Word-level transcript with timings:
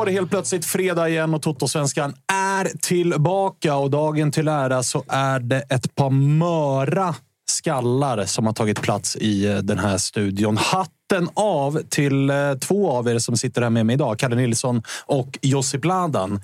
Var 0.00 0.06
det 0.06 0.12
helt 0.12 0.30
plötsligt 0.30 0.64
fredag 0.64 1.08
igen 1.08 1.34
och 1.34 1.42
Toto-svenskan 1.42 2.14
är 2.32 2.78
tillbaka. 2.80 3.76
Och 3.76 3.90
dagen 3.90 4.32
till 4.32 4.48
ära 4.48 4.82
så 4.82 5.04
är 5.08 5.40
det 5.40 5.62
ett 5.70 5.94
par 5.94 6.10
möra 6.10 7.14
skallar 7.50 8.24
som 8.24 8.46
har 8.46 8.52
tagit 8.52 8.82
plats 8.82 9.16
i 9.16 9.46
eh, 9.46 9.58
den 9.58 9.78
här 9.78 9.98
studion. 9.98 10.56
Hatten 10.56 11.28
av 11.34 11.82
till 11.88 12.30
eh, 12.30 12.54
två 12.60 12.90
av 12.90 13.08
er 13.08 13.18
som 13.18 13.36
sitter 13.36 13.62
här 13.62 13.70
med 13.70 13.86
mig 13.86 13.94
idag. 13.94 14.18
Kalle 14.18 14.36
Nilsson 14.36 14.82
och 15.06 15.38
Josip 15.42 15.84
Ladan. 15.84 16.40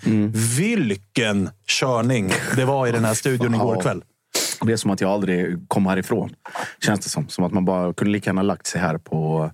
Vilken 0.59 1.51
körning 1.67 2.33
det 2.57 2.65
var 2.65 2.87
i 2.87 2.93
den 2.93 3.05
här 3.05 3.15
studion 3.15 3.55
igår 3.55 3.83
kväll. 3.83 4.03
Det 4.63 4.73
är 4.73 4.77
som 4.77 4.91
att 4.91 5.01
jag 5.01 5.11
aldrig 5.11 5.69
kom 5.69 5.87
härifrån. 5.87 6.31
Känns 6.85 7.01
det 7.01 7.09
som. 7.09 7.29
Som 7.29 7.45
att 7.45 7.53
man 7.53 7.65
bara 7.65 7.93
kunde 7.93 8.13
lika 8.13 8.31
gärna 8.31 8.43
lagt 8.43 8.67
sig 8.67 8.81
här 8.81 8.99
på, 8.99 9.51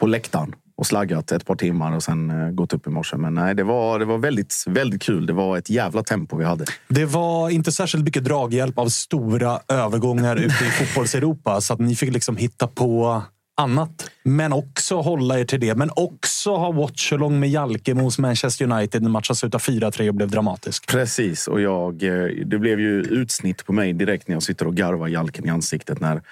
på 0.00 0.06
läktaren 0.06 0.54
och 0.76 0.86
slaggat 0.86 1.32
ett 1.32 1.46
par 1.46 1.54
timmar 1.54 1.96
och 1.96 2.02
sen 2.02 2.30
eh, 2.30 2.50
gått 2.50 2.72
upp 2.72 2.86
i 2.86 2.90
morse. 2.90 3.16
Men 3.16 3.34
nej, 3.34 3.54
det 3.54 3.64
var, 3.64 3.98
det 3.98 4.04
var 4.04 4.18
väldigt, 4.18 4.64
väldigt 4.66 5.02
kul. 5.02 5.26
Det 5.26 5.32
var 5.32 5.58
ett 5.58 5.70
jävla 5.70 6.02
tempo 6.02 6.36
vi 6.36 6.44
hade. 6.44 6.64
Det 6.88 7.04
var 7.04 7.50
inte 7.50 7.72
särskilt 7.72 8.04
mycket 8.04 8.24
draghjälp 8.24 8.78
av 8.78 8.88
stora 8.88 9.60
övergångar 9.68 10.36
ute 10.36 10.64
i 10.64 10.68
fotbolls-Europa. 10.78 11.60
Så 11.60 11.72
att 11.72 11.80
ni 11.80 11.94
fick 11.94 12.12
liksom 12.12 12.36
hitta 12.36 12.66
på 12.66 13.22
annat. 13.56 14.10
Men 14.22 14.52
också 14.52 15.00
hålla 15.00 15.38
er 15.38 15.44
till 15.44 15.60
det. 15.60 15.74
Men 15.74 15.90
också 15.96 16.56
ha 16.56 16.72
watch-along 16.72 17.40
med 17.40 17.50
Jalke 17.50 17.94
mot 17.94 18.18
Manchester 18.18 18.72
United 18.72 19.02
när 19.02 19.10
matchen 19.10 19.36
slutade 19.36 19.64
4-3 19.64 20.08
och 20.08 20.14
blev 20.14 20.30
dramatisk. 20.30 20.86
Precis, 20.86 21.48
och 21.48 21.60
jag, 21.60 22.02
eh, 22.02 22.46
det 22.46 22.58
blev 22.58 22.80
ju 22.80 23.02
utsnitt 23.02 23.66
på 23.66 23.72
mig 23.72 23.92
direkt 23.92 24.28
när 24.28 24.34
jag 24.34 24.42
sitter 24.42 24.66
och 24.66 24.74
garvar 24.74 25.08
Jalken 25.08 25.46
i 25.46 25.50
ansiktet 25.50 26.00
när 26.00 26.22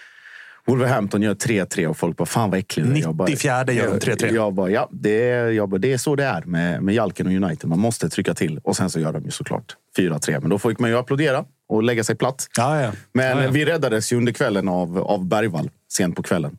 Wolverhampton 0.67 1.23
gör 1.23 1.34
3-3 1.34 1.87
och 1.87 1.97
folk 1.97 2.17
bara 2.17 2.27
“Fan 2.27 2.50
vad 2.50 2.59
äcklig 2.59 2.87
du 2.87 2.93
är." 2.93 2.97
Jag 3.00 3.15
bara- 3.15 3.28
94 3.28 3.73
gör 3.73 3.91
de 3.91 3.99
3-3. 3.99 4.34
Jag, 4.34 4.55
bara, 4.55 4.71
ja, 4.71 4.89
det 4.93 5.31
är, 5.31 5.50
jag 5.50 5.69
bara, 5.69 5.78
det 5.78 5.93
är 5.93 5.99
så 5.99 6.17
det 6.17 6.25
är 6.25 6.43
med, 6.43 6.83
med 6.83 6.95
Jalken 6.95 7.27
och 7.27 7.33
United. 7.33 7.69
Man 7.71 7.78
måste 7.78 8.09
trycka 8.09 8.34
till. 8.34 8.59
Och 8.65 8.77
sen 8.77 8.91
så 8.91 9.01
gör 9.01 9.12
de 9.12 9.25
ju 9.25 9.31
såklart 9.31 9.77
4-3. 9.99 10.41
Men 10.41 10.51
då 10.51 10.59
fick 10.59 10.78
man 10.78 10.91
ju 10.91 10.97
applådera 10.99 11.45
och 11.69 11.83
lägga 11.83 12.05
sig 12.05 12.17
platt. 12.17 12.47
Ja, 12.56 12.81
ja. 12.83 12.93
Men 13.15 13.43
Ja, 13.43 13.51
vi 13.51 13.65
räddades 13.65 14.12
ju 14.12 14.17
under 14.17 14.33
kvällen 14.33 14.69
av, 14.69 14.99
av 14.99 15.25
Bergvall, 15.28 15.71
sent 15.93 16.17
på 16.17 16.22
kvällen. 16.22 16.56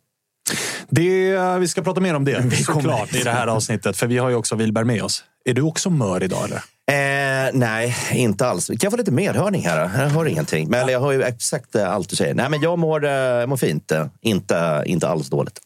Det, 0.90 1.38
vi 1.60 1.68
ska 1.68 1.82
prata 1.82 2.02
mer 2.02 2.14
om 2.16 2.26
det 2.26 2.52
såklart 2.66 3.16
i 3.16 3.24
det 3.24 3.30
här 3.32 3.48
avsnittet. 3.48 3.98
För 3.98 4.08
vi 4.08 4.18
har 4.18 4.30
ju 4.30 4.36
också 4.36 4.56
Wilberg 4.56 4.86
med 4.86 5.04
oss. 5.04 5.24
Är 5.46 5.54
du 5.54 5.62
också 5.62 5.90
mör 5.90 6.24
idag 6.24 6.44
eller? 6.46 6.62
Eh, 6.92 7.50
nej, 7.54 7.96
inte 8.14 8.48
alls. 8.48 8.68
Kan 8.68 8.78
jag 8.82 8.92
få 8.92 8.98
lite 8.98 9.12
medhörning 9.12 9.66
här? 9.66 9.78
då? 9.78 10.02
Jag 10.02 10.10
hör 10.10 10.26
ingenting. 10.26 10.70
Men 10.70 10.88
jag 10.88 11.00
hör 11.00 11.12
ju 11.12 11.24
exakt 11.24 11.76
eh, 11.76 11.94
allt 11.94 12.10
du 12.10 12.16
säger. 12.16 12.34
Nej, 12.34 12.50
men 12.50 12.62
jag 12.62 12.80
mår, 12.80 13.06
eh, 13.06 13.46
mår 13.46 13.58
fint. 13.58 13.92
eh. 13.92 14.06
Inte, 14.22 14.84
inte 14.86 15.08
alls 15.08 15.30
dåligt. 15.30 15.60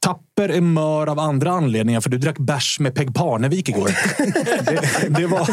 Tapper 0.00 0.48
är 0.48 0.60
mör 0.60 1.06
av 1.06 1.18
andra 1.18 1.50
anledningar, 1.50 2.00
för 2.00 2.10
du 2.10 2.18
drack 2.18 2.38
bärs 2.38 2.80
med 2.80 2.94
Peg 2.94 3.14
Parnevik 3.14 3.68
igår. 3.68 3.90
det, 4.64 5.08
det 5.18 5.26
var 5.26 5.48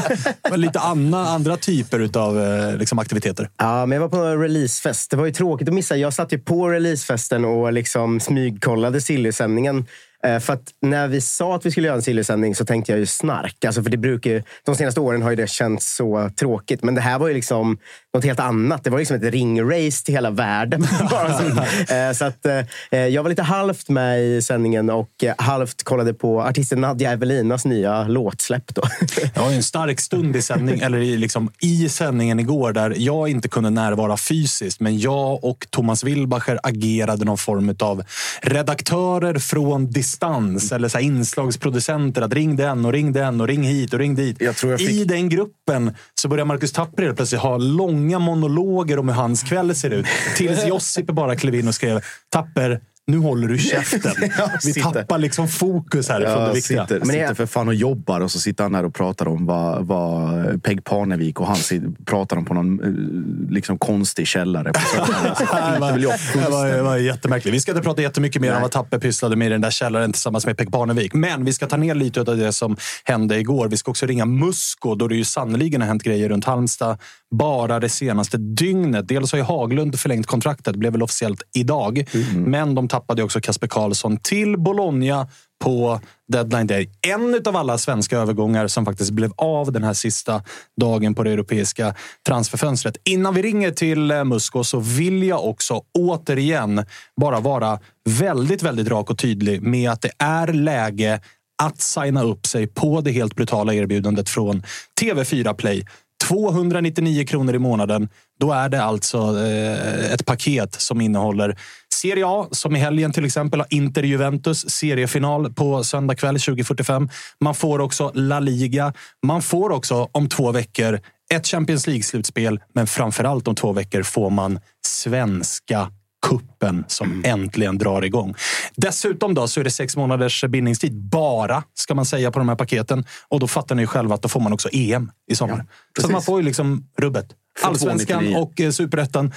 var 0.49 0.57
lite 0.57 0.79
anna, 0.79 1.27
andra 1.27 1.57
typer 1.57 2.17
av 2.17 2.35
liksom, 2.79 2.99
aktiviteter. 2.99 3.49
Ja, 3.57 3.85
men 3.85 3.95
jag 3.95 4.01
var 4.01 4.09
på 4.09 4.17
en 4.25 4.39
releasefest. 4.41 5.11
Det 5.11 5.17
var 5.17 5.25
ju 5.25 5.31
tråkigt 5.31 5.67
att 5.67 5.73
missa. 5.73 5.97
Jag 5.97 6.13
satt 6.13 6.33
ju 6.33 6.39
på 6.39 6.69
releasefesten 6.69 7.45
och 7.45 7.73
liksom 7.73 8.19
smygkollade 8.19 9.01
Silly-sändningen. 9.01 9.77
Eh, 9.77 9.83
Eh, 10.23 10.39
för 10.39 10.53
att 10.53 10.63
när 10.81 11.07
vi 11.07 11.21
sa 11.21 11.55
att 11.55 11.65
vi 11.65 11.71
skulle 11.71 11.87
göra 11.87 11.95
en 11.95 12.01
sillysändning 12.01 12.55
så 12.55 12.65
tänkte 12.65 12.91
jag 12.91 12.99
ju 12.99 13.05
snark. 13.05 13.65
Alltså 13.65 13.83
för 13.83 13.89
det 13.89 13.97
brukar 13.97 14.31
ju, 14.31 14.43
de 14.65 14.75
senaste 14.75 14.99
åren 14.99 15.21
har 15.21 15.29
ju 15.29 15.35
det 15.35 15.49
känts 15.49 15.95
så 15.95 16.29
tråkigt. 16.39 16.83
Men 16.83 16.95
det 16.95 17.01
här 17.01 17.19
var 17.19 17.27
ju 17.27 17.33
liksom 17.33 17.77
något 18.13 18.25
helt 18.25 18.39
annat. 18.39 18.83
Det 18.83 18.89
var 18.89 18.99
liksom 18.99 19.17
ett 19.17 19.23
ringrace 19.23 20.05
till 20.05 20.13
hela 20.13 20.29
världen. 20.29 20.87
Så, 21.09 21.93
eh, 21.93 22.11
så 22.13 22.25
att, 22.25 22.45
eh, 22.91 22.99
jag 23.07 23.23
var 23.23 23.29
lite 23.29 23.41
halvt 23.41 23.89
med 23.89 24.23
i 24.23 24.41
sändningen 24.41 24.89
och 24.89 25.23
eh, 25.23 25.33
halvt 25.37 25.83
kollade 25.83 26.13
på 26.13 26.41
artisten 26.41 26.81
Nadja 26.81 27.11
Evelinas 27.11 27.65
nya 27.65 28.07
låtsläpp. 28.07 28.75
Då. 28.75 28.81
Det 29.33 29.39
var 29.39 29.51
en 29.51 29.63
stark 29.63 29.99
stund 29.99 30.35
i, 30.35 30.41
sändning, 30.41 30.79
eller 30.79 30.97
i, 30.97 31.17
liksom, 31.17 31.51
i 31.61 31.89
sändningen 31.89 32.39
igår 32.39 32.73
där 32.73 32.93
jag 32.97 33.29
inte 33.29 33.47
kunde 33.47 33.69
närvara 33.69 34.17
fysiskt. 34.17 34.79
Men 34.79 34.99
jag 34.99 35.43
och 35.43 35.67
Thomas 35.69 36.03
Wilbacher 36.03 36.59
agerade 36.63 37.25
någon 37.25 37.37
form 37.37 37.75
av 37.79 38.03
redaktörer 38.41 39.39
från 39.39 39.91
distans. 39.91 40.71
Eller 40.71 40.87
så 40.87 40.99
inslagsproducenter. 40.99 42.21
Att 42.21 42.33
ring 42.33 42.55
den 42.55 42.85
och 42.85 42.91
ring 42.91 43.13
den 43.13 43.41
och 43.41 43.47
ring 43.47 43.63
hit 43.63 43.93
och 43.93 43.99
ring 43.99 44.15
dit. 44.15 44.37
Fick- 44.37 44.89
I 44.89 45.05
den 45.05 45.29
gruppen 45.29 45.95
så 46.21 46.27
börjar 46.27 46.45
Marcus 46.45 46.71
Tapper 46.71 47.13
plötsligt 47.13 47.41
ha 47.41 47.57
långa 48.01 48.19
monologer 48.19 48.99
om 48.99 49.09
hur 49.09 49.15
hans 49.15 49.43
kväll 49.43 49.75
ser 49.75 49.89
ut. 49.89 50.05
Tills 50.37 50.65
Josip 50.67 51.05
bara 51.05 51.35
klev 51.35 51.55
in 51.55 51.67
och 51.67 51.75
skrev 51.75 52.01
Tapper, 52.29 52.81
nu 53.07 53.17
håller 53.17 53.47
du 53.47 53.57
käften. 53.57 54.11
Vi 54.63 54.73
sitter- 54.73 54.91
tappar 54.91 55.17
liksom 55.17 55.47
fokus 55.47 56.09
här 56.09 56.21
från 56.35 56.47
det 56.47 56.53
viktiga. 56.53 56.81
sitter, 56.87 56.99
Men 56.99 57.07
det- 57.07 57.13
sitter 57.13 57.33
för 57.33 57.45
fan 57.45 57.67
och 57.67 57.73
jobbar 57.75 58.21
och 58.21 58.31
så 58.31 58.39
sitter 58.39 58.63
han 58.63 58.71
där 58.71 58.85
och 58.85 58.93
pratar 58.95 59.27
om 59.27 59.45
vad, 59.45 59.85
vad 59.87 60.63
Peg 60.63 60.83
Parnevik 60.83 61.39
och 61.39 61.47
han 61.47 61.57
pratar 62.05 62.37
om 62.37 62.45
på 62.45 62.53
någon 62.53 62.83
eh, 62.83 63.51
liksom 63.53 63.77
konstig 63.77 64.27
källare. 64.27 64.71
På 64.73 64.79
Det 64.95 65.47
var, 65.47 65.73
det 65.73 65.79
var, 65.79 65.91
det 65.91 66.17
fullständigt. 66.17 66.83
var 66.83 66.97
jättemärkligt. 66.97 67.55
Vi 67.55 67.59
ska 67.59 67.71
inte 67.71 67.83
prata 67.83 68.01
jättemycket 68.01 68.41
mer 68.41 68.55
om 68.55 68.61
vad 68.61 68.71
Tapper 68.71 68.99
pysslade 68.99 69.35
med 69.35 69.45
i 69.47 69.49
den 69.49 69.61
där 69.61 69.71
källaren 69.71 70.11
tillsammans 70.13 70.45
med 70.45 70.57
Pek 70.57 70.71
Parnevik. 70.71 71.13
Men 71.13 71.45
vi 71.45 71.53
ska 71.53 71.67
ta 71.67 71.77
ner 71.77 71.95
lite 71.95 72.19
av 72.19 72.25
det 72.37 72.53
som 72.53 72.77
hände 73.03 73.39
igår. 73.39 73.67
Vi 73.67 73.77
ska 73.77 73.91
också 73.91 74.05
ringa 74.05 74.25
Musko 74.25 74.95
då 74.95 75.07
det 75.07 75.15
ju 75.15 75.23
sannoliken 75.25 75.81
har 75.81 75.87
hänt 75.87 76.03
grejer 76.03 76.29
runt 76.29 76.45
Halmstad 76.45 76.97
bara 77.35 77.79
det 77.79 77.89
senaste 77.89 78.37
dygnet. 78.37 79.07
Dels 79.07 79.31
har 79.31 79.37
ju 79.39 79.43
Haglund 79.45 79.99
förlängt 79.99 80.25
kontraktet, 80.27 80.75
blev 80.75 80.91
väl 80.91 81.03
officiellt 81.03 81.41
idag. 81.55 82.05
Men 82.35 82.75
de 82.75 82.87
tappade 82.91 83.21
ju 83.21 83.25
också 83.25 83.41
Kasper 83.41 83.67
Karlsson 83.67 84.17
till 84.17 84.57
Bologna 84.57 85.27
på 85.63 85.99
deadline 86.31 86.67
day. 86.67 86.89
En 87.01 87.41
av 87.45 87.55
alla 87.55 87.77
svenska 87.77 88.17
övergångar 88.17 88.67
som 88.67 88.85
faktiskt 88.85 89.11
blev 89.11 89.31
av 89.37 89.71
den 89.71 89.83
här 89.83 89.93
sista 89.93 90.43
dagen 90.79 91.15
på 91.15 91.23
det 91.23 91.31
europeiska 91.31 91.95
transferfönstret. 92.27 92.97
Innan 93.03 93.33
vi 93.33 93.41
ringer 93.41 93.71
till 93.71 94.11
eh, 94.11 94.23
Musko 94.23 94.63
så 94.63 94.79
vill 94.79 95.23
jag 95.23 95.45
också 95.45 95.81
återigen 95.99 96.85
bara 97.21 97.39
vara 97.39 97.79
väldigt, 98.09 98.63
väldigt 98.63 98.87
rak 98.87 99.09
och 99.09 99.17
tydlig 99.17 99.61
med 99.61 99.91
att 99.91 100.01
det 100.01 100.11
är 100.19 100.47
läge 100.47 101.21
att 101.63 101.81
signa 101.81 102.23
upp 102.23 102.45
sig 102.45 102.67
på 102.67 103.01
det 103.01 103.11
helt 103.11 103.35
brutala 103.35 103.73
erbjudandet 103.73 104.29
från 104.29 104.63
TV4 105.01 105.53
Play. 105.53 105.85
299 106.27 107.25
kronor 107.25 107.55
i 107.55 107.59
månaden. 107.59 108.09
Då 108.39 108.51
är 108.51 108.69
det 108.69 108.83
alltså 108.83 109.17
eh, 109.17 110.13
ett 110.13 110.25
paket 110.25 110.81
som 110.81 111.01
innehåller 111.01 111.57
Serie 112.01 112.27
A, 112.27 112.47
som 112.51 112.75
i 112.75 112.79
helgen 112.79 113.11
till 113.11 113.25
exempel 113.25 113.59
har 113.59 113.67
Inter 113.69 114.03
Juventus 114.03 114.69
seriefinal 114.69 115.53
på 115.53 115.83
söndag 115.83 116.15
kväll 116.15 116.37
20.45. 116.37 117.09
Man 117.39 117.55
får 117.55 117.79
också 117.79 118.11
La 118.13 118.39
Liga. 118.39 118.93
Man 119.25 119.41
får 119.41 119.69
också 119.69 120.09
om 120.11 120.29
två 120.29 120.51
veckor 120.51 120.99
ett 121.33 121.47
Champions 121.47 121.87
League-slutspel, 121.87 122.59
men 122.73 122.87
framför 122.87 123.23
allt 123.23 123.47
om 123.47 123.55
två 123.55 123.73
veckor 123.73 124.03
får 124.03 124.29
man 124.29 124.59
svenska 124.87 125.91
kuppen 126.27 126.85
som 126.87 127.21
äntligen 127.25 127.77
drar 127.77 128.05
igång. 128.05 128.35
Dessutom 128.75 129.33
då 129.33 129.47
så 129.47 129.59
är 129.59 129.63
det 129.63 129.71
sex 129.71 129.95
månaders 129.95 130.45
bindningstid 130.45 130.93
bara, 130.93 131.63
ska 131.73 131.95
man 131.95 132.05
säga, 132.05 132.31
på 132.31 132.39
de 132.39 132.49
här 132.49 132.55
paketen. 132.55 133.05
Och 133.27 133.39
då 133.39 133.47
fattar 133.47 133.75
ni 133.75 133.81
ju 133.81 133.87
själva 133.87 134.15
att 134.15 134.21
då 134.21 134.29
får 134.29 134.39
man 134.39 134.53
också 134.53 134.69
EM 134.71 135.11
i 135.31 135.35
sommar. 135.35 135.57
så 135.57 135.63
precis. 135.95 136.05
att 136.05 136.11
man 136.11 136.21
får 136.21 136.39
ju 136.39 136.45
liksom 136.45 136.87
rubbet. 136.97 137.27
Allsvenskan 137.61 138.19
299. 138.19 138.37
och 138.37 138.61
eh, 138.61 138.71
superettan 138.71 139.33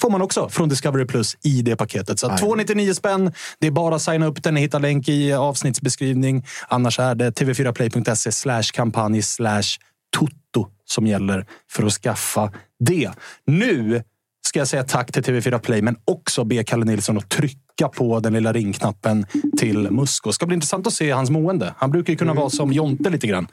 får 0.00 0.10
man 0.10 0.22
också 0.22 0.48
från 0.48 0.68
Discovery 0.68 1.06
Plus 1.06 1.36
i 1.42 1.62
det 1.62 1.76
paketet. 1.76 2.18
Så 2.18 2.26
att 2.26 2.38
299 2.38 2.94
spänn. 2.94 3.32
Det 3.58 3.66
är 3.66 3.70
bara 3.70 3.94
att 3.94 4.02
signa 4.02 4.26
upp 4.26 4.42
den. 4.42 4.54
Ni 4.54 4.60
hittar 4.60 4.80
länk 4.80 5.08
i 5.08 5.32
avsnittsbeskrivning. 5.32 6.46
Annars 6.68 6.98
är 6.98 7.14
det 7.14 7.30
tv4play.se 7.30 8.32
slash 8.32 8.62
kampanj 8.72 9.22
slash 9.22 9.78
toto 10.16 10.66
som 10.84 11.06
gäller 11.06 11.46
för 11.70 11.86
att 11.86 11.92
skaffa 11.92 12.52
det. 12.80 13.10
Nu 13.46 14.02
ska 14.46 14.58
jag 14.58 14.68
säga 14.68 14.84
tack 14.84 15.12
till 15.12 15.22
TV4 15.22 15.58
Play, 15.58 15.82
men 15.82 15.96
också 16.04 16.44
be 16.44 16.64
Kalle 16.64 16.84
Nilsson 16.84 17.18
att 17.18 17.28
trycka 17.28 17.88
på 17.96 18.20
den 18.20 18.32
lilla 18.32 18.52
ringknappen 18.52 19.26
till 19.58 19.90
Musko. 19.90 20.28
Det 20.28 20.34
ska 20.34 20.46
bli 20.46 20.54
intressant 20.54 20.86
att 20.86 20.92
se 20.92 21.10
hans 21.10 21.30
mående. 21.30 21.74
Han 21.76 21.90
brukar 21.90 22.12
ju 22.12 22.16
kunna 22.16 22.34
vara 22.34 22.50
som 22.50 22.72
Jonte 22.72 23.10
lite 23.10 23.26
grann. 23.26 23.46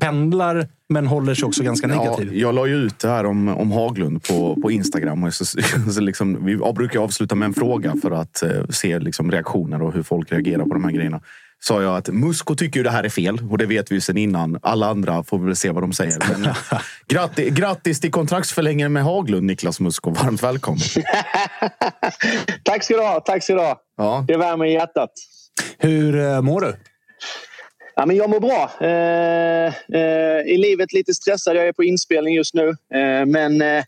Pendlar, 0.00 0.68
men 0.88 1.06
håller 1.06 1.34
sig 1.34 1.46
också 1.46 1.62
ganska 1.62 1.88
Ja, 1.88 1.94
negativ. 2.02 2.34
jag 2.34 2.54
la 2.54 2.66
ju 2.66 2.74
ut 2.74 2.98
det 2.98 3.08
här 3.08 3.26
om, 3.26 3.48
om 3.48 3.72
Haglund 3.72 4.22
på, 4.22 4.56
på 4.62 4.70
Instagram. 4.70 5.24
Och 5.24 5.34
så, 5.34 5.44
så 5.92 6.00
liksom, 6.00 6.44
vi 6.44 6.56
brukar 6.56 7.00
avsluta 7.00 7.34
med 7.34 7.46
en 7.46 7.54
fråga 7.54 7.94
för 8.02 8.10
att 8.10 8.42
eh, 8.42 8.50
se 8.70 8.98
liksom, 8.98 9.30
reaktioner 9.30 9.82
och 9.82 9.92
hur 9.92 10.02
folk 10.02 10.32
reagerar 10.32 10.64
på 10.64 10.74
de 10.74 10.84
här 10.84 10.90
grejerna. 10.90 11.20
Sa 11.62 11.82
jag 11.82 11.96
att 11.96 12.08
Musko 12.08 12.54
tycker 12.54 12.80
ju 12.80 12.84
det 12.84 12.90
här 12.90 13.04
är 13.04 13.08
fel 13.08 13.38
och 13.50 13.58
det 13.58 13.66
vet 13.66 13.90
vi 13.90 13.94
ju 13.94 14.00
sedan 14.00 14.16
innan. 14.16 14.58
Alla 14.62 14.86
andra 14.86 15.22
får 15.22 15.38
väl 15.38 15.56
se 15.56 15.70
vad 15.70 15.82
de 15.82 15.92
säger. 15.92 16.18
Men, 16.28 16.54
grattis, 17.08 17.54
grattis 17.54 18.00
till 18.00 18.10
kontraktsförlängningen 18.10 18.92
med 18.92 19.04
Haglund, 19.04 19.46
Niklas 19.46 19.80
Musko. 19.80 20.10
Varmt 20.10 20.42
välkommen. 20.42 20.80
Tack 22.64 22.84
ska 22.84 22.94
du 22.94 23.00
ha. 23.02 23.20
Tack 23.20 23.44
ska 23.44 23.54
du 23.54 23.60
ha. 23.60 23.80
Ja. 23.96 24.24
Det 24.28 24.36
värmer 24.36 24.64
i 24.64 24.72
hjärtat. 24.72 25.10
Hur 25.78 26.16
eh, 26.20 26.42
mår 26.42 26.60
du? 26.60 26.76
Ja, 27.96 28.06
men 28.06 28.16
jag 28.16 28.30
mår 28.30 28.40
bra. 28.40 28.70
Eh, 28.80 29.66
eh, 30.00 30.40
I 30.46 30.56
livet 30.58 30.92
lite 30.92 31.14
stressad. 31.14 31.56
Jag 31.56 31.68
är 31.68 31.72
på 31.72 31.84
inspelning 31.84 32.34
just 32.34 32.54
nu. 32.54 32.68
Eh, 32.68 33.26
men, 33.26 33.62
eh, 33.62 33.84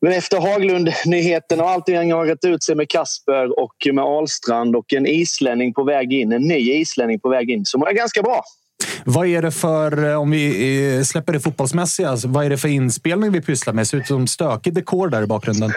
men 0.00 0.12
efter 0.12 0.40
Haglund-nyheten 0.40 1.60
och 1.60 1.70
allting 1.70 2.12
har 2.12 2.26
rätt 2.26 2.44
ut 2.44 2.62
sig 2.62 2.74
med 2.74 2.88
Kasper 2.88 3.60
och 3.60 3.74
med 3.92 4.04
Ahlstrand 4.04 4.76
och 4.76 4.92
en 4.92 5.06
islänning 5.06 5.74
på 5.74 5.84
väg 5.84 6.12
in. 6.12 6.32
En 6.32 6.42
ny 6.42 6.72
islänning 6.72 7.20
på 7.20 7.28
väg 7.28 7.50
in. 7.50 7.64
Så 7.64 7.78
mår 7.78 7.88
jag 7.88 7.96
ganska 7.96 8.22
bra. 8.22 8.42
Vad 9.04 9.26
är 9.26 9.42
det 9.42 9.50
för, 9.50 10.10
eh, 10.10 10.20
om 10.20 10.30
vi 10.30 10.96
eh, 10.96 11.02
släpper 11.02 11.32
det 11.32 11.40
fotbollsmässiga, 11.40 12.08
alltså, 12.08 12.28
vad 12.28 12.44
är 12.44 12.50
det 12.50 12.58
för 12.58 12.68
inspelning 12.68 13.32
vi 13.32 13.40
pysslar 13.40 13.74
med? 13.74 13.82
Det 13.82 13.86
ser 13.86 13.98
ut 13.98 14.06
som 14.06 14.26
stökig 14.26 14.74
dekor 14.74 15.08
där 15.08 15.22
i 15.22 15.26
bakgrunden. 15.26 15.72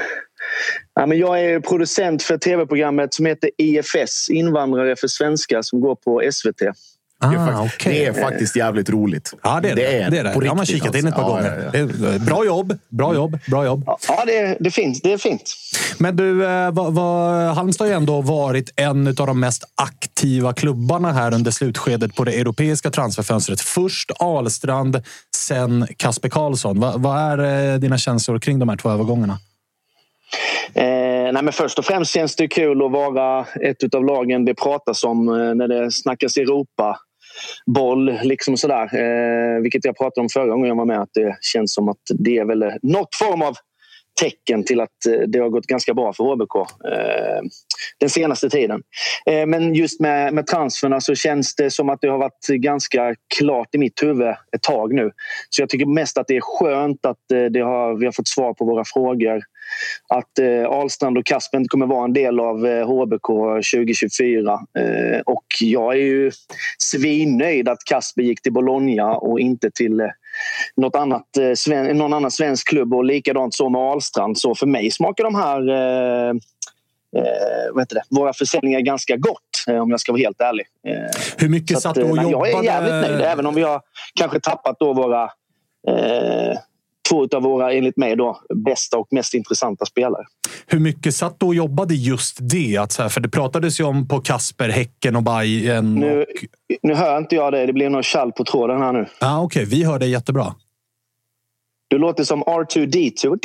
Ja, 0.93 1.05
men 1.05 1.17
jag 1.17 1.41
är 1.41 1.59
producent 1.59 2.23
för 2.23 2.37
tv-programmet 2.37 3.13
som 3.13 3.25
heter 3.25 3.49
IFS, 3.57 4.29
Invandrare 4.29 4.95
för 4.95 5.07
svenskar, 5.07 5.61
som 5.61 5.81
går 5.81 5.95
på 5.95 6.31
SVT. 6.31 6.61
Det 7.21 7.27
är, 7.27 7.37
Ah, 7.37 7.45
faktiskt, 7.45 7.75
okej. 7.75 7.93
det 7.93 8.05
är 8.05 8.23
faktiskt 8.23 8.55
jävligt 8.55 8.89
roligt. 8.89 9.33
Ja, 9.43 9.59
det 9.59 9.69
är 9.69 9.75
det. 9.75 9.81
det, 9.81 10.17
är 10.17 10.23
det. 10.23 10.33
på 10.33 10.43
jag 10.43 10.49
har 10.49 10.55
man 10.55 10.65
riktigt, 10.65 10.83
kikat 10.83 10.95
in 10.95 11.07
ett 11.07 11.15
par 11.15 11.21
alltså. 11.21 11.49
gånger. 11.49 11.69
Ja, 11.73 11.79
ja, 11.79 11.79
ja. 11.79 11.85
Det 11.85 12.07
är, 12.07 12.13
eh, 12.13 12.25
bra 12.25 12.45
jobb, 12.45 12.77
bra 12.89 13.15
jobb, 13.15 13.39
bra 13.47 13.65
jobb. 13.65 13.83
Ja, 14.07 14.23
det, 14.25 14.57
det, 14.59 14.71
finns, 14.71 15.01
det 15.01 15.13
är 15.13 15.17
fint. 15.17 15.55
Men 15.97 16.15
du, 16.15 16.45
eh, 16.45 16.71
vad, 16.71 16.93
vad, 16.93 17.33
Halmstad 17.55 17.87
har 17.87 17.91
ju 17.91 17.97
ändå 17.97 18.21
varit 18.21 18.73
en 18.75 19.07
av 19.07 19.13
de 19.27 19.39
mest 19.39 19.63
aktiva 19.75 20.53
klubbarna 20.53 21.11
här 21.11 21.33
under 21.33 21.51
slutskedet 21.51 22.15
på 22.15 22.23
det 22.23 22.31
europeiska 22.31 22.89
transferfönstret. 22.89 23.61
Först 23.61 24.11
Alstrand, 24.19 25.03
sen 25.35 25.87
Kasper 25.97 26.29
Karlsson. 26.29 26.79
Vad, 26.79 27.01
vad 27.01 27.17
är 27.17 27.73
eh, 27.73 27.79
dina 27.79 27.97
känslor 27.97 28.39
kring 28.39 28.59
de 28.59 28.69
här 28.69 28.77
två 28.77 28.89
övergångarna? 28.89 29.37
Eh, 30.73 31.33
nej, 31.33 31.43
men 31.43 31.53
först 31.53 31.79
och 31.79 31.85
främst 31.85 32.11
känns 32.11 32.35
det 32.35 32.47
kul 32.47 32.85
att 32.85 32.91
vara 32.91 33.45
ett 33.61 33.95
av 33.95 34.05
lagen 34.05 34.45
det 34.45 34.55
pratas 34.55 35.03
om 35.03 35.29
eh, 35.29 35.55
när 35.55 35.67
det 35.67 35.91
snackas 35.91 36.37
Europa. 36.37 36.97
Boll, 37.65 38.19
liksom 38.23 38.57
sådär. 38.57 38.83
Eh, 38.83 39.61
vilket 39.61 39.85
jag 39.85 39.97
pratade 39.97 40.21
om 40.21 40.29
förra 40.29 40.47
gången 40.47 40.67
jag 40.67 40.75
var 40.75 40.85
med. 40.85 41.01
Att 41.01 41.13
det 41.13 41.37
känns 41.41 41.73
som 41.73 41.89
att 41.89 42.01
det 42.19 42.37
är 42.37 42.45
väl 42.45 42.63
eh, 42.63 42.69
något 42.81 43.15
form 43.15 43.41
av 43.41 43.55
tecken 44.19 44.63
till 44.63 44.81
att 44.81 45.05
eh, 45.09 45.27
det 45.27 45.39
har 45.39 45.49
gått 45.49 45.65
ganska 45.65 45.93
bra 45.93 46.13
för 46.13 46.23
HBK 46.23 46.55
eh, 46.55 47.41
den 47.99 48.09
senaste 48.09 48.49
tiden. 48.49 48.81
Eh, 49.25 49.45
men 49.45 49.75
just 49.75 49.99
med, 49.99 50.33
med 50.33 50.47
transferna 50.47 51.01
så 51.01 51.15
känns 51.15 51.55
det 51.55 51.71
som 51.71 51.89
att 51.89 52.01
det 52.01 52.07
har 52.07 52.17
varit 52.17 52.47
ganska 52.47 53.15
klart 53.37 53.75
i 53.75 53.77
mitt 53.77 54.03
huvud 54.03 54.27
ett 54.27 54.61
tag 54.61 54.93
nu. 54.93 55.11
Så 55.49 55.61
jag 55.61 55.69
tycker 55.69 55.85
mest 55.85 56.17
att 56.17 56.27
det 56.27 56.37
är 56.37 56.41
skönt 56.41 57.05
att 57.05 57.31
eh, 57.33 57.45
det 57.45 57.59
har, 57.59 57.99
vi 57.99 58.05
har 58.05 58.11
fått 58.11 58.27
svar 58.27 58.53
på 58.53 58.65
våra 58.65 58.83
frågor 58.85 59.41
att 60.07 60.39
eh, 60.39 60.65
Ahlstrand 60.65 61.17
och 61.17 61.25
Kasper 61.25 61.57
inte 61.57 61.67
kommer 61.67 61.85
vara 61.85 62.05
en 62.05 62.13
del 62.13 62.39
av 62.39 62.67
eh, 62.67 62.87
HBK 62.87 63.27
2024. 63.73 64.53
Eh, 64.53 65.19
och 65.25 65.45
jag 65.61 65.93
är 65.93 65.97
ju 65.97 66.31
svinnöjd 66.77 67.69
att 67.69 67.83
Kasper 67.85 68.21
gick 68.21 68.41
till 68.41 68.53
Bologna 68.53 69.15
och 69.15 69.39
inte 69.39 69.71
till 69.71 69.99
eh, 69.99 70.07
något 70.75 70.95
annat, 70.95 71.37
eh, 71.37 71.53
sven, 71.55 71.97
någon 71.97 72.13
annan 72.13 72.31
svensk 72.31 72.69
klubb 72.69 72.93
och 72.93 73.05
likadant 73.05 73.53
så 73.53 73.69
med 73.69 73.81
Ahlstrand. 73.81 74.37
Så 74.37 74.55
för 74.55 74.65
mig 74.65 74.91
smakar 74.91 75.23
de 75.23 75.35
här 75.35 75.69
eh, 75.69 76.29
eh, 77.17 77.85
det, 77.89 78.01
våra 78.09 78.33
försäljningar 78.33 78.79
ganska 78.79 79.17
gott 79.17 79.37
eh, 79.67 79.77
om 79.77 79.89
jag 79.91 79.99
ska 79.99 80.11
vara 80.11 80.19
helt 80.19 80.41
ärlig. 80.41 80.65
Hur 81.37 81.49
mycket 81.49 81.77
så 81.77 81.81
satt 81.81 81.97
att, 81.97 82.03
du 82.03 82.11
och 82.11 82.31
jobbade? 82.31 82.51
Jag 82.51 82.59
är 82.59 82.63
jävligt 82.63 83.09
nöjd 83.09 83.21
även 83.21 83.45
om 83.45 83.55
vi 83.55 83.61
har 83.61 83.81
kanske 84.19 84.39
tappat 84.39 84.75
då 84.79 84.93
våra 84.93 85.23
eh, 85.87 86.57
två 87.09 87.27
av 87.35 87.43
våra, 87.43 87.73
enligt 87.73 87.97
mig, 87.97 88.15
då, 88.15 88.41
bästa 88.55 88.97
och 88.97 89.07
mest 89.11 89.33
intressanta 89.33 89.85
spelare. 89.85 90.25
Hur 90.67 90.79
mycket 90.79 91.15
satt 91.15 91.39
du 91.39 91.45
och 91.45 91.55
jobbade 91.55 91.93
just 91.95 92.37
det? 92.41 92.77
Att 92.77 92.91
så 92.91 93.01
här, 93.01 93.09
för 93.09 93.21
det 93.21 93.29
pratades 93.29 93.79
ju 93.79 93.83
om 93.83 94.07
på 94.07 94.21
Kasper, 94.21 94.69
Häcken 94.69 95.15
och 95.15 95.23
Bayern. 95.23 95.95
Nu, 95.95 96.21
Och... 96.21 96.27
nu 96.81 96.93
hör 96.93 97.17
inte 97.17 97.35
jag 97.35 97.53
det. 97.53 97.65
Det 97.65 97.73
blir 97.73 97.89
någon 97.89 98.03
tjall 98.03 98.31
på 98.31 98.43
tråden 98.43 98.81
här 98.81 98.93
nu. 98.93 99.05
Ah, 99.19 99.39
Okej, 99.41 99.65
vi 99.65 99.83
hör 99.83 99.99
dig 99.99 100.09
jättebra. 100.09 100.55
Du 101.87 101.97
låter 101.97 102.23
som 102.23 102.43
R2D2. 102.43 103.39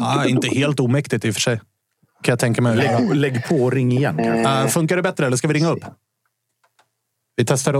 Ah, 0.00 0.26
inte 0.26 0.48
helt 0.48 0.80
omäktigt 0.80 1.24
i 1.24 1.30
och 1.30 1.34
för 1.34 1.40
sig. 1.40 1.60
Kan 2.22 2.32
jag 2.32 2.38
tänka 2.38 2.62
mig. 2.62 2.76
Lägg, 2.76 3.14
lägg 3.14 3.48
på 3.48 3.54
och 3.56 3.72
ring 3.72 3.92
igen. 3.92 4.46
Ah, 4.46 4.68
funkar 4.68 4.96
det 4.96 5.02
bättre 5.02 5.26
eller 5.26 5.36
ska 5.36 5.48
vi 5.48 5.54
ringa 5.54 5.70
upp? 5.70 5.84
Vi 7.36 7.44
testar 7.44 7.74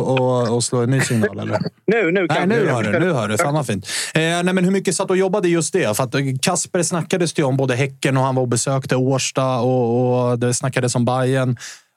att- 0.56 0.64
slå 0.64 0.80
en 0.82 0.90
ny 0.90 1.00
signal. 1.00 1.38
Eller? 1.40 1.58
Nu, 1.86 2.12
nu 2.12 2.26
Nej, 2.26 2.38
kan 2.38 2.48
nu 2.48 2.60
du. 2.64 2.70
hör 2.70 2.82
du. 2.82 2.98
Nu 2.98 3.12
hör 3.12 3.28
du. 3.28 3.38
Fan 3.38 3.54
vad 3.54 3.66
fint. 3.66 3.86
Eh, 4.14 4.20
nej, 4.20 4.44
men 4.52 4.64
hur 4.64 4.70
mycket 4.70 4.96
satt 4.96 5.10
och 5.10 5.16
jobbade 5.16 5.48
just 5.48 5.72
det? 5.72 5.96
För 5.96 6.04
att 6.04 6.14
eh, 6.14 6.20
Kasper 6.42 6.82
snackades 6.82 7.32
det 7.32 7.42
om 7.42 7.56
både 7.56 7.74
Häcken 7.76 8.16
och 8.16 8.22
han 8.22 8.34
var 8.34 8.42
och 8.42 8.48
besökte 8.48 8.96
Årsta 8.96 9.58
och, 9.58 10.28
och 10.30 10.38
det 10.38 10.54
snackades 10.54 10.94
om 10.94 11.04
Bayern. 11.04 11.56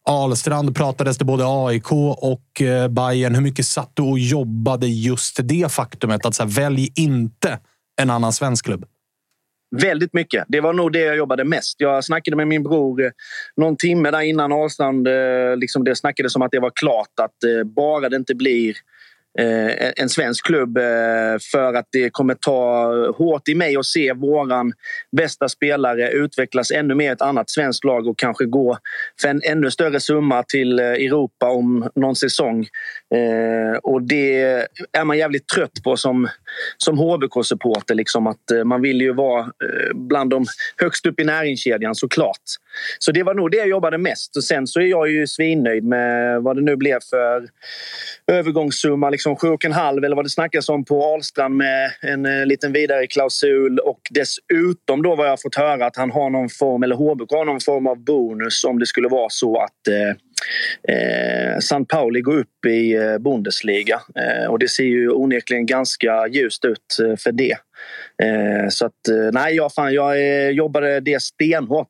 Alstrand 0.10 0.76
pratades 0.76 1.18
det 1.18 1.26
både 1.26 1.44
AIK 1.48 1.92
och 2.18 2.62
eh, 2.62 2.88
Bayern. 2.88 3.36
Hur 3.36 3.42
mycket 3.42 3.66
satt 3.66 3.92
du 3.94 4.04
och 4.04 4.20
jobbade 4.20 4.88
just 4.88 5.40
det 5.44 5.72
faktumet 5.72 6.26
att 6.26 6.36
så 6.36 6.44
här, 6.44 6.50
välj 6.50 6.92
inte 6.96 7.60
en 8.02 8.10
annan 8.10 8.34
svensk 8.34 8.66
klubb? 8.66 8.86
Väldigt 9.72 10.14
mycket. 10.14 10.46
Det 10.48 10.62
var 10.62 10.74
nog 10.74 10.94
det 10.94 11.00
jag 11.00 11.18
jobbade 11.18 11.44
mest. 11.44 11.76
Jag 11.78 12.04
snackade 12.04 12.38
med 12.38 12.48
min 12.48 12.64
bror 12.64 13.04
eh, 13.04 13.12
någon 13.56 13.78
timme 13.78 14.12
där 14.12 14.22
innan 14.22 14.52
Ahlstrand. 14.52 15.08
Eh, 15.08 15.58
liksom 15.58 15.84
det 15.84 15.96
snackades 15.96 16.36
om 16.36 16.42
att 16.42 16.52
det 16.52 16.60
var 16.60 16.72
klart 16.76 17.20
att 17.22 17.44
eh, 17.44 17.64
bara 17.64 18.10
det 18.10 18.16
inte 18.16 18.36
blir 18.36 18.76
en 19.96 20.10
svensk 20.10 20.46
klubb 20.46 20.78
för 21.52 21.74
att 21.74 21.88
det 21.92 22.10
kommer 22.10 22.34
ta 22.34 22.92
hårt 23.12 23.48
i 23.48 23.56
mig 23.56 23.78
att 23.78 23.86
se 23.86 24.14
våran 24.14 24.74
bästa 25.18 25.50
spelare 25.50 26.12
utvecklas 26.12 26.72
ännu 26.72 26.96
mer 26.96 27.10
i 27.10 27.14
ett 27.14 27.22
annat 27.22 27.50
svenskt 27.50 27.84
lag 27.84 28.08
och 28.08 28.20
kanske 28.20 28.46
gå 28.46 28.78
för 29.22 29.28
en 29.28 29.42
ännu 29.44 29.72
större 29.72 30.00
summa 30.00 30.44
till 30.44 30.80
Europa 30.80 31.50
om 31.50 31.90
någon 31.96 32.16
säsong. 32.16 32.68
Och 33.84 34.02
det 34.02 34.42
är 34.92 35.06
man 35.06 35.18
jävligt 35.18 35.48
trött 35.48 35.84
på 35.84 35.98
som, 35.98 36.28
som 36.78 36.98
HBK-supporter. 36.98 37.96
Liksom 37.96 38.28
att 38.28 38.52
eh, 38.52 38.64
man 38.64 38.82
vill 38.82 39.02
ju 39.02 39.14
vara 39.14 39.40
eh, 39.42 39.94
bland 39.94 40.30
de 40.30 40.46
högst 40.78 41.06
upp 41.06 41.20
i 41.20 41.24
näringskedjan 41.24 41.96
såklart. 41.96 42.42
Så 43.00 43.12
det 43.12 43.24
var 43.24 43.34
nog 43.34 43.52
det 43.52 43.58
jag 43.58 43.68
jobbade 43.68 43.98
mest. 43.98 44.36
Och 44.38 44.44
sen 44.44 44.68
så 44.68 44.80
är 44.80 44.86
jag 44.86 45.10
ju 45.10 45.28
svinnöjd 45.28 45.84
med 45.84 46.42
vad 46.44 46.56
det 46.56 46.62
nu 46.62 46.76
blev 46.76 47.00
för 47.10 47.50
övergångssumma. 48.28 49.10
Liksom 49.10 49.36
7,5 49.36 50.06
eller 50.06 50.16
vad 50.16 50.26
det 50.26 50.30
snackas 50.30 50.70
om 50.70 50.86
på 50.86 51.04
Ahlstrand 51.04 51.56
med 51.56 51.92
en 52.02 52.26
eh, 52.26 52.46
liten 52.46 52.74
vidare 52.74 53.08
klausul 53.08 53.80
och 53.80 54.02
dessutom 54.10 55.02
då 55.02 55.16
vad 55.16 55.28
jag 55.28 55.42
fått 55.42 55.56
höra 55.56 55.86
att 55.86 55.96
han 55.96 56.12
har 56.12 56.30
någon 56.30 56.50
form, 56.50 56.84
eller 56.84 56.96
HBK 56.96 57.32
har 57.32 57.46
någon 57.46 57.60
form 57.60 57.88
av 57.88 58.04
bonus 58.04 58.64
om 58.64 58.80
det 58.80 58.86
skulle 58.86 59.08
vara 59.08 59.30
så 59.30 59.62
att 59.62 59.88
eh, 59.88 60.16
eh, 60.88 61.60
San 61.60 61.86
Pauli 61.86 62.22
går 62.22 62.38
upp 62.38 62.66
i 62.66 62.96
eh, 62.96 63.18
Bundesliga. 63.18 64.02
Eh, 64.16 64.52
och 64.52 64.60
det 64.60 64.68
ser 64.68 64.84
ju 64.84 65.10
onekligen 65.10 65.66
ganska 65.66 66.28
ljust 66.28 66.66
ut 66.66 67.00
eh, 67.10 67.16
för 67.16 67.32
det. 67.32 67.56
Eh, 68.24 68.70
så 68.70 68.86
att, 68.86 69.08
eh, 69.10 69.32
nej, 69.34 69.56
jag, 69.56 69.74
fan, 69.74 69.94
jag 69.94 70.18
eh, 70.18 70.50
jobbade 70.50 71.00
det 71.00 71.22
stenhårt 71.22 71.88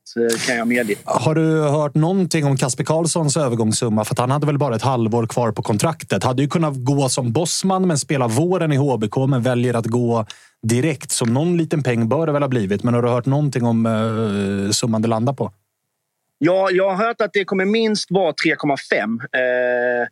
kan 0.47 0.57
jag 0.57 0.67
medge. 0.67 0.95
Har 1.03 1.35
du 1.35 1.61
hört 1.61 1.95
någonting 1.95 2.45
om 2.45 2.57
Kasper 2.57 2.83
Karlssons 2.83 3.37
övergångssumma? 3.37 4.05
För 4.05 4.13
att 4.13 4.19
han 4.19 4.31
hade 4.31 4.45
väl 4.45 4.57
bara 4.57 4.75
ett 4.75 4.81
halvår 4.81 5.25
kvar 5.25 5.51
på 5.51 5.61
kontraktet. 5.61 6.23
Hade 6.23 6.41
ju 6.41 6.47
kunnat 6.47 6.73
gå 6.75 7.09
som 7.09 7.31
bossman 7.31 7.87
men 7.87 7.97
spela 7.97 8.27
våren 8.27 8.71
i 8.71 8.77
HBK 8.77 9.17
men 9.27 9.41
väljer 9.41 9.73
att 9.73 9.85
gå 9.85 10.25
direkt. 10.67 11.11
Så 11.11 11.25
någon 11.25 11.57
liten 11.57 11.83
peng 11.83 12.09
bör 12.09 12.25
det 12.25 12.31
väl 12.31 12.43
ha 12.43 12.49
blivit. 12.49 12.83
Men 12.83 12.93
har 12.93 13.01
du 13.01 13.09
hört 13.09 13.25
någonting 13.25 13.63
om 13.65 14.69
summan 14.73 15.01
det 15.01 15.07
landar 15.07 15.33
på? 15.33 15.51
Ja, 16.41 16.69
jag 16.71 16.89
har 16.89 17.05
hört 17.05 17.21
att 17.21 17.33
det 17.33 17.45
kommer 17.45 17.65
minst 17.65 18.11
vara 18.11 18.31
3,5. 18.31 19.19
Eh, 19.35 20.07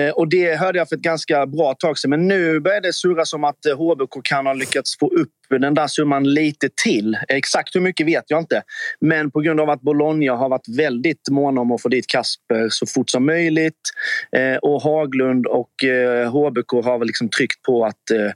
eh, 0.00 0.10
och 0.10 0.28
det 0.28 0.54
hörde 0.54 0.78
jag 0.78 0.88
för 0.88 0.96
ett 0.96 1.02
ganska 1.02 1.46
bra 1.46 1.74
tag 1.74 1.98
sedan. 1.98 2.10
Men 2.10 2.28
nu 2.28 2.60
börjar 2.60 2.80
det 2.80 2.92
surras 2.92 3.32
om 3.32 3.44
att 3.44 3.66
eh, 3.66 3.76
HBK 3.76 4.24
kan 4.24 4.46
ha 4.46 4.52
lyckats 4.52 4.98
få 4.98 5.08
upp 5.08 5.28
den 5.58 5.74
där 5.74 5.86
summan 5.86 6.34
lite 6.34 6.68
till. 6.84 7.18
Exakt 7.28 7.76
hur 7.76 7.80
mycket 7.80 8.06
vet 8.06 8.24
jag 8.26 8.38
inte. 8.38 8.62
Men 9.00 9.30
på 9.30 9.40
grund 9.40 9.60
av 9.60 9.70
att 9.70 9.80
Bologna 9.80 10.32
har 10.32 10.48
varit 10.48 10.68
väldigt 10.78 11.28
måna 11.30 11.60
om 11.60 11.72
att 11.72 11.82
få 11.82 11.88
dit 11.88 12.06
Kasper 12.06 12.68
så 12.68 12.86
fort 12.86 13.10
som 13.10 13.26
möjligt 13.26 13.90
eh, 14.36 14.56
och 14.56 14.82
Haglund 14.82 15.46
och 15.46 15.84
eh, 15.84 16.30
HBK 16.30 16.72
har 16.84 16.98
väl 16.98 17.06
liksom 17.06 17.28
tryckt 17.28 17.62
på 17.62 17.84
att 17.84 18.10
eh, 18.10 18.30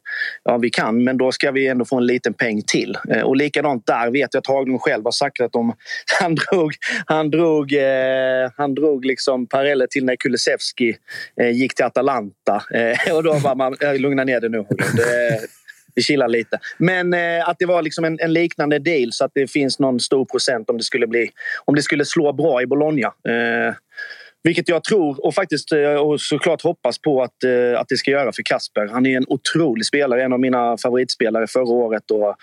ja, 0.44 0.58
vi 0.58 0.70
kan, 0.70 1.04
men 1.04 1.16
då 1.16 1.32
ska 1.32 1.50
vi 1.50 1.66
ändå 1.66 1.84
få 1.84 1.96
en 1.96 2.06
liten 2.06 2.34
peng 2.34 2.62
till. 2.66 2.98
Eh, 3.10 3.20
och 3.20 3.36
likadant 3.36 3.86
där 3.86 4.10
vet 4.10 4.34
jag 4.34 4.40
att 4.40 4.46
Haglund 4.46 4.80
själv 4.80 5.04
har 5.04 5.12
sagt 5.12 5.40
att 5.40 5.52
de, 5.52 5.72
han 6.20 6.34
drog, 6.34 6.72
han 7.06 7.30
drog, 7.30 7.72
han 8.56 8.74
drog 8.74 9.04
liksom 9.04 9.46
paralleller 9.46 9.86
till 9.86 10.04
när 10.04 10.16
Kulusevski 10.16 10.96
gick 11.52 11.74
till 11.74 11.84
Atalanta. 11.84 12.62
Och 13.12 13.22
då 13.22 13.32
var 13.32 13.54
man, 13.54 13.76
lugna 13.98 14.24
ner 14.24 14.40
dig 14.40 14.50
nu 14.50 14.64
Det, 14.96 15.40
vi 15.96 16.02
chillar 16.02 16.28
lite. 16.28 16.58
Men 16.78 17.14
eh, 17.14 17.48
att 17.48 17.58
det 17.58 17.66
var 17.66 17.82
liksom 17.82 18.04
en, 18.04 18.18
en, 18.20 18.32
liknande 18.32 18.78
deal 18.78 19.12
så 19.12 19.24
att 19.24 19.30
det 19.34 19.50
finns 19.50 19.78
någon 19.78 20.00
stor 20.00 20.24
procent 20.24 20.70
om 20.70 20.76
det 20.76 20.84
skulle, 20.84 21.06
bli, 21.06 21.30
om 21.64 21.74
det 21.74 21.82
skulle 21.82 22.04
slå 22.04 22.32
bra 22.32 22.62
i 22.62 22.66
Bologna. 22.66 23.06
Eh, 23.06 23.74
vilket 24.46 24.68
jag 24.68 24.84
tror 24.84 25.26
och 25.26 25.34
faktiskt 25.34 25.72
eh, 25.72 25.94
och 25.94 26.20
såklart 26.20 26.62
hoppas 26.62 26.98
på 26.98 27.22
att, 27.22 27.44
eh, 27.44 27.80
att 27.80 27.88
det 27.88 27.96
ska 27.96 28.10
göra 28.10 28.32
för 28.32 28.42
Kasper. 28.42 28.88
Han 28.92 29.06
är 29.06 29.16
en 29.16 29.24
otrolig 29.28 29.86
spelare, 29.86 30.22
en 30.22 30.32
av 30.32 30.40
mina 30.40 30.76
favoritspelare 30.78 31.46
förra 31.46 31.68
året. 31.68 32.10
Och, 32.10 32.34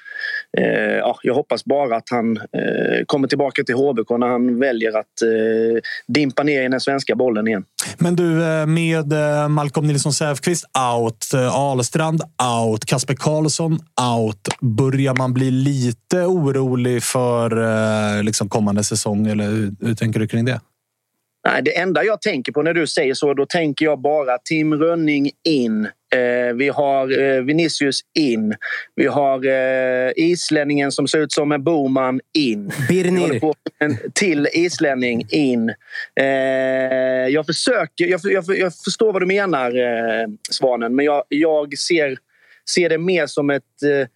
eh, 0.61 0.97
ja, 0.97 1.17
jag 1.23 1.33
hoppas 1.33 1.65
bara 1.65 1.95
att 1.95 2.09
han 2.09 2.37
eh, 2.37 3.05
kommer 3.05 3.27
tillbaka 3.27 3.63
till 3.63 3.75
HBK 3.75 4.09
när 4.09 4.27
han 4.27 4.59
väljer 4.59 4.97
att 4.97 5.21
eh, 5.21 5.81
dimpa 6.07 6.43
ner 6.43 6.61
i 6.61 6.67
den 6.67 6.79
svenska 6.79 7.15
bollen 7.15 7.47
igen. 7.47 7.65
Men 7.97 8.15
du, 8.15 8.43
eh, 8.43 8.65
med 8.65 9.13
Malcolm 9.49 9.87
Nilsson 9.87 10.13
Säfqvist 10.13 10.65
out, 10.95 11.25
Alstrand 11.51 12.21
out, 12.61 12.85
Kasper 12.85 13.15
Karlsson 13.15 13.79
out. 14.17 14.47
Börjar 14.61 15.13
man 15.13 15.33
bli 15.33 15.51
lite 15.51 16.17
orolig 16.17 17.03
för 17.03 18.23
liksom 18.23 18.49
kommande 18.49 18.83
säsong? 18.83 19.27
Eller 19.27 19.45
hur, 19.45 19.71
hur 19.79 19.95
tänker 19.95 20.19
du 20.19 20.27
kring 20.27 20.45
det? 20.45 20.59
Nej, 21.45 21.61
det 21.61 21.77
enda 21.77 22.03
jag 22.03 22.21
tänker 22.21 22.51
på 22.51 22.61
när 22.61 22.73
du 22.73 22.87
säger 22.87 23.13
så, 23.13 23.33
då 23.33 23.45
tänker 23.45 23.85
jag 23.85 24.01
bara 24.01 24.37
Tim 24.37 24.73
Rönning 24.73 25.31
in. 25.43 25.85
Eh, 26.15 26.53
vi 26.55 26.69
har 26.69 27.21
eh, 27.21 27.41
Vinicius 27.41 27.99
in. 28.19 28.55
Vi 28.95 29.05
har 29.05 29.45
eh, 29.45 30.11
islänningen 30.15 30.91
som 30.91 31.07
ser 31.07 31.19
ut 31.19 31.31
som 31.31 31.51
en 31.51 31.63
Boman 31.63 32.19
in. 32.37 32.71
Birnir. 32.89 33.41
En 33.79 33.97
till 34.13 34.47
islänning 34.53 35.25
in. 35.29 35.73
Eh, 36.19 36.25
jag 37.29 37.45
försöker... 37.45 38.05
Jag, 38.05 38.19
jag, 38.23 38.45
jag, 38.57 38.73
förstår 38.85 39.13
vad 39.13 39.21
du 39.21 39.25
menar, 39.25 39.77
eh, 39.77 40.27
Svanen, 40.49 40.95
men 40.95 41.05
jag, 41.05 41.23
jag 41.27 41.77
ser, 41.77 42.17
ser 42.69 42.89
det 42.89 42.97
mer 42.97 43.27
som 43.27 43.49
ett 43.49 43.83
eh, 43.83 44.07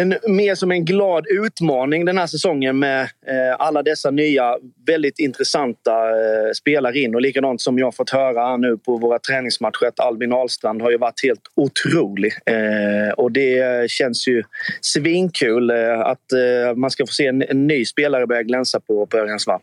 en, 0.00 0.14
mer 0.26 0.54
som 0.54 0.70
en 0.70 0.84
glad 0.84 1.26
utmaning 1.30 2.04
den 2.04 2.18
här 2.18 2.26
säsongen 2.26 2.78
med 2.78 3.00
eh, 3.02 3.56
alla 3.58 3.82
dessa 3.82 4.10
nya 4.10 4.56
väldigt 4.86 5.18
intressanta 5.18 5.92
eh, 6.10 6.52
spelare 6.56 6.98
in. 6.98 7.14
Och 7.14 7.20
likadant 7.20 7.60
som 7.60 7.78
jag 7.78 7.94
fått 7.94 8.10
höra 8.10 8.56
nu 8.56 8.76
på 8.76 8.96
våra 8.96 9.18
träningsmatcher 9.18 9.86
att 9.86 10.00
Albin 10.00 10.32
Ahlstrand 10.32 10.82
har 10.82 10.90
ju 10.90 10.98
varit 10.98 11.22
helt 11.22 11.42
otrolig. 11.56 12.32
Eh, 12.46 13.12
och 13.16 13.32
det 13.32 13.90
känns 13.90 14.28
ju 14.28 14.42
svinkul 14.80 15.70
eh, 15.70 16.00
att 16.00 16.32
eh, 16.32 16.76
man 16.76 16.90
ska 16.90 17.06
få 17.06 17.12
se 17.12 17.26
en, 17.26 17.42
en, 17.42 17.66
ny 17.66 17.84
spelare 17.84 18.26
börja 18.26 18.42
glänsa 18.42 18.80
på, 18.80 19.06
på 19.06 19.18
Örjans 19.18 19.46
vall. 19.46 19.60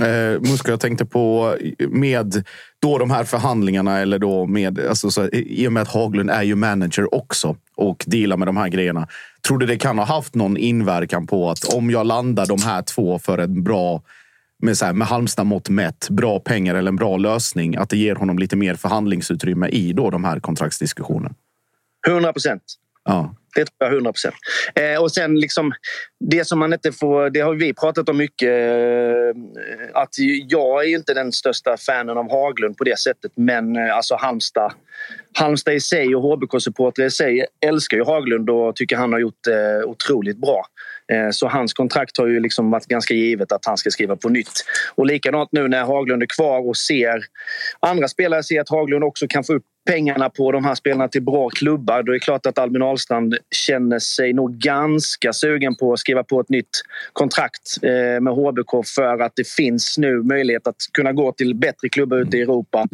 Eh, 0.00 0.40
Muska, 0.40 0.70
jag 0.70 0.80
tänkte 0.80 1.06
på 1.06 1.56
med 1.78 2.44
då 2.82 2.98
de 2.98 3.10
här 3.10 3.24
förhandlingarna 3.24 3.98
eller 3.98 4.18
då 4.18 4.46
med, 4.46 4.80
alltså, 4.80 5.10
så, 5.10 5.28
i 5.32 5.68
och 5.68 5.72
med 5.72 5.82
att 5.82 5.88
Haglund 5.88 6.30
är 6.30 6.42
ju 6.42 6.54
manager 6.54 7.14
också 7.14 7.56
och 7.76 8.04
dealar 8.06 8.36
med 8.36 8.48
de 8.48 8.56
här 8.56 8.68
grejerna. 8.68 9.08
Tror 9.46 9.58
du 9.58 9.66
det 9.66 9.76
kan 9.76 9.98
ha 9.98 10.04
haft 10.04 10.34
någon 10.34 10.56
inverkan 10.56 11.26
på 11.26 11.50
att 11.50 11.64
om 11.64 11.90
jag 11.90 12.06
landar 12.06 12.46
de 12.46 12.62
här 12.62 12.82
två 12.82 13.18
för 13.18 13.38
en 13.38 13.62
bra 13.62 14.02
med, 14.62 14.78
så 14.78 14.84
här, 14.84 14.92
med 14.92 15.08
Halmstad 15.08 15.46
mått 15.46 15.68
mätt, 15.68 16.08
bra 16.10 16.40
pengar 16.40 16.74
eller 16.74 16.88
en 16.88 16.96
bra 16.96 17.16
lösning, 17.16 17.76
att 17.76 17.88
det 17.88 17.96
ger 17.96 18.14
honom 18.14 18.38
lite 18.38 18.56
mer 18.56 18.74
förhandlingsutrymme 18.74 19.68
i 19.68 19.92
då 19.92 20.10
de 20.10 20.24
här 20.24 20.40
kontraktsdiskussionerna? 20.40 21.34
100 22.08 22.32
procent. 22.32 22.62
Ja. 23.04 23.34
Det 23.54 23.64
tror 23.64 23.76
jag 23.78 23.92
100 23.92 24.12
procent. 24.12 24.34
Eh, 24.74 25.02
och 25.02 25.12
sen 25.12 25.40
liksom 25.40 25.72
det 26.20 26.44
som 26.44 26.58
man 26.58 26.72
inte 26.72 26.92
får... 26.92 27.30
Det 27.30 27.40
har 27.40 27.54
vi 27.54 27.74
pratat 27.74 28.08
om 28.08 28.16
mycket. 28.16 28.48
Eh, 28.48 29.42
att 29.92 30.08
jag 30.48 30.84
är 30.84 30.88
inte 30.88 31.14
den 31.14 31.32
största 31.32 31.76
fanen 31.76 32.18
av 32.18 32.30
Haglund 32.30 32.76
på 32.76 32.84
det 32.84 32.98
sättet. 32.98 33.32
Men 33.36 33.76
eh, 33.76 33.96
alltså 33.96 34.14
Halmstad, 34.14 34.72
Halmstad 35.38 35.74
i 35.74 35.80
sig 35.80 36.16
och 36.16 36.22
HBK-supportrar 36.22 37.04
i 37.04 37.10
sig 37.10 37.46
älskar 37.66 37.96
ju 37.96 38.04
Haglund 38.04 38.50
och 38.50 38.76
tycker 38.76 38.96
han 38.96 39.12
har 39.12 39.20
gjort 39.20 39.44
det 39.44 39.80
eh, 39.80 39.84
otroligt 39.84 40.40
bra. 40.40 40.66
Eh, 41.12 41.30
så 41.30 41.48
hans 41.48 41.72
kontrakt 41.72 42.18
har 42.18 42.26
ju 42.26 42.40
liksom 42.40 42.70
varit 42.70 42.86
ganska 42.86 43.14
givet 43.14 43.52
att 43.52 43.64
han 43.64 43.76
ska 43.76 43.90
skriva 43.90 44.16
på 44.16 44.28
nytt. 44.28 44.64
Och 44.94 45.06
likadant 45.06 45.48
nu 45.52 45.68
när 45.68 45.84
Haglund 45.84 46.22
är 46.22 46.26
kvar 46.36 46.68
och 46.68 46.76
ser 46.76 47.24
andra 47.80 48.08
spelare 48.08 48.42
ser 48.42 48.60
att 48.60 48.68
Haglund 48.68 49.04
också 49.04 49.26
kan 49.28 49.44
få 49.44 49.54
upp 49.54 49.64
pengarna 49.86 50.30
på 50.30 50.52
de 50.52 50.64
här 50.64 50.74
spelarna 50.74 51.08
till 51.08 51.22
bra 51.22 51.48
klubbar. 51.48 52.02
Då 52.02 52.12
är 52.12 52.14
det 52.14 52.20
klart 52.20 52.46
att 52.46 52.58
Albin 52.58 52.82
Ahlstrand 52.82 53.36
känner 53.50 53.98
sig 53.98 54.32
nog 54.32 54.52
ganska 54.58 55.32
sugen 55.32 55.74
på 55.74 55.92
att 55.92 55.98
skriva 55.98 56.24
på 56.24 56.40
ett 56.40 56.48
nytt 56.48 56.82
kontrakt 57.12 57.78
eh, 57.82 58.20
med 58.20 58.32
HBK 58.32 58.86
för 58.94 59.18
att 59.18 59.32
det 59.36 59.48
finns 59.48 59.98
nu 59.98 60.22
möjlighet 60.22 60.66
att 60.66 60.76
kunna 60.92 61.12
gå 61.12 61.32
till 61.32 61.54
bättre 61.54 61.88
klubbar 61.88 62.16
ute 62.16 62.36
i 62.36 62.40
Europa 62.40 62.86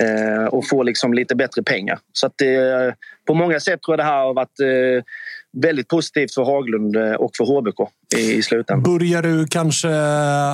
eh, 0.00 0.44
och 0.44 0.68
få 0.68 0.82
liksom 0.82 1.14
lite 1.14 1.34
bättre 1.34 1.62
pengar. 1.62 1.98
Så 2.12 2.26
att 2.26 2.32
det, 2.36 2.94
på 3.26 3.34
många 3.34 3.60
sätt 3.60 3.82
tror 3.82 3.92
jag 3.92 3.98
det 3.98 4.10
här 4.10 4.24
har 4.24 4.34
varit 4.34 4.60
väldigt 5.62 5.88
positivt 5.88 6.34
för 6.34 6.44
Haglund 6.44 6.96
eh, 6.96 7.12
och 7.12 7.30
för 7.36 7.44
HBK 7.44 7.90
i, 8.16 8.42
slutändan. 8.42 8.98
Börjar 8.98 9.22
du 9.22 9.46
kanske... 9.46 9.96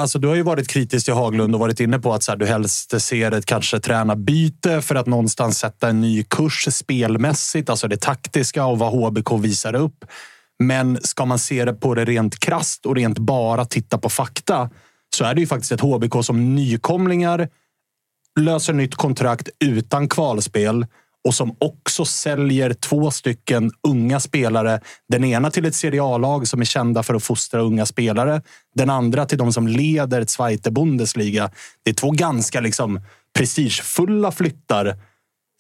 Alltså 0.01 0.19
du 0.19 0.29
har 0.29 0.35
ju 0.35 0.43
varit 0.43 0.69
kritisk 0.69 1.05
till 1.05 1.15
Haglund 1.15 1.55
och 1.55 1.61
varit 1.61 1.81
inne 1.81 1.99
på 1.99 2.13
att 2.13 2.23
så 2.23 2.33
här, 2.33 2.37
du 2.39 2.47
helst 2.47 3.01
ser 3.01 3.33
ett 3.33 3.47
kanske 3.47 3.81
tränarbyte 3.81 4.83
för 4.83 4.95
att 4.95 5.07
någonstans 5.07 5.59
sätta 5.59 5.89
en 5.89 6.01
ny 6.01 6.23
kurs 6.23 6.69
spelmässigt, 6.71 7.71
alltså 7.71 7.89
det 7.89 8.01
taktiska 8.01 8.65
och 8.65 8.79
vad 8.79 8.93
HBK 8.93 9.33
visar 9.41 9.75
upp. 9.75 10.05
Men 10.59 10.99
ska 11.03 11.25
man 11.25 11.39
se 11.39 11.65
det 11.65 11.73
på 11.73 11.95
det 11.95 12.05
rent 12.05 12.41
krast 12.41 12.87
och 12.87 12.97
rent 12.97 13.19
bara 13.19 13.65
titta 13.65 13.99
på 13.99 14.09
fakta 14.09 14.71
så 15.17 15.25
är 15.25 15.35
det 15.35 15.41
ju 15.41 15.47
faktiskt 15.47 15.73
ett 15.73 15.81
HBK 15.81 16.25
som 16.25 16.55
nykomlingar 16.55 17.49
löser 18.41 18.73
nytt 18.73 18.95
kontrakt 18.95 19.49
utan 19.65 20.09
kvalspel 20.09 20.87
och 21.29 21.35
som 21.35 21.57
också 21.59 22.05
säljer 22.05 22.73
två 22.73 23.11
stycken 23.11 23.71
unga 23.89 24.21
spelare. 24.21 24.81
Den 25.09 25.25
ena 25.25 25.51
till 25.51 25.65
ett 25.65 25.75
Serie 25.75 26.03
A-lag 26.03 26.49
som 26.49 26.61
är 26.61 26.65
kända 26.65 27.03
för 27.03 27.15
att 27.15 27.23
fostra 27.23 27.61
unga 27.61 27.87
spelare. 27.87 28.43
Den 28.75 28.91
andra 28.91 29.27
till 29.27 29.39
de 29.39 29.53
som 29.53 29.69
leder 29.69 30.21
ett 30.21 30.31
Zweite 30.31 30.71
Bundesliga. 30.71 31.51
Det 31.85 31.91
är 31.91 31.95
två 31.95 32.11
ganska 32.11 32.61
liksom 32.61 33.01
prestigefulla 33.39 34.33
flyttar. 34.33 34.97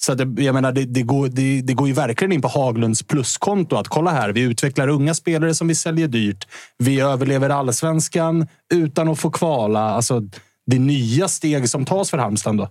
Så 0.02 0.14
det, 0.14 0.42
jag 0.42 0.54
menar, 0.54 0.72
det, 0.72 0.84
det, 0.84 1.02
går, 1.02 1.28
det, 1.28 1.60
det 1.60 1.74
går 1.74 1.88
ju 1.88 1.94
verkligen 1.94 2.32
in 2.32 2.42
på 2.42 2.48
Haglunds 2.48 3.02
pluskonto. 3.02 3.76
Att 3.76 3.88
kolla 3.88 4.10
här, 4.10 4.32
vi 4.32 4.40
utvecklar 4.40 4.88
unga 4.88 5.14
spelare 5.14 5.54
som 5.54 5.68
vi 5.68 5.74
säljer 5.74 6.08
dyrt. 6.08 6.48
Vi 6.78 7.00
överlever 7.00 7.50
allsvenskan 7.50 8.48
utan 8.74 9.08
att 9.08 9.18
få 9.18 9.30
kvala. 9.30 9.80
Alltså, 9.80 10.20
det 10.66 10.76
är 10.76 10.80
nya 10.80 11.28
steg 11.28 11.68
som 11.68 11.84
tas 11.84 12.10
för 12.10 12.18
Halmstad. 12.18 12.56
Då. 12.56 12.68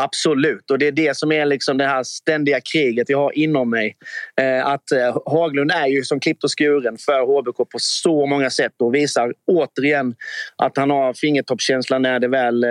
Absolut, 0.00 0.70
och 0.70 0.78
det 0.78 0.86
är 0.86 0.92
det 0.92 1.16
som 1.16 1.32
är 1.32 1.46
liksom 1.46 1.78
det 1.78 1.86
här 1.86 2.02
ständiga 2.02 2.60
kriget 2.60 3.08
jag 3.08 3.18
har 3.18 3.38
inom 3.38 3.70
mig. 3.70 3.96
Eh, 4.40 4.66
att 4.66 4.92
eh, 4.92 5.18
Haglund 5.26 5.70
är 5.70 5.86
ju 5.86 6.02
som 6.02 6.20
klippt 6.20 6.44
och 6.44 6.58
skuren 6.58 6.96
för 6.98 7.20
HBK 7.20 7.56
på 7.56 7.78
så 7.78 8.26
många 8.26 8.50
sätt 8.50 8.72
och 8.78 8.94
visar 8.94 9.34
återigen 9.46 10.14
att 10.56 10.76
han 10.76 10.90
har 10.90 11.14
fingertoppskänsla 11.14 11.98
när 11.98 12.20
det 12.20 12.28
väl 12.28 12.64
eh, 12.64 12.70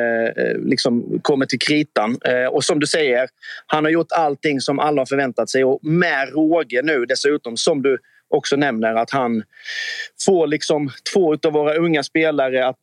liksom 0.57 1.19
kommer 1.21 1.45
till 1.45 1.59
kritan. 1.59 2.17
Och 2.51 2.63
som 2.63 2.79
du 2.79 2.87
säger, 2.87 3.27
han 3.67 3.83
har 3.83 3.91
gjort 3.91 4.11
allting 4.11 4.61
som 4.61 4.79
alla 4.79 5.01
har 5.01 5.05
förväntat 5.05 5.49
sig 5.49 5.63
och 5.63 5.79
med 5.85 6.29
råge 6.29 6.81
nu 6.83 7.05
dessutom 7.05 7.57
som 7.57 7.81
du 7.81 7.97
också 8.29 8.55
nämner 8.55 8.95
att 8.95 9.11
han 9.11 9.43
får 10.25 10.47
liksom 10.47 10.89
två 11.13 11.33
av 11.33 11.53
våra 11.53 11.75
unga 11.75 12.03
spelare 12.03 12.67
att 12.67 12.81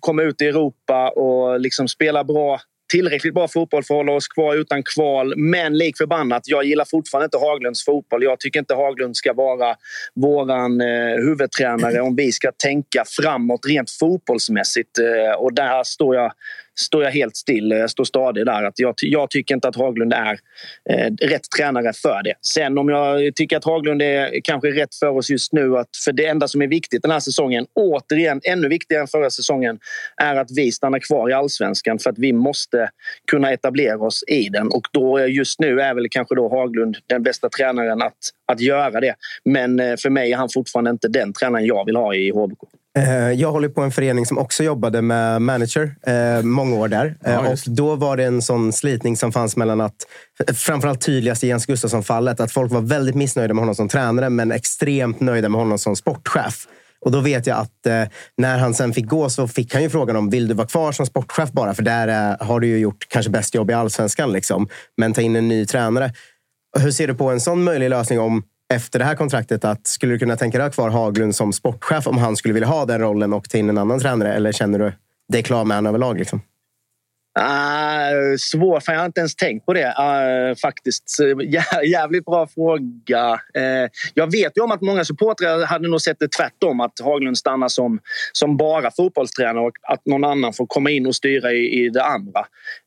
komma 0.00 0.22
ut 0.22 0.40
i 0.40 0.46
Europa 0.46 1.10
och 1.10 1.60
liksom 1.60 1.88
spela 1.88 2.24
bra 2.24 2.60
tillräckligt 2.90 3.34
bra 3.34 3.48
fotboll 3.48 3.82
för 3.84 3.94
att 3.94 3.98
hålla 3.98 4.12
oss 4.12 4.28
kvar 4.28 4.56
utan 4.56 4.82
kval. 4.82 5.34
Men 5.36 5.78
lik 5.78 5.96
förbannat, 5.96 6.42
jag 6.46 6.64
gillar 6.64 6.84
fortfarande 6.84 7.24
inte 7.24 7.38
Haglunds 7.38 7.84
fotboll. 7.84 8.22
Jag 8.22 8.40
tycker 8.40 8.60
inte 8.60 8.74
Haglund 8.74 9.16
ska 9.16 9.32
vara 9.32 9.74
våran 10.14 10.80
eh, 10.80 11.16
huvudtränare 11.16 12.00
om 12.00 12.16
vi 12.16 12.32
ska 12.32 12.52
tänka 12.52 13.04
framåt 13.06 13.66
rent 13.66 13.90
fotbollsmässigt. 13.90 14.98
Eh, 14.98 15.40
och 15.42 15.54
där 15.54 15.84
står 15.84 16.16
jag 16.16 16.32
står 16.80 17.02
jag 17.04 17.10
helt 17.10 17.36
still. 17.36 17.70
Jag 17.70 17.90
står 17.90 18.04
stadig 18.04 18.46
där. 18.46 18.62
Att 18.62 18.78
jag, 18.78 18.94
jag 19.00 19.30
tycker 19.30 19.54
inte 19.54 19.68
att 19.68 19.76
Haglund 19.76 20.12
är 20.12 20.38
eh, 20.90 21.12
rätt 21.20 21.50
tränare 21.56 21.92
för 21.92 22.22
det. 22.22 22.34
Sen 22.42 22.78
om 22.78 22.88
jag 22.88 23.34
tycker 23.34 23.56
att 23.56 23.64
Haglund 23.64 24.02
är 24.02 24.40
kanske 24.44 24.68
rätt 24.68 24.94
för 24.94 25.08
oss 25.08 25.30
just 25.30 25.52
nu. 25.52 25.78
Att 25.78 25.96
för 26.04 26.12
det 26.12 26.26
enda 26.26 26.48
som 26.48 26.62
är 26.62 26.66
viktigt 26.66 27.02
den 27.02 27.10
här 27.10 27.20
säsongen, 27.20 27.66
återigen 27.74 28.40
ännu 28.44 28.68
viktigare 28.68 29.02
än 29.02 29.08
förra 29.08 29.30
säsongen, 29.30 29.78
är 30.16 30.36
att 30.36 30.50
vi 30.56 30.72
stannar 30.72 30.98
kvar 30.98 31.30
i 31.30 31.32
allsvenskan 31.32 31.98
för 31.98 32.10
att 32.10 32.18
vi 32.18 32.32
måste 32.32 32.90
kunna 33.30 33.52
etablera 33.52 33.98
oss 33.98 34.24
i 34.26 34.48
den. 34.48 34.68
Och 34.68 34.86
då 34.92 35.26
just 35.26 35.60
nu 35.60 35.80
är 35.80 35.94
väl 35.94 36.06
kanske 36.10 36.34
då 36.34 36.48
Haglund 36.48 36.96
den 37.06 37.22
bästa 37.22 37.48
tränaren 37.48 38.02
att, 38.02 38.18
att 38.46 38.60
göra 38.60 39.00
det. 39.00 39.14
Men 39.44 39.80
eh, 39.80 39.96
för 39.96 40.10
mig 40.10 40.32
är 40.32 40.36
han 40.36 40.48
fortfarande 40.54 40.90
inte 40.90 41.08
den 41.08 41.32
tränaren 41.32 41.66
jag 41.66 41.84
vill 41.84 41.96
ha 41.96 42.14
i 42.14 42.30
HBK. 42.30 42.79
Eh, 42.98 43.32
jag 43.32 43.52
håller 43.52 43.68
på 43.68 43.82
en 43.82 43.90
förening 43.90 44.26
som 44.26 44.38
också 44.38 44.64
jobbade 44.64 45.02
med 45.02 45.42
manager 45.42 45.94
eh, 46.06 46.42
många 46.42 46.76
år 46.76 46.88
där. 46.88 47.16
Ja, 47.24 47.48
och 47.48 47.58
då 47.66 47.96
var 47.96 48.16
det 48.16 48.24
en 48.24 48.42
sån 48.42 48.72
slitning 48.72 49.16
som 49.16 49.32
fanns 49.32 49.56
mellan 49.56 49.80
att, 49.80 50.06
framförallt 50.54 51.00
tydligast 51.00 51.44
i 51.44 51.48
Jens 51.48 51.66
Gustafsson-fallet, 51.66 52.40
att 52.40 52.52
folk 52.52 52.72
var 52.72 52.80
väldigt 52.80 53.14
missnöjda 53.14 53.54
med 53.54 53.62
honom 53.62 53.74
som 53.74 53.88
tränare 53.88 54.30
men 54.30 54.52
extremt 54.52 55.20
nöjda 55.20 55.48
med 55.48 55.60
honom 55.60 55.78
som 55.78 55.96
sportchef. 55.96 56.66
Och 57.04 57.10
då 57.10 57.20
vet 57.20 57.46
jag 57.46 57.58
att 57.58 57.86
eh, 57.86 58.04
när 58.36 58.58
han 58.58 58.74
sen 58.74 58.92
fick 58.92 59.06
gå 59.06 59.30
så 59.30 59.48
fick 59.48 59.74
han 59.74 59.82
ju 59.82 59.90
frågan 59.90 60.16
om 60.16 60.30
vill 60.30 60.48
du 60.48 60.54
vara 60.54 60.66
kvar 60.66 60.92
som 60.92 61.06
sportchef 61.06 61.52
bara? 61.52 61.74
För 61.74 61.82
där 61.82 62.08
eh, 62.08 62.46
har 62.46 62.60
du 62.60 62.66
ju 62.66 62.78
gjort 62.78 63.06
kanske 63.08 63.30
bäst 63.30 63.54
jobb 63.54 63.70
i 63.70 63.74
allsvenskan. 63.74 64.32
Liksom. 64.32 64.68
Men 64.96 65.12
ta 65.12 65.20
in 65.20 65.36
en 65.36 65.48
ny 65.48 65.66
tränare. 65.66 66.12
Hur 66.78 66.90
ser 66.90 67.08
du 67.08 67.14
på 67.14 67.30
en 67.30 67.40
sån 67.40 67.64
möjlig 67.64 67.90
lösning 67.90 68.20
om 68.20 68.42
efter 68.70 68.98
det 68.98 69.04
här 69.04 69.14
kontraktet 69.14 69.64
att 69.64 69.86
skulle 69.86 70.12
du 70.12 70.18
kunna 70.18 70.36
tänka 70.36 70.58
dig 70.58 70.66
ha 70.66 70.72
kvar 70.72 70.90
Haglund 70.90 71.34
som 71.34 71.52
sportchef 71.52 72.06
om 72.06 72.18
han 72.18 72.36
skulle 72.36 72.54
vilja 72.54 72.68
ha 72.68 72.84
den 72.84 73.00
rollen 73.00 73.32
och 73.32 73.50
ta 73.50 73.58
in 73.58 73.68
en 73.68 73.78
annan 73.78 74.00
tränare? 74.00 74.34
Eller 74.34 74.52
känner 74.52 74.78
du 74.78 74.92
dig 75.32 75.42
klar 75.42 75.64
med 75.64 75.76
honom 75.76 75.88
överlag? 75.88 76.18
Liksom? 76.18 76.40
Uh, 77.38 78.36
svår, 78.38 78.80
för 78.80 78.92
jag 78.92 78.98
har 79.00 79.06
inte 79.06 79.20
ens 79.20 79.36
tänkt 79.36 79.66
på 79.66 79.72
det 79.72 79.86
uh, 79.86 80.54
faktiskt. 80.54 81.16
Jä 81.42 81.62
jävligt 81.84 82.24
bra 82.24 82.46
fråga. 82.46 83.32
Uh, 83.32 83.88
jag 84.14 84.32
vet 84.32 84.56
ju 84.56 84.62
om 84.62 84.70
att 84.70 84.80
många 84.80 85.04
supportrar 85.04 85.66
hade 85.66 85.88
nog 85.88 86.00
sett 86.00 86.18
det 86.18 86.28
tvärtom. 86.28 86.80
Att 86.80 87.00
Haglund 87.00 87.38
stannar 87.38 87.68
som, 87.68 88.00
som 88.32 88.56
bara 88.56 88.90
fotbollstränare 88.90 89.66
och 89.66 89.76
att 89.82 90.06
någon 90.06 90.24
annan 90.24 90.52
får 90.52 90.66
komma 90.66 90.90
in 90.90 91.06
och 91.06 91.14
styra 91.14 91.52
i, 91.52 91.84
i 91.84 91.88
det 91.88 92.04
andra. 92.04 92.40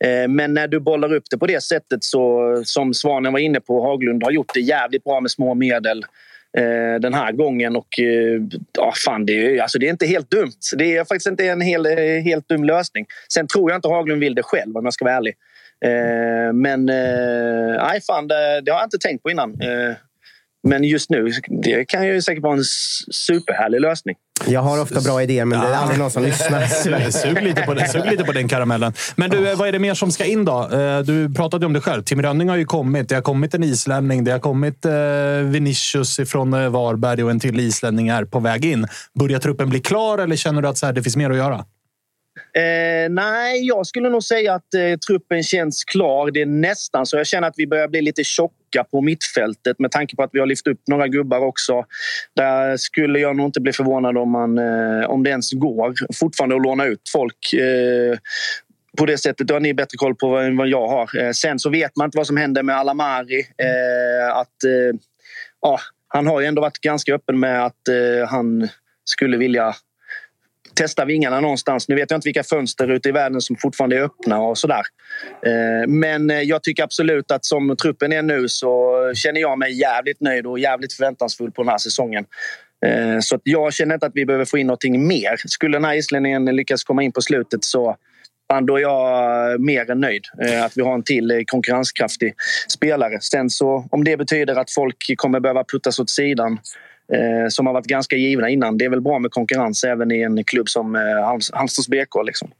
Uh, 0.05 0.27
men 0.27 0.53
när 0.53 0.67
du 0.67 0.79
bollar 0.79 1.13
upp 1.13 1.23
det 1.31 1.37
på 1.37 1.47
det 1.47 1.63
sättet 1.63 2.03
så 2.03 2.61
som 2.65 2.93
Svanen 2.93 3.33
var 3.33 3.39
inne 3.39 3.59
på, 3.59 3.83
Haglund 3.85 4.23
har 4.23 4.31
gjort 4.31 4.53
det 4.53 4.59
jävligt 4.59 5.03
bra 5.03 5.19
med 5.19 5.31
små 5.31 5.53
medel 5.53 6.03
eh, 6.57 6.99
den 6.99 7.13
här 7.13 7.31
gången. 7.31 7.75
Och 7.75 7.99
eh, 7.99 8.41
ja, 8.77 8.93
fan, 9.05 9.25
det, 9.25 9.33
är, 9.33 9.61
alltså, 9.61 9.79
det 9.79 9.87
är 9.87 9.91
inte 9.91 10.05
helt 10.05 10.31
dumt. 10.31 10.59
Det 10.77 10.97
är 10.97 11.05
faktiskt 11.05 11.27
inte 11.27 11.45
en 11.45 11.61
hel, 11.61 11.85
eh, 11.85 12.23
helt 12.23 12.49
dum 12.49 12.63
lösning. 12.63 13.05
Sen 13.33 13.47
tror 13.47 13.71
jag 13.71 13.77
inte 13.77 13.87
Haglund 13.87 14.19
vill 14.19 14.35
det 14.35 14.43
själv 14.43 14.77
om 14.77 14.85
jag 14.85 14.93
ska 14.93 15.05
vara 15.05 15.15
ärlig. 15.15 15.35
Eh, 15.85 16.53
men 16.53 16.89
eh, 16.89 17.83
nej, 17.83 18.01
fan, 18.01 18.27
det, 18.27 18.61
det, 18.61 18.71
har 18.71 18.79
jag 18.79 18.85
inte 18.85 18.97
tänkt 18.97 19.23
på 19.23 19.31
innan. 19.31 19.61
Eh, 19.61 19.95
men 20.67 20.83
just 20.83 21.09
nu 21.09 21.31
det 21.63 21.85
kan 21.85 22.07
ju 22.07 22.21
säkert 22.21 22.43
vara 22.43 22.57
en 22.57 22.63
superhärlig 23.11 23.81
lösning. 23.81 24.15
Jag 24.47 24.61
har 24.61 24.81
ofta 24.81 25.01
bra 25.01 25.23
idéer, 25.23 25.45
men 25.45 25.59
det 25.59 25.67
är 25.67 25.73
aldrig 25.73 25.99
någon 25.99 26.11
som 26.11 26.23
lyssnar. 26.23 26.67
sug, 27.11 27.43
lite 27.43 27.61
på 27.61 27.73
den, 27.73 27.87
sug 27.87 28.05
lite 28.11 28.23
på 28.23 28.31
den 28.31 28.47
karamellen. 28.47 28.93
Men 29.15 29.29
du, 29.29 29.55
vad 29.55 29.67
är 29.67 29.71
det 29.71 29.79
mer 29.79 29.93
som 29.93 30.11
ska 30.11 30.25
in 30.25 30.45
då? 30.45 30.69
Eh, 30.71 30.99
du 30.99 31.33
pratade 31.33 31.65
om 31.65 31.73
det 31.73 31.81
själv. 31.81 32.03
Tim 32.03 32.21
Rönning 32.21 32.49
har 32.49 32.57
ju 32.57 32.65
kommit. 32.65 33.09
Det 33.09 33.15
har 33.15 33.21
kommit 33.21 33.53
en 33.53 33.63
islänning. 33.63 34.23
Det 34.23 34.31
har 34.31 34.39
kommit 34.39 34.85
eh, 34.85 34.91
Vinicius 35.43 36.19
från 36.25 36.53
eh, 36.53 36.69
Varberg 36.69 37.23
och 37.23 37.31
en 37.31 37.39
till 37.39 37.59
islänning 37.59 38.07
är 38.07 38.25
på 38.25 38.39
väg 38.39 38.65
in. 38.65 38.87
Börjar 39.19 39.39
truppen 39.39 39.69
bli 39.69 39.79
klar 39.79 40.17
eller 40.17 40.35
känner 40.35 40.61
du 40.61 40.67
att 40.67 40.77
så 40.77 40.85
här, 40.85 40.93
det 40.93 41.03
finns 41.03 41.15
mer 41.15 41.29
att 41.29 41.37
göra? 41.37 41.65
Eh, 42.55 43.09
nej, 43.09 43.67
jag 43.67 43.87
skulle 43.87 44.09
nog 44.09 44.23
säga 44.23 44.53
att 44.53 44.73
eh, 44.73 44.97
truppen 45.07 45.43
känns 45.43 45.83
klar. 45.83 46.31
Det 46.31 46.41
är 46.41 46.45
nästan 46.45 47.05
så. 47.05 47.17
Jag 47.17 47.27
känner 47.27 47.47
att 47.47 47.53
vi 47.57 47.67
börjar 47.67 47.87
bli 47.87 48.01
lite 48.01 48.23
tjocka 48.23 48.62
på 48.83 49.01
mittfältet 49.01 49.79
med 49.79 49.91
tanke 49.91 50.15
på 50.15 50.23
att 50.23 50.29
vi 50.33 50.39
har 50.39 50.45
lyft 50.45 50.67
upp 50.67 50.81
några 50.87 51.07
gubbar 51.07 51.39
också. 51.39 51.85
Där 52.35 52.77
skulle 52.77 53.19
jag 53.19 53.35
nog 53.35 53.47
inte 53.47 53.61
bli 53.61 53.73
förvånad 53.73 54.17
om, 54.17 54.31
man, 54.31 54.57
eh, 54.57 55.09
om 55.09 55.23
det 55.23 55.29
ens 55.29 55.51
går 55.51 55.93
fortfarande 56.13 56.55
att 56.55 56.61
låna 56.61 56.85
ut 56.85 57.09
folk 57.11 57.53
eh, 57.53 58.17
på 58.97 59.05
det 59.05 59.17
sättet. 59.17 59.47
Då 59.47 59.55
har 59.55 59.59
ni 59.59 59.73
bättre 59.73 59.97
koll 59.97 60.15
på 60.15 60.37
än 60.37 60.57
vad 60.57 60.67
jag 60.67 60.87
har. 60.87 61.21
Eh, 61.21 61.31
sen 61.31 61.59
så 61.59 61.69
vet 61.69 61.95
man 61.95 62.05
inte 62.05 62.17
vad 62.17 62.27
som 62.27 62.37
händer 62.37 62.63
med 62.63 62.77
Alamari. 62.77 63.45
Att, 64.33 64.57
ja, 65.61 65.79
han 66.07 66.27
har 66.27 66.41
ju 66.41 66.45
ändå 66.47 66.61
varit 66.61 66.77
ganska 66.77 67.15
öppen 67.15 67.39
med 67.39 67.65
att 67.65 67.81
han 68.29 68.69
skulle 69.05 69.37
vilja 69.37 69.75
testa 70.75 71.05
vingarna 71.05 71.39
någonstans. 71.39 71.87
Nu 71.87 71.95
vet 71.95 72.11
jag 72.11 72.17
inte 72.17 72.27
vilka 72.27 72.43
fönster 72.43 72.91
ute 72.91 73.09
i 73.09 73.11
världen 73.11 73.41
som 73.41 73.55
fortfarande 73.55 73.97
är 73.97 74.01
öppna 74.01 74.41
och 74.41 74.57
sådär. 74.57 74.81
Eh, 75.45 75.87
men 75.87 76.29
eh, 76.29 76.41
jag 76.41 76.63
tycker 76.63 76.83
absolut 76.83 77.31
att 77.31 77.45
som 77.45 77.75
truppen 77.81 78.13
är 78.13 78.21
nu 78.21 78.49
så 78.49 79.11
känner 79.15 79.41
jag 79.41 79.59
mig 79.59 79.79
jävligt 79.79 80.21
nöjd 80.21 80.45
och 80.45 80.59
jävligt 80.59 80.93
förväntansfull 80.93 81.51
på 81.51 81.63
den 81.63 81.69
här 81.69 81.77
säsongen. 81.77 82.25
Eh, 82.85 83.19
så 83.19 83.39
jag 83.43 83.73
känner 83.73 83.93
inte 83.93 84.05
att 84.05 84.15
vi 84.15 84.25
behöver 84.25 84.45
få 84.45 84.57
in 84.57 84.67
någonting 84.67 85.07
mer. 85.07 85.35
Skulle 85.45 85.77
den 85.77 85.85
här 85.85 85.95
islänningen 85.95 86.45
lyckas 86.45 86.83
komma 86.83 87.03
in 87.03 87.11
på 87.11 87.21
slutet 87.21 87.63
så 87.63 87.95
då 88.63 88.77
är 88.77 88.81
jag 88.81 89.61
mer 89.61 89.91
än 89.91 89.99
nöjd 89.99 90.25
att 90.65 90.77
vi 90.77 90.81
har 90.81 90.93
en 90.93 91.03
till 91.03 91.43
konkurrenskraftig 91.47 92.33
spelare. 92.67 93.21
Sen 93.21 93.49
så 93.49 93.87
om 93.91 94.03
det 94.03 94.17
betyder 94.17 94.55
att 94.55 94.71
folk 94.71 95.13
kommer 95.17 95.39
behöva 95.39 95.63
puttas 95.63 95.99
åt 95.99 96.09
sidan 96.09 96.59
Eh, 97.13 97.49
som 97.49 97.67
har 97.67 97.73
varit 97.73 97.85
ganska 97.85 98.15
givna 98.15 98.49
innan. 98.49 98.77
Det 98.77 98.85
är 98.85 98.89
väl 98.89 99.01
bra 99.01 99.19
med 99.19 99.31
konkurrens 99.31 99.83
även 99.83 100.11
i 100.11 100.21
en 100.21 100.43
klubb 100.43 100.69
som 100.69 100.95
eh, 100.95 101.01
Halmstads 101.53 101.87
BK. 101.87 102.25
Liksom. 102.25 102.51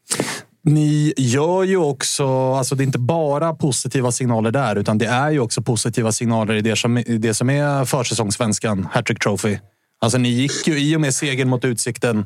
Ni 0.63 1.13
gör 1.17 1.63
ju 1.63 1.77
också, 1.77 2.53
alltså 2.53 2.75
det 2.75 2.83
är 2.83 2.85
inte 2.85 2.99
bara 2.99 3.53
positiva 3.53 4.11
signaler 4.11 4.51
där, 4.51 4.75
utan 4.75 4.97
det 4.97 5.05
är 5.05 5.31
ju 5.31 5.39
också 5.39 5.61
positiva 5.61 6.11
signaler 6.11 6.53
i 6.53 6.61
det 6.61 6.75
som, 6.75 7.03
det 7.07 7.33
som 7.33 7.49
är 7.49 7.85
försäsongssvenskan, 7.85 8.87
Hattrick 8.91 9.19
Trophy. 9.19 9.57
Alltså 10.01 10.17
ni 10.17 10.29
gick 10.29 10.67
ju 10.67 10.79
i 10.79 10.95
och 10.95 11.01
med 11.01 11.13
segern 11.13 11.49
mot 11.49 11.65
Utsikten 11.65 12.25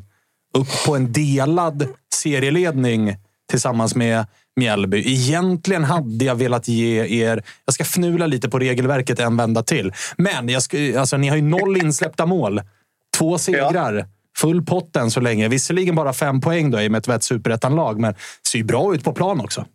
upp 0.54 0.68
på 0.86 0.96
en 0.96 1.12
delad 1.12 1.86
serieledning 2.14 3.16
tillsammans 3.50 3.94
med 3.94 4.26
Mjällby. 4.58 4.98
Egentligen 4.98 5.84
hade 5.84 6.24
jag 6.24 6.34
velat 6.34 6.68
ge 6.68 7.22
er... 7.24 7.42
Jag 7.64 7.74
ska 7.74 7.84
fnula 7.84 8.26
lite 8.26 8.48
på 8.48 8.58
regelverket 8.58 9.20
en 9.20 9.36
vända 9.36 9.62
till. 9.62 9.92
Men 10.16 10.48
jag 10.48 10.62
ska, 10.62 11.00
alltså, 11.00 11.16
ni 11.16 11.28
har 11.28 11.36
ju 11.36 11.42
noll 11.42 11.76
insläppta 11.76 12.26
mål. 12.26 12.60
Två 13.18 13.38
segrar. 13.38 13.94
Ja. 13.94 14.04
Full 14.36 14.64
pott 14.64 14.96
än 14.96 15.10
så 15.10 15.20
länge. 15.20 15.48
Visserligen 15.48 15.94
bara 15.94 16.12
fem 16.12 16.40
poäng 16.40 16.70
då, 16.70 16.80
i 16.80 16.88
och 16.88 16.92
med 16.92 17.08
ett 17.08 17.22
superettanlag, 17.22 18.00
men 18.00 18.12
det 18.12 18.48
ser 18.48 18.58
ju 18.58 18.64
bra 18.64 18.94
ut 18.94 19.04
på 19.04 19.12
plan 19.12 19.40
också. 19.40 19.66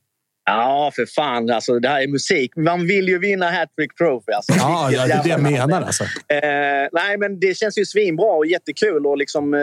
Ja, 0.45 0.91
för 0.95 1.05
fan. 1.05 1.49
Alltså, 1.49 1.79
det 1.79 1.89
här 1.89 2.01
är 2.01 2.07
musik. 2.07 2.55
Man 2.55 2.87
vill 2.87 3.07
ju 3.07 3.19
vinna 3.19 3.51
Hattrick 3.51 3.95
Trophy. 3.97 4.31
Alltså. 4.31 4.53
Ja, 4.57 4.91
ja, 4.91 5.07
det 5.07 5.13
är 5.13 5.23
det 5.23 5.29
jag 5.29 5.41
menar. 5.41 5.81
Alltså. 5.81 6.03
Eh, 6.03 6.89
nej, 6.91 7.17
men 7.17 7.39
det 7.39 7.57
känns 7.57 7.77
ju 7.77 7.85
svinbra 7.85 8.25
och 8.25 8.45
jättekul. 8.45 9.05
Och 9.05 9.17
liksom, 9.17 9.53
eh, 9.53 9.59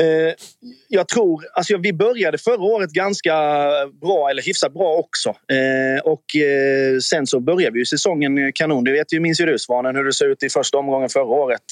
Eh, 0.00 0.34
jag 0.88 1.08
tror, 1.08 1.44
alltså 1.54 1.76
vi 1.76 1.92
började 1.92 2.38
förra 2.38 2.62
året 2.62 2.90
ganska 2.90 3.32
bra, 4.00 4.30
eller 4.30 4.42
hyfsat 4.42 4.72
bra 4.72 4.96
också. 4.96 5.28
Eh, 5.28 6.02
och 6.04 6.36
eh, 6.36 6.98
sen 6.98 7.26
så 7.26 7.40
började 7.40 7.72
vi 7.72 7.78
ju 7.78 7.86
säsongen 7.86 8.52
kanon. 8.52 8.84
Det 8.84 8.92
vet 8.92 9.12
ju, 9.12 9.20
minns 9.20 9.40
ju 9.40 9.46
du 9.46 9.58
Svanen 9.58 9.96
hur 9.96 10.04
det 10.04 10.12
såg 10.12 10.28
ut 10.28 10.42
i 10.42 10.48
första 10.48 10.78
omgången 10.78 11.08
förra 11.08 11.24
året. 11.24 11.62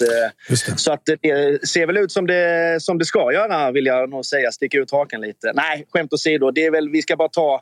Så 0.76 0.92
att 0.92 1.02
det 1.04 1.68
ser 1.68 1.86
väl 1.86 1.96
ut 1.96 2.12
som 2.12 2.26
det, 2.26 2.76
som 2.82 2.98
det 2.98 3.04
ska 3.04 3.32
göra 3.32 3.70
vill 3.70 3.86
jag 3.86 4.10
nog 4.10 4.24
säga. 4.24 4.52
Sticka 4.52 4.78
ut 4.78 4.90
haken 4.90 5.20
lite. 5.20 5.52
Nej, 5.54 5.86
skämt 5.90 6.12
åsido. 6.12 6.50
Det 6.50 6.64
är 6.64 6.70
väl, 6.70 6.88
vi 6.88 7.02
ska 7.02 7.16
bara 7.16 7.28
ta 7.28 7.60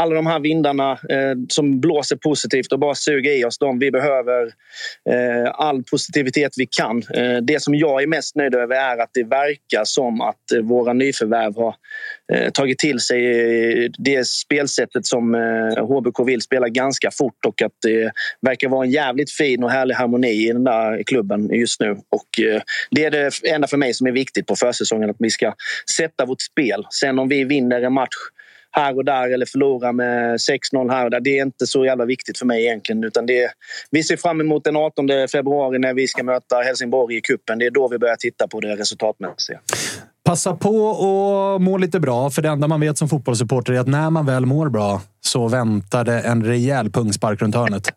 alla 0.00 0.14
de 0.14 0.26
här 0.26 0.40
vindarna 0.40 0.92
eh, 0.92 1.36
som 1.48 1.80
blåser 1.80 2.16
positivt 2.16 2.72
och 2.72 2.78
bara 2.78 2.94
suga 2.94 3.32
i 3.32 3.44
oss 3.44 3.58
dem. 3.58 3.78
Vi 3.78 3.90
behöver 3.90 4.46
eh, 5.10 5.50
all 5.52 5.82
positivitet 5.82 6.52
vi 6.56 6.66
kan. 6.66 7.02
Eh, 7.14 7.36
det 7.36 7.62
som 7.62 7.74
jag 7.74 8.02
är 8.02 8.06
mest 8.06 8.36
nöjd 8.36 8.54
över 8.54 8.76
är 8.76 8.98
att 8.98 9.10
det 9.12 9.24
verkar 9.24 9.84
som 9.84 10.20
att 10.20 10.52
eh, 10.54 10.60
våra 10.60 10.92
nyförvärv 10.92 11.56
har 11.56 11.74
eh, 12.32 12.50
tagit 12.50 12.78
till 12.78 13.00
sig 13.00 13.20
eh, 13.84 13.90
det 13.98 14.26
spelsättet 14.26 15.06
som 15.06 15.34
eh, 15.34 15.86
HBK 15.86 16.28
vill 16.28 16.40
spela 16.42 16.68
ganska 16.68 17.10
fort 17.10 17.44
och 17.46 17.62
att 17.62 17.72
det 17.82 18.12
verkar 18.40 18.68
vara 18.68 18.84
en 18.84 18.90
jävligt 18.90 19.30
fin 19.30 19.64
och 19.64 19.70
härlig 19.70 19.94
harmoni 19.94 20.48
i 20.48 20.52
den 20.52 20.64
där 20.64 21.02
klubben 21.02 21.48
just 21.52 21.80
nu. 21.80 21.90
Och 21.90 22.40
eh, 22.40 22.62
det 22.90 23.04
är 23.04 23.10
det 23.10 23.30
enda 23.50 23.68
för 23.68 23.76
mig 23.76 23.94
som 23.94 24.06
är 24.06 24.12
viktigt 24.12 24.46
på 24.46 24.56
försäsongen, 24.56 25.10
att 25.10 25.16
vi 25.18 25.30
ska 25.30 25.54
sätta 25.96 26.26
vårt 26.26 26.42
spel. 26.42 26.86
Sen 26.90 27.18
om 27.18 27.28
vi 27.28 27.44
vinner 27.44 27.82
en 27.82 27.92
match 27.92 28.16
här 28.70 28.96
och 28.96 29.04
där 29.04 29.30
eller 29.30 29.46
förlora 29.46 29.92
med 29.92 30.36
6-0 30.36 30.90
här 30.90 31.04
och 31.04 31.10
där. 31.10 31.20
Det 31.20 31.38
är 31.38 31.42
inte 31.42 31.66
så 31.66 31.84
jävla 31.84 32.04
viktigt 32.04 32.38
för 32.38 32.46
mig 32.46 32.64
egentligen. 32.64 33.04
Utan 33.04 33.26
det, 33.26 33.50
vi 33.90 34.02
ser 34.02 34.16
fram 34.16 34.40
emot 34.40 34.64
den 34.64 34.76
18 34.76 35.08
februari 35.32 35.78
när 35.78 35.94
vi 35.94 36.08
ska 36.08 36.22
möta 36.22 36.56
Helsingborg 36.56 37.16
i 37.16 37.20
kuppen. 37.20 37.58
Det 37.58 37.66
är 37.66 37.70
då 37.70 37.88
vi 37.88 37.98
börjar 37.98 38.16
titta 38.16 38.48
på 38.48 38.60
det 38.60 38.76
resultatmässiga. 38.76 39.60
Passa 40.24 40.56
på 40.56 40.90
att 41.54 41.62
må 41.62 41.78
lite 41.78 42.00
bra, 42.00 42.30
för 42.30 42.42
det 42.42 42.48
enda 42.48 42.68
man 42.68 42.80
vet 42.80 42.98
som 42.98 43.08
fotbollssupporter 43.08 43.72
är 43.72 43.78
att 43.80 43.88
när 43.88 44.10
man 44.10 44.26
väl 44.26 44.46
mår 44.46 44.68
bra 44.68 45.02
så 45.20 45.48
väntar 45.48 46.04
det 46.04 46.20
en 46.20 46.44
rejäl 46.44 46.90
pungspark 46.90 47.42
runt 47.42 47.54
hörnet. 47.54 47.88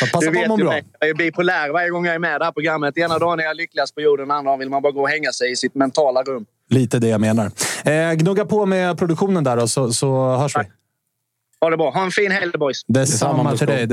Så 0.00 0.06
passa 0.06 0.30
du 0.30 0.36
på 0.36 0.42
att 0.42 0.48
må 0.48 0.56
bra. 0.56 0.80
Jag 0.98 1.10
är 1.10 1.14
bipolär 1.14 1.70
varje 1.70 1.90
gång 1.90 2.06
jag 2.06 2.14
är 2.14 2.18
med 2.18 2.36
i 2.36 2.38
det 2.38 2.44
här 2.44 2.52
programmet. 2.52 2.98
Ena 2.98 3.18
dagen 3.18 3.40
är 3.40 3.44
jag 3.44 3.56
lyckligast 3.56 3.94
på 3.94 4.00
jorden, 4.00 4.30
andra 4.30 4.50
dagen 4.50 4.58
vill 4.58 4.70
man 4.70 4.82
bara 4.82 4.92
gå 4.92 5.00
och 5.00 5.08
hänga 5.08 5.32
sig 5.32 5.52
i 5.52 5.56
sitt 5.56 5.74
mentala 5.74 6.22
rum. 6.22 6.46
Lite 6.70 6.98
det 6.98 7.08
jag 7.08 7.20
menar. 7.20 7.50
Eh, 7.84 8.12
gnugga 8.12 8.44
på 8.44 8.66
med 8.66 8.98
produktionen 8.98 9.44
där 9.44 9.56
då, 9.56 9.68
så, 9.68 9.92
så 9.92 10.36
hörs 10.36 10.56
vi. 10.56 10.62
Ha 11.60 11.70
det 11.70 11.76
bra. 11.76 11.90
Ha 11.90 12.04
en 12.04 12.10
fin 12.10 12.30
helg 12.30 12.52
boys. 12.58 12.84
Detsamma 12.86 13.56
till 13.56 13.66
dig. 13.66 13.88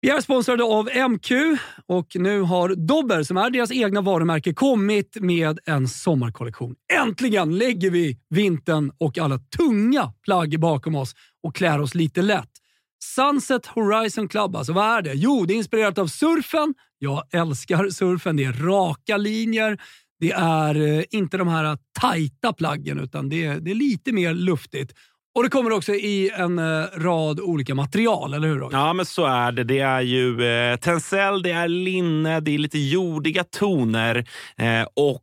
Vi 0.00 0.10
är 0.10 0.20
sponsrade 0.20 0.64
av 0.64 0.88
MQ 1.10 1.30
och 1.86 2.06
nu 2.14 2.40
har 2.40 2.68
Dobber, 2.68 3.22
som 3.22 3.36
är 3.36 3.50
deras 3.50 3.72
egna 3.72 4.00
varumärke, 4.00 4.54
kommit 4.54 5.16
med 5.20 5.58
en 5.66 5.88
sommarkollektion. 5.88 6.74
Äntligen 6.92 7.58
lägger 7.58 7.90
vi 7.90 8.18
vintern 8.30 8.92
och 8.98 9.18
alla 9.18 9.38
tunga 9.38 10.12
plagg 10.24 10.60
bakom 10.60 10.94
oss 10.94 11.14
och 11.42 11.54
klär 11.54 11.80
oss 11.80 11.94
lite 11.94 12.22
lätt. 12.22 12.50
Sunset 13.16 13.66
Horizon 13.66 14.28
Club, 14.28 14.56
alltså 14.56 14.72
vad 14.72 14.98
är 14.98 15.02
det? 15.02 15.12
Jo, 15.14 15.44
det 15.44 15.54
är 15.54 15.56
inspirerat 15.56 15.98
av 15.98 16.06
surfen. 16.06 16.74
Jag 16.98 17.22
älskar 17.32 17.90
surfen. 17.90 18.36
Det 18.36 18.44
är 18.44 18.52
raka 18.52 19.16
linjer. 19.16 19.78
Det 20.20 20.32
är 20.32 20.98
eh, 20.98 21.04
inte 21.10 21.36
de 21.36 21.48
här 21.48 21.64
eh, 21.64 21.76
tajta 22.00 22.52
plaggen, 22.52 22.98
utan 23.00 23.28
det 23.28 23.44
är, 23.44 23.60
det 23.60 23.70
är 23.70 23.74
lite 23.74 24.12
mer 24.12 24.34
luftigt. 24.34 24.92
Och 25.34 25.44
det 25.44 25.50
kommer 25.50 25.72
också 25.72 25.94
i 25.94 26.30
en 26.34 26.58
eh, 26.58 26.84
rad 26.96 27.40
olika 27.40 27.74
material, 27.74 28.34
eller 28.34 28.48
hur? 28.48 28.68
Ja, 28.72 28.92
men 28.92 29.06
så 29.06 29.26
är 29.26 29.52
det. 29.52 29.64
Det 29.64 29.78
är 29.78 30.00
ju 30.00 30.44
eh, 30.44 30.76
tencel, 30.76 31.42
det 31.42 31.50
är 31.50 31.68
linne, 31.68 32.40
det 32.40 32.54
är 32.54 32.58
lite 32.58 32.78
jordiga 32.78 33.44
toner 33.44 34.16
eh, 34.56 34.86
och 34.96 35.22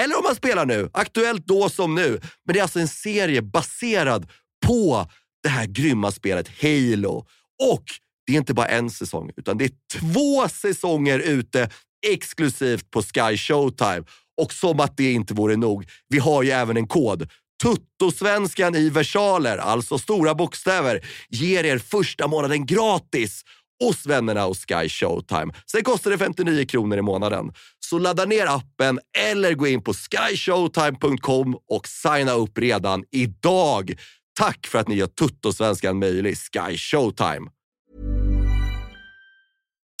Eller 0.00 0.16
om 0.16 0.22
man 0.22 0.34
spelar 0.34 0.66
nu. 0.66 0.90
Aktuellt 0.92 1.46
då 1.46 1.68
som 1.68 1.94
nu. 1.94 2.20
Men 2.44 2.52
det 2.52 2.58
är 2.58 2.62
alltså 2.62 2.80
en 2.80 2.88
serie 2.88 3.42
baserad 3.42 4.30
på 4.66 5.10
det 5.42 5.48
här 5.48 5.66
grymma 5.66 6.12
spelet 6.12 6.48
Halo. 6.62 7.26
Och 7.72 7.84
det 8.26 8.32
är 8.32 8.36
inte 8.36 8.54
bara 8.54 8.66
en 8.66 8.90
säsong, 8.90 9.30
utan 9.36 9.58
det 9.58 9.64
är 9.64 9.70
två 10.00 10.48
säsonger 10.48 11.18
ute 11.18 11.70
exklusivt 12.06 12.90
på 12.90 13.02
Sky 13.02 13.36
Showtime. 13.36 14.04
Och 14.42 14.52
som 14.52 14.80
att 14.80 14.96
det 14.96 15.12
inte 15.12 15.34
vore 15.34 15.56
nog, 15.56 15.88
vi 16.08 16.18
har 16.18 16.42
ju 16.42 16.50
även 16.50 16.76
en 16.76 16.86
kod. 16.86 17.28
Tuttosvenskan 17.62 18.74
i 18.74 18.90
versaler, 18.90 19.58
alltså 19.58 19.98
stora 19.98 20.34
bokstäver, 20.34 21.06
ger 21.28 21.64
er 21.64 21.78
första 21.78 22.28
månaden 22.28 22.66
gratis 22.66 23.42
hos 23.84 24.06
vännerna 24.06 24.44
hos 24.44 24.58
Sky 24.66 24.88
Showtime. 24.88 25.52
Sen 25.70 25.84
kostar 25.84 26.10
det 26.10 26.18
59 26.18 26.66
kronor 26.66 26.98
i 26.98 27.02
månaden. 27.02 27.52
Så 27.90 27.98
ladda 27.98 28.24
ner 28.24 28.46
appen 28.46 29.00
eller 29.18 29.54
gå 29.54 29.66
in 29.66 29.82
på 29.82 29.92
skyshowtime.com 29.94 31.56
och 31.68 31.88
signa 31.88 32.32
upp 32.32 32.58
redan 32.58 33.04
idag. 33.10 33.92
Tack 34.38 34.66
för 34.66 34.78
att 34.78 34.88
ni 34.88 34.94
gör 34.94 35.06
Tuttosvenskan 35.06 35.98
möjlig, 35.98 36.36
Sky 36.36 36.76
Showtime. 36.76 37.50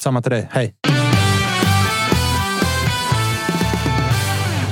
Samma 0.02 0.22
till 0.22 0.30
dig. 0.30 0.48
Hej! 0.52 0.74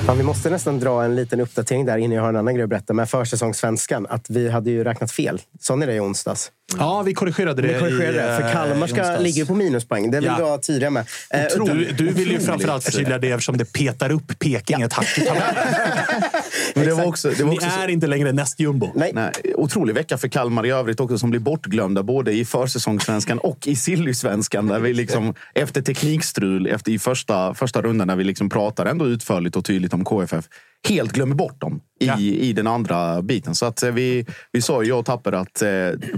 Fan, 0.07 0.17
vi 0.19 0.23
måste 0.25 0.51
nästan 0.51 0.81
dra 0.81 1.05
en 1.05 1.17
liten 1.17 1.41
uppdatering 1.41 1.87
där 1.87 1.99
innan 1.99 2.17
jag 2.17 2.23
har 2.23 2.29
en 2.29 2.37
annan 2.37 2.55
grej 2.55 2.63
att 2.65 2.71
berätta 2.71 2.93
med 2.93 3.11
försäsongssvenskan. 3.11 4.07
Att 4.11 4.31
vi 4.31 4.49
hade 4.51 4.71
ju 4.71 4.85
räknat 4.85 5.13
fel. 5.13 5.41
Sa 5.61 5.77
ni 5.77 5.87
det 5.87 5.95
i 5.95 6.01
onsdags? 6.01 6.51
Ja, 6.79 7.03
vi 7.03 7.15
korrigerade 7.15 7.63
det 7.63 7.69
Vi 7.73 7.79
korrigerade 7.79 8.13
det, 8.31 8.37
för 8.37 8.43
eh, 8.47 8.53
Kalmar 8.53 8.87
i 8.87 8.91
ska, 8.91 9.17
ligger 9.19 9.45
på 9.45 9.55
minuspoäng. 9.55 10.11
Det 10.11 10.17
vill 10.17 10.25
Ja. 10.27 10.35
vi 10.37 10.43
vara 10.43 10.59
tydliga 10.59 10.91
med. 10.91 11.07
Eh, 11.31 11.41
Du, 11.67 11.85
du 11.93 12.09
vill 12.13 12.31
ju 12.31 12.41
framförallt 12.41 12.85
förtydliga 12.85 13.19
det 13.19 13.31
eftersom 13.31 13.57
det 13.57 13.73
petar 13.73 14.13
upp 14.13 14.39
Peking 14.39 14.83
ett 14.83 14.93
hack 14.93 15.19
i 15.19 15.21
tabellen. 15.21 15.55
Men 16.75 16.87
det 16.87 16.95
var 16.95 17.05
också, 17.07 17.31
det 17.31 17.43
var 17.45 17.51
Ni 17.51 17.57
också 17.57 17.71
så- 17.71 17.81
är 17.81 17.89
inte 17.89 18.07
längre 18.07 18.33
näst 18.33 18.61
jumbo. 18.61 18.91
Nej. 18.95 19.11
Nej, 19.15 19.33
otrolig 19.55 19.95
vecka 19.95 20.19
för 20.19 20.29
Kalmar 20.29 20.67
i 20.67 20.71
övrigt 20.71 21.01
också 21.01 21.19
som 21.19 21.31
blir 21.31 21.41
bortglömda 21.41 22.03
både 22.03 22.33
i 22.33 22.45
försäsongssvenskan 22.45 23.39
och 23.39 23.67
i 23.67 23.77
sillysvenskan. 23.77 24.67
Där 24.67 24.81
vi 24.81 24.93
liksom, 24.95 25.35
efter 25.55 25.83
teknikstrul 25.83 26.67
efter 26.67 26.93
i 26.93 26.99
första, 26.99 27.55
första 27.55 27.83
rundan 27.83 28.07
när 28.07 28.17
vi 28.17 28.25
liksom 28.25 28.49
pratar 28.49 28.87
ändå 28.87 29.07
utförligt 29.07 29.57
och 29.57 29.65
tydligt 29.65 29.94
om 29.95 30.05
KFF 30.05 30.45
helt 30.89 31.13
glömmer 31.13 31.35
bort 31.35 31.61
dem 31.61 31.81
i, 32.01 32.07
Ja. 32.07 32.19
i 32.19 32.53
den 32.53 32.67
andra 32.67 33.23
biten. 33.23 33.55
Så 33.55 33.67
att 33.67 33.83
eh, 33.83 33.91
vi, 33.91 34.27
vi 34.53 34.63
sa 34.63 34.83
ju, 34.83 34.89
jag 34.89 34.99
och 34.99 35.07
Tapper, 35.07 35.33
att 35.33 35.63
eh, 35.63 35.71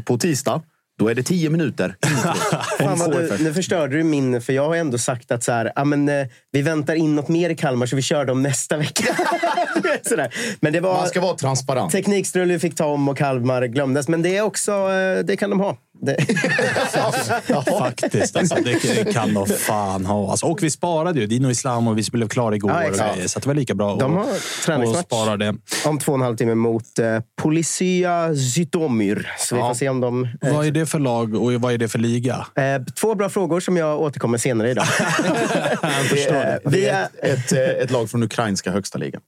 på 0.05 0.19
tisdag 0.19 0.62
då 0.99 1.09
är 1.09 1.15
det 1.15 1.23
tio 1.23 1.51
minuter. 1.51 1.97
Fan 2.79 2.99
vad 2.99 3.11
du, 3.11 3.37
nu 3.45 3.55
förstörde 3.55 3.97
du 3.97 4.05
min, 4.05 4.41
för 4.41 4.53
jag 4.53 4.69
har 4.69 4.77
ändå 4.77 4.99
sagt 4.99 5.31
att 5.31 5.45
så 5.45 5.53
här, 5.53 5.73
ja, 5.77 5.85
men, 5.85 6.09
eh, 6.09 6.27
vi 6.53 6.62
väntar 6.62 6.95
in 6.95 7.15
något 7.15 7.29
mer 7.29 7.51
i 7.51 7.55
Kalmar 7.57 7.87
så 7.87 7.97
vi 7.97 8.03
kör 8.03 8.25
dem 8.25 8.43
nästa 8.43 8.77
vecka. 8.77 9.17
Men 10.61 10.73
det 10.73 10.81
var 10.81 10.95
Man 10.95 11.07
ska 11.09 11.21
vara 11.21 11.37
transparent. 11.37 11.93
teknikstrul 11.93 12.49
vi 12.49 12.59
fick 12.59 12.75
ta 12.77 12.85
om 12.87 13.09
och 13.09 13.17
Kalmar 13.19 13.62
glömdes. 13.62 14.09
Men 14.09 14.23
det 14.23 14.37
är 14.37 14.43
också, 14.43 14.73
eh, 14.73 15.25
det 15.25 15.37
kan 15.37 15.51
de 15.51 15.61
ha. 15.61 15.77
Det, 16.01 16.17
Faktiskt. 17.79 18.37
Alltså, 18.37 18.55
det 18.55 19.13
kan 19.13 19.35
de 19.35 19.47
fan 19.47 20.07
ha. 20.07 20.31
Alltså, 20.31 20.47
och 20.47 20.63
vi 20.63 20.71
sparade 20.71 21.21
ju. 21.21 21.27
Dino 21.27 21.51
Islam 21.51 21.89
och 21.89 21.99
vi 21.99 22.03
blev 22.13 22.29
klara 22.29 22.55
igår. 22.57 22.71
Ja, 22.71 22.89
och 23.25 23.31
så 23.31 23.39
att 23.39 23.43
det 23.43 23.49
var 23.49 23.55
lika 23.55 23.75
bra 23.75 23.97
De 23.97 24.17
att- 24.19 24.27
har 24.27 24.65
träningsmatch. 24.67 25.05
spara 25.07 25.37
det. 25.37 25.55
om 25.85 25.99
två 25.99 26.13
och 26.13 26.19
en 26.19 26.23
halv 26.25 26.37
timme 26.37 26.55
mot 26.55 26.99
eh, 26.99 27.19
Policia 27.43 28.35
Zytomyr. 28.35 29.33
Så 29.39 29.55
vi 29.55 29.61
Ja. 29.61 29.69
får 29.69 29.75
se 29.75 29.89
om 29.89 30.01
de... 30.01 30.25
Eh, 30.25 30.55
Vad 30.55 30.67
är 30.67 30.71
det 30.71 30.87
för 30.87 30.99
lag 30.99 31.35
och 31.35 31.53
vad 31.53 31.73
är 31.73 31.79
det 31.79 31.89
för 31.89 31.99
liga? 31.99 32.47
eh, 32.55 32.83
två 33.01 33.15
bra 33.15 33.29
frågor 33.29 33.61
som 33.61 33.77
jag 33.77 34.01
återkommer 34.01 34.39
senare 34.39 34.71
idag. 34.71 34.87
Det 36.11 36.25
är, 36.25 36.47
Eh, 36.47 36.59
det 36.65 36.71
vi 36.71 36.87
är 36.87 37.05
ett, 37.05 37.13
ett, 37.23 37.53
eh, 37.53 37.59
ett 37.83 37.91
lag 37.91 38.11
från 38.11 38.23
ukrainska 38.23 38.71
högsta 38.71 38.99
ligan. 38.99 39.21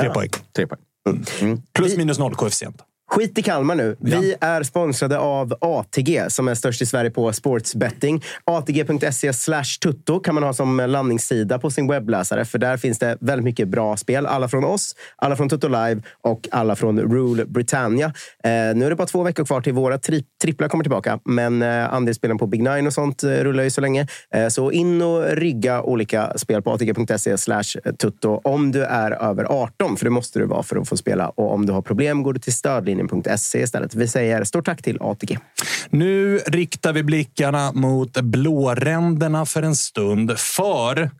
Tre 0.00 0.10
poäng. 0.10 0.28
Tre 0.56 0.66
poäng. 0.66 0.80
Plus 1.74 1.96
minus 1.96 2.18
noll 2.18 2.34
koefficient. 2.34 2.76
Skit 3.10 3.38
i 3.38 3.42
Kalmar 3.42 3.74
nu. 3.74 3.96
Vi 4.00 4.34
är 4.40 4.62
sponsrade 4.62 5.18
av 5.18 5.54
ATG 5.60 6.24
som 6.28 6.48
är 6.48 6.54
störst 6.54 6.82
i 6.82 6.86
Sverige 6.86 7.10
på 7.10 7.32
sportsbetting. 7.32 8.24
ATG.se 8.44 9.32
slash 9.32 9.64
tutto 9.82 10.20
kan 10.20 10.34
man 10.34 10.44
ha 10.44 10.52
som 10.52 10.76
landningssida 10.76 11.58
på 11.58 11.70
sin 11.70 11.88
webbläsare. 11.88 12.44
För 12.44 12.58
där 12.58 12.76
finns 12.76 12.98
det 12.98 13.18
väldigt 13.20 13.44
mycket 13.44 13.68
bra 13.68 13.96
spel. 13.96 14.26
Alla 14.26 14.48
från 14.48 14.64
oss, 14.64 14.96
alla 15.16 15.36
från 15.36 15.48
Tutto 15.48 15.68
Live 15.68 16.02
och 16.22 16.48
alla 16.50 16.76
från 16.76 17.00
Rule 17.00 17.44
Britannia. 17.44 18.06
Eh, 18.44 18.50
nu 18.50 18.84
är 18.84 18.90
det 18.90 18.96
bara 18.96 19.06
två 19.06 19.22
veckor 19.22 19.44
kvar 19.44 19.60
till 19.60 19.72
våra 19.72 19.98
tri 19.98 20.24
tripplar 20.42 20.68
kommer 20.68 20.84
tillbaka. 20.84 21.20
Men 21.24 21.62
eh, 21.62 21.92
andelsspelen 21.94 22.38
på 22.38 22.46
Big 22.46 22.62
Nine 22.62 22.86
och 22.86 22.92
sånt 22.92 23.22
eh, 23.22 23.28
rullar 23.30 23.64
ju 23.64 23.70
så 23.70 23.80
länge. 23.80 24.06
Eh, 24.34 24.48
så 24.48 24.70
in 24.70 25.02
och 25.02 25.24
rygga 25.26 25.82
olika 25.82 26.38
spel 26.38 26.62
på 26.62 26.70
ATG.se 26.72 27.38
slash 27.38 27.92
tutto 27.98 28.40
om 28.44 28.72
du 28.72 28.84
är 28.84 29.10
över 29.10 29.44
18. 29.44 29.96
För 29.96 30.04
det 30.04 30.10
måste 30.10 30.38
du 30.38 30.46
vara 30.46 30.62
för 30.62 30.76
att 30.76 30.88
få 30.88 30.96
spela. 30.96 31.28
Och 31.28 31.52
om 31.52 31.66
du 31.66 31.72
har 31.72 31.82
problem 31.82 32.22
går 32.22 32.32
du 32.32 32.40
till 32.40 32.52
stödlinjen.se 33.08 33.60
istället. 33.60 33.94
Vi 33.94 34.08
säger 34.08 34.44
stort 34.44 34.64
tack 34.64 34.82
till 34.82 34.98
ATG. 35.00 35.38
Nu 35.90 36.38
riktar 36.38 36.92
vi 36.92 37.02
blickarna 37.02 37.72
mot 37.72 38.20
blåränderna 38.20 39.46
för 39.46 39.62
en 39.62 39.76
stund. 39.76 40.38
För 40.38 41.10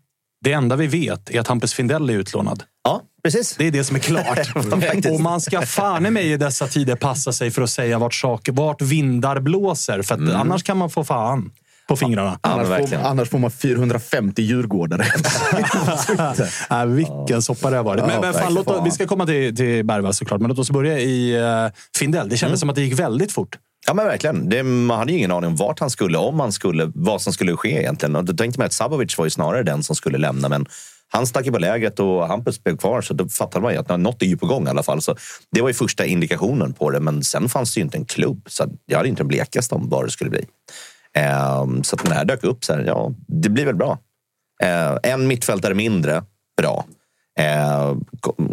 det 0.45 0.53
enda 0.53 0.77
vi 0.77 0.87
vet 0.87 1.31
är 1.31 1.41
att 1.41 1.49
Hampus 1.49 1.75
Findell 1.75 2.11
är 2.11 2.15
utlånad. 2.15 2.63
Ja, 2.85 3.03
precis. 3.23 3.57
Det 3.57 3.67
är 3.67 3.71
det 3.71 3.85
som 3.85 3.97
är 3.97 4.01
klart. 4.01 5.07
och 5.11 5.21
man 5.21 5.41
ska 5.41 5.63
fan 5.63 6.07
i 6.07 6.11
mig 6.11 6.33
i 6.33 6.37
dessa 6.37 6.67
tider 6.67 6.97
passa 6.97 7.33
sig 7.33 7.51
för 7.51 7.63
att 7.63 7.71
säga 7.71 7.99
vart, 7.99 8.15
saker, 8.15 8.53
vart 8.53 8.83
vindar 8.83 9.41
blåser. 9.41 10.03
För 10.03 10.15
att 10.15 10.35
annars 10.35 10.63
kan 10.63 10.77
man 10.77 10.91
få 10.91 11.05
fan 11.05 11.51
på 11.91 11.97
fingrarna. 11.97 12.39
Ja, 12.43 12.51
Annars, 12.51 12.91
får, 12.91 12.97
annars 12.97 13.29
får 13.29 13.39
man 13.39 13.51
450 13.51 14.43
djurgårdare. 14.43 15.05
äh, 16.71 16.85
vilken 16.85 17.43
soppa 17.43 17.71
det 17.71 17.77
har 17.77 17.85
varit. 17.85 18.07
men, 18.07 18.21
men 18.21 18.35
fan, 18.35 18.55
låt, 18.55 18.87
vi 18.87 18.91
ska 18.91 19.07
komma 19.07 19.27
till, 19.27 19.57
till 19.57 19.85
Bergvall 19.85 20.15
såklart, 20.15 20.41
men 20.41 20.49
låt 20.49 20.59
oss 20.59 20.71
börja 20.71 20.99
i 20.99 21.41
uh, 21.41 21.73
Findell. 21.99 22.29
Det 22.29 22.37
kändes 22.37 22.61
som 22.61 22.71
att 22.71 22.77
det 22.77 22.83
gick 22.83 22.99
väldigt 22.99 23.33
fort. 23.33 23.59
Ja, 23.87 23.95
men 23.95 24.07
verkligen. 24.07 24.49
Det, 24.49 24.63
man 24.63 24.99
hade 24.99 25.13
ju 25.13 25.19
ingen 25.19 25.33
aning 25.33 25.51
om 25.51 25.57
vart 25.57 25.81
han 25.81 25.91
skulle, 25.91 26.19
om 26.19 26.41
han 26.41 26.53
skulle, 26.53 26.93
vad 26.95 27.23
som 27.23 27.33
skulle 27.33 27.57
ske 27.57 27.79
egentligen. 27.79 28.17
Och 28.17 28.25
då 28.25 28.33
tänkte 28.33 28.61
man 28.61 28.67
att 28.67 28.73
Sabovic 28.73 29.19
var 29.19 29.27
ju 29.27 29.31
snarare 29.31 29.63
den 29.63 29.83
som 29.83 29.97
skulle 29.97 30.19
lämna, 30.19 30.49
men 30.49 30.67
han 31.13 31.27
stack 31.27 31.47
ju 31.47 31.53
på 31.53 31.59
lägret 31.59 32.01
och 32.01 32.29
Hampus 32.29 32.65
blev 32.65 32.77
kvar, 32.77 33.03
så 33.03 33.15
då 33.15 33.29
fattade 33.29 33.63
man 33.63 33.73
ju 33.73 33.79
att 33.79 34.01
något 34.01 34.23
är 34.23 34.27
ju 34.27 34.37
på 34.37 34.47
gång 34.47 34.67
i 34.67 34.71
alla 34.71 34.83
fall. 34.83 35.03
Så 35.03 35.17
det 35.51 35.61
var 35.61 35.69
ju 35.69 35.75
första 35.75 36.05
indikationen 36.05 36.73
på 36.73 36.91
det, 36.91 37.01
men 37.01 37.25
sen 37.25 37.49
fanns 37.49 37.75
det 37.75 37.79
ju 37.81 37.85
inte 37.85 37.99
en 37.99 38.05
klubb. 38.05 38.43
Så 38.47 38.65
jag 38.87 38.97
hade 38.97 39.09
inte 39.09 39.21
den 39.21 39.29
blekaste 39.29 39.75
om 39.75 39.89
vad 39.89 40.05
det 40.05 40.11
skulle 40.11 40.31
bli. 40.31 40.45
Ehm, 41.17 41.85
så 41.85 41.97
att 41.97 42.05
den 42.05 42.13
här 42.13 42.25
dök 42.25 42.45
upp, 42.45 42.65
så 42.65 42.73
här, 42.73 42.85
ja, 42.85 43.13
det 43.27 43.49
blir 43.49 43.67
väl 43.67 43.75
bra. 43.75 43.99
Ehm, 44.63 44.99
en 45.03 45.27
mittfältare 45.27 45.75
mindre, 45.75 46.23
bra. 46.57 46.85
Eh, 47.39 47.97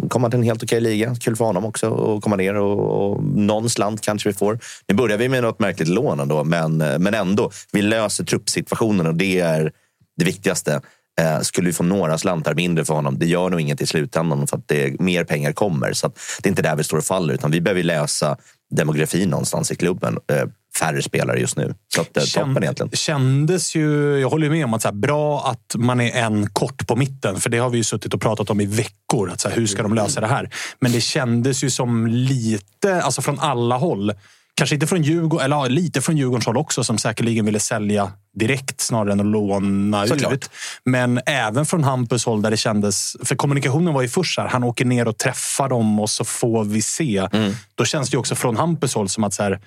komma 0.08 0.30
till 0.30 0.38
en 0.38 0.44
helt 0.44 0.62
okej 0.62 0.80
liga. 0.80 1.14
Kul 1.14 1.36
för 1.36 1.44
honom 1.44 1.64
också 1.64 2.16
att 2.16 2.22
komma 2.22 2.36
ner 2.36 2.54
och, 2.54 3.12
och 3.12 3.24
någon 3.24 3.70
slant 3.70 4.00
kanske 4.00 4.28
vi 4.28 4.32
får. 4.32 4.58
Nu 4.88 4.94
börjar 4.94 5.18
vi 5.18 5.28
med 5.28 5.42
något 5.42 5.58
märkligt 5.58 5.88
lån 5.88 6.20
ändå, 6.20 6.44
men, 6.44 6.76
men 6.76 7.14
ändå. 7.14 7.50
Vi 7.72 7.82
löser 7.82 8.24
truppsituationen 8.24 9.06
och 9.06 9.14
det 9.14 9.40
är 9.40 9.72
det 10.16 10.24
viktigaste. 10.24 10.80
Eh, 11.20 11.40
skulle 11.40 11.66
vi 11.66 11.72
få 11.72 11.82
några 11.82 12.18
slantar 12.18 12.54
mindre 12.54 12.84
för 12.84 12.94
honom, 12.94 13.18
det 13.18 13.26
gör 13.26 13.50
nog 13.50 13.60
inget 13.60 13.80
i 13.80 13.86
slutändan 13.86 14.46
för 14.46 14.56
att 14.56 14.68
det, 14.68 15.00
mer 15.00 15.24
pengar 15.24 15.52
kommer. 15.52 15.92
Så 15.92 16.06
att 16.06 16.18
det 16.42 16.46
är 16.46 16.50
inte 16.50 16.62
där 16.62 16.76
vi 16.76 16.84
står 16.84 16.96
och 16.96 17.04
faller, 17.04 17.34
utan 17.34 17.50
vi 17.50 17.60
behöver 17.60 17.82
lösa 17.82 18.36
demografin 18.70 19.28
någonstans 19.28 19.72
i 19.72 19.76
klubben. 19.76 20.18
Eh, 20.32 20.48
färre 20.78 21.02
spelare 21.02 21.40
just 21.40 21.56
nu. 21.56 21.74
Så 21.94 22.00
att, 22.00 22.16
eh, 22.16 22.22
toppen 22.22 22.62
egentligen. 22.62 22.90
Kändes 22.90 23.74
ju, 23.76 24.18
jag 24.18 24.30
håller 24.30 24.50
med 24.50 24.64
om 24.64 24.74
att 24.74 24.82
så 24.82 24.88
här, 24.88 24.94
bra 24.94 25.40
att 25.46 25.74
man 25.74 26.00
är 26.00 26.10
en 26.10 26.50
kort 26.50 26.86
på 26.86 26.96
mitten. 26.96 27.40
För 27.40 27.50
det 27.50 27.58
har 27.58 27.70
vi 27.70 27.76
ju 27.76 27.84
suttit 27.84 28.14
och 28.14 28.20
pratat 28.20 28.50
om 28.50 28.60
i 28.60 28.66
veckor. 28.66 29.30
Att 29.30 29.40
så 29.40 29.48
här, 29.48 29.56
hur 29.56 29.66
ska 29.66 29.82
de 29.82 29.94
lösa 29.94 30.20
det 30.20 30.26
här? 30.26 30.50
Men 30.80 30.92
det 30.92 31.00
kändes 31.00 31.64
ju 31.64 31.70
som 31.70 32.06
lite, 32.06 33.02
alltså 33.02 33.22
från 33.22 33.38
alla 33.38 33.76
håll, 33.76 34.12
Kanske 34.58 34.74
inte 34.76 34.86
från 34.86 35.02
Djurgården, 35.02 35.44
eller 35.44 35.56
ja, 35.56 35.66
lite 35.66 36.00
från 36.00 36.16
Djurgårdens 36.16 36.46
håll 36.46 36.56
också, 36.56 36.84
som 36.84 36.98
säkerligen 36.98 37.44
ville 37.44 37.60
sälja 37.60 38.12
direkt 38.34 38.80
snarare 38.80 39.12
än 39.12 39.20
att 39.20 39.26
låna 39.26 40.06
Såklart. 40.06 40.32
ut. 40.32 40.50
Men 40.84 41.20
även 41.26 41.66
från 41.66 41.84
Hampus 41.84 42.24
håll 42.24 42.42
där 42.42 42.50
det 42.50 42.56
kändes... 42.56 43.16
För 43.24 43.36
kommunikationen 43.36 43.94
var 43.94 44.02
ju 44.02 44.08
först 44.08 44.38
här, 44.38 44.48
han 44.48 44.64
åker 44.64 44.84
ner 44.84 45.08
och 45.08 45.18
träffar 45.18 45.68
dem 45.68 46.00
och 46.00 46.10
så 46.10 46.24
får 46.24 46.64
vi 46.64 46.82
se. 46.82 47.28
Då 47.74 47.84
känns 47.84 48.10
det 48.10 48.16
också 48.16 48.34
från 48.34 48.56
Hampus 48.56 48.94
håll 48.94 49.08
som 49.08 49.24
att 49.24 49.34
så 49.34 49.42
här, 49.42 49.60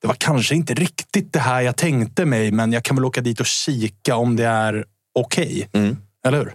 det 0.00 0.08
var 0.08 0.14
kanske 0.18 0.54
inte 0.54 0.74
riktigt 0.74 1.32
det 1.32 1.38
här 1.38 1.60
jag 1.60 1.76
tänkte 1.76 2.24
mig, 2.24 2.52
men 2.52 2.72
jag 2.72 2.82
kan 2.82 2.96
väl 2.96 3.04
åka 3.04 3.20
dit 3.20 3.40
och 3.40 3.46
kika 3.46 4.16
om 4.16 4.36
det 4.36 4.46
är 4.46 4.84
okej. 5.14 5.68
Eller 6.26 6.38
hur? 6.38 6.54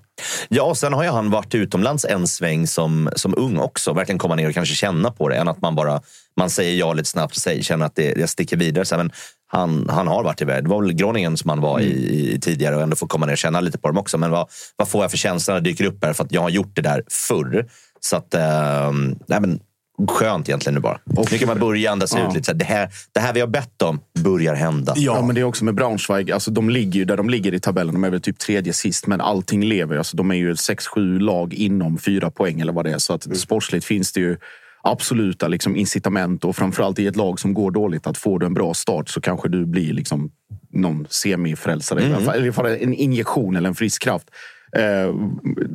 Ja, 0.49 0.63
och 0.63 0.77
sen 0.77 0.93
har 0.93 1.03
ju 1.03 1.10
han 1.10 1.29
varit 1.29 1.55
utomlands 1.55 2.05
en 2.05 2.27
sväng 2.27 2.67
som, 2.67 3.10
som 3.15 3.34
ung 3.38 3.58
också. 3.58 3.93
Verkligen 3.93 4.19
komma 4.19 4.36
ner 4.36 4.47
och 4.47 4.53
kanske 4.53 4.75
känna 4.75 5.12
på 5.12 5.29
det. 5.29 5.36
Än 5.36 5.47
att 5.47 5.62
man 5.62 5.75
bara 5.75 6.01
man 6.38 6.49
säger 6.49 6.75
ja 6.75 6.93
lite 6.93 7.10
snabbt 7.10 7.36
och 7.36 7.41
säger, 7.41 7.63
känner 7.63 7.86
att 7.86 7.95
det, 7.95 8.17
jag 8.17 8.29
sticker 8.29 8.58
vidare. 8.58 8.86
Så, 8.86 8.97
men 8.97 9.12
han, 9.47 9.89
han 9.89 10.08
har 10.08 10.23
varit 10.23 10.41
iväg. 10.41 10.63
Det 10.63 10.69
var 10.69 10.81
väl 10.81 10.93
Groningen 10.93 11.38
som 11.38 11.49
han 11.49 11.62
var 11.62 11.79
i, 11.79 12.34
i 12.34 12.39
tidigare 12.39 12.75
och 12.75 12.81
ändå 12.81 12.95
får 12.95 13.08
komma 13.08 13.25
ner 13.25 13.34
och 13.34 13.38
känna 13.38 13.60
lite 13.60 13.77
på 13.77 13.88
dem 13.88 13.97
också. 13.97 14.17
Men 14.17 14.31
vad, 14.31 14.49
vad 14.75 14.89
får 14.89 15.03
jag 15.03 15.12
för 15.12 15.17
känsla 15.17 15.53
när 15.53 15.62
det 15.62 15.69
dyker 15.69 15.86
upp 15.86 16.03
här? 16.03 16.13
För 16.13 16.23
att 16.23 16.31
jag 16.31 16.41
har 16.41 16.49
gjort 16.49 16.75
det 16.75 16.81
där 16.81 17.03
förr. 17.08 17.69
Så 17.99 18.15
att, 18.15 18.34
eh, 18.34 18.91
nej 19.27 19.41
men, 19.41 19.60
skönt 20.08 20.49
egentligen 20.49 20.73
nu 20.75 20.79
bara. 20.81 20.99
nu 21.31 21.38
kan 21.38 21.47
man 21.47 21.60
börja 21.60 21.91
andas 21.91 22.13
Ja. 22.15 22.27
ut 22.27 22.34
lite. 22.34 22.45
Så 22.45 22.51
här, 22.51 22.58
det, 22.60 22.65
här, 22.65 22.89
det 23.12 23.19
här 23.19 23.34
vi 23.34 23.39
har 23.39 23.47
bett 23.47 23.81
om 23.81 23.99
börjar 24.19 24.55
hända. 24.55 24.93
Ja. 24.97 25.21
men 25.25 25.36
det 25.36 25.41
är 25.41 25.45
också 25.45 25.65
med 25.65 25.75
Braunschweig. 25.75 26.31
Alltså, 26.31 26.51
de 26.51 26.69
ligger 26.69 26.99
ju 26.99 27.05
där 27.05 27.17
de 27.17 27.29
ligger 27.29 27.53
i 27.53 27.60
tabellen. 27.60 27.93
De 27.93 28.03
är 28.03 28.10
väl 28.10 28.21
typ 28.21 28.39
tredje 28.39 28.73
sist, 28.73 29.08
men 29.08 29.21
allting 29.21 29.63
lever. 29.65 29.97
Alltså, 29.97 30.17
de 30.17 30.31
är 30.31 30.36
ju 30.36 30.53
6-7 30.53 31.19
lag 31.19 31.53
inom 31.53 31.97
fyra 31.97 32.31
poäng 32.31 32.62
eller 32.62 32.73
vad 32.73 32.86
det 32.86 32.91
är. 32.91 32.97
Så 32.97 33.13
att 33.13 33.38
sportsligt 33.38 33.86
finns 33.86 34.12
det 34.13 34.19
ju 34.19 34.38
absoluta 34.84 35.47
liksom, 35.47 35.75
incitament 35.75 36.45
och 36.45 36.55
framförallt 36.55 36.99
i 36.99 37.08
ett 37.08 37.15
lag 37.15 37.39
som 37.39 37.53
går 37.53 37.71
dåligt 37.71 38.08
att 38.08 38.17
får 38.17 38.39
du 38.39 38.45
en 38.45 38.53
bra 38.53 38.73
start 38.73 39.10
så 39.10 39.21
kanske 39.21 39.49
du 39.49 39.65
blir 39.65 39.93
liksom 39.93 40.31
någon 40.73 41.08
semifrälsare. 41.10 42.19
fall. 42.51 42.65
Eller 42.65 42.84
en 42.84 42.93
injektion 42.93 43.55
eller 43.55 43.69
en 43.69 43.75
frisk 43.75 44.01
kraft. 44.01 44.27
Eh, 44.75 45.13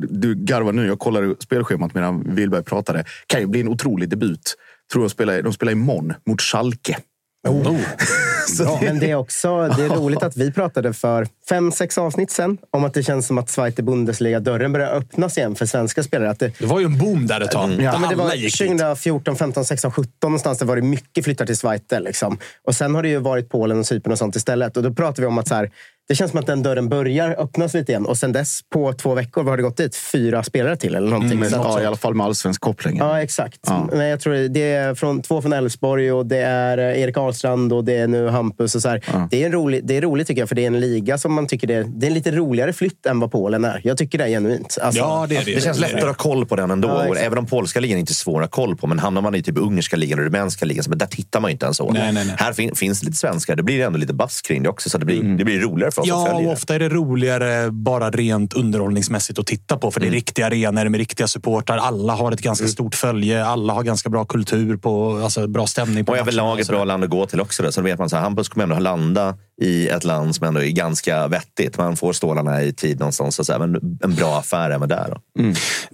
du 0.09 0.35
garvar 0.35 0.71
nu, 0.71 0.87
jag 0.87 0.99
kollade 0.99 1.35
spelschemat 1.39 1.93
medan 1.93 2.35
Wilberg 2.35 2.63
pratade. 2.63 3.05
Kan 3.27 3.41
ju 3.41 3.47
bli 3.47 3.61
en 3.61 3.67
otrolig 3.67 4.09
debut. 4.09 4.55
Tror 4.91 5.03
jag 5.03 5.11
spelar, 5.11 5.41
de 5.41 5.53
spelar 5.53 5.71
imorgon 5.71 6.13
mot 6.25 6.41
Schalke. 6.41 6.97
Ja, 8.59 8.79
men 8.81 8.99
det 8.99 9.11
är 9.11 9.15
också 9.15 9.67
det 9.77 9.83
är 9.83 9.89
roligt 9.89 10.23
att 10.23 10.37
vi 10.37 10.51
pratade 10.51 10.93
för 10.93 11.27
fem, 11.49 11.71
sex 11.71 11.97
avsnitt 11.97 12.31
sen 12.31 12.57
om 12.71 12.83
att 12.83 12.93
det 12.93 13.03
känns 13.03 13.27
som 13.27 13.37
att 13.37 13.49
Zweite 13.49 13.83
Bundesliga-dörren 13.83 14.73
börjar 14.73 14.95
öppnas 14.95 15.37
igen 15.37 15.55
för 15.55 15.65
svenska 15.65 16.03
spelare. 16.03 16.29
Att 16.29 16.39
det, 16.39 16.59
Det 16.59 16.65
var 16.65 16.79
ju 16.79 16.85
en 16.85 16.97
boom 16.97 17.27
där 17.27 17.41
ett 17.41 17.51
tag. 17.51 17.71
Ja, 17.79 17.99
men 17.99 18.09
det 18.09 18.15
var 18.15 18.25
Alla 18.25 18.35
gick 18.35 18.59
dit. 18.59 18.69
2014, 18.69 19.35
15, 19.35 19.65
16, 19.65 19.91
17 19.91 20.11
någonstans. 20.23 20.57
Det 20.57 20.65
var 20.65 20.75
det 20.75 20.81
mycket 20.81 21.23
flyttar 21.23 21.45
till 21.45 21.57
Zweite. 21.57 21.99
Liksom. 21.99 22.37
Och 22.67 22.75
sen 22.75 22.95
har 22.95 23.03
det 23.03 23.09
ju 23.09 23.19
varit 23.19 23.49
Polen 23.49 23.79
och 23.79 23.85
Cypern 23.85 24.11
och 24.11 24.17
sånt 24.17 24.35
istället. 24.35 24.77
Och 24.77 24.83
då 24.83 24.93
pratar 24.93 25.23
vi 25.23 25.27
om 25.27 25.37
att 25.37 25.47
så 25.47 25.55
här, 25.55 25.71
det 26.11 26.15
känns 26.15 26.31
som 26.31 26.39
att 26.39 26.45
den 26.47 26.63
dörren 26.63 26.89
börjar 26.89 27.35
öppnas 27.39 27.73
lite 27.73 27.91
igen. 27.91 28.05
Och 28.05 28.17
sen 28.17 28.31
dess, 28.31 28.59
på 28.73 28.93
två 28.93 29.13
veckor, 29.13 29.43
vad 29.43 29.51
har 29.51 29.57
det 29.57 29.63
gått 29.63 29.77
dit? 29.77 29.95
Fyra 29.95 30.43
spelare 30.43 30.75
till 30.75 30.95
eller 30.95 31.09
någonting. 31.09 31.43
Att- 31.43 31.51
ja, 31.51 31.81
I 31.81 31.85
alla 31.85 31.95
fall 31.95 32.13
med 32.13 32.25
allsvensk 32.25 32.61
koppling. 32.61 32.97
Ja, 32.97 33.21
exakt. 33.21 33.59
Ja. 33.67 33.89
Men 33.93 34.07
jag 34.07 34.19
tror 34.19 34.33
det 34.49 34.71
är 34.73 34.95
från, 34.95 35.21
två 35.21 35.41
från 35.41 35.53
Elfsborg 35.53 36.11
och 36.11 36.25
det 36.25 36.37
är 36.37 36.77
eh, 36.77 37.01
Erik 37.01 37.17
Ahlstrand 37.17 37.73
och 37.73 37.83
det 37.85 37.97
är 37.97 38.07
nu 38.07 38.27
Hampus. 38.27 38.75
Och 38.75 38.81
så 38.81 38.89
här. 38.89 39.27
det, 39.31 39.41
är 39.41 39.45
en 39.45 39.51
rolig, 39.51 39.85
det 39.87 39.97
är 39.97 40.01
roligt 40.01 40.27
tycker 40.27 40.41
jag, 40.41 40.49
för 40.49 40.55
det 40.55 40.61
är 40.63 40.67
en 40.67 40.79
liga 40.79 41.17
som 41.17 41.33
man 41.33 41.47
tycker 41.47 41.67
det 41.67 41.73
är, 41.73 41.83
det 41.83 42.05
är 42.05 42.07
en 42.07 42.13
lite 42.13 42.31
roligare 42.31 42.73
flytt 42.73 43.05
än 43.05 43.19
vad 43.19 43.31
Polen 43.31 43.65
är. 43.65 43.81
Jag 43.83 43.97
tycker 43.97 44.17
det 44.17 44.23
är 44.23 44.27
genuint. 44.29 44.77
Alltså, 44.81 45.01
Ja, 45.01 45.25
det 45.29 45.35
är 45.37 45.45
det. 45.45 45.55
Det 45.55 45.61
känns 45.61 45.79
lättare 45.79 45.99
att 46.01 46.07
ha 46.07 46.13
koll 46.13 46.45
på 46.45 46.55
den 46.55 46.71
ändå. 46.71 46.87
Ja, 46.87 47.15
även 47.15 47.37
om 47.37 47.45
polska 47.45 47.79
ligan 47.79 47.95
är 47.95 47.99
inte 47.99 48.13
svår 48.13 48.43
att 48.43 48.51
koll 48.51 48.75
på. 48.77 48.87
Men 48.87 48.99
hamnar 48.99 49.21
man 49.21 49.35
i 49.35 49.43
typ 49.43 49.57
ungerska 49.57 49.95
ligan 49.97 50.19
och 50.19 50.25
rumänska 50.25 50.65
ligan, 50.65 50.83
så 50.83 50.89
men 50.89 50.97
där 50.99 51.05
tittar 51.07 51.39
man 51.39 51.49
ju 51.49 51.53
inte 51.53 51.65
ens 51.65 51.77
så. 51.77 51.91
Nej, 51.91 52.13
nej, 52.13 52.25
nej. 52.25 52.35
Här 52.39 52.53
fin- 52.53 52.75
finns 52.75 53.03
lite 53.03 53.17
svenskar. 53.17 53.55
Det 53.55 53.63
blir 53.63 53.81
ändå 53.85 53.99
lite 53.99 54.13
bass 54.13 54.41
kring 54.41 54.63
det 54.63 54.69
också. 54.69 54.89
Så 54.89 54.97
det 54.97 55.05
blir, 55.05 55.19
Mm. 55.21 55.37
det 55.37 55.45
blir 55.45 55.59
roligare 55.59 55.91
för 55.91 56.00
oss 56.01 56.11
att 56.11 56.27
Ja, 56.27 56.33
och 56.33 56.51
ofta 56.51 56.75
är 56.75 56.79
det 56.79 56.89
roligare 56.89 57.71
bara 57.71 58.09
rent 58.09 58.53
underhållningsmässigt 58.53 59.39
att 59.39 59.47
titta 59.47 59.77
på. 59.77 59.91
För 59.91 59.99
det 59.99 60.07
är 60.07 60.11
riktiga 60.11 60.47
arenor 60.47 60.89
med 60.89 60.97
riktiga 60.97 61.27
supportrar. 61.27 61.77
Alla 61.77 62.13
har 62.13 62.31
ett 62.31 62.41
ganska 62.41 62.67
stort 62.67 62.95
följe. 62.95 63.45
Alla 63.45 63.73
har 63.73 63.83
ganska 63.83 64.09
bra 64.09 64.25
kultur, 64.25 64.77
på, 64.77 65.21
alltså 65.23 65.47
bra 65.47 65.67
stämning 65.67 66.05
på 66.05 66.11
Och 66.11 66.17
överlag 66.17 66.59
ett 66.59 66.67
bra 66.67 66.83
land 66.83 67.03
att 67.03 67.09
gå 67.09 67.25
till 67.25 67.41
också. 67.41 67.63
Då. 67.63 67.71
Så 67.71 67.81
då 67.81 67.85
vet 67.85 67.99
man 67.99 68.05
att 68.05 68.11
Hampus 68.11 68.49
kommer 68.49 68.63
ändå 68.63 68.79
landa 68.79 69.35
i 69.61 69.87
ett 69.87 70.03
land 70.03 70.35
som 70.35 70.47
ändå 70.47 70.61
är 70.61 70.69
ganska 70.69 71.27
vettigt. 71.27 71.77
Man 71.77 71.97
får 71.97 72.13
stålarna 72.13 72.63
i 72.63 72.73
tid 72.73 72.99
någonstans. 72.99 73.45
Så 73.45 73.51
här, 73.51 73.59
men 73.59 73.99
en 74.03 74.15
bra 74.15 74.37
affär 74.39 74.69
även 74.69 74.89
där. 74.89 75.07
Då. 75.09 75.43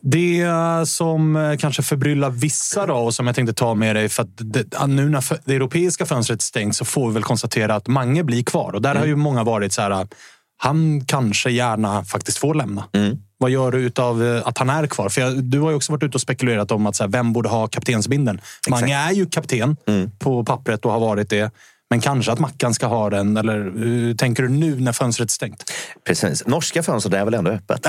Det 0.01 0.47
som 0.87 1.35
eh, 1.35 1.57
kanske 1.57 1.83
förbryllar 1.83 2.29
vissa 2.29 2.85
då, 2.85 2.93
och 2.93 3.13
som 3.13 3.27
jag 3.27 3.35
tänkte 3.35 3.53
ta 3.53 3.73
med 3.73 3.95
dig. 3.95 4.09
För 4.09 4.23
att 4.23 4.29
det, 4.35 4.87
nu 4.87 5.09
när 5.09 5.23
det 5.45 5.55
europeiska 5.55 6.05
fönstret 6.05 6.41
stängs 6.41 6.77
så 6.77 6.85
får 6.85 7.07
vi 7.07 7.13
väl 7.13 7.23
konstatera 7.23 7.75
att 7.75 7.87
Mange 7.87 8.23
blir 8.23 8.43
kvar. 8.43 8.75
Och 8.75 8.81
där 8.81 8.95
har 8.95 9.05
ju 9.05 9.15
många 9.15 9.43
varit 9.43 9.73
så 9.73 9.81
här. 9.81 9.96
Ah, 10.01 10.07
Han 10.57 11.05
kanske 11.05 11.49
gärna 11.51 12.03
faktiskt 12.03 12.37
får 12.37 12.55
lämna. 12.55 12.83
Vad 13.37 13.49
gör 13.51 13.71
du 13.71 13.77
utav 13.77 14.23
eh, 14.23 14.47
att 14.47 14.57
han 14.57 14.69
är 14.69 14.87
kvar? 14.87 15.09
För 15.09 15.21
jag, 15.21 15.43
du 15.43 15.59
har 15.59 15.69
ju 15.69 15.75
också 15.75 15.91
varit 15.91 16.03
ute 16.03 16.17
och 16.17 16.21
spekulerat 16.21 16.71
om 16.71 16.85
att 16.85 16.95
så 16.95 17.03
här, 17.03 17.09
vem 17.11 17.33
borde 17.33 17.49
ha 17.49 17.67
kaptensbindeln. 17.67 18.41
Mange 18.69 18.95
är 18.95 19.11
ju 19.11 19.25
kapten 19.25 19.77
på 20.19 20.43
pappret 20.43 20.85
och 20.85 20.91
har 20.91 20.99
varit 20.99 21.29
det. 21.29 21.51
Men 21.89 22.01
kanske 22.01 22.31
att 22.31 22.39
Mackan 22.39 22.73
ska 22.73 22.85
ha 22.87 23.09
den. 23.09 23.37
Eller 23.37 23.57
hur 23.77 24.13
tänker 24.13 24.43
du 24.43 24.49
nu 24.49 24.79
när 24.79 24.91
fönstret 24.91 25.29
är 25.29 25.31
stängt? 25.33 25.71
Precis. 26.07 26.45
Norska 26.47 26.83
fönstret 26.83 27.13
är 27.15 27.25
väl 27.25 27.33
ändå 27.33 27.51
öppet? 27.51 27.79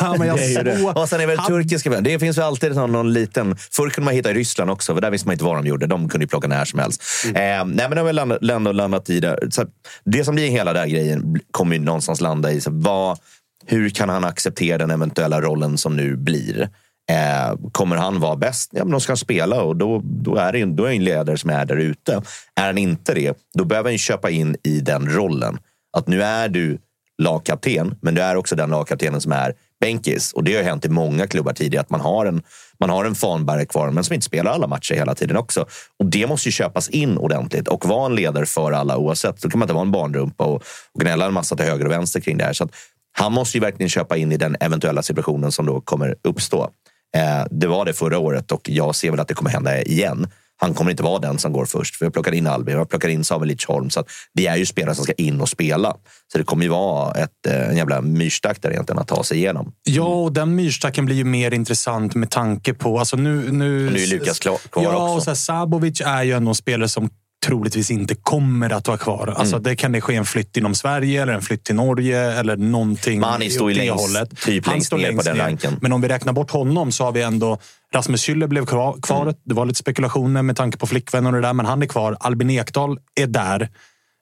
Ja, 0.00 0.14
men 0.18 0.28
jag 0.28 0.36
Det 0.36 0.44
är 0.44 0.58
ju 0.58 0.62
det. 0.64 0.78
såg- 0.78 0.96
Och 0.96 1.08
sen 1.08 1.20
är 1.20 1.26
väl 1.26 1.38
Han- 1.38 1.46
turkiska 1.46 1.90
fönster. 1.90 2.10
Det 2.12 2.18
finns 2.18 2.38
väl 2.38 2.44
alltid 2.44 2.74
någon, 2.76 3.12
liten... 3.12 3.56
Förr 3.56 3.90
kunde 3.90 4.04
man 4.04 4.14
hitta 4.14 4.30
i 4.30 4.34
Ryssland 4.34 4.70
också, 4.70 4.94
för 4.94 5.00
där 5.00 5.10
visste 5.10 5.28
man 5.28 5.32
inte 5.32 5.44
vad 5.44 5.56
de 5.56 5.66
gjorde. 5.66 5.86
De 5.86 6.08
kunde 6.08 6.24
ju 6.24 6.28
plocka 6.28 6.48
när 6.48 6.64
som 6.64 6.78
helst. 6.78 7.02
Mm. 7.24 7.36
Eh, 7.36 7.74
nej, 7.76 7.88
men 7.88 7.90
det 7.90 7.96
har 8.00 8.04
väl 8.06 8.16
landat, 8.16 8.38
landat, 8.44 8.74
landat 8.74 9.10
i 9.10 9.20
det. 9.20 9.38
Så 9.50 9.64
det 10.04 10.24
som 10.24 10.34
blir 10.34 10.48
hela 10.50 10.72
den 10.72 10.82
här 10.82 10.88
grejen 10.88 11.40
kommer 11.50 11.76
ju 11.76 11.82
någonstans 11.82 12.20
landa 12.20 12.52
i 12.52 12.60
så 12.60 12.70
vad, 12.72 13.18
hur 13.66 13.90
kan 13.90 14.08
han 14.08 14.24
acceptera 14.24 14.78
den 14.78 14.90
eventuella 14.90 15.40
rollen 15.40 15.78
som 15.78 15.96
nu 15.96 16.16
blir? 16.16 16.68
Eh, 17.10 17.56
kommer 17.72 17.96
han 17.96 18.20
vara 18.20 18.36
bäst? 18.36 18.70
Ja, 18.72 18.84
men 18.84 18.92
då 18.92 19.00
ska 19.00 19.10
han 19.10 19.16
spela 19.16 19.62
och 19.62 19.76
då, 19.76 20.00
då, 20.04 20.36
är 20.36 20.52
det, 20.52 20.64
då 20.64 20.84
är 20.84 20.90
det 20.90 20.96
en 20.96 21.04
ledare 21.04 21.38
som 21.38 21.50
är 21.50 21.64
där 21.64 21.76
ute. 21.76 22.22
Är 22.54 22.66
han 22.66 22.78
inte 22.78 23.14
det, 23.14 23.38
då 23.54 23.64
behöver 23.64 23.90
han 23.90 23.98
köpa 23.98 24.30
in 24.30 24.56
i 24.62 24.80
den 24.80 25.08
rollen. 25.10 25.58
Att 25.96 26.08
nu 26.08 26.22
är 26.22 26.48
du 26.48 26.78
lagkapten, 27.22 27.94
men 28.02 28.14
du 28.14 28.22
är 28.22 28.36
också 28.36 28.56
den 28.56 28.70
lagkaptenen 28.70 29.20
som 29.20 29.32
är 29.32 29.54
bänkis. 29.80 30.32
Och 30.32 30.44
det 30.44 30.56
har 30.56 30.62
hänt 30.62 30.84
i 30.84 30.88
många 30.88 31.26
klubbar 31.26 31.52
tidigare 31.52 31.80
att 31.82 31.90
man 31.90 32.00
har 32.00 32.26
en, 32.26 32.42
man 32.80 32.90
har 32.90 33.04
en 33.04 33.14
fanbärare 33.14 33.66
kvar, 33.66 33.90
men 33.90 34.04
som 34.04 34.14
inte 34.14 34.26
spelar 34.26 34.52
alla 34.52 34.66
matcher 34.66 34.94
hela 34.94 35.14
tiden 35.14 35.36
också. 35.36 35.66
Och 35.98 36.06
det 36.06 36.26
måste 36.26 36.48
ju 36.48 36.52
köpas 36.52 36.88
in 36.88 37.18
ordentligt 37.18 37.68
och 37.68 37.86
vara 37.86 38.06
en 38.06 38.14
ledare 38.14 38.46
för 38.46 38.72
alla 38.72 38.96
oavsett. 38.96 39.42
Då 39.42 39.50
kan 39.50 39.58
man 39.58 39.66
inte 39.66 39.74
vara 39.74 39.84
en 39.84 39.92
barnrumpa 39.92 40.44
och, 40.44 40.62
och 40.92 41.00
gnälla 41.00 41.26
en 41.26 41.32
massa 41.32 41.56
till 41.56 41.66
höger 41.66 41.84
och 41.84 41.92
vänster 41.92 42.20
kring 42.20 42.38
det 42.38 42.44
här. 42.44 42.52
Så 42.52 42.64
att 42.64 42.70
han 43.18 43.32
måste 43.32 43.56
ju 43.56 43.60
verkligen 43.60 43.90
köpa 43.90 44.16
in 44.16 44.32
i 44.32 44.36
den 44.36 44.56
eventuella 44.60 45.02
situationen 45.02 45.52
som 45.52 45.66
då 45.66 45.80
kommer 45.80 46.14
uppstå. 46.22 46.70
Eh, 47.14 47.46
det 47.50 47.66
var 47.66 47.84
det 47.84 47.92
förra 47.92 48.18
året 48.18 48.52
och 48.52 48.68
jag 48.68 48.94
ser 48.94 49.10
väl 49.10 49.20
att 49.20 49.28
det 49.28 49.34
kommer 49.34 49.50
hända 49.50 49.82
igen. 49.82 50.26
Han 50.56 50.74
kommer 50.74 50.90
inte 50.90 51.02
vara 51.02 51.18
den 51.18 51.38
som 51.38 51.52
går 51.52 51.64
först. 51.64 51.96
För 51.96 52.06
jag 52.06 52.12
plockar 52.12 52.34
in 52.34 52.46
Albin, 52.46 52.76
jag 52.76 52.90
plockar 52.90 53.08
in 53.08 53.24
Samuel 53.24 53.48
Lidsholm. 53.48 53.90
Så 53.90 54.00
att 54.00 54.06
det 54.34 54.46
är 54.46 54.56
ju 54.56 54.66
spelare 54.66 54.94
som 54.94 55.04
ska 55.04 55.12
in 55.12 55.40
och 55.40 55.48
spela. 55.48 55.96
Så 56.32 56.38
det 56.38 56.44
kommer 56.44 56.62
ju 56.62 56.68
vara 56.68 57.14
ett, 57.14 57.46
eh, 57.48 57.68
en 57.68 57.76
jävla 57.76 58.00
myrstack 58.00 58.62
där 58.62 58.70
egentligen 58.70 58.98
att 58.98 59.08
ta 59.08 59.24
sig 59.24 59.38
igenom. 59.38 59.72
Ja, 59.82 60.04
och 60.04 60.32
den 60.32 60.54
myrstacken 60.54 61.06
blir 61.06 61.16
ju 61.16 61.24
mer 61.24 61.54
intressant 61.54 62.14
med 62.14 62.30
tanke 62.30 62.74
på... 62.74 62.98
Alltså 62.98 63.16
nu, 63.16 63.52
nu, 63.52 63.86
Och 63.86 63.92
nu 63.92 64.02
är 64.02 64.06
Lukas 64.06 64.38
klar, 64.38 64.58
kvar 64.70 64.82
ja, 64.82 65.04
också. 65.04 65.16
och 65.16 65.22
så 65.22 65.30
här, 65.30 65.34
Sabovic 65.34 66.00
är 66.00 66.22
ju 66.22 66.32
ändå 66.32 66.48
en 66.48 66.54
spelare 66.54 66.88
som 66.88 67.10
troligtvis 67.44 67.90
inte 67.90 68.14
kommer 68.14 68.70
att 68.70 68.88
vara 68.88 68.98
kvar. 68.98 69.34
Alltså, 69.36 69.56
Mm. 69.56 69.62
Det 69.62 69.76
kan 69.76 69.92
det 69.92 70.00
ske 70.00 70.14
en 70.14 70.24
flytt 70.24 70.56
inom 70.56 70.74
Sverige 70.74 71.22
eller 71.22 71.32
en 71.32 71.42
flytt 71.42 71.64
till 71.64 71.74
Norge 71.74 72.32
eller 72.32 72.56
någonting 72.56 73.22
han 73.22 73.50
står 73.50 73.70
ju 73.72 73.76
längst- 73.78 73.94
hållet. 74.04 74.40
typ 74.40 74.66
han 74.66 74.72
längst 74.74 74.86
står 74.86 74.98
ner 74.98 75.12
på 75.16 75.22
den 75.22 75.36
ranken. 75.36 75.78
Men 75.80 75.92
om 75.92 76.00
vi 76.00 76.08
räknar 76.08 76.32
bort 76.32 76.50
honom 76.50 76.92
så 76.92 77.04
har 77.04 77.12
vi 77.12 77.22
ändå 77.22 77.58
Rasmus 77.94 78.28
Schüller 78.28 78.46
blev 78.46 78.66
kvar. 78.66 78.96
kvar. 79.02 79.22
Mm. 79.22 79.34
Det 79.44 79.54
var 79.54 79.66
lite 79.66 79.78
spekulationer 79.78 80.42
med 80.42 80.56
tanke 80.56 80.78
på 80.78 80.86
flickvän 80.86 81.26
och 81.26 81.32
det 81.32 81.40
där, 81.40 81.52
men 81.52 81.66
han 81.66 81.82
är 81.82 81.86
kvar. 81.86 82.16
Albin 82.20 82.50
Ekdal 82.50 82.98
är 83.20 83.26
där. 83.26 83.68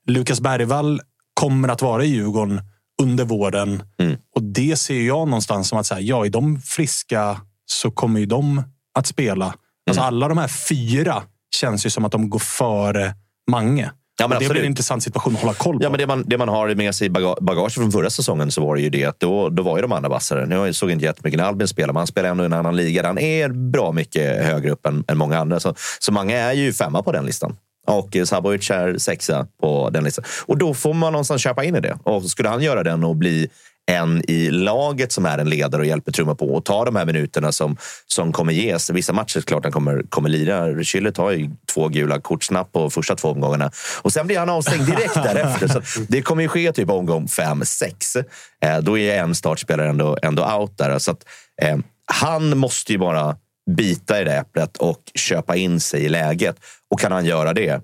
Lukas 0.08 0.40
Bergvall 0.40 1.00
kommer 1.34 1.68
att 1.68 1.82
vara 1.82 2.04
i 2.04 2.08
Djurgården 2.08 2.60
under 3.02 3.24
våren. 3.24 3.82
Mm. 4.00 4.16
Och 4.36 4.42
det 4.42 4.76
ser 4.78 5.00
jag 5.02 5.28
någonstans 5.28 5.68
som 5.68 5.78
att 5.78 5.86
så 5.86 5.94
här, 5.94 6.02
ja, 6.02 6.26
är 6.26 6.30
de 6.30 6.60
friska 6.60 7.40
så 7.66 7.90
kommer 7.90 8.20
ju 8.20 8.26
de 8.26 8.62
att 8.94 9.06
spela. 9.06 9.44
Alltså 9.90 10.02
Mm. 10.02 10.14
alla 10.14 10.28
de 10.28 10.38
här 10.38 10.48
fyra 10.48 11.22
känns 11.54 11.86
ju 11.86 11.90
som 11.90 12.04
att 12.04 12.12
de 12.12 12.30
går 12.30 12.38
före 12.38 13.14
Mange. 13.50 13.90
Ja, 14.18 14.28
men 14.28 14.38
det 14.38 14.44
absolut. 14.44 14.62
en 14.62 14.66
intressant 14.68 15.02
situation 15.02 15.34
att 15.34 15.40
hålla 15.40 15.54
koll 15.54 15.78
på. 15.78 15.84
Ja, 15.84 15.90
men 15.90 15.98
det, 15.98 16.06
man, 16.06 16.24
det 16.26 16.38
man 16.38 16.48
har 16.48 16.74
med 16.74 16.94
sig 16.94 17.06
i 17.06 17.10
baga- 17.10 17.36
bagage 17.40 17.74
från 17.74 17.92
förra 17.92 18.10
säsongen 18.10 18.50
så 18.50 18.66
var 18.66 18.74
det 18.76 18.82
ju 18.82 18.90
det 18.90 19.04
att 19.04 19.20
då, 19.20 19.48
då 19.48 19.62
var 19.62 19.76
ju 19.76 19.82
de 19.82 19.92
andra 19.92 20.08
vassare. 20.08 20.46
Nu 20.46 20.72
såg 20.72 20.90
jag 20.90 20.94
inte 20.94 21.04
jättemycket 21.04 21.38
när 21.38 21.44
Albin 21.44 21.68
spelar, 21.68 21.92
men 21.92 21.96
han 21.96 22.06
spelar 22.06 22.28
ändå 22.30 22.44
i 22.44 22.46
en 22.46 22.52
annan 22.52 22.76
liga. 22.76 23.06
Han 23.06 23.18
är 23.18 23.48
bra 23.48 23.92
mycket 23.92 24.44
högre 24.44 24.70
upp 24.70 24.86
än, 24.86 25.04
än 25.08 25.18
många 25.18 25.38
andra. 25.38 25.60
Så, 25.60 25.74
så 25.98 26.12
många 26.12 26.36
är 26.38 26.52
ju 26.52 26.72
femma 26.72 27.02
på 27.02 27.12
den 27.12 27.26
listan. 27.26 27.56
Och 27.86 28.16
eh, 28.16 28.24
Sabovic 28.24 28.70
är 28.70 28.98
sexa 28.98 29.46
på 29.60 29.90
den 29.90 30.04
listan. 30.04 30.24
Och 30.46 30.58
då 30.58 30.74
får 30.74 30.94
man 30.94 31.12
någonstans 31.12 31.42
köpa 31.42 31.64
in 31.64 31.76
i 31.76 31.80
det. 31.80 31.98
Och 32.02 32.24
skulle 32.24 32.48
han 32.48 32.62
göra 32.62 32.82
den 32.82 33.04
och 33.04 33.16
bli 33.16 33.48
en 33.90 34.30
i 34.30 34.50
laget 34.50 35.12
som 35.12 35.26
är 35.26 35.38
en 35.38 35.48
ledare 35.48 35.82
och 35.82 35.86
hjälper 35.86 36.12
trumma 36.12 36.34
på 36.34 36.54
och 36.54 36.64
tar 36.64 36.86
de 36.86 36.96
här 36.96 37.04
minuterna 37.04 37.52
som, 37.52 37.76
som 38.06 38.32
kommer 38.32 38.52
ges. 38.52 38.90
Vissa 38.90 39.12
matcher 39.12 39.40
klart 39.40 39.64
han 39.64 39.72
kommer, 39.72 40.02
kommer 40.08 40.28
lira. 40.28 40.68
Schüller 40.68 41.10
tar 41.10 41.30
ju 41.30 41.50
två 41.74 41.88
gula 41.88 42.20
kort 42.20 42.44
snabbt 42.44 42.72
på 42.72 42.90
första 42.90 43.16
två 43.16 43.28
omgångarna 43.28 43.70
och 44.02 44.12
sen 44.12 44.26
blir 44.26 44.38
han 44.38 44.48
avstängd 44.48 44.86
direkt 44.86 45.14
därefter. 45.24 45.68
Så 45.68 45.80
det 46.08 46.22
kommer 46.22 46.42
ju 46.42 46.48
ske 46.48 46.72
typ 46.72 46.90
omgång 46.90 47.28
fem, 47.28 47.64
sex. 47.64 48.16
Eh, 48.64 48.78
då 48.82 48.98
är 48.98 49.18
en 49.18 49.34
startspelare 49.34 49.88
ändå, 49.88 50.18
ändå 50.22 50.44
out 50.44 50.78
där. 50.78 50.98
Så 50.98 51.10
att, 51.10 51.24
eh, 51.62 51.78
han 52.06 52.58
måste 52.58 52.92
ju 52.92 52.98
bara 52.98 53.36
bita 53.70 54.20
i 54.20 54.24
det 54.24 54.36
äpplet 54.36 54.76
och 54.76 54.98
köpa 55.14 55.56
in 55.56 55.80
sig 55.80 56.04
i 56.04 56.08
läget. 56.08 56.56
Och 56.90 57.00
kan 57.00 57.12
han 57.12 57.24
göra 57.24 57.52
det, 57.52 57.80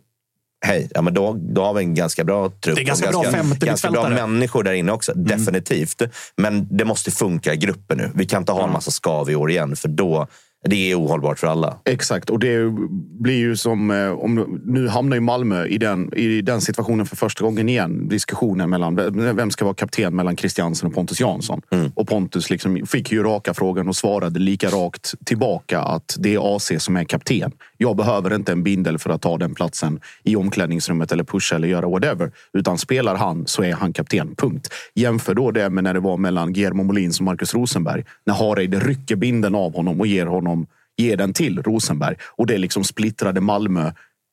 hej, 0.67 0.89
ja, 0.95 1.03
men 1.03 1.15
då, 1.15 1.37
då 1.41 1.65
har 1.65 1.75
vi 1.75 1.85
en 1.85 1.95
ganska 1.95 2.25
bra 2.25 2.51
trupp. 2.51 2.77
Det 2.77 2.83
är 2.83 2.85
ganska 2.85 3.07
och 3.07 3.13
bra 3.13 3.23
ganska, 3.23 3.43
femte 3.43 3.67
ganska 3.67 3.91
bra 3.91 4.09
människor 4.09 4.63
där 4.63 4.73
inne 4.73 4.93
också. 4.93 5.13
Definitivt. 5.15 6.03
Men 6.37 6.77
det 6.77 6.85
måste 6.85 7.11
funka 7.11 7.55
i 7.55 7.57
gruppen 7.57 7.99
nu. 7.99 8.11
Vi 8.15 8.27
kan 8.27 8.43
inte 8.43 8.53
ha 8.53 8.65
en 8.65 8.73
massa 8.73 8.91
skav 8.91 9.31
i 9.31 9.35
år 9.35 9.51
igen, 9.51 9.77
för 9.77 9.89
då 9.89 10.27
det 10.65 10.91
är 10.91 11.01
ohållbart 11.01 11.39
för 11.39 11.47
alla. 11.47 11.77
Exakt, 11.85 12.31
och 12.31 12.39
det 12.39 12.73
blir 13.21 13.39
ju 13.39 13.57
som... 13.57 13.91
eh, 13.91 14.11
Om, 14.11 14.61
nu 14.65 14.89
hamnar 14.89 15.17
ju 15.17 15.21
Malmö 15.21 15.67
i 15.67 15.79
den, 15.79 16.15
i 16.15 16.43
den 16.43 16.61
situationen 16.61 17.07
för 17.07 17.17
första 17.17 17.45
gången 17.45 17.69
igen. 17.69 18.09
Diskussionen 18.09 18.71
mellan 18.71 18.97
vem 19.37 19.51
ska 19.51 19.65
vara 19.65 19.75
kapten 19.75 20.17
mellan 20.17 20.37
Christiansen 20.37 20.89
och 20.89 20.95
Pontus 20.95 21.21
Jansson. 21.21 21.61
Och 21.95 22.09
Pontus 22.09 22.51
liksom 22.51 22.87
fick 22.87 23.13
ju 23.13 23.23
raka 23.23 23.55
frågan 23.55 23.89
och 23.89 23.97
svarade 23.97 24.39
lika 24.41 24.69
rakt 24.69 25.15
tillbaka 25.25 25.81
att 25.81 26.17
det 26.19 26.35
är 26.35 26.57
AC 26.57 26.73
som 26.79 26.97
är 26.97 27.05
kapten. 27.05 27.53
Jag 27.77 27.97
behöver 27.97 28.35
inte 28.35 28.53
en 28.53 28.63
bindel 28.63 28.99
för 28.99 29.11
att 29.11 29.23
ta 29.23 29.39
den 29.39 29.55
platsen 29.55 30.01
i 30.25 30.37
omklädningsrummet 30.37 31.13
eller 31.13 31.25
pusha 31.25 31.57
eller 31.57 31.69
göra 31.69 31.89
whatever. 31.89 32.31
Utan 32.53 32.79
spelar 32.79 33.17
han 33.17 33.47
så 33.47 33.63
är 33.63 33.73
han 33.73 33.93
kapten. 33.93 34.35
Punkt. 34.37 34.69
Jämför 34.95 35.35
då 35.35 35.51
det 35.51 35.71
med 35.71 35.85
när 35.85 35.95
det 35.95 36.01
var 36.01 36.17
mellan 36.17 36.53
Guillermo 36.53 36.83
Molins 36.83 37.19
och 37.19 37.25
Marcus 37.25 37.55
Rosenberg. 37.55 38.05
När 38.27 38.35
Hareide 38.35 38.79
rycker 38.81 39.17
bindeln 39.17 39.55
av 39.55 39.75
honom 39.77 40.01
och 40.01 40.07
ger 40.07 40.27
honom 40.27 40.58
ge 40.99 41.17
den 41.17 41.33
till 41.33 41.63
Rosenberg. 41.63 42.17
Och 42.37 42.47
det 42.47 42.59
liksom 42.59 42.85
splittrade 42.85 43.41
Malmö 43.41 43.93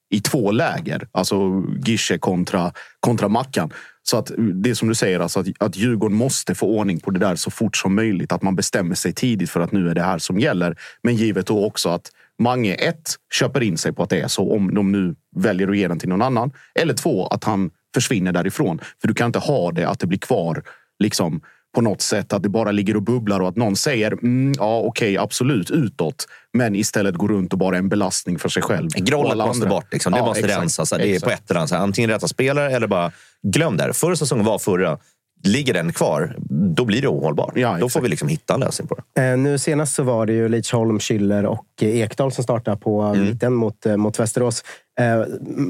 i 0.09 0.19
två 0.19 0.51
läger. 0.51 1.07
Alltså 1.11 1.63
Gische 1.85 2.17
kontra, 2.17 2.71
kontra 2.99 3.27
Mackan. 3.27 3.73
Så 4.03 4.17
att 4.17 4.31
det 4.63 4.69
är 4.69 4.73
som 4.73 4.87
du 4.87 4.95
säger, 4.95 5.19
alltså 5.19 5.39
att, 5.39 5.47
att 5.59 5.75
Djurgården 5.75 6.17
måste 6.17 6.55
få 6.55 6.67
ordning 6.67 6.99
på 6.99 7.11
det 7.11 7.19
där 7.19 7.35
så 7.35 7.51
fort 7.51 7.77
som 7.77 7.95
möjligt. 7.95 8.31
Att 8.31 8.41
man 8.41 8.55
bestämmer 8.55 8.95
sig 8.95 9.13
tidigt 9.13 9.49
för 9.49 9.59
att 9.59 9.71
nu 9.71 9.89
är 9.89 9.95
det 9.95 10.03
här 10.03 10.17
som 10.17 10.39
gäller. 10.39 10.77
Men 11.03 11.15
givet 11.15 11.47
då 11.47 11.65
också 11.65 11.89
att 11.89 12.11
Mange 12.39 12.73
ett 12.73 13.15
köper 13.33 13.63
in 13.63 13.77
sig 13.77 13.93
på 13.93 14.03
att 14.03 14.09
det 14.09 14.21
är 14.21 14.27
så 14.27 14.55
om 14.55 14.75
de 14.75 14.91
nu 14.91 15.15
väljer 15.35 15.67
att 15.67 15.77
ge 15.77 15.87
den 15.87 15.99
till 15.99 16.09
någon 16.09 16.21
annan. 16.21 16.51
Eller 16.79 16.93
två, 16.93 17.27
att 17.27 17.43
han 17.43 17.71
försvinner 17.93 18.31
därifrån. 18.31 18.79
För 19.01 19.07
du 19.07 19.13
kan 19.13 19.25
inte 19.25 19.39
ha 19.39 19.71
det 19.71 19.89
att 19.89 19.99
det 19.99 20.07
blir 20.07 20.19
kvar 20.19 20.63
liksom 20.99 21.41
på 21.75 21.81
något 21.81 22.01
sätt. 22.01 22.33
Att 22.33 22.43
det 22.43 22.49
bara 22.49 22.71
ligger 22.71 22.95
och 22.95 23.01
bubblar 23.03 23.39
och 23.39 23.47
att 23.47 23.55
någon 23.55 23.75
säger 23.75 24.11
mm, 24.11 24.53
ja 24.57 24.79
okej 24.79 25.17
absolut 25.17 25.71
utåt. 25.71 26.27
Men 26.53 26.75
istället 26.75 27.15
går 27.15 27.27
runt 27.27 27.53
och 27.53 27.59
bara 27.59 27.75
är 27.75 27.79
en 27.79 27.89
belastning 27.89 28.39
för 28.39 28.49
sig 28.49 28.63
själv. 28.63 28.89
Grollet 28.89 29.37
måste 29.37 29.67
bort. 29.67 29.93
Liksom. 29.93 30.11
Det 30.11 30.17
Ja, 30.17 30.25
måste 30.25 30.39
exakt, 30.45 30.61
rensas. 30.61 30.89
Det 30.89 31.15
är 31.15 31.19
på 31.19 31.29
ett 31.29 31.49
eller 31.49 31.59
annat 31.59 31.69
sätt. 31.69 31.79
Antingen 31.79 32.09
rätta 32.09 32.27
spelare 32.27 32.71
eller 32.71 32.87
bara 32.87 33.11
glöm 33.43 33.77
det. 33.77 33.93
Förra 33.93 34.15
säsongen 34.15 34.45
var 34.45 34.59
förra. 34.59 34.97
Ligger 35.45 35.73
den 35.73 35.93
kvar, 35.93 36.35
då 36.75 36.85
blir 36.85 37.01
det 37.01 37.07
ohållbart. 37.07 37.53
då 37.79 37.89
får 37.89 38.01
vi 38.01 38.09
liksom 38.09 38.27
hitta 38.27 38.53
en 38.53 38.59
lösning 38.59 38.87
på 38.87 38.95
det. 39.15 39.21
Eh, 39.31 39.37
nu 39.37 39.57
senast 39.57 39.95
så 39.95 40.03
var 40.03 40.25
det 40.25 40.33
ju 40.33 40.49
Lidsholm, 40.49 40.97
Schüller 40.99 41.43
och 41.45 41.65
eh, 41.81 41.87
Ekdal 42.01 42.31
som 42.31 42.43
startade 42.43 42.77
på 42.77 43.01
Mm. 43.01 43.21
mitten 43.25 43.53
mot, 43.53 43.85
eh, 43.85 43.97
mot 43.97 44.19
Västerås. 44.19 44.63
Eh, 44.99 45.23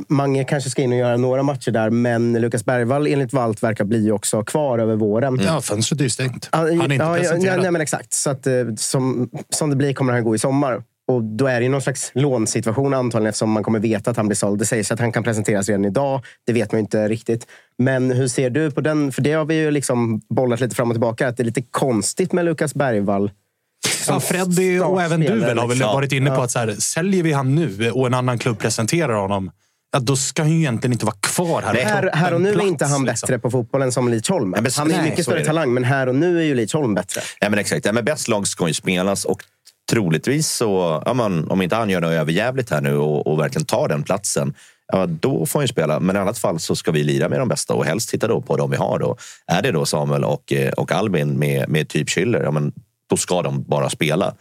Mange 0.08 0.44
kanske 0.44 0.70
ska 0.70 0.82
in 0.82 0.92
och 0.92 0.98
göra 0.98 1.18
några 1.18 1.44
matcher 1.44 1.72
där, 1.72 1.90
men 1.90 2.34
Lukas 2.34 2.66
Bergvall 2.66 3.08
enligt 3.08 3.34
Valt 3.34 3.64
verkar 3.64 3.86
bli 3.86 4.12
också 4.12 4.44
kvar 4.44 4.80
över 4.80 4.96
våren. 4.96 5.40
Ja, 5.46 5.62
fönstret 5.62 6.00
är 6.00 6.04
ju 6.04 6.10
stängt. 6.10 6.50
Han 6.52 6.68
är 6.68 6.72
inte 6.72 6.96
ja, 6.96 7.16
ja, 7.16 7.18
presenterad. 7.22 7.62
nej, 7.62 7.72
men 7.72 7.82
exakt. 7.82 8.14
Så 8.14 8.30
att, 8.30 8.48
som, 8.78 9.30
som 9.50 9.70
det 9.70 9.76
blir 9.76 9.94
kommer 9.94 10.14
han 10.14 10.24
gå 10.24 10.36
i 10.36 10.40
sommar. 10.40 10.84
Och 11.08 11.24
Då 11.24 11.48
är 11.48 11.60
det 11.60 11.64
ju 11.64 11.70
någon 11.70 11.82
slags 11.82 12.12
lånsituation 12.14 12.94
antagligen 12.94 13.30
eftersom 13.30 13.52
man 13.52 13.64
kommer 13.64 13.80
veta 13.80 14.12
att 14.12 14.18
han 14.18 14.28
blir 14.28 14.36
såld. 14.36 14.60
Det 14.60 14.66
sägs 14.66 14.92
att 14.92 15.00
han 15.00 15.12
kan 15.12 15.24
presenteras 15.24 15.68
redan 15.70 15.86
idag. 15.86 16.26
Det 16.46 16.54
vet 16.54 16.72
man 16.72 16.80
ju 16.80 16.82
inte 16.84 17.08
riktigt. 17.08 17.48
Men 17.78 18.12
hur 18.12 18.28
ser 18.28 18.50
du 18.50 18.72
på 18.72 18.82
den? 18.82 19.12
För 19.12 19.22
det 19.22 19.32
har 19.34 19.46
vi 19.46 19.56
ju 19.56 19.72
liksom 19.72 20.22
bollat 20.30 20.60
lite 20.60 20.76
fram 20.76 20.90
och 20.90 20.94
tillbaka. 20.96 21.28
Att 21.28 21.38
det 21.38 21.44
är 21.44 21.46
lite 21.46 21.62
konstigt 21.62 22.32
med 22.34 22.46
Lukas 22.46 22.74
Bergvall. 22.76 23.32
Ja, 24.08 24.20
Freddy 24.20 24.80
och 24.80 25.02
även 25.02 25.20
du 25.20 25.40
väl 25.40 25.58
har 25.58 25.68
väl 25.68 25.78
liksom. 25.78 25.94
varit 25.96 26.12
inne 26.12 26.30
på 26.30 26.42
att 26.42 26.52
så 26.52 26.60
här, 26.60 26.76
säljer 26.80 27.24
vi 27.24 27.32
han 27.34 27.56
nu 27.56 27.92
och 27.92 28.08
en 28.08 28.14
annan 28.14 28.40
klubb 28.40 28.60
presenterar 28.60 29.14
honom, 29.14 29.52
ja, 29.94 30.00
då 30.00 30.16
ska 30.16 30.42
han 30.42 30.52
ju 30.52 30.58
egentligen 30.58 30.94
inte 30.94 31.06
vara 31.06 31.16
kvar 31.20 31.62
här. 31.62 31.74
Här, 31.74 32.10
här 32.14 32.34
och 32.34 32.42
nu 32.42 32.50
är 32.50 32.54
Plats, 32.54 32.68
inte 32.68 32.86
han 32.86 33.06
liksom. 33.06 33.28
bättre 33.28 33.40
på 33.40 33.52
fotboll 33.52 33.82
än 33.82 33.92
som 33.92 34.10
Lidsholm. 34.10 34.50
men 34.50 34.72
så- 34.72 34.82
Han 34.82 34.88
är 34.88 34.92
ju 34.92 34.98
nej, 34.98 35.04
mycket 35.10 35.20
är 35.20 35.24
större 35.24 35.40
det. 35.40 35.46
talang, 35.46 35.74
men 35.74 35.84
här 35.84 36.08
och 36.08 36.16
nu 36.16 36.40
är 36.40 36.44
ju 36.44 36.56
Lidsholm 36.56 36.94
bättre. 36.94 37.22
Ja, 37.40 37.50
men 37.50 37.60
exakt. 37.60 37.86
Ja, 37.86 37.92
men 37.92 38.06
bäst 38.06 38.28
lag 38.28 38.48
ska 38.48 38.68
ju 38.68 38.74
spelas 38.74 39.26
och 39.26 39.44
troligtvis 39.92 40.52
så, 40.52 41.02
ja, 41.06 41.14
man, 41.14 41.52
om 41.52 41.62
inte 41.62 41.76
han 41.76 41.90
gör 41.90 42.02
något 42.02 42.12
överjävligt 42.12 42.70
här 42.70 42.82
nu 42.82 42.98
och, 42.98 43.28
och 43.28 43.40
verkligen 43.40 43.66
tar 43.66 43.88
den 43.88 44.04
platsen, 44.04 44.54
ja, 44.88 45.06
då 45.06 45.46
får 45.46 45.60
han 45.60 45.64
ju 45.64 45.68
spela. 45.68 46.00
Men 46.00 46.16
i 46.16 46.20
annat 46.20 46.38
fall 46.38 46.60
så 46.60 46.76
ska 46.76 46.92
vi 46.92 47.04
lira 47.04 47.30
med 47.30 47.40
de 47.40 47.48
bästa 47.48 47.74
och 47.74 47.86
helst 47.86 48.10
titta 48.10 48.28
då 48.28 48.42
på 48.42 48.58
de 48.58 48.72
vi 48.72 48.78
har. 48.78 49.00
Då. 49.00 49.18
Är 49.48 49.62
det 49.62 49.72
då 49.72 49.86
Samuel 49.86 50.24
och, 50.24 50.54
eh, 50.54 50.72
och 50.72 50.92
Albin 50.92 51.40
med, 51.40 51.70
med 51.70 51.90
typ 51.90 52.08
Schüller, 52.08 52.44
ja, 52.44 52.52
men 52.52 52.74
då 53.10 53.18
ska 53.18 53.42
de 53.42 53.64
bara 53.64 53.90
spela. 53.90 54.36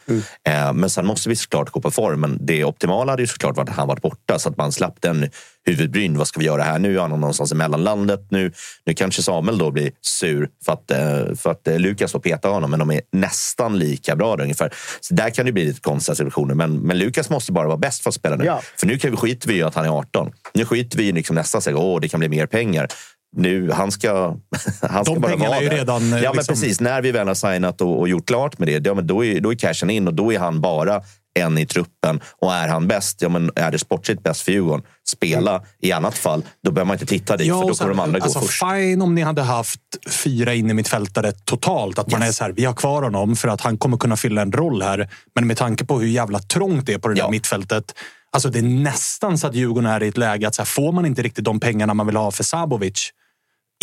Eh, 0.48 0.72
men 0.72 0.90
sen 0.90 1.06
måste 1.06 1.28
vi 1.28 1.36
såklart 1.36 1.70
gå 1.70 1.80
på 1.80 1.90
form. 1.90 2.20
Men 2.20 2.38
det 2.40 2.64
optimala 2.64 3.12
hade 3.12 3.22
ju 3.22 3.26
såklart 3.26 3.56
varit 3.56 3.68
att 3.68 3.76
han 3.76 3.88
varit 3.88 4.02
borta 4.02 4.38
så 4.38 4.48
att 4.48 4.56
man 4.56 4.72
slapp 4.72 5.00
den 5.00 5.30
huvudbryn. 5.66 6.18
Vad 6.18 6.28
ska 6.28 6.40
vi 6.40 6.46
göra 6.46 6.62
här 6.62 6.78
nu? 6.78 6.96
Är 6.96 7.00
han 7.00 7.10
någonstans 7.10 7.52
i 7.52 7.54
mellanlandet? 7.54 8.26
Nu, 8.30 8.52
nu 8.86 8.94
kanske 8.94 9.22
Samuel 9.22 9.58
då 9.58 9.70
blir 9.70 9.92
sur 10.00 10.48
för 10.64 10.72
att, 10.72 10.90
eh, 10.90 11.34
för 11.36 11.50
att 11.50 11.68
eh, 11.68 11.78
Lukas 11.78 12.12
får 12.12 12.20
peta 12.20 12.48
honom, 12.48 12.70
men 12.70 12.78
de 12.78 12.90
är 12.90 13.00
nästan 13.12 13.78
lika 13.78 14.16
bra 14.16 14.36
ungefär. 14.36 14.74
Så 15.00 15.14
där 15.14 15.30
kan 15.30 15.46
det 15.46 15.52
bli 15.52 15.64
lite 15.64 15.80
konstiga 15.80 16.14
situationer. 16.14 16.54
Men, 16.54 16.78
men 16.78 16.98
Lukas 16.98 17.30
måste 17.30 17.52
bara 17.52 17.66
vara 17.66 17.76
bäst 17.76 18.02
för 18.02 18.10
att 18.10 18.14
spela 18.14 18.36
nu. 18.36 18.44
Ja. 18.44 18.62
För 18.76 18.86
nu 18.86 18.98
kan 18.98 19.10
vi, 19.10 19.16
skiter 19.16 19.48
vi 19.48 19.54
i 19.54 19.62
att 19.62 19.74
han 19.74 19.84
är 19.84 19.98
18. 19.98 20.32
Nu 20.54 20.64
skiter 20.64 20.98
vi 20.98 21.08
i 21.08 21.12
liksom 21.12 21.36
nästa 21.36 21.60
steg. 21.60 21.76
Åh, 21.76 22.00
det 22.00 22.08
kan 22.08 22.20
bli 22.20 22.28
mer 22.28 22.46
pengar. 22.46 22.88
Nu, 23.36 23.70
han 23.70 23.92
ska, 23.92 24.36
han 24.82 25.04
ska 25.04 25.14
De 25.14 25.20
bara 25.20 25.36
vara 25.36 25.56
är 25.56 25.62
ju 25.62 25.68
där. 25.68 25.76
redan, 25.76 26.12
eh, 26.12 26.18
Ja, 26.22 26.30
men 26.30 26.36
liksom- 26.36 26.54
precis. 26.54 26.80
När 26.80 27.02
vi 27.02 27.12
väl 27.12 27.28
har 27.28 27.34
signat 27.34 27.80
och, 27.80 27.98
och 28.00 28.08
gjort 28.08 28.26
klart 28.26 28.58
med 28.58 28.68
det, 28.68 28.86
ja, 28.86 28.94
men 28.94 29.06
då, 29.06 29.24
är, 29.24 29.40
då 29.40 29.52
är 29.52 29.56
cashen 29.56 29.90
in 29.90 30.06
och 30.08 30.14
då 30.14 30.32
är 30.32 30.38
han 30.38 30.60
bara 30.60 31.02
en 31.38 31.58
i 31.58 31.66
truppen. 31.66 32.20
Och 32.40 32.54
är 32.54 32.68
han 32.68 32.88
bäst, 32.88 33.22
ja, 33.22 33.28
men 33.28 33.50
är 33.56 33.70
det 33.70 33.78
sportsligt 33.78 34.22
bäst 34.22 34.40
för 34.42 34.52
Djurgården, 34.52 34.82
spela. 35.08 35.62
I 35.80 35.92
annat 35.92 36.14
fall, 36.14 36.42
då 36.64 36.70
behöver 36.70 36.86
man 36.86 36.94
inte 36.94 37.06
titta 37.06 37.36
dit, 37.36 37.46
för 37.52 37.68
då 37.68 37.74
kommer 37.74 37.88
de 37.90 38.00
andra 38.00 38.18
gå 38.18 38.24
alltså, 38.24 38.40
först. 38.40 38.64
Fine 38.64 39.02
om 39.02 39.14
ni 39.14 39.22
hade 39.22 39.42
haft 39.42 39.80
fyra 40.10 40.54
in 40.54 40.70
i 40.70 40.74
mittfältare 40.74 41.32
totalt. 41.32 41.98
Att 41.98 42.12
man 42.12 42.22
är 42.22 42.32
så 42.32 42.44
här, 42.44 42.52
vi 42.52 42.64
har 42.64 42.74
kvar 42.74 43.02
honom 43.02 43.36
för 43.36 43.48
att 43.48 43.60
han 43.60 43.78
kommer 43.78 43.96
kunna 43.96 44.16
fylla 44.16 44.42
en 44.42 44.52
roll 44.52 44.82
här. 44.82 45.08
Men 45.34 45.46
med 45.46 45.56
tanke 45.56 45.84
på 45.84 45.98
hur 45.98 46.08
jävla 46.08 46.38
trångt 46.38 46.86
det 46.86 46.92
är 46.92 46.98
på 46.98 47.08
det 47.08 47.14
där 47.14 47.28
mittfältet. 47.30 47.94
Alltså 48.32 48.48
det 48.48 48.58
är 48.58 48.62
nästan 48.62 49.38
så 49.38 49.46
att 49.46 49.54
Djurgården 49.54 49.90
är 49.90 50.02
i 50.02 50.08
ett 50.08 50.16
läge 50.16 50.48
att 50.48 50.54
så 50.54 50.62
här, 50.62 50.66
får 50.66 50.92
man 50.92 51.06
inte 51.06 51.22
riktigt 51.22 51.44
de 51.44 51.60
pengarna 51.60 51.94
man 51.94 52.06
vill 52.06 52.16
ha 52.16 52.30
för 52.30 52.44
Sabovic. 52.44 53.10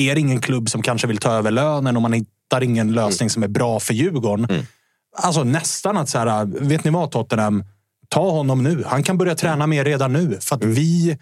Är 0.10 0.16
det 0.16 0.22
ingen 0.22 0.42
klubb 0.42 0.70
som 0.70 0.82
kanske 0.82 1.08
vill 1.08 1.18
ta 1.18 1.32
över 1.32 1.52
lönen 1.52 1.96
och 1.96 2.02
man 2.02 2.14
hittar 2.14 2.64
ingen 2.64 2.94
lösning 2.94 3.30
som 3.30 3.44
är 3.44 3.48
bra 3.48 3.80
för 3.80 3.94
Djurgården. 3.94 4.66
Alltså 5.18 5.44
nästan 5.44 5.98
att 5.98 6.10
så 6.10 6.18
här, 6.18 6.46
vet 6.46 6.84
ni 6.84 6.92
vad 6.92 7.12
Tottenham? 7.12 7.64
Ta 8.10 8.32
honom 8.32 8.64
nu. 8.64 8.84
Han 8.88 9.04
kan 9.04 9.18
börja 9.18 9.36
träna 9.36 9.68
mer 9.68 9.86
redan 9.86 10.14
nu. 10.14 10.38
För 10.42 10.56
att 10.56 10.64
vi, 10.64 11.18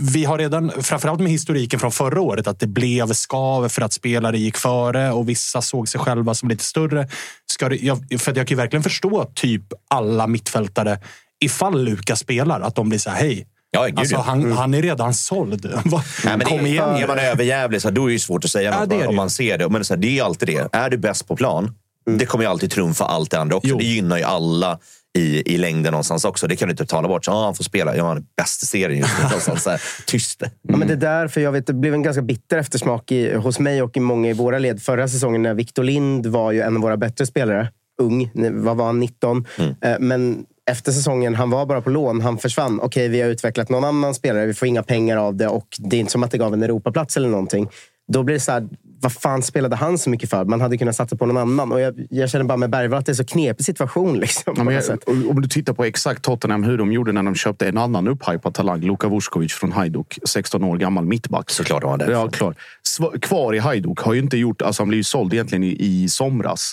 vi 0.00 0.24
har 0.24 0.38
redan, 0.38 0.72
framförallt 0.82 1.20
med 1.20 1.32
historiken 1.32 1.80
från 1.80 1.92
förra 1.92 2.20
året, 2.20 2.46
att 2.46 2.60
det 2.60 2.66
blev 2.66 3.12
skav 3.12 3.68
för 3.68 3.82
att 3.82 3.92
spelare 3.92 4.38
gick 4.38 4.56
före 4.56 5.12
och 5.12 5.28
vissa 5.28 5.62
såg 5.62 5.88
sig 5.88 6.00
själva 6.00 6.34
som 6.34 6.48
lite 6.48 6.64
större. 6.64 7.08
Ska 7.46 7.68
det, 7.68 7.76
jag, 7.76 7.98
för 8.20 8.36
jag 8.36 8.46
kan 8.48 8.54
ju 8.54 8.56
verkligen 8.56 8.82
förstå 8.82 9.30
typ 9.34 9.62
alla 9.90 10.26
mittfältare, 10.26 10.98
ifall 11.44 11.84
Lukas 11.84 12.20
spelar, 12.20 12.60
att 12.60 12.74
de 12.74 12.88
blir 12.88 12.98
så 12.98 13.10
här, 13.10 13.16
hej. 13.16 13.46
Ja, 13.74 13.86
gud, 13.86 13.98
alltså, 13.98 14.16
han, 14.16 14.40
Mm. 14.40 14.56
han 14.56 14.74
är 14.74 14.82
redan 14.82 15.14
såld. 15.14 15.64
Nej, 15.84 16.02
men 16.24 16.40
Kom 16.46 16.62
det, 16.64 16.68
igen. 16.68 16.88
Är 16.88 17.06
man 17.06 17.18
överjävlig 17.18 17.82
så 17.82 17.88
här, 17.88 17.94
då 17.94 18.02
är 18.02 18.06
det 18.06 18.12
ju 18.12 18.18
svårt 18.18 18.44
att 18.44 18.50
säga 18.50 18.70
Ja, 18.70 18.80
något 18.80 18.90
det 18.90 18.96
är 18.96 19.00
det 19.00 19.06
om 19.06 19.16
man 19.16 19.30
ser 19.30 19.58
det. 19.58 19.68
Men 19.68 19.84
så 19.84 19.94
här, 19.94 20.00
det 20.00 20.06
är 20.08 20.12
ju 20.12 20.20
alltid 20.20 20.48
det. 20.48 20.68
Är 20.72 20.90
du 20.90 20.96
bäst 20.96 21.28
på 21.28 21.36
plan, 21.36 21.74
det 22.18 22.26
kommer 22.26 22.44
ju 22.44 22.50
alltid 22.50 22.70
trumfa 22.70 23.04
allt 23.04 23.30
det 23.30 23.40
andra 23.40 23.56
också. 23.56 23.76
Det 23.76 23.84
gynnar 23.84 24.18
ju 24.18 24.24
alla 24.24 24.78
i, 25.18 25.54
i 25.54 25.58
längden 25.58 25.90
någonstans 25.92 26.24
också. 26.24 26.46
Det 26.46 26.56
kan 26.56 26.68
du 26.68 26.72
inte 26.72 26.86
tala 26.86 27.08
bort. 27.08 27.24
Så, 27.24 27.32
ah, 27.32 27.44
han 27.44 27.54
får 27.54 27.64
spela. 27.64 27.96
Ja, 27.96 28.06
han 28.08 28.16
är 28.16 28.22
bäst 28.36 28.62
i 28.62 28.66
serien 28.66 28.98
just 28.98 29.18
nu. 29.18 29.24
Någonstans 29.24 29.62
så 29.62 29.70
här, 29.70 29.80
tyst. 30.06 30.42
Ja, 30.68 30.76
men 30.76 30.88
det 30.88 30.96
där, 30.96 31.28
för 31.28 31.40
jag 31.40 31.52
vet, 31.52 31.66
det 31.66 31.72
blev 31.74 31.94
en 31.94 32.02
ganska 32.02 32.22
bitter 32.22 32.58
eftersmak 32.58 33.12
i, 33.12 33.34
hos 33.34 33.58
mig 33.58 33.82
och 33.82 33.96
i 33.96 34.00
många 34.00 34.30
i 34.30 34.32
våra 34.32 34.58
led 34.58 34.82
förra 34.82 35.08
säsongen 35.08 35.42
när 35.42 35.54
Victor 35.54 35.82
Lind 35.84 36.26
var 36.26 36.52
ju 36.52 36.60
en 36.60 36.76
av 36.76 36.82
våra 36.82 36.96
bättre 36.96 37.26
spelare. 37.26 37.68
Ung, 38.02 38.30
vad 38.64 38.76
var 38.76 38.86
han? 38.86 39.00
19. 39.00 39.46
Eh, 39.80 39.96
Men 40.00 40.44
efter 40.70 40.92
säsongen, 40.92 41.34
han 41.34 41.50
var 41.50 41.66
bara 41.66 41.80
på 41.80 41.90
lån. 41.90 42.20
Han 42.20 42.38
försvann. 42.38 42.80
Okej, 42.80 43.08
vi 43.08 43.20
har 43.20 43.28
utvecklat 43.28 43.68
någon 43.68 43.84
annan 43.84 44.14
spelare. 44.14 44.46
Vi 44.46 44.54
får 44.54 44.68
inga 44.68 44.82
pengar 44.82 45.16
av 45.16 45.36
det 45.36 45.48
och 45.48 45.66
det 45.78 45.96
är 45.96 46.00
inte 46.00 46.12
som 46.12 46.22
att 46.22 46.30
det 46.30 46.38
gav 46.38 46.54
en 46.54 46.62
Europaplats 46.62 47.16
eller 47.16 47.28
någonting. 47.28 47.68
Då 48.12 48.22
blir 48.22 48.34
det 48.34 48.40
så 48.40 48.52
här, 48.52 48.68
vad 49.02 49.12
fan 49.12 49.42
spelade 49.42 49.76
han 49.76 49.98
så 49.98 50.10
mycket 50.10 50.30
för? 50.30 50.44
Man 50.44 50.60
hade 50.60 50.78
kunnat 50.78 50.96
satsa 50.96 51.16
på 51.16 51.26
någon 51.26 51.36
annan. 51.36 51.72
Och 51.72 51.80
jag, 51.80 52.06
jag 52.10 52.30
känner 52.30 52.44
bara 52.44 52.56
med 52.56 52.70
Bergvall 52.70 52.98
att 52.98 53.06
det 53.06 53.12
är 53.12 53.14
så 53.14 53.24
knepig 53.24 53.66
situation. 53.66 54.14
Liksom, 54.20 54.54
Ja, 54.56 54.72
jag, 54.72 54.84
sätt. 54.84 55.04
om 55.08 55.42
du 55.42 55.48
tittar 55.48 55.72
på 55.72 55.84
exakt 55.84 56.22
Tottenham, 56.22 56.64
hur 56.64 56.78
de 56.78 56.92
gjorde 56.92 57.12
när 57.12 57.22
de 57.22 57.34
köpte 57.34 57.68
en 57.68 57.78
annan 57.78 58.08
upphypad 58.08 58.54
talang, 58.54 58.80
Luka 58.80 59.08
Vuskovic 59.08 59.52
från 59.52 59.72
Hajduk, 59.72 60.18
16 60.28 60.64
år 60.64 60.76
gammal 60.76 61.04
mittback. 61.04 61.50
Såklart 61.50 61.84
var 61.84 61.96
det. 61.98 62.10
Ja, 62.12 62.28
klart. 62.28 62.56
Sv- 62.98 63.18
Kvar 63.18 63.54
i 63.54 63.58
Hajduk 63.58 63.98
har 64.00 64.12
ju 64.14 64.20
inte 64.20 64.36
gjort, 64.36 64.62
alltså 64.62 64.82
han 64.82 64.88
blev 64.88 64.96
ju 64.98 65.04
såld 65.04 65.32
egentligen 65.34 65.64
i, 65.64 65.76
i 65.78 66.08
somras. 66.08 66.72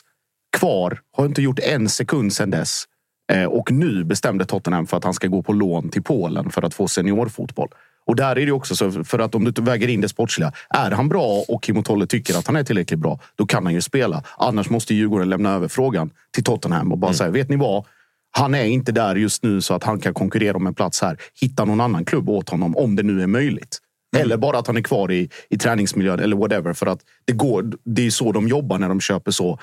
Kvar 0.58 1.00
har 1.18 1.26
inte 1.26 1.42
gjort 1.42 1.60
en 1.60 1.90
sekund 1.90 2.34
sedan 2.34 2.50
dess. 2.52 2.84
Eh, 3.30 3.46
och 3.46 3.72
nu 3.72 4.04
bestämde 4.04 4.46
Tottenham 4.46 4.88
för 4.88 4.98
att 4.98 5.04
han 5.04 5.14
ska 5.14 5.28
gå 5.28 5.42
på 5.42 5.54
lån 5.54 5.90
till 5.90 6.04
Polen 6.04 6.50
för 6.50 6.62
att 6.62 6.74
få 6.74 6.88
seniorfotboll. 6.88 7.70
Och 8.06 8.16
där 8.16 8.38
är 8.38 8.46
det 8.46 8.52
också 8.52 8.76
så, 8.76 9.04
för 9.04 9.20
att 9.20 9.36
om 9.36 9.44
du 9.44 9.62
väger 9.62 9.88
in 9.88 10.02
det 10.02 10.10
sportsliga. 10.10 10.52
Är 10.70 10.92
han 10.92 11.10
bra 11.10 11.44
och 11.48 11.64
Kim 11.64 11.84
Tolle 11.84 12.08
tycker 12.08 12.38
att 12.38 12.48
han 12.48 12.56
är 12.56 12.64
tillräckligt 12.64 13.00
bra, 13.00 13.20
då 13.36 13.46
kan 13.46 13.66
han 13.66 13.74
ju 13.74 13.82
spela. 13.82 14.24
Annars 14.38 14.70
måste 14.70 14.94
Djurgården 14.94 15.30
lämna 15.30 15.54
över 15.54 15.68
frågan 15.68 16.12
till 16.32 16.44
Tottenham 16.44 16.92
och 16.92 16.98
bara 16.98 17.14
säga, 17.14 17.30
vet 17.30 17.50
ni 17.50 17.56
vad? 17.56 17.86
Han 18.32 18.56
är 18.56 18.66
inte 18.66 18.92
där 18.92 19.16
just 19.16 19.44
nu 19.44 19.62
så 19.62 19.74
att 19.74 19.84
han 19.84 20.00
kan 20.00 20.14
konkurrera 20.14 20.58
om 20.58 20.68
en 20.68 20.74
plats 20.74 21.02
här. 21.02 21.18
Hitta 21.42 21.66
någon 21.66 21.82
annan 21.82 22.06
klubb 22.06 22.30
åt 22.30 22.50
honom 22.50 22.78
om 22.78 22.96
det 22.96 23.04
nu 23.04 23.22
är 23.22 23.28
möjligt. 23.28 23.80
Eller 24.18 24.38
bara 24.38 24.60
att 24.60 24.68
han 24.68 24.78
är 24.78 24.82
kvar 24.82 25.12
i, 25.12 25.30
i 25.50 25.58
träningsmiljön 25.58 26.20
eller 26.20 26.36
whatever. 26.36 26.74
För 26.74 26.86
att 26.86 27.00
det, 27.26 27.34
går, 27.34 27.72
det 27.84 28.06
är 28.06 28.12
så 28.12 28.32
de 28.32 28.48
jobbar 28.48 28.78
när 28.78 28.90
de 28.90 29.02
köper 29.02 29.32
så, 29.32 29.60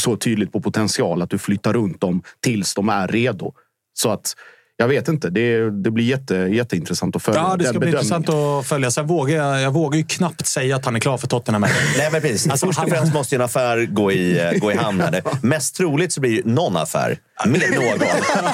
så 0.00 0.16
tydligt 0.16 0.52
på 0.52 0.60
potential. 0.60 1.22
Att 1.22 1.30
du 1.30 1.38
flyttar 1.38 1.72
runt 1.72 2.00
dem 2.00 2.22
tills 2.40 2.74
de 2.74 2.88
är 2.88 3.08
redo. 3.08 3.52
Så 3.92 4.10
att 4.10 4.34
jag 4.82 4.88
vet 4.88 5.08
inte. 5.08 5.30
Det, 5.30 5.70
det 5.70 5.90
blir 5.90 6.04
jätte, 6.04 6.34
jätteintressant 6.34 7.16
att 7.16 7.22
följa 7.22 7.40
Ja, 7.40 7.56
det 7.56 7.64
ska 7.64 7.72
bli 7.78 7.78
bedömningen. 7.90 8.16
intressant 8.22 8.28
att 8.60 8.66
följa. 8.66 8.90
Sen 8.90 9.06
vågar 9.06 9.36
jag, 9.36 9.60
jag 9.62 9.70
vågar 9.70 9.98
ju 9.98 10.04
knappt 10.04 10.46
säga 10.46 10.76
att 10.76 10.84
han 10.84 10.96
är 10.96 11.00
klar 11.00 11.18
för 11.18 11.26
Tottenham. 11.26 11.60
Nej, 11.98 12.08
men 12.12 12.20
precis. 12.20 12.48
Alltså, 12.48 12.66
Först 12.66 12.78
och 12.82 12.88
främst 12.88 13.14
måste 13.14 13.34
ju 13.34 13.36
en 13.36 13.44
affär 13.44 13.86
gå 13.86 14.12
i, 14.12 14.58
gå 14.60 14.72
i 14.72 14.74
hamn. 14.76 15.00
här. 15.00 15.22
Mest 15.46 15.76
troligt 15.76 16.12
så 16.12 16.20
blir 16.20 16.30
ju 16.30 16.42
någon 16.44 16.76
affär 16.76 17.18
med 17.46 17.60
någon, 17.74 17.98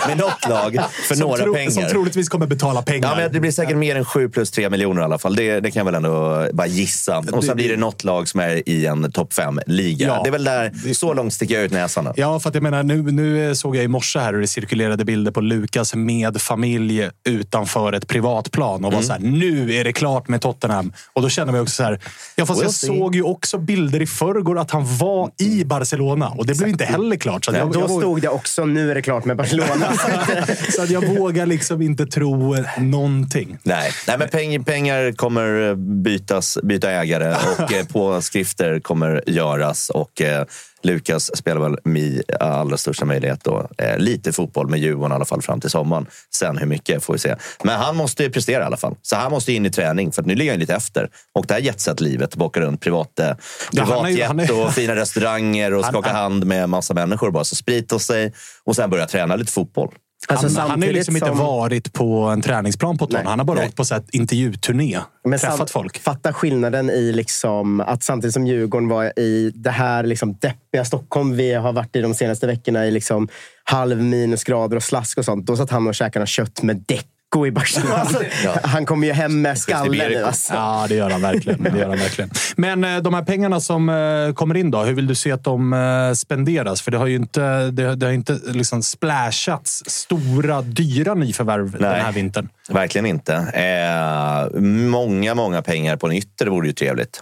med 0.09 0.19
något 0.19 0.49
lag, 0.49 0.79
för 1.09 1.15
som 1.15 1.29
några 1.29 1.43
tro- 1.43 1.55
pengar. 1.55 1.71
Som 1.71 1.85
troligtvis 1.85 2.29
kommer 2.29 2.47
betala 2.47 2.83
pengar. 2.83 3.09
Ja, 3.09 3.17
men 3.17 3.33
det 3.33 3.41
blir 3.41 3.51
säkert 3.51 3.77
mer 3.77 3.97
än 3.97 4.05
7 4.05 4.29
plus 4.29 4.51
3 4.51 4.71
miljoner 4.71 5.01
i 5.01 5.05
alla 5.05 5.19
fall. 5.19 5.37
Det, 5.37 5.61
det 5.61 5.71
kan 5.71 5.81
jag 5.81 5.85
väl 5.85 5.95
ändå 5.95 6.47
bara 6.53 6.67
gissa. 6.67 7.25
Och 7.33 7.45
sen 7.45 7.57
blir 7.57 7.69
det 7.69 7.77
något 7.77 8.05
lag 8.05 8.29
som 8.29 8.41
är 8.41 8.69
i 8.69 8.87
en 8.87 9.13
topp 9.13 9.33
5-liga. 9.33 10.07
Ja. 10.07 10.21
Det 10.23 10.29
är 10.29 10.33
väl 10.33 10.45
där, 10.45 10.95
så 10.95 11.15
långt 11.15 11.33
sticker 11.35 11.55
jag 11.55 11.65
ut 11.65 11.73
näsan. 11.73 12.13
Ja, 12.17 12.41
för 12.41 12.49
att 12.49 12.55
jag 12.55 12.63
menar, 12.63 12.83
nu, 12.83 13.03
nu 13.03 13.55
såg 13.55 13.77
jag 13.77 13.85
i 13.85 13.89
morse 13.89 14.19
här 14.19 14.33
hur 14.33 14.41
det 14.41 14.47
cirkulerade 14.47 15.05
bilder 15.05 15.33
på 15.33 15.41
Lukas 15.41 15.95
med 15.95 16.18
familj 16.39 17.09
utanför 17.29 17.93
ett 17.93 18.07
privatplan 18.09 18.85
och 18.85 18.93
var 18.93 18.99
Mm. 18.99 19.03
så 19.07 19.13
här, 19.13 19.21
nu 19.21 19.75
är 19.75 19.85
det 19.85 19.93
klart 19.93 20.29
med 20.29 20.41
Tottenham. 20.41 20.93
Och 21.13 21.23
då 21.23 21.29
kände 21.29 21.53
man 21.53 21.61
också 21.63 21.75
så 21.75 21.83
här, 21.83 22.01
ja 22.37 22.47
fast 22.47 22.61
We'll 22.61 22.65
jag 22.65 22.73
see. 22.75 22.87
såg 22.87 23.15
ju 23.15 23.23
också 23.23 23.59
bilder 23.59 24.03
i 24.03 24.07
förrgår 24.07 24.59
att 24.59 24.71
han 24.71 24.97
var 24.97 25.31
i 25.39 25.65
Barcelona 25.65 26.29
och 26.29 26.47
det 26.47 26.59
blev 26.59 26.69
inte 26.69 26.85
heller 26.85 27.17
klart. 27.17 27.45
Så 27.45 27.51
att 27.51 27.57
jag, 27.57 27.73
Då 27.73 27.81
jag, 27.81 27.91
stod 27.91 28.23
det 28.23 28.29
också, 28.29 28.65
nu 28.65 28.91
är 28.91 28.95
det 28.95 29.03
klart 29.03 29.25
med 29.25 29.37
Barcelona. 29.37 29.93
så 30.77 30.83
att 30.83 30.91
jag 30.91 31.07
vågar 31.19 31.47
liksom 31.47 31.83
inte 31.83 32.07
tro 32.07 32.57
någonting. 32.79 33.59
Nej, 33.63 33.93
Nej 34.07 34.19
men 34.19 34.29
peng, 34.29 34.65
pengar 34.65 35.13
kommer 35.13 35.75
bytas, 36.03 36.59
byta 36.63 36.91
ägare 36.91 37.37
och 37.59 37.73
eh, 37.73 37.87
påskrifter 37.87 38.81
kommer 38.81 39.23
göras. 39.27 39.91
Och 39.91 40.23
eh, 40.23 40.45
Lukas 40.83 41.37
spelar 41.37 41.61
väl 41.61 41.79
med 41.85 42.23
allra 42.41 42.77
största 42.77 43.05
möjlighet 43.05 43.45
då. 43.45 43.69
Eh, 43.79 43.99
lite 43.99 44.33
fotboll 44.33 44.69
med 44.69 44.81
Djurgården 44.81 45.13
i 45.13 45.15
alla 45.15 45.25
fall 45.25 45.43
fram 45.43 45.61
till 45.61 45.71
sommaren. 45.71 46.07
Sen 46.35 46.59
hur 46.59 46.67
mycket 46.67 47.05
får 47.05 47.13
vi 47.13 47.19
se. 47.19 47.37
Men 47.65 47.81
han 47.81 47.97
måste 47.97 48.23
ju 48.23 48.31
prestera 48.31 48.63
i 48.63 48.67
alla 48.67 48.77
fall. 48.77 48.95
Så 49.03 49.17
han 49.17 49.31
måste 49.31 49.53
in 49.53 49.67
i 49.67 49.71
träning 49.71 50.13
för 50.13 50.23
att 50.23 50.27
nu 50.27 50.35
ligger 50.35 50.53
han 50.53 50.61
lite 50.61 50.75
efter. 50.75 51.11
Och 51.35 51.47
det 51.47 51.55
här 51.55 51.61
jetset-livet, 51.61 52.41
åka 52.41 52.61
runt 52.61 52.81
privat, 52.81 53.19
eh, 53.19 53.27
Ja, 53.27 53.35
ju- 53.73 53.81
privatjet 53.81 54.27
han 54.29 54.41
är- 54.41 54.67
och 54.67 54.73
fina 54.75 54.97
restauranger 54.97 55.75
och 55.75 55.85
Han- 55.85 55.93
skaka 55.93 56.09
han- 56.13 56.17
hand 56.33 56.47
med 56.47 56.69
massa 56.69 56.95
människor. 56.95 57.31
Bara 57.31 57.45
så 57.45 57.57
sprita 57.57 57.99
sig 57.99 58.33
och 58.65 58.77
sen 58.77 58.91
börja 58.91 59.07
träna 59.07 59.37
lite 59.37 59.53
fotboll. 59.53 59.91
Alltså, 60.29 60.61
han, 60.61 60.71
han 60.71 60.83
har 60.83 60.89
liksom 60.89 61.17
inte 61.17 61.29
som- 61.29 61.39
varit 61.39 61.93
på 61.93 62.23
en 62.23 62.43
träningsplan 62.43 62.99
på 62.99 63.05
ett. 63.05 63.15
Han 63.25 63.39
har 63.39 63.47
bara 63.47 63.59
Nej. 63.59 63.67
åkt 63.67 63.77
på 63.77 63.85
så 63.85 63.95
här 63.95 64.03
intervjuturné. 64.13 64.99
Men 65.25 65.39
träffat 65.39 65.57
sam- 65.59 65.67
folk. 65.69 65.99
Fatta 65.99 66.33
skillnaden 66.33 66.91
i 66.91 67.13
liksom 67.13 67.81
att 67.81 68.03
samtidigt 68.03 68.35
som 68.35 68.47
Djurgården 68.47 68.89
var 68.89 69.19
i 69.19 69.53
det 69.55 69.71
här 69.71 70.03
liksom 70.03 70.37
deppiga 70.41 70.85
Stockholm 70.85 71.37
vi 71.37 71.55
har 71.55 71.73
varit 71.73 71.97
i 71.97 72.01
de 72.01 72.15
senaste 72.15 72.47
veckorna 72.47 72.87
i 72.87 72.91
liksom 72.91 73.29
halv 73.65 74.03
minusgrader 74.03 74.77
och 74.77 74.83
slask 74.83 75.19
och 75.19 75.25
sånt. 75.25 75.47
Då 75.47 75.57
satt 75.57 75.71
han 75.71 75.87
och 75.87 75.95
käkade 75.95 76.27
kött 76.27 76.63
med 76.63 76.85
Deco 77.33 77.47
i 77.47 77.51
Barcelona. 77.51 77.95
Alltså, 77.95 78.23
Han 78.63 78.87
kommer 78.87 79.07
ju 79.07 79.13
hem 79.13 79.43
med 79.43 79.59
skallen 79.59 80.11
nu. 80.13 80.25
Alltså. 80.25 80.55
Ja, 80.55 80.87
det 80.89 80.95
gör 80.95 81.11
han 81.11 81.23
verkligen. 81.23 81.63
Det 81.63 81.79
gör 81.79 81.89
han 81.89 81.99
verkligen. 81.99 82.31
Men 82.57 82.85
eh, 82.85 82.99
de 83.03 83.15
här 83.15 83.23
pengarna 83.23 83.61
som 83.61 83.89
eh, 83.89 84.35
kommer 84.35 84.57
in 84.57 84.71
då, 84.71 84.83
hur 84.83 84.93
vill 84.95 85.07
du 85.07 85.15
se 85.15 85.33
att 85.33 85.45
de 85.45 85.73
eh, 85.73 86.13
spenderas? 86.15 86.83
För 86.83 86.91
det 86.91 86.99
har 86.99 87.07
ju 87.07 87.17
inte, 87.17 87.71
det, 87.71 87.95
det 87.95 88.07
har 88.07 88.13
inte 88.13 88.39
liksom 88.47 88.83
splashats 88.83 89.83
stora, 89.87 90.63
dyra 90.63 91.15
nyförvärv 91.15 91.71
den 91.71 91.83
här 91.83 92.13
vintern. 92.13 92.49
Verkligen 92.69 93.07
inte. 93.07 93.35
Eh, 93.35 94.61
många, 94.61 95.35
många 95.35 95.63
pengar 95.63 95.97
på 95.97 96.07
en 96.07 96.13
ytter 96.13 96.47
vore 96.47 96.67
ju 96.67 96.73
trevligt. 96.73 97.21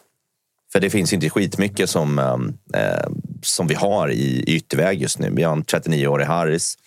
För 0.77 0.81
det 0.81 0.91
finns 0.91 1.13
inte 1.13 1.31
skitmycket 1.31 1.91
som, 1.91 2.19
ehm, 2.19 2.53
eh, 2.75 3.09
som 3.43 3.67
vi 3.67 3.75
har 3.75 4.09
i, 4.09 4.45
i 4.47 4.57
ytterväg 4.57 5.03
just 5.03 5.19
nu. 5.19 5.31
Vi 5.37 5.43
har 5.43 5.53
en 5.53 5.65
39-årig 5.65 6.27
Harris. 6.27 6.79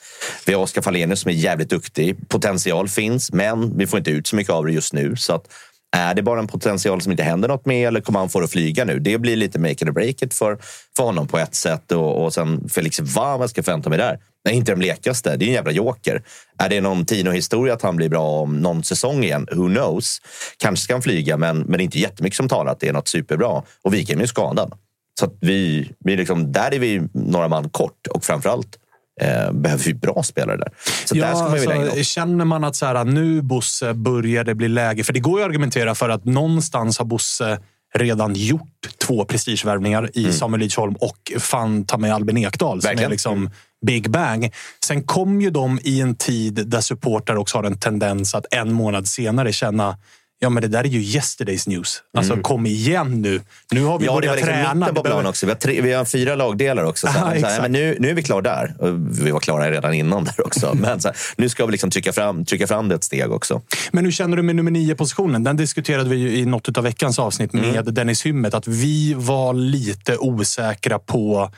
Vi 0.46 0.54
har 0.54 0.62
Oskar 0.62 0.82
Fallenius 0.82 1.20
som 1.20 1.30
är 1.30 1.36
jävligt 1.36 1.70
duktig. 1.70 2.30
Potential 2.30 2.88
finns, 2.88 3.32
men 3.32 3.78
vi 3.78 3.88
får 3.88 4.00
inte 4.00 4.12
ut 4.12 4.28
så 4.28 4.36
mycket 4.36 4.54
av 4.54 4.66
det 4.66 4.72
just 4.72 4.94
nu. 4.94 5.16
Så 5.16 5.34
att, 5.34 5.48
är 5.92 6.14
det 6.14 6.22
bara 6.22 6.40
en 6.40 6.48
potential 6.48 7.02
som 7.02 7.12
inte 7.12 7.24
händer 7.24 7.48
något 7.48 7.66
med 7.66 7.88
eller 7.88 8.02
kommer 8.02 8.20
han 8.20 8.30
få 8.30 8.40
det 8.40 8.46
att 8.46 8.52
flyga 8.52 8.86
nu? 8.86 9.00
Det 9.00 9.18
blir 9.18 9.36
lite 9.36 9.60
make 9.60 9.72
it 9.72 9.84
or 9.84 9.92
break 9.92 10.22
it 10.22 10.34
för, 10.34 10.58
för 10.98 11.04
honom 11.04 11.28
på 11.28 11.38
ett 11.38 11.56
sätt. 11.56 11.92
Och, 11.92 12.24
och 12.24 12.34
sen 12.34 12.70
Felix 12.70 13.00
Vam, 13.00 13.40
vad 13.40 13.50
ska 13.50 13.60
jag 13.60 13.66
förvänta 13.66 13.90
mig 13.90 13.98
där? 13.98 14.20
Nej, 14.46 14.56
inte 14.56 14.72
den 14.72 14.80
blekaste. 14.80 15.38
Det 15.38 15.46
är 15.46 15.48
en 15.48 15.54
jävla 15.54 15.72
joker. 15.72 16.24
Är 16.58 16.70
det 16.70 16.82
någon 16.82 17.06
Tino-historia 17.06 17.74
att 17.74 17.82
han 17.82 17.96
blir 17.96 18.10
bra 18.10 18.42
om 18.42 18.58
någon 18.58 18.84
säsong 18.84 19.24
igen? 19.24 19.48
Who 19.52 19.68
knows? 19.68 20.22
Kanske 20.58 20.84
ska 20.84 20.94
han 20.94 21.02
flyga, 21.02 21.38
men, 21.38 21.60
men 21.60 21.72
det 21.72 21.82
är 21.82 21.86
inte 21.86 22.00
jättemycket 22.00 22.38
som 22.38 22.50
talar 22.50 22.72
att 22.72 22.80
det 22.80 22.88
är 22.88 22.94
något 22.94 23.08
superbra. 23.08 23.64
Och 23.82 23.94
Wikheim 23.94 24.20
är 24.20 24.24
ju 24.24 24.28
skadad. 24.28 24.74
Så 25.20 25.26
att 25.26 25.38
vi, 25.42 25.92
vi 26.00 26.16
liksom, 26.16 26.52
där 26.52 26.74
är 26.74 26.80
vi 26.80 27.02
några 27.14 27.48
man 27.48 27.70
kort 27.70 28.08
och 28.08 28.24
framförallt 28.24 28.78
eh, 29.20 29.52
behöver 29.52 29.84
vi 29.84 29.94
bra 29.94 30.24
spelare 30.24 30.58
där. 30.58 30.72
Så 31.06 31.16
där 31.16 31.34
ska 31.34 31.44
man 31.44 31.88
alltså, 31.88 32.04
känner 32.04 32.46
man 32.46 32.64
att 32.64 32.76
så 32.76 32.86
här, 32.86 33.06
nu 33.06 33.42
Bosse 33.42 33.94
börjar 33.94 34.44
det 34.44 34.56
bli 34.56 34.68
läge? 34.68 35.04
För 35.04 35.14
det 35.14 35.20
går 35.20 35.40
ju 35.40 35.44
att 35.46 35.50
argumentera 35.50 35.96
för 35.96 36.10
att 36.10 36.26
någonstans 36.26 36.98
har 36.98 37.06
Bosse 37.06 37.60
redan 37.96 38.36
gjort 38.36 38.88
två 38.98 39.26
prestigevärvningar 39.26 40.10
i 40.14 40.34
Samuel 40.34 40.60
Lidsholm 40.60 40.96
och 40.96 41.32
fan 41.38 41.86
ta 41.86 41.98
med 41.98 42.14
Albin 42.14 42.38
Ekdal 42.38 42.82
som 42.82 42.90
är 42.90 43.00
Mm. 43.00 43.12
Liksom 43.12 43.50
Big 43.86 44.10
Bang. 44.10 44.54
Sen 44.86 45.04
kom 45.04 45.42
ju 45.42 45.50
de 45.50 45.80
i 45.84 46.02
en 46.02 46.16
tid 46.16 46.68
där 46.68 46.82
supportrar 46.82 47.36
också 47.36 47.58
har 47.58 47.64
en 47.64 47.78
tendens 47.78 48.36
att 48.36 48.46
en 48.52 48.74
månad 48.74 49.08
senare 49.08 49.54
känna 49.54 49.98
Ja, 50.42 50.50
men 50.50 50.62
det 50.62 50.68
där 50.68 50.80
är 50.84 50.88
ju 50.88 51.00
yesterday's 51.20 51.70
news. 51.70 52.04
Alltså, 52.18 52.38
kom 52.38 52.66
igen 52.66 53.22
nu. 53.22 53.42
Nu 53.72 53.84
har 53.84 54.00
vi 54.00 54.06
Mm. 54.08 54.16
Ja, 54.16 54.20
börjat 54.22 54.36
liksom 54.36 54.54
träna. 54.54 54.74
mitten 54.74 54.96
på 54.96 55.04
planen 55.04 55.26
också. 55.26 55.46
Vi 55.46 55.52
har, 55.52 55.60
tre, 55.60 55.82
vi 55.82 55.94
har 55.94 56.06
fyra 56.06 56.36
lagdelar 56.36 56.84
också. 56.84 57.08
Så, 57.08 57.14
Ja, 57.16 57.26
här, 57.26 57.40
så 57.40 57.46
här, 57.48 57.62
men 57.62 57.72
nu, 57.72 57.98
nu 58.00 58.10
är 58.10 58.14
vi 58.14 58.24
klara 58.24 58.42
där. 58.42 58.76
Vi 59.24 59.32
var 59.32 59.40
klara 59.40 59.72
redan 59.72 59.94
innan 59.94 60.24
där 60.24 60.46
också. 60.48 60.74
Men 60.82 61.00
så 61.02 61.08
här, 61.08 61.18
nu 61.38 61.50
ska 61.50 61.66
vi 61.66 61.72
liksom 61.72 61.90
trycka, 61.92 62.14
fram, 62.14 62.46
trycka 62.46 62.68
fram 62.68 62.88
det 62.90 62.96
ett 62.96 63.04
steg 63.04 63.32
också. 63.32 63.62
Men 63.92 64.06
hur 64.06 64.12
känner 64.12 64.38
du 64.38 64.44
med 64.44 64.56
nummer 64.56 64.72
nio-positionen? 64.72 65.44
Den 65.44 65.58
diskuterade 65.58 66.10
vi 66.10 66.16
ju 66.16 66.38
i 66.38 66.46
något 66.46 66.78
av 66.78 66.84
veckans 66.84 67.20
avsnitt 67.20 67.54
med 67.54 67.64
Mm. 67.76 67.94
Dennis 67.94 68.26
Hymmet. 68.26 68.54
Att 68.54 68.68
vi 68.68 69.14
var 69.18 69.54
lite 69.54 70.18
osäkra 70.18 71.00
på 71.00 71.52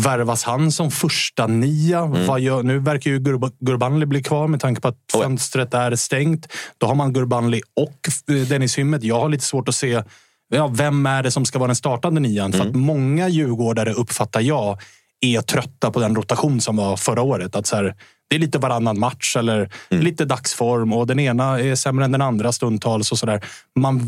Värvas 0.00 0.44
han 0.44 0.72
som 0.72 0.90
första 0.90 1.46
nia? 1.46 1.98
Mm. 2.00 2.26
Vad 2.26 2.40
gör, 2.40 2.62
nu 2.62 2.78
verkar 2.78 3.10
ju 3.10 3.18
Gur- 3.18 3.52
Gurbanli 3.60 4.06
bli 4.06 4.22
kvar 4.22 4.48
med 4.48 4.60
tanke 4.60 4.80
på 4.80 4.88
att 4.88 4.98
fönstret 5.12 5.74
är 5.74 5.96
stängt. 5.96 6.48
Då 6.78 6.86
har 6.86 6.94
man 6.94 7.12
Gurbanli 7.12 7.62
och 7.76 8.34
eh, 8.36 8.42
Dennis 8.48 8.78
Hymmet. 8.78 9.02
Jag 9.02 9.20
har 9.20 9.28
lite 9.28 9.44
svårt 9.44 9.68
att 9.68 9.74
se 9.74 10.02
ja, 10.48 10.66
vem 10.66 11.06
är 11.06 11.22
det 11.22 11.30
som 11.30 11.44
ska 11.44 11.58
vara 11.58 11.66
den 11.66 11.76
startande 11.76 12.20
nian. 12.20 12.52
För 12.52 12.60
att 12.60 12.66
Mm. 12.66 12.80
många 12.80 13.28
djurgårdare, 13.28 13.92
uppfattar 13.92 14.40
jag, 14.40 14.78
är 15.20 15.40
trötta 15.40 15.90
på 15.90 16.00
den 16.00 16.16
rotation 16.16 16.60
som 16.60 16.76
var 16.76 16.96
förra 16.96 17.22
året. 17.22 17.56
Att 17.56 17.66
så 17.66 17.76
här, 17.76 17.94
det 18.30 18.36
är 18.36 18.40
lite 18.40 18.58
varannan 18.58 18.98
match 18.98 19.36
eller 19.36 19.70
Mm. 19.90 20.04
lite 20.04 20.24
dagsform 20.24 20.92
och 20.92 21.06
den 21.06 21.18
ena 21.20 21.60
är 21.60 21.74
sämre 21.74 22.04
än 22.04 22.12
den 22.12 22.22
andra 22.22 22.52
stundtals. 22.52 23.12
och 23.12 23.18
så 23.18 23.26
där. 23.26 23.44
Man, 23.78 24.00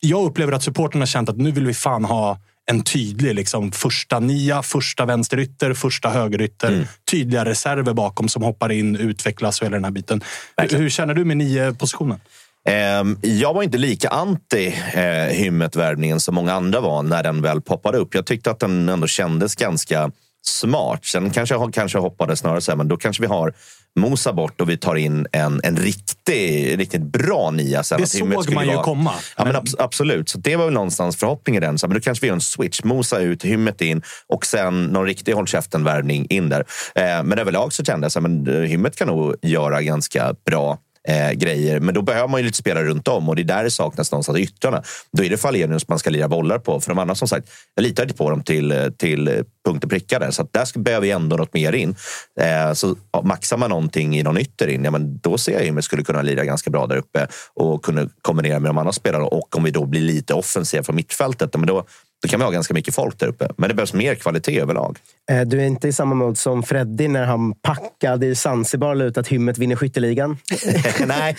Jag 0.00 0.24
upplever 0.24 0.52
att 0.52 0.62
supporterna 0.62 1.06
känt 1.06 1.28
att 1.28 1.36
nu 1.36 1.50
vill 1.50 1.66
vi 1.66 1.74
fan 1.74 2.04
ha 2.04 2.38
en 2.66 2.84
tydlig 2.84 3.34
liksom, 3.34 3.72
första 3.72 4.20
nia, 4.20 4.62
första 4.62 5.04
vänsterytter, 5.04 5.74
första 5.74 6.08
högerytter. 6.08 6.68
Mm. 6.68 6.84
Tydliga 7.10 7.44
reserver 7.44 7.92
bakom 7.92 8.28
som 8.28 8.42
hoppar 8.42 8.72
in, 8.72 8.96
utvecklas 8.96 9.60
och 9.60 9.66
hela 9.66 9.76
den 9.76 9.84
här 9.84 9.90
biten. 9.90 10.20
Hur, 10.56 10.78
hur 10.78 10.90
känner 10.90 11.14
du 11.14 11.24
med 11.24 11.36
nio-positionen? 11.36 12.20
Ehm, 12.68 13.18
jag 13.22 13.54
var 13.54 13.62
inte 13.62 13.78
lika 13.78 14.08
anti 14.08 14.66
eh, 14.94 15.36
Hymmet-värvningen 15.36 16.20
som 16.20 16.34
många 16.34 16.52
andra 16.52 16.80
var 16.80 17.02
när 17.02 17.22
den 17.22 17.42
väl 17.42 17.60
poppade 17.60 17.98
upp. 17.98 18.14
Jag 18.14 18.26
tyckte 18.26 18.50
att 18.50 18.60
den 18.60 18.88
ändå 18.88 19.06
kändes 19.06 19.54
ganska 19.54 20.10
smart. 20.42 21.04
Sen 21.04 21.30
kanske 21.30 21.54
jag 21.54 21.74
kanske 21.74 21.98
hoppade 21.98 22.36
snarare 22.36 22.60
så 22.60 22.70
här, 22.70 22.76
men 22.76 22.88
då 22.88 22.96
kanske 22.96 23.20
vi 23.20 23.26
har 23.26 23.54
Mosa 23.96 24.32
bort 24.32 24.60
och 24.60 24.70
vi 24.70 24.76
tar 24.76 24.94
in 24.94 25.26
en, 25.32 25.60
en 25.64 25.76
riktig, 25.76 26.78
riktigt 26.78 27.00
bra 27.02 27.50
nia. 27.50 27.82
Sen 27.82 28.00
Det 28.00 28.06
såg 28.06 28.28
man 28.54 28.66
ju 28.66 28.72
vara- 28.72 28.84
komma. 28.84 29.12
Ja, 29.36 29.44
men 29.44 29.56
abs- 29.56 29.74
absolut. 29.78 30.28
Så 30.28 30.38
det 30.38 30.56
var 30.56 30.64
väl 30.64 30.74
någonstans 30.74 31.16
förhoppningen 31.16 31.62
den. 31.62 31.78
Så, 31.78 31.88
men 31.88 31.94
då 31.94 32.00
kanske 32.00 32.22
vi 32.22 32.26
gör 32.28 32.34
en 32.34 32.40
switch. 32.40 32.82
Mosa 32.84 33.18
ut, 33.18 33.44
Hymmet 33.44 33.80
in 33.80 34.02
och 34.26 34.46
sen 34.46 34.84
någon 34.84 35.06
riktig 35.06 35.32
håll 35.32 35.46
käften-värvning 35.46 36.26
in 36.30 36.48
där. 36.48 36.64
Eh, 36.94 37.22
men 37.22 37.38
överlag 37.38 37.72
så 37.72 37.84
kände 37.84 38.08
jag 38.14 38.26
att 38.26 38.68
Hymmet 38.68 38.96
kan 38.96 39.08
nog 39.08 39.34
göra 39.42 39.82
ganska 39.82 40.34
bra 40.46 40.78
eh, 41.08 41.32
grejer. 41.32 41.80
Men 41.80 41.94
då 41.94 42.02
behöver 42.02 42.28
man 42.28 42.40
ju 42.40 42.46
lite 42.46 42.58
spelare 42.58 42.84
runt 42.84 43.08
om 43.08 43.28
och 43.28 43.36
det 43.36 43.42
är 43.42 43.44
där 43.44 43.64
det 43.64 43.70
saknas 43.70 44.12
någonstans 44.12 44.38
i 44.38 44.42
yttrarna. 44.42 44.82
Då 45.12 45.24
är 45.24 45.30
det 45.30 45.36
Falenius 45.36 45.88
man 45.88 45.98
ska 45.98 46.10
lira 46.10 46.28
bollar 46.28 46.58
på. 46.58 46.80
För 46.80 46.90
de 46.90 46.98
andra 46.98 47.14
som 47.14 47.28
sagt, 47.28 47.48
jag 47.74 47.82
litar 47.82 48.02
inte 48.02 48.14
på 48.14 48.30
dem 48.30 48.42
till, 48.42 48.92
till 48.98 49.44
punkt 49.64 49.84
och 49.84 49.90
pricka 49.90 50.18
där. 50.18 50.30
Så 50.30 50.42
att 50.42 50.52
där 50.52 50.64
ska, 50.64 50.80
behöver 50.80 51.06
vi 51.06 51.10
ändå 51.10 51.36
något 51.36 51.54
mer 51.54 51.72
in. 51.72 51.96
Eh, 52.40 52.72
så 52.72 52.96
ja, 53.12 53.22
maxar 53.22 53.56
man 53.56 53.70
någonting 53.70 54.18
i 54.18 54.22
någon 54.22 54.38
ytter 54.38 54.68
in, 54.68 54.84
ja, 54.84 54.90
men 54.90 55.18
då 55.18 55.38
ser 55.38 55.52
jag 55.52 55.64
ju 55.64 55.78
att 55.78 55.84
skulle 55.84 56.04
kunna 56.04 56.22
lira 56.22 56.44
ganska 56.44 56.70
bra 56.70 56.86
där 56.86 56.96
uppe 56.96 57.26
och 57.54 57.84
kunna 57.84 58.08
kombinera 58.22 58.58
med 58.58 58.68
de 58.68 58.78
andra 58.78 58.92
spelarna. 58.92 59.24
Och 59.24 59.56
om 59.56 59.64
vi 59.64 59.70
då 59.70 59.86
blir 59.86 60.00
lite 60.00 60.34
offensiva 60.34 60.82
från 60.82 60.96
mittfältet, 60.96 61.50
ja, 61.52 61.58
men 61.58 61.66
då, 61.66 61.84
då 62.24 62.28
kan 62.28 62.40
vi 62.40 62.44
ha 62.44 62.50
ganska 62.50 62.74
mycket 62.74 62.94
folk 62.94 63.18
där 63.18 63.26
uppe. 63.26 63.48
Men 63.56 63.68
det 63.68 63.74
behövs 63.74 63.92
mer 63.92 64.14
kvalitet 64.14 64.60
överlag. 64.60 64.98
Eh, 65.30 65.40
Du 65.40 65.60
är 65.60 65.64
inte 65.66 65.88
i 65.88 65.92
samma 65.92 66.14
mode 66.14 66.36
som 66.36 66.62
Freddy 66.62 67.08
när 67.08 67.24
han 67.24 67.52
packade 67.54 68.26
i 68.26 68.34
Zanzibar 68.34 69.02
och 69.04 69.18
att 69.18 69.28
Hymmet 69.28 69.58
vinner 69.58 69.76
skytteligan. 69.76 70.38
nej, 71.06 71.36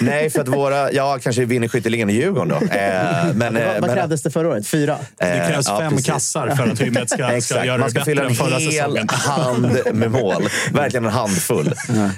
nej, 0.00 0.30
för 0.30 0.40
att 0.40 0.48
våra... 0.48 0.92
Ja, 0.92 1.18
kanske 1.22 1.44
vinner 1.44 1.68
skytteligan 1.68 2.10
i 2.10 2.12
Djurgården 2.12 2.48
då. 2.48 2.54
Eh, 2.54 3.34
men, 3.34 3.56
eh, 3.56 3.64
vad 3.66 3.72
vad 3.74 3.80
men- 3.80 3.94
krävdes 3.96 4.22
det 4.22 4.30
förra 4.30 4.48
året? 4.48 4.66
Fyra? 4.68 4.98
Det 5.18 5.24
krävs 5.24 5.68
Eh, 5.68 5.74
ja, 5.74 5.80
fem 5.80 5.90
precis. 5.90 6.06
kassar 6.06 6.48
för 6.56 6.68
att 6.72 6.80
Hymmet 6.80 7.10
ska, 7.10 7.40
ska 7.40 7.64
göra 7.64 7.78
Man 7.78 7.86
det 7.86 7.90
ska 7.90 8.00
bättre 8.00 8.10
fylla 8.10 8.22
än 8.22 8.28
en 8.28 8.34
förra 8.34 8.58
hel 8.58 8.72
säsongen. 8.72 9.08
hand 9.10 9.78
med 9.92 10.10
mål. 10.10 10.42
Verkligen 10.72 11.04
en 11.04 11.10
handfull. 11.12 11.66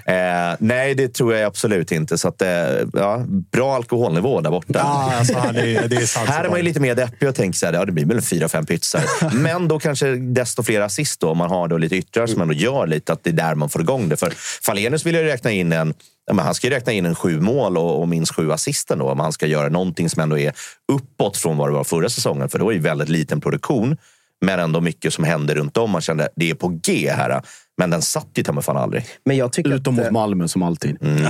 Eh, 0.06 0.14
nej, 0.58 0.94
det 0.94 1.14
tror 1.14 1.34
jag 1.34 1.42
absolut 1.46 1.92
inte. 1.92 2.18
Så 2.18 2.28
att, 2.28 2.42
eh, 2.42 2.48
ja, 2.92 3.24
bra 3.52 3.74
alkoholnivå 3.76 4.40
där 4.40 4.50
borta. 4.50 4.68
Ja, 4.74 5.12
alltså, 5.18 5.34
det, 5.52 5.76
är- 5.76 5.88
det 5.88 5.96
är 5.96 6.06
sant. 6.06 6.28
Här 6.28 6.44
är 6.44 6.48
man 6.48 6.58
ju 6.58 6.62
lite 6.64 6.80
mer 6.80 6.94
deppig 6.94 7.28
och 7.28 7.34
tänker 7.34 7.58
så 7.58 7.66
här, 7.66 7.72
ja, 7.72 7.84
det 7.84 7.92
blir 7.92 8.05
väl 8.14 8.22
fyra, 8.22 8.48
fem 8.48 8.66
pytsar. 8.66 9.04
Men 9.34 9.68
då 9.68 9.78
kanske 9.78 10.16
desto 10.16 10.62
fler 10.62 10.80
assist 10.80 11.20
då, 11.20 11.30
om 11.30 11.38
man 11.38 11.50
har 11.50 11.68
då 11.68 11.78
lite 11.78 11.96
yttrar 11.96 12.26
som 12.26 12.42
ändå 12.42 12.54
gör 12.54 12.86
lite 12.86 13.12
att 13.12 13.24
det 13.24 13.30
är 13.30 13.34
där 13.34 13.54
man 13.54 13.68
får 13.68 13.80
igång 13.80 14.08
det. 14.08 14.16
För 14.16 14.32
Falenius 14.62 15.06
vill 15.06 15.14
ju 15.14 15.22
räkna 15.22 15.50
in 15.50 15.72
en 15.72 15.94
Ja, 16.26 16.34
men 16.34 16.44
han 16.44 16.54
ska 16.54 16.66
ju 16.66 16.72
räkna 16.72 16.92
in 16.92 17.06
en 17.06 17.14
sju 17.14 17.40
mål 17.40 17.78
och, 17.78 18.00
och 18.00 18.08
minst 18.08 18.34
sju 18.34 18.52
assisten 18.52 18.98
då, 18.98 19.10
om 19.10 19.20
han 19.20 19.32
ska 19.32 19.46
göra 19.46 19.68
någonting 19.68 20.10
som 20.10 20.22
ändå 20.22 20.38
är 20.38 20.52
uppåt 20.92 21.36
från 21.36 21.56
vad 21.56 21.68
det 21.68 21.72
var 21.72 21.84
förra 21.84 22.08
säsongen. 22.08 22.48
För 22.48 22.58
då 22.58 22.64
är 22.64 22.70
det 22.70 22.76
ju 22.76 22.82
väldigt 22.82 23.08
liten 23.08 23.40
produktion, 23.40 23.96
men 24.40 24.60
ändå 24.60 24.80
mycket 24.80 25.14
som 25.14 25.24
händer 25.24 25.54
runt 25.54 25.76
om. 25.76 25.90
Man 25.90 26.00
kände 26.00 26.28
det 26.36 26.50
är 26.50 26.54
på 26.54 26.68
G 26.68 27.10
här. 27.16 27.42
Men 27.78 27.90
den 27.90 28.02
satt 28.02 28.26
ju 28.34 28.42
ta 28.42 28.62
fan 28.62 28.76
aldrig. 28.76 29.04
Men 29.24 29.36
jag 29.36 29.52
tycker 29.52 29.74
Utom 29.74 29.98
att, 29.98 30.04
mot 30.04 30.12
Malmö 30.12 30.48
som 30.48 30.62
alltid. 30.62 30.96
Mm, 31.02 31.22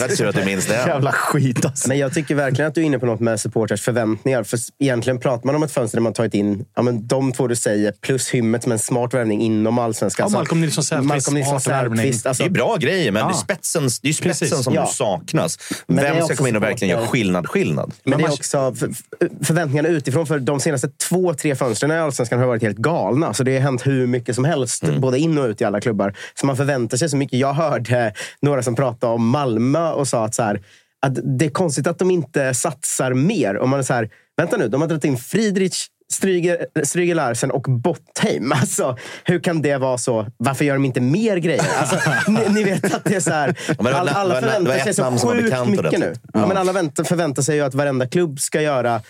jag 0.00 0.16
tror 0.16 0.28
att 0.28 0.34
du 0.36 0.44
minns 0.44 0.66
det. 0.66 0.74
Jävla 0.74 1.12
skit 1.12 1.64
alltså. 1.64 1.88
Men 1.88 1.98
jag 1.98 2.14
tycker 2.14 2.34
verkligen 2.34 2.68
att 2.68 2.74
du 2.74 2.80
är 2.80 2.84
inne 2.84 2.98
på 2.98 3.06
något 3.06 3.20
med 3.20 3.40
supporters 3.40 3.82
förväntningar. 3.82 4.42
För 4.42 4.58
egentligen 4.78 5.20
pratar 5.20 5.46
man 5.46 5.54
om 5.54 5.62
ett 5.62 5.70
fönster 5.72 5.96
där 5.98 6.02
man 6.02 6.12
tagit 6.12 6.34
in 6.34 6.64
ja, 6.76 6.82
men 6.82 7.06
de 7.06 7.32
två 7.32 7.46
du 7.46 7.56
säger, 7.56 7.92
plus 8.00 8.28
Hymmet 8.30 8.62
som 8.62 8.72
en 8.72 8.78
smart 8.78 9.14
värvning 9.14 9.40
inom 9.42 9.78
allsvenskan. 9.78 10.28
Ja, 10.32 10.38
Malcolm 10.38 10.60
Nilsson 10.60 10.84
Säfqvist, 10.84 11.08
Malcolm 11.08 11.34
Nilsson 11.34 11.60
smart 11.60 11.74
värvning. 11.82 11.96
Säfqvist, 11.98 12.26
alltså- 12.26 12.42
Det 12.42 12.48
är 12.48 12.50
bra 12.52 12.76
grejer, 12.76 13.12
men 13.12 13.20
Ja. 13.22 13.28
det 13.28 13.32
är 13.34 13.36
spetsen, 13.38 13.82
det 14.02 14.08
är 14.08 14.12
spetsen 14.12 14.48
Precis. 14.48 14.64
som 14.64 14.74
Ja. 14.74 14.86
saknas. 14.86 15.58
Men 15.86 15.96
Vem 16.04 16.24
ska 16.24 16.36
komma 16.36 16.48
in 16.48 16.56
och 16.56 16.62
verkligen 16.62 16.96
göra 16.98 17.06
skillnad? 17.06 17.48
skillnad? 17.48 17.92
Men 18.04 18.18
det 18.18 18.24
är 18.24 18.32
också 18.32 18.74
för, 18.74 18.86
för- 18.86 19.44
förväntningarna 19.44 19.88
utifrån. 19.88 20.26
För 20.26 20.38
de 20.38 20.60
senaste 20.60 20.88
två, 21.08 21.34
tre 21.34 21.54
fönstren 21.54 21.90
i 21.92 21.94
Allsvenskan 21.98 22.38
har 22.38 22.46
varit 22.46 22.62
helt 22.62 22.76
galna. 22.78 23.34
Så 23.34 23.42
det 23.42 23.54
har 23.54 23.60
hänt 23.60 23.86
hur 23.86 24.06
mycket 24.06 24.34
som 24.34 24.44
helst, 24.44 24.82
Mm. 24.84 25.00
både 25.00 25.18
in 25.18 25.38
och 25.38 25.44
ut 25.46 25.57
i 25.60 25.64
alla 25.64 25.80
klubbar. 25.80 26.14
Så 26.34 26.46
man 26.46 26.56
förväntar 26.56 26.96
sig 26.96 27.08
så 27.08 27.16
mycket. 27.16 27.38
Jag 27.38 27.52
hörde 27.52 28.12
några 28.40 28.62
som 28.62 28.74
pratade 28.74 29.12
om 29.12 29.28
Malmö 29.28 29.90
och 29.90 30.08
sa 30.08 30.24
att, 30.24 30.34
så 30.34 30.42
här, 30.42 30.60
att 31.06 31.38
det 31.38 31.44
är 31.44 31.50
konstigt 31.50 31.86
att 31.86 31.98
de 31.98 32.10
inte 32.10 32.54
satsar 32.54 33.12
mer. 33.14 33.56
Och 33.56 33.68
man 33.68 33.78
är 33.78 33.82
så 33.82 33.94
här, 33.94 34.10
vänta 34.36 34.56
nu, 34.56 34.68
de 34.68 34.80
har 34.80 34.88
dragit 34.88 35.04
in 35.04 35.16
Friedrich, 35.16 35.86
Stryger, 36.12 36.66
Stryger 36.84 37.14
Larsen 37.14 37.50
och 37.50 37.62
Bottheim. 37.62 38.52
Alltså, 38.60 38.96
hur 39.24 39.40
kan 39.40 39.62
det 39.62 39.76
vara 39.76 39.98
så? 39.98 40.26
Varför 40.36 40.64
gör 40.64 40.74
de 40.74 40.84
inte 40.84 41.00
mer 41.00 41.36
grejer? 41.36 41.64
Alltså, 41.78 41.96
ni, 42.30 42.48
ni 42.48 42.64
vet 42.64 42.94
att 42.94 43.04
det 43.04 43.14
är 43.14 43.20
så 43.20 43.30
här, 43.30 43.56
all, 43.78 44.08
alla 44.08 44.34
var 44.34 44.40
förväntar 44.40 44.78
sig 44.78 44.94
så 44.94 45.28
sjukt 45.28 45.42
mycket 45.44 45.68
nu. 45.68 45.78
ordentligt. 45.78 46.20
Ja. 46.32 46.46
men 46.46 46.56
alla 46.56 46.72
vänt, 46.72 47.08
förväntar 47.08 47.42
sig 47.42 47.56
ju 47.56 47.62
att 47.62 47.74
varenda 47.74 48.06
klubb 48.08 48.40
ska 48.40 48.60
göra 48.62 49.00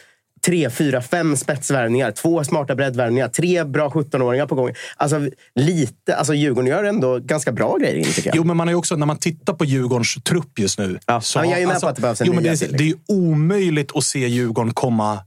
tre, 0.46 0.70
fyra, 0.70 1.02
fem 1.02 1.36
spetsvärvningar. 1.36 2.10
Två 2.10 2.44
smarta 2.44 2.74
breddvärvningar. 2.74 3.28
Tre 3.28 3.64
bra 3.64 3.88
17-åringar 3.88 4.46
på 4.46 4.54
gång. 4.54 4.72
Alltså, 4.96 5.28
lite, 5.54 6.16
alltså 6.16 6.34
Djurgården 6.34 6.70
gör 6.70 6.84
ändå 6.84 7.18
ganska 7.18 7.52
bra 7.52 7.76
grejer 7.76 7.94
in, 7.94 8.04
tycker 8.04 8.28
jag. 8.30 8.36
Jo, 8.36 8.44
men 8.44 8.56
man 8.56 8.68
har 8.68 8.74
också, 8.74 8.96
när 8.96 9.06
man 9.06 9.18
tittar 9.18 9.52
på 9.52 9.64
Djurgårdens 9.64 10.14
trupp 10.24 10.58
just 10.58 10.78
nu. 10.78 10.98
Ja, 11.06 11.20
så 11.20 11.38
ja, 11.38 11.44
jag 11.44 11.62
är 11.62 11.66
med 11.66 11.80
på 11.80 11.88
att 11.88 11.96
det 11.96 12.02
behövs 12.02 12.20
en 12.20 12.26
jo, 12.26 12.32
men 12.32 12.44
det, 12.44 12.62
är, 12.62 12.72
det 12.72 12.84
är 12.84 12.88
ju 12.88 12.96
omöjligt 13.08 13.96
att 13.96 14.04
se 14.04 14.28
Djurgården 14.28 14.74
komma 14.74 15.18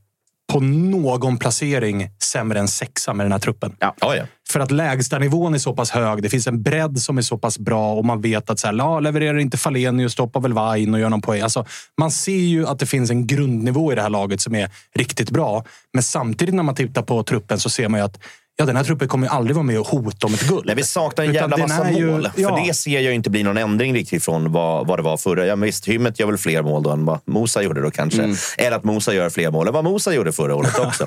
på 0.51 0.59
någon 0.59 1.37
placering 1.37 2.09
sämre 2.23 2.59
än 2.59 2.67
sexa 2.67 3.13
med 3.13 3.25
den 3.25 3.31
här 3.31 3.39
truppen. 3.39 3.75
Ja, 3.79 3.95
ja. 3.99 4.23
För 4.49 4.59
att 4.59 4.71
lägstanivån 4.71 5.53
är 5.53 5.57
så 5.57 5.73
pass 5.73 5.91
hög. 5.91 6.23
Det 6.23 6.29
finns 6.29 6.47
en 6.47 6.63
bredd 6.63 6.99
som 6.99 7.17
är 7.17 7.21
så 7.21 7.37
pass 7.37 7.59
bra 7.59 7.93
och 7.93 8.05
man 8.05 8.21
vet 8.21 8.49
att 8.49 8.59
så 8.59 8.67
här, 8.67 8.73
la, 8.73 8.99
levererar 8.99 9.37
inte 9.37 9.57
Falenius 9.57 10.13
stoppar 10.13 10.39
väl 10.39 10.53
Vain 10.53 10.93
och 10.93 10.99
gör 10.99 11.09
någon 11.09 11.21
poäng. 11.21 11.41
Alltså, 11.41 11.65
man 11.99 12.11
ser 12.11 12.31
ju 12.31 12.67
att 12.67 12.79
det 12.79 12.85
finns 12.85 13.09
en 13.09 13.27
grundnivå 13.27 13.91
i 13.91 13.95
det 13.95 14.01
här 14.01 14.09
laget 14.09 14.41
som 14.41 14.55
är 14.55 14.69
riktigt 14.95 15.29
bra. 15.29 15.65
Men 15.93 16.03
samtidigt 16.03 16.55
när 16.55 16.63
man 16.63 16.75
tittar 16.75 17.01
på 17.01 17.23
truppen 17.23 17.59
så 17.59 17.69
ser 17.69 17.89
man 17.89 17.99
ju 17.99 18.05
att 18.05 18.19
ja, 18.57 18.65
den 18.65 18.75
här 18.75 18.83
truppen 18.83 19.07
kommer 19.07 19.27
ju 19.27 19.33
aldrig 19.33 19.55
vara 19.55 19.63
med 19.63 19.79
och 19.79 19.87
hota 19.87 20.27
om 20.27 20.33
ett 20.33 20.47
guld. 20.47 20.63
Nej, 20.65 20.75
vi 20.75 20.83
saknar 20.83 21.25
en 21.25 21.33
jävla 21.33 21.57
massa 21.57 21.87
är 21.87 21.91
ju- 21.91 22.11
mål. 22.11 22.29
ja. 22.35 22.49
För 22.57 22.65
det 22.67 22.73
ser 22.73 22.91
jag 22.91 23.03
ju 23.03 23.11
inte 23.13 23.29
bli 23.29 23.43
någon 23.43 23.57
ändring 23.57 23.93
riktigt 23.93 24.23
från 24.23 24.51
vad, 24.51 24.87
vad 24.87 24.99
det 24.99 25.03
var 25.03 25.17
förra. 25.17 25.45
Ja, 25.45 25.55
men 25.55 25.65
visst, 25.65 25.87
Hymmet 25.87 26.19
gör 26.19 26.27
väl 26.27 26.37
fler 26.37 26.61
mål 26.61 26.83
då 26.83 26.89
än 26.89 27.05
vad 27.05 27.19
Mosa 27.25 27.61
gjorde 27.61 27.81
då 27.81 27.91
kanske. 27.91 28.23
Mm. 28.23 28.35
Eller 28.57 28.77
att 28.77 28.83
Mosa 28.83 29.13
gör 29.13 29.29
fler 29.29 29.51
mål 29.51 29.67
än 29.67 29.73
vad 29.73 29.83
Mosa 29.83 30.13
gjorde 30.13 30.31
förra 30.31 30.55
året 30.55 30.79
också. 30.87 31.03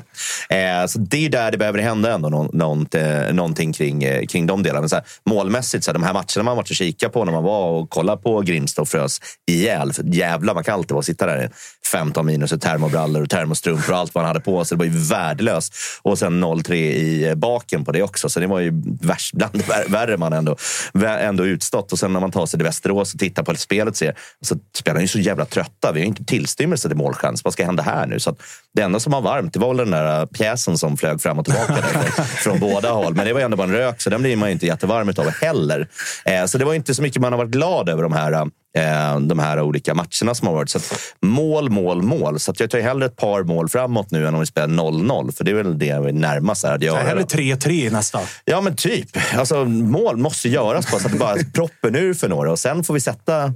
eh, 0.48 0.86
så 0.88 0.98
det 0.98 1.24
är 1.26 1.30
där 1.30 1.50
det 1.52 1.58
behöver 1.58 1.78
hända 1.78 2.12
ändå 2.14 2.28
någon, 2.28 2.48
något, 2.52 2.94
eh, 2.94 3.32
någonting 3.32 3.72
kring, 3.72 4.04
eh, 4.04 4.26
kring 4.26 4.46
de 4.46 4.62
delarna. 4.62 4.80
Men 4.80 4.88
så 4.88 4.96
här, 4.96 5.04
målmässigt, 5.26 5.84
så 5.84 5.90
här, 5.90 5.92
de 5.94 6.02
här 6.02 6.12
matcherna 6.12 6.42
man 6.42 6.56
varit 6.56 6.70
och 6.70 6.76
kika 6.76 7.08
på 7.08 7.24
när 7.24 7.32
man 7.32 7.42
var 7.44 7.70
och 7.70 7.90
kollade 7.90 8.22
på 8.22 8.40
Grimsta 8.40 8.82
och 8.82 8.88
frös 8.88 9.20
ihjäl. 9.46 9.92
Jävlar 10.04 10.54
vad 10.54 10.64
kallt 10.66 10.88
det 10.88 10.94
var 10.94 10.98
att 10.98 11.06
sitta 11.06 11.26
där 11.26 11.50
15 11.86 12.26
minus 12.26 12.52
och 12.52 12.60
termobrallor 12.60 13.22
och 13.22 13.30
termostrumpor 13.30 13.92
och 13.92 13.98
allt 13.98 14.14
vad 14.14 14.24
han 14.24 14.28
hade 14.28 14.44
på 14.44 14.64
sig. 14.64 14.78
Det 14.78 14.84
var 14.84 14.92
ju 14.92 14.98
värdelöst. 14.98 15.74
Och 16.02 16.18
sen 16.18 16.44
0-3 16.44 16.74
i 16.74 17.28
eh, 17.28 17.34
baken 17.34 17.84
på 17.84 17.92
det 17.92 18.02
också. 18.02 18.28
Så 18.28 18.40
det 18.40 18.46
var 18.46 18.60
ju 18.60 18.72
värst, 19.00 19.34
bland 19.34 19.52
det 19.52 19.64
vär- 19.64 19.88
värre 19.88 20.16
man 20.16 20.32
ändå, 20.32 20.56
ändå 21.04 21.46
utstått. 21.46 21.92
Och 21.92 21.98
sen 21.98 22.12
när 22.12 22.20
man 22.20 22.30
tar 22.30 22.46
sig 22.46 22.58
till 22.58 22.64
Västerås 22.64 23.14
och 23.14 23.20
tittar 23.20 23.42
på 23.42 23.54
spelet 23.54 23.92
och 23.92 23.96
ser, 23.96 24.14
så 24.40 24.56
spelar 24.76 25.00
ju 25.00 25.08
så 25.08 25.18
jävla 25.18 25.44
trötta. 25.44 25.92
Vi 25.92 26.00
har 26.00 26.04
ju 26.04 26.06
inte 26.06 26.24
tillstymmelse 26.24 26.88
till 26.88 26.96
målchans. 26.96 27.44
Vad 27.44 27.52
ska 27.52 27.64
hända 27.64 27.82
här 27.82 28.06
nu? 28.06 28.20
Så 28.20 28.30
att 28.30 28.42
det 28.74 28.82
enda 28.82 29.00
som 29.00 29.12
var 29.12 29.20
varmt 29.20 29.52
det 29.52 29.58
var 29.58 29.68
väl 29.68 29.76
den 29.76 29.90
där 29.90 30.20
äh, 30.20 30.26
pjäsen 30.26 30.78
som 30.78 30.96
flög 30.96 31.20
fram 31.20 31.38
och 31.38 31.44
tillbaka 31.44 31.74
där, 31.74 32.10
från, 32.24 32.58
båda 32.58 32.90
håll. 32.90 33.14
Men 33.14 33.26
det 33.26 33.32
var 33.32 33.40
ju 33.40 33.44
ändå 33.44 33.56
bara 33.56 33.68
en 33.68 33.74
rök, 33.74 34.00
så 34.00 34.10
den 34.10 34.22
blir 34.22 34.36
man 34.36 34.48
ju 34.48 34.52
inte 34.52 34.66
jättevarm 34.66 35.08
utav 35.08 35.28
heller. 35.28 35.88
Eh, 36.24 36.44
så 36.44 36.58
det 36.58 36.64
var 36.64 36.74
inte 36.74 36.94
så 36.94 37.02
mycket 37.02 37.22
man 37.22 37.32
har 37.32 37.38
varit 37.38 37.50
glad 37.50 37.88
över 37.88 38.02
de 38.02 38.12
här 38.12 38.48
eh, 38.74 39.20
de 39.20 39.38
här 39.38 39.60
olika 39.60 39.94
matcherna 39.94 40.34
som 40.34 40.46
har 40.46 40.54
varit. 40.54 40.70
Så 40.70 40.78
mål, 41.22 41.70
mål, 41.70 42.02
mål. 42.02 42.40
Så 42.40 42.50
att 42.50 42.60
jag 42.60 42.70
tar 42.70 42.80
hellre 42.80 43.06
ett 43.06 43.16
par 43.16 43.42
mål 43.42 43.68
framåt 43.68 44.10
nu 44.10 44.26
än 44.26 44.34
om 44.34 44.40
vi 44.40 44.46
spelar 44.46 44.68
0-0. 44.68 45.32
För 45.36 45.44
det 45.44 45.50
är 45.50 45.54
väl 45.54 45.78
det 45.78 45.86
jag 45.86 46.08
är 46.08 46.12
närmast 46.12 46.64
här 46.64 46.74
att 46.74 46.82
göra. 46.82 47.02
hellre 47.02 47.22
då. 47.22 47.38
3-3 47.38 47.70
i 47.70 47.90
nästa. 47.90 48.20
Ja, 48.44 48.60
men 48.60 48.76
typ. 48.76 49.08
Alltså, 49.36 49.64
mål 49.64 50.16
måste 50.16 50.48
göras 50.48 50.90
bara 50.90 51.00
så 51.00 51.06
att 51.06 51.12
det 51.12 51.18
bara 51.18 51.36
proppen 51.54 51.96
ur 51.96 52.14
för 52.14 52.28
några. 52.28 52.52
Och 52.52 52.58
sen 52.58 52.84
får 52.84 52.94
vi 52.94 53.00
sätta 53.00 53.44
eh, 53.44 53.52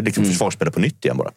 liksom, 0.00 0.24
försvarsspelet 0.24 0.74
på 0.74 0.80
nytt 0.80 1.04
igen 1.04 1.16
bara. 1.16 1.30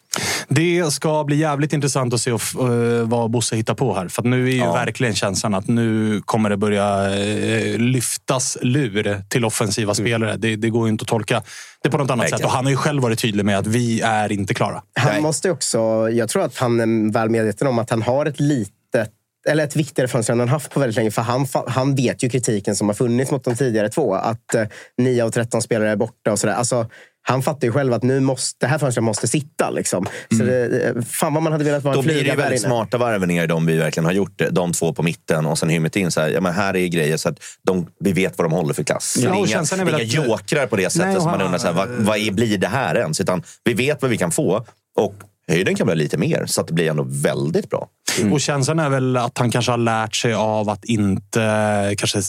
Det 0.48 0.94
ska 0.94 1.24
bli 1.24 1.36
jävligt 1.36 1.74
intressant 1.74 2.14
att 2.14 2.22
se 2.22 2.32
och, 2.32 2.42
eh, 2.42 3.08
vad 3.08 3.32
Bosse 3.32 3.56
hittar 3.56 3.74
på 3.74 3.96
här. 3.96 4.08
För 4.08 4.24
nu 4.24 4.50
är 4.50 4.54
ju 4.54 4.60
verkligen 4.60 5.16
känslan 5.16 5.54
att 5.54 5.68
nu 5.68 6.22
kommer 6.26 6.50
det 6.50 6.58
börja 6.58 7.18
eh, 7.20 7.78
lyftas 7.78 8.58
lur 8.62 9.22
till 9.30 9.46
offensiva 9.46 9.94
spelare. 9.94 10.38
Det, 10.38 10.56
det 10.56 10.70
går 10.70 10.88
ju 10.88 10.92
inte 10.92 11.02
att 11.02 11.08
tolka 11.08 11.44
det 11.84 11.90
på 11.90 11.98
något 11.98 12.12
annat 12.12 12.24
Verkligen. 12.24 12.38
sätt. 12.40 12.46
Och 12.46 12.52
han 12.52 12.66
har 12.66 12.72
ju 12.72 12.78
själv 12.78 13.02
varit 13.02 13.20
tydlig 13.20 13.46
med 13.46 13.58
att 13.58 13.68
vi 13.68 14.02
är 14.02 14.32
inte 14.32 14.54
klara. 14.54 14.84
Han 14.94 15.22
måste 15.22 15.52
också, 15.52 16.10
jag 16.10 16.30
tror 16.30 16.44
att 16.44 16.58
han 16.58 16.80
är 16.80 17.14
väl 17.14 17.30
medveten 17.30 17.68
om 17.68 17.80
att 17.80 17.90
han 17.90 18.02
har 18.02 18.26
ett 18.26 18.40
litet 18.40 19.10
eller 19.48 19.64
ett 19.64 19.76
viktigare 19.76 20.08
fönster 20.08 20.34
än 20.34 20.40
han 20.40 20.50
haft 20.50 20.72
på 20.72 20.80
väldigt 20.80 20.96
länge. 20.96 21.12
För 21.12 21.22
han, 21.22 21.48
han 21.68 21.96
vet 21.96 22.24
ju 22.24 22.30
kritiken 22.30 22.76
som 22.76 22.90
har 22.90 22.94
funnits 22.94 23.32
mot 23.32 23.44
de 23.44 23.56
tidigare 23.56 23.90
två. 23.90 24.14
Att 24.14 24.56
eh, 24.56 24.64
9 24.98 25.24
av 25.24 25.30
13 25.30 25.62
spelare 25.62 25.90
är 25.90 25.96
borta 25.96 26.32
och 26.32 26.40
sådär. 26.40 26.54
Alltså, 26.54 26.90
han 27.22 27.42
fattar 27.42 27.68
ju 27.68 27.72
själv 27.74 27.94
att 27.94 28.04
nu 28.04 28.20
måste, 28.20 28.66
det 28.66 28.70
här 28.70 28.78
fönstret 28.78 29.04
måste 29.04 29.28
sitta. 29.28 29.70
Liksom. 29.70 30.06
Så 30.38 30.44
det, 30.44 30.88
eh, 30.88 31.02
fan 31.02 31.34
vad 31.34 31.44
man 31.44 31.52
hade 31.52 31.64
velat 31.64 31.84
vara 31.84 31.94
Då 31.94 32.00
en 32.00 32.06
blir 32.06 32.14
det 32.16 32.20
flyga 32.20 32.34
ju 32.34 32.38
där 32.38 32.44
väldigt 32.44 32.62
inne. 32.62 32.70
smarta 32.70 32.98
värvningar 32.98 33.48
de 33.48 33.66
vi 33.66 33.78
verkligen 33.78 34.06
har 34.06 34.12
gjort. 34.12 34.34
det. 34.36 34.50
De 34.50 34.74
två 34.74 34.94
på 34.94 35.04
mitten 35.04 35.46
och 35.46 35.58
sen 35.58 35.70
hymmet 35.70 35.96
in. 35.96 36.12
Så 36.12 36.22
här, 36.22 36.30
ja, 36.30 36.42
men 36.42 36.54
här 36.54 36.76
är 36.76 36.88
grejer 36.88 37.18
så 37.18 37.30
att 37.30 37.38
de, 37.66 37.88
vi 38.00 38.12
vet 38.14 38.38
vad 38.38 38.46
de 38.46 38.52
håller 38.54 38.74
för 38.74 38.84
klass. 38.84 39.18
Ja, 39.20 39.32
det 39.32 39.38
inga, 39.38 39.48
känslan 39.48 39.80
är 39.80 39.86
väl 39.86 40.02
inga 40.02 40.22
att- 40.22 40.28
jokrar 40.28 40.68
på 40.68 40.76
det 40.76 40.90
sättet 40.90 41.08
Nej, 41.08 41.16
som 41.16 41.26
man 41.32 41.42
undrar 41.42 41.58
så 41.60 41.68
här, 41.68 41.74
vad, 41.74 41.90
vad 41.90 42.18
är, 42.18 42.32
blir 42.32 42.58
det 42.58 42.68
här 42.68 42.96
ens? 42.96 43.22
Utan 43.22 43.44
vi 43.64 43.74
vet 43.74 44.02
vad 44.02 44.12
vi 44.12 44.18
kan 44.18 44.32
få 44.32 44.66
och 44.98 45.16
höjden 45.48 45.76
kan 45.76 45.88
bli 45.88 45.96
lite 45.96 46.18
mer 46.18 46.46
så 46.46 46.62
att 46.62 46.68
det 46.68 46.74
blir 46.74 46.90
ändå 46.90 47.06
väldigt 47.08 47.70
bra. 47.70 47.88
Och 48.32 48.42
känslan 48.42 48.80
är 48.80 48.90
väl 48.90 49.18
att 49.18 49.38
han 49.38 49.52
kanske 49.52 49.72
har 49.72 49.78
lärt 49.78 50.16
sig 50.16 50.34
av 50.34 50.70
att 50.70 50.86
inte... 50.86 51.96
Kanske 51.98 52.22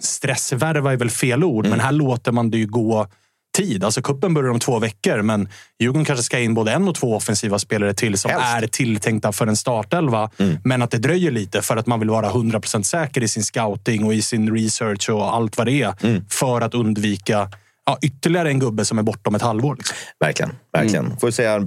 stressvärva 0.00 0.92
är 0.92 0.96
väl 0.96 1.10
fel 1.10 1.44
ord, 1.44 1.66
men 1.66 1.80
här 1.80 1.92
låter 1.92 2.32
man 2.32 2.50
det 2.50 2.58
ju 2.58 2.66
gå 2.66 3.06
tid. 3.56 3.84
Alltså 3.84 4.02
kuppen 4.02 4.34
börjar 4.34 4.50
om 4.50 4.60
två 4.60 4.78
veckor, 4.78 5.22
men 5.22 5.48
Djurgården 5.78 6.04
kanske 6.04 6.22
ska 6.22 6.38
in 6.38 6.54
både 6.54 6.72
en 6.72 6.88
och 6.88 6.94
två 6.94 7.16
offensiva 7.16 7.58
spelare 7.58 7.94
till 7.94 8.18
som 8.18 8.30
Helst. 8.30 8.46
är 8.46 8.66
tilltänkta 8.66 9.32
för 9.32 9.46
en 9.46 9.56
startelva. 9.56 10.30
Men 10.64 10.82
att 10.82 10.90
det 10.90 10.98
dröjer 10.98 11.30
lite 11.30 11.62
för 11.62 11.76
att 11.76 11.86
man 11.86 12.00
vill 12.00 12.10
vara 12.10 12.30
100% 12.30 12.82
säker 12.82 13.22
i 13.22 13.28
sin 13.28 13.44
scouting 13.44 14.04
och 14.04 14.14
i 14.14 14.22
sin 14.22 14.54
research 14.54 15.10
och 15.10 15.34
allt 15.34 15.58
vad 15.58 15.66
det 15.66 15.82
är. 15.82 15.94
För 16.28 16.60
att 16.60 16.74
undvika 16.74 17.48
ja, 17.86 17.98
ytterligare 18.02 18.48
en 18.48 18.58
gubbe 18.58 18.84
som 18.84 18.98
är 18.98 19.02
bortom 19.02 19.34
ett 19.34 19.42
halvår. 19.42 19.76
Liksom. 19.76 19.96
Verkligen. 20.20 20.52
verkligen. 20.72 21.16
Får 21.16 21.26
vi 21.26 21.32
säga 21.32 21.60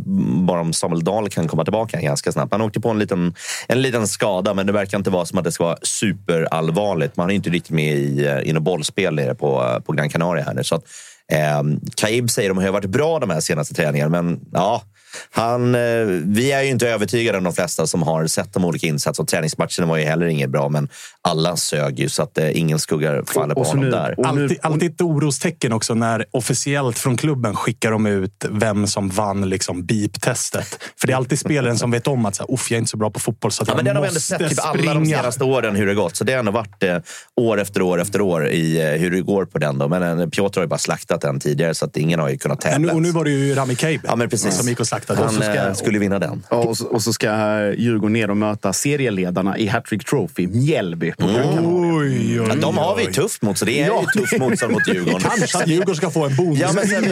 bara 0.48 0.62
om 0.62 0.74
Samuel 0.74 1.04
Dahl 1.04 1.30
kan 1.30 1.48
komma 1.48 1.64
tillbaka 1.64 2.02
ganska 2.02 2.32
snabbt. 2.32 2.52
Han 2.52 2.62
åkte 2.62 2.80
på 2.80 2.90
en 2.90 3.00
liten, 3.00 3.34
en 3.68 3.82
liten 3.82 4.08
skada, 4.08 4.54
men 4.54 4.66
det 4.66 4.74
verkar 4.74 4.98
inte 4.98 5.10
vara 5.10 5.26
som 5.26 5.38
att 5.38 5.44
det 5.44 5.52
ska 5.52 5.64
vara 5.64 5.78
superallvarligt. 5.82 7.18
Man 7.18 7.30
är 7.30 7.34
inte 7.34 7.50
riktigt 7.50 7.72
med 7.72 7.98
i, 7.98 8.26
eh, 8.26 8.40
i 8.40 8.54
något 8.54 8.64
bollspel 8.64 9.16
nere 9.16 9.36
på, 9.36 9.64
eh, 9.64 9.80
på 9.80 9.94
Gran 9.94 10.10
Canaria. 10.10 10.44
Här 10.44 10.54
nu. 10.54 10.64
Så 10.64 10.76
att, 10.76 10.84
eh, 11.30 11.64
Kaib 11.96 12.30
säger 12.30 12.50
att 12.50 12.56
de 12.56 12.64
har 12.64 12.72
varit 12.72 12.90
bra 12.90 13.20
de 13.20 13.30
här 13.30 13.40
senaste 13.40 13.74
träningarna, 13.74 14.22
men 14.22 14.40
ja, 14.52 14.82
han, 15.32 15.76
eh, 15.76 15.82
vi 16.26 16.52
är 16.52 16.62
ju 16.62 16.70
inte 16.70 16.90
övertygade 16.90 17.38
om 17.38 17.44
de 17.44 17.54
flesta 17.54 17.88
som 17.88 18.04
har 18.04 18.28
sett 18.28 18.54
de 18.54 18.66
olika 18.66 18.88
insatserna. 18.88 19.24
Och 19.24 19.28
träningsmatcherna 19.28 19.86
var 19.86 19.98
ju 19.98 20.04
heller 20.04 20.26
inget 20.26 20.50
bra, 20.50 20.70
men 20.70 20.90
alla 21.22 21.58
sög 21.58 22.00
ju 22.00 22.10
så 22.10 22.24
att 22.24 22.38
eh, 22.38 22.58
ingen 22.60 22.80
skuggar 22.80 23.24
faller 23.28 23.56
på 23.56 23.64
honom 23.64 23.84
nu- 23.86 23.92
där. 23.92 24.16
Alltid, 24.26 24.60
alltid 24.62 24.92
ett 24.92 25.02
orostecken 25.02 25.74
också 25.74 25.94
när 25.94 26.26
officiellt 26.32 27.00
från 27.00 27.18
klubben 27.18 27.56
skickar 27.56 27.92
de 27.92 28.06
ut 28.06 28.46
vem 28.50 28.88
som 28.88 29.10
vann 29.10 29.50
liksom 29.50 29.84
beep-testet. 29.86 30.80
För 31.00 31.08
det 31.08 31.14
är 31.14 31.18
alltid 31.18 31.40
spelaren 31.40 31.78
som 31.78 31.92
vet 31.92 32.08
om 32.08 32.26
att 32.26 32.36
så 32.36 32.44
här, 32.44 32.54
"Uff, 32.54 32.72
jag 32.72 32.76
är 32.76 32.80
inte 32.80 32.90
så 32.92 32.98
bra 32.98 33.10
på 33.10 33.20
fotboll 33.20 33.52
så 33.52 33.64
att 33.64 33.70
Ja, 33.70 33.76
men 33.76 33.86
det 33.86 33.92
har 33.94 34.02
vi 34.02 34.08
ändå 34.08 34.20
sett 34.20 34.50
typ 34.50 34.60
alla 34.66 34.94
de 34.94 35.06
senaste 35.06 35.44
åren 35.44 35.76
hur 35.76 35.86
det 35.88 35.94
gått. 35.96 36.16
Så 36.16 36.24
det 36.24 36.32
har 36.32 36.40
ändå 36.40 36.52
varit 36.52 36.84
eh, 36.84 36.98
år 37.36 37.60
efter 37.60 37.82
år 37.82 38.02
efter 38.02 38.22
år 38.22 38.48
i 38.48 38.82
eh, 38.82 38.88
hur 39.02 39.12
det 39.12 39.22
går 39.22 39.46
på 39.46 39.58
den. 39.58 39.78
Då. 39.78 39.88
Men 39.88 40.20
eh, 40.20 40.28
Piotr 40.30 40.58
har 40.60 40.64
ju 40.64 40.68
bara 40.70 40.78
slaktat 40.80 41.22
den 41.22 41.40
tidigare 41.40 41.74
så 41.76 41.86
att 41.86 41.98
ingen 41.98 42.20
har 42.20 42.30
ju 42.30 42.38
kunnat 42.38 42.62
tävla. 42.62 42.78
nu, 42.88 42.94
och 42.94 43.02
nu 43.02 43.12
var 43.12 43.24
det 43.24 43.30
ju 43.32 43.56
Rami 43.56 43.76
Kaib 43.76 44.02
ja, 44.04 44.16
men 44.16 44.30
precis. 44.30 44.58
som 44.58 44.68
gick 44.68 44.80
och 44.80 44.88
slaktade. 44.88 44.99
Han 45.08 45.18
Och 45.18 45.32
så 45.34 45.42
ska- 45.42 45.54
eh, 45.68 45.74
skulle 45.74 46.00
vinna 46.00 46.20
den. 46.20 46.44
Ja, 46.50 46.58
och, 46.58 46.78
så, 46.78 46.86
och 46.86 47.02
så 47.02 47.14
ska 47.14 47.30
Djurgården 47.78 48.14
ner 48.14 48.30
och 48.30 48.38
möta 48.38 48.74
serieledarna 48.74 49.58
i 49.58 49.68
Hattrick 49.68 50.06
Trophy, 50.06 50.48
Mjällby. 50.48 51.12
På 51.12 51.28
Canaria. 51.28 51.62
Oj, 51.64 52.42
oj, 52.42 52.46
Ja, 52.50 52.56
de 52.56 52.78
har 52.78 52.96
vi 52.96 53.06
tufft 53.06 53.42
mot, 53.42 53.58
så 53.58 53.66
det 53.66 53.80
är 53.82 53.88
Ja. 53.88 54.04
ju 54.16 54.22
tufft 54.22 54.38
motstånd 54.40 54.72
mot 54.74 54.88
Djurgården. 54.88 55.20
Kanske 55.38 55.58
att 55.58 55.68
Djurgården 55.68 55.96
ska 55.96 56.10
få 56.10 56.26
en 56.26 56.36
bonus. 56.36 56.60
Ja, 56.60 56.70
men 56.74 56.88
sen, 56.88 57.04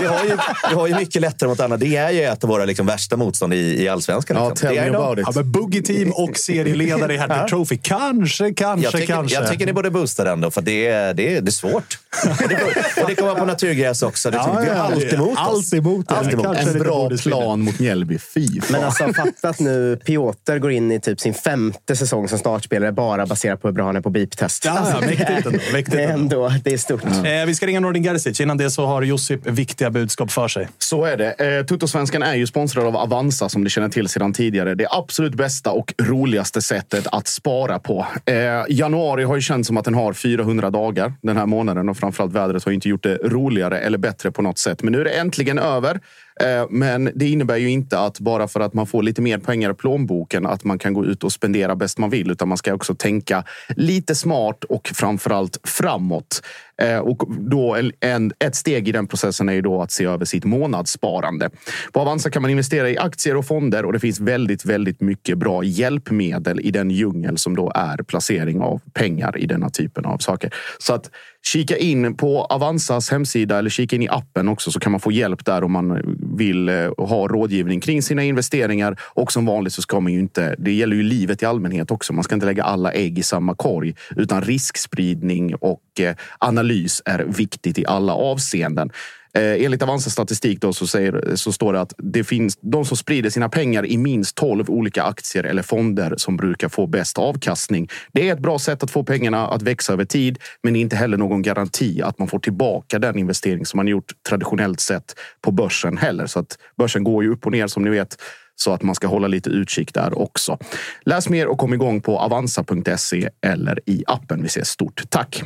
vi, 0.00 0.06
har 0.06 0.24
ju, 0.24 0.36
vi 0.70 0.74
har 0.74 0.86
ju 0.86 0.94
mycket 0.94 1.22
lättare 1.22 1.48
mot 1.48 1.60
andra. 1.60 1.76
Det 1.76 1.96
är 1.96 2.10
ju 2.10 2.22
ett 2.22 2.44
av 2.44 2.50
våra 2.50 2.64
liksom, 2.64 2.86
värsta 2.86 3.16
motstånd 3.16 3.54
i, 3.54 3.82
i 3.82 3.88
allsvenskan. 3.88 4.36
Ja, 4.36 4.48
Liksom. 4.48 4.68
tell 4.68 4.76
det 4.76 4.82
är 4.82 4.90
me 4.90 4.96
de. 4.96 5.04
about 5.04 5.18
it. 5.18 5.24
Ja, 5.26 5.32
men 5.34 5.52
Boogie 5.52 5.82
Team 5.82 6.12
och 6.12 6.36
serieledare 6.36 7.14
i 7.14 7.16
Hattrick 7.16 7.48
Trophy. 7.50 7.78
Kanske, 7.82 8.52
kanske, 8.54 8.84
Jag 8.86 8.92
tycker, 8.92 9.06
kanske. 9.14 9.36
jag 9.36 9.50
tycker 9.50 9.66
ni 9.66 9.72
borde 9.72 9.90
boosta 9.90 10.24
den 10.24 10.40
då, 10.40 10.50
för 10.50 10.62
det 10.62 10.86
är, 10.86 11.14
det 11.14 11.36
är, 11.36 11.40
det 11.40 11.48
är 11.48 11.52
svårt. 11.52 11.98
Och 12.42 12.48
det, 12.48 13.02
och 13.02 13.08
det 13.08 13.14
kommer 13.14 13.30
vara 13.30 13.40
på 13.40 13.44
naturgräs 13.46 14.02
också. 14.02 14.30
Det, 14.30 14.36
Ja, 14.36 14.58
vi 14.62 14.68
har 14.68 14.76
ja, 14.76 14.82
allt 14.82 15.12
emot 15.12 15.28
oss. 15.32 15.38
allt 15.38 15.74
emot 15.74 16.08
det. 16.08 16.14
Allt 16.14 16.32
emot. 16.32 16.44
Kanske 16.44 16.70
En 16.70 16.78
bra 16.78 16.94
bonusvinner. 17.02 17.31
Plan 17.38 17.60
mot 17.60 17.78
Mjällby. 17.78 18.18
Fy 18.18 18.60
fan. 18.60 18.68
Men 18.72 18.84
alltså 18.84 19.12
fatta 19.12 19.48
att 19.48 19.60
nu 19.60 19.96
Piotr 20.06 20.58
går 20.58 20.72
in 20.72 20.92
i 20.92 21.00
typ 21.00 21.20
sin 21.20 21.34
femte 21.34 21.96
säsong 21.96 22.28
som 22.28 22.38
startspelare 22.38 22.92
bara 22.92 23.26
baserat 23.26 23.62
på 23.62 23.68
hur 23.68 23.72
bra 23.72 23.84
han 23.86 23.96
är 23.96 24.00
på 24.00 24.10
beep-test. 24.10 24.64
Ja, 24.64 24.72
ja, 24.74 24.80
Alltså, 24.80 25.00
mäktigt 25.00 25.30
ändå, 25.30 25.50
mäktigt 25.72 25.90
det 25.96 26.02
är 26.02 26.08
ändå. 26.12 26.52
det 26.64 26.72
är 26.72 26.78
stort. 26.78 27.04
Eh, 27.04 27.46
vi 27.46 27.54
ska 27.54 27.66
ringa 27.66 27.80
Nordin 27.80 28.02
Gerzic. 28.02 28.40
Innan 28.40 28.56
det 28.56 28.70
så 28.70 28.86
har 28.86 29.02
Josip 29.02 29.46
viktiga 29.46 29.90
budskap 29.90 30.30
för 30.30 30.48
sig. 30.48 30.68
Så 30.78 31.04
är 31.04 31.16
det. 31.16 31.32
Eh, 31.58 31.66
Tuttosvenskan 31.66 32.22
är 32.22 32.34
ju 32.34 32.46
sponsrad 32.46 32.86
av 32.86 32.96
Avanza 32.96 33.48
som 33.48 33.64
ni 33.64 33.70
känner 33.70 33.88
till 33.88 34.08
sedan 34.08 34.32
tidigare. 34.32 34.74
Det 34.74 34.86
absolut 34.90 35.34
bästa 35.34 35.70
och 35.70 35.94
roligaste 36.02 36.62
sättet 36.62 37.06
att 37.12 37.28
spara 37.28 37.78
på. 37.78 38.06
Eh, 38.24 38.34
januari 38.68 39.24
har 39.24 39.34
ju 39.34 39.40
känts 39.40 39.66
som 39.66 39.76
att 39.76 39.84
den 39.84 39.94
har 39.94 40.12
400 40.12 40.70
dagar 40.70 41.12
den 41.22 41.36
här 41.36 41.46
månaden 41.46 41.88
och 41.88 41.96
framförallt 41.96 42.32
vädret 42.32 42.64
har 42.64 42.72
inte 42.72 42.88
gjort 42.88 43.02
det 43.02 43.14
roligare 43.24 43.78
eller 43.78 43.98
bättre 43.98 44.30
på 44.30 44.42
något 44.42 44.58
sätt. 44.58 44.82
Men 44.82 44.92
nu 44.92 45.00
är 45.00 45.04
det 45.04 45.10
äntligen 45.10 45.58
över. 45.58 46.00
Eh, 46.40 46.66
men 46.70 47.10
det 47.14 47.28
innebär 47.28 47.56
ju 47.56 47.70
inte 47.70 47.98
att 47.98 48.20
bara 48.20 48.48
för 48.48 48.60
att 48.60 48.74
man 48.74 48.86
får 48.86 49.02
lite 49.02 49.22
mer 49.22 49.38
pengar 49.38 49.70
i 49.70 49.74
plånboken 49.74 50.46
att 50.46 50.64
man 50.64 50.78
kan 50.78 50.92
gå 50.94 51.04
ut 51.04 51.24
och 51.24 51.32
spendera 51.32 51.76
bäst 51.76 51.98
man 51.98 52.10
vill, 52.10 52.30
utan 52.30 52.48
man 52.48 52.58
ska 52.58 52.74
också 52.74 52.94
tänka 52.94 53.44
lite 53.76 54.14
smart 54.14 54.64
och 54.64 54.88
framförallt 54.94 55.58
framåt. 55.64 56.42
Eh, 56.82 56.98
och 56.98 57.22
då 57.28 57.74
en, 57.74 57.92
en, 58.00 58.32
ett 58.38 58.54
steg 58.54 58.88
i 58.88 58.92
den 58.92 59.06
processen 59.06 59.48
är 59.48 59.52
ju 59.52 59.60
då 59.60 59.82
att 59.82 59.90
se 59.90 60.04
över 60.04 60.24
sitt 60.24 60.44
månadssparande. 60.44 61.50
På 61.92 62.00
Avanza 62.00 62.30
kan 62.30 62.42
man 62.42 62.50
investera 62.50 62.90
i 62.90 62.98
aktier 62.98 63.36
och 63.36 63.46
fonder 63.46 63.84
och 63.84 63.92
det 63.92 64.00
finns 64.00 64.20
väldigt, 64.20 64.64
väldigt 64.64 65.00
mycket 65.00 65.38
bra 65.38 65.64
hjälpmedel 65.64 66.60
i 66.60 66.70
den 66.70 66.90
djungel 66.90 67.38
som 67.38 67.56
då 67.56 67.72
är 67.74 67.96
placering 67.96 68.60
av 68.60 68.80
pengar 68.92 69.38
i 69.38 69.46
denna 69.46 69.70
typen 69.70 70.04
av 70.04 70.18
saker. 70.18 70.54
Så 70.78 70.94
att 70.94 71.10
kika 71.44 71.76
in 71.76 72.16
på 72.16 72.44
Avanzas 72.44 73.10
hemsida 73.10 73.58
eller 73.58 73.70
kika 73.70 73.96
in 73.96 74.02
i 74.02 74.08
appen 74.08 74.48
också 74.48 74.70
så 74.70 74.80
kan 74.80 74.92
man 74.92 75.00
få 75.00 75.12
hjälp 75.12 75.44
där 75.44 75.64
om 75.64 75.72
man 75.72 75.88
vill 76.36 76.68
eh, 76.68 76.90
ha 76.98 77.28
rådgivning 77.28 77.80
kring 77.80 78.02
sina 78.02 78.24
investeringar. 78.24 79.00
Och 79.02 79.32
som 79.32 79.46
vanligt 79.46 79.72
så 79.72 79.82
ska 79.82 80.00
man 80.00 80.12
ju 80.12 80.18
inte, 80.18 80.54
det 80.58 80.72
gäller 80.72 80.96
ju 80.96 81.02
livet 81.02 81.42
i 81.42 81.46
allmänhet 81.46 81.90
också. 81.90 82.12
Man 82.12 82.24
ska 82.24 82.34
inte 82.34 82.46
lägga 82.46 82.64
alla 82.64 82.92
ägg 82.92 83.18
i 83.18 83.22
samma 83.22 83.54
korg 83.54 83.94
utan 84.16 84.42
riskspridning 84.42 85.54
och 85.54 86.00
eh, 86.00 86.14
analys 86.38 87.02
är 87.04 87.24
viktigt 87.24 87.78
i 87.78 87.86
alla 87.86 88.14
avseenden. 88.14 88.90
Eh, 89.38 89.64
enligt 89.64 89.82
Avanzas 89.82 90.12
statistik 90.12 90.60
då 90.60 90.72
så, 90.72 90.86
säger, 90.86 91.36
så 91.36 91.52
står 91.52 91.72
det 91.72 91.80
att 91.80 91.94
det 91.98 92.24
finns 92.24 92.58
de 92.60 92.84
som 92.84 92.96
sprider 92.96 93.30
sina 93.30 93.48
pengar 93.48 93.86
i 93.86 93.98
minst 93.98 94.36
12 94.36 94.70
olika 94.70 95.02
aktier 95.02 95.44
eller 95.44 95.62
fonder 95.62 96.14
som 96.16 96.36
brukar 96.36 96.68
få 96.68 96.86
bäst 96.86 97.18
avkastning. 97.18 97.88
Det 98.12 98.28
är 98.28 98.32
ett 98.32 98.40
bra 98.40 98.58
sätt 98.58 98.82
att 98.82 98.90
få 98.90 99.04
pengarna 99.04 99.48
att 99.48 99.62
växa 99.62 99.92
över 99.92 100.04
tid, 100.04 100.38
men 100.62 100.72
det 100.72 100.78
är 100.78 100.80
inte 100.80 100.96
heller 100.96 101.16
någon 101.16 101.42
garanti 101.42 102.02
att 102.02 102.18
man 102.18 102.28
får 102.28 102.38
tillbaka 102.38 102.98
den 102.98 103.18
investering 103.18 103.66
som 103.66 103.76
man 103.76 103.88
gjort 103.88 104.12
traditionellt 104.28 104.80
sett 104.80 105.14
på 105.40 105.50
börsen 105.50 105.96
heller. 105.96 106.26
Så 106.26 106.38
att 106.38 106.58
börsen 106.78 107.04
går 107.04 107.24
ju 107.24 107.32
upp 107.32 107.46
och 107.46 107.52
ner 107.52 107.66
som 107.66 107.84
ni 107.84 107.90
vet. 107.90 108.16
Så 108.56 108.72
att 108.72 108.82
man 108.82 108.94
ska 108.94 109.06
hålla 109.06 109.28
lite 109.28 109.50
utkik 109.50 109.94
där 109.94 110.18
också. 110.18 110.58
Läs 111.04 111.28
mer 111.28 111.46
och 111.46 111.58
kom 111.58 111.74
igång 111.74 112.00
på 112.00 112.18
avanza.se 112.18 113.28
eller 113.46 113.80
i 113.86 114.04
appen. 114.06 114.42
Vi 114.42 114.46
ses 114.46 114.68
stort. 114.68 115.02
Tack! 115.08 115.42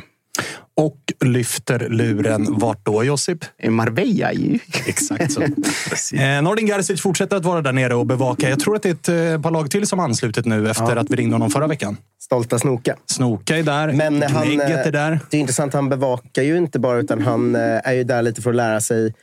Och 0.77 1.13
lyfter 1.25 1.89
luren 1.89 2.45
vart 2.49 2.85
då, 2.85 3.03
Josip? 3.03 3.45
I 3.63 3.69
Marbella 3.69 4.33
ju. 4.33 4.59
Exakt 4.85 5.31
så. 5.31 5.41
eh, 6.15 6.41
Nordin 6.41 6.67
Gerzic 6.67 7.01
fortsätter 7.01 7.35
att 7.37 7.45
vara 7.45 7.61
där 7.61 7.73
nere 7.73 7.95
och 7.95 8.05
bevaka. 8.05 8.49
Jag 8.49 8.59
tror 8.59 8.75
att 8.75 8.83
det 8.83 8.89
är 8.89 8.93
ett 8.93 9.33
eh, 9.33 9.41
par 9.41 9.51
lag 9.51 9.71
till 9.71 9.87
som 9.87 9.99
anslutit 9.99 10.45
nu 10.45 10.69
efter 10.69 10.95
att 10.95 11.09
vi 11.09 11.15
ringde 11.15 11.35
honom 11.35 11.49
förra 11.49 11.67
veckan. 11.67 11.97
Stolta 12.21 12.59
Snoka. 12.59 12.95
Snoka 13.05 13.57
är 13.57 13.63
där. 13.63 13.93
Men 13.93 14.21
han, 14.21 14.47
Gnägget 14.47 14.69
eh, 14.69 14.87
är 14.87 14.91
där. 14.91 15.19
Det 15.29 15.37
är 15.37 15.41
intressant, 15.41 15.73
han 15.73 15.89
bevakar 15.89 16.43
ju 16.43 16.57
inte 16.57 16.79
bara, 16.79 16.97
utan 16.97 17.21
han 17.21 17.55
eh, 17.55 17.61
är 17.61 17.93
ju 17.93 18.03
där 18.03 18.21
lite 18.21 18.41
för 18.41 18.49
att 18.49 18.55
lära 18.55 18.81
sig 18.81 19.13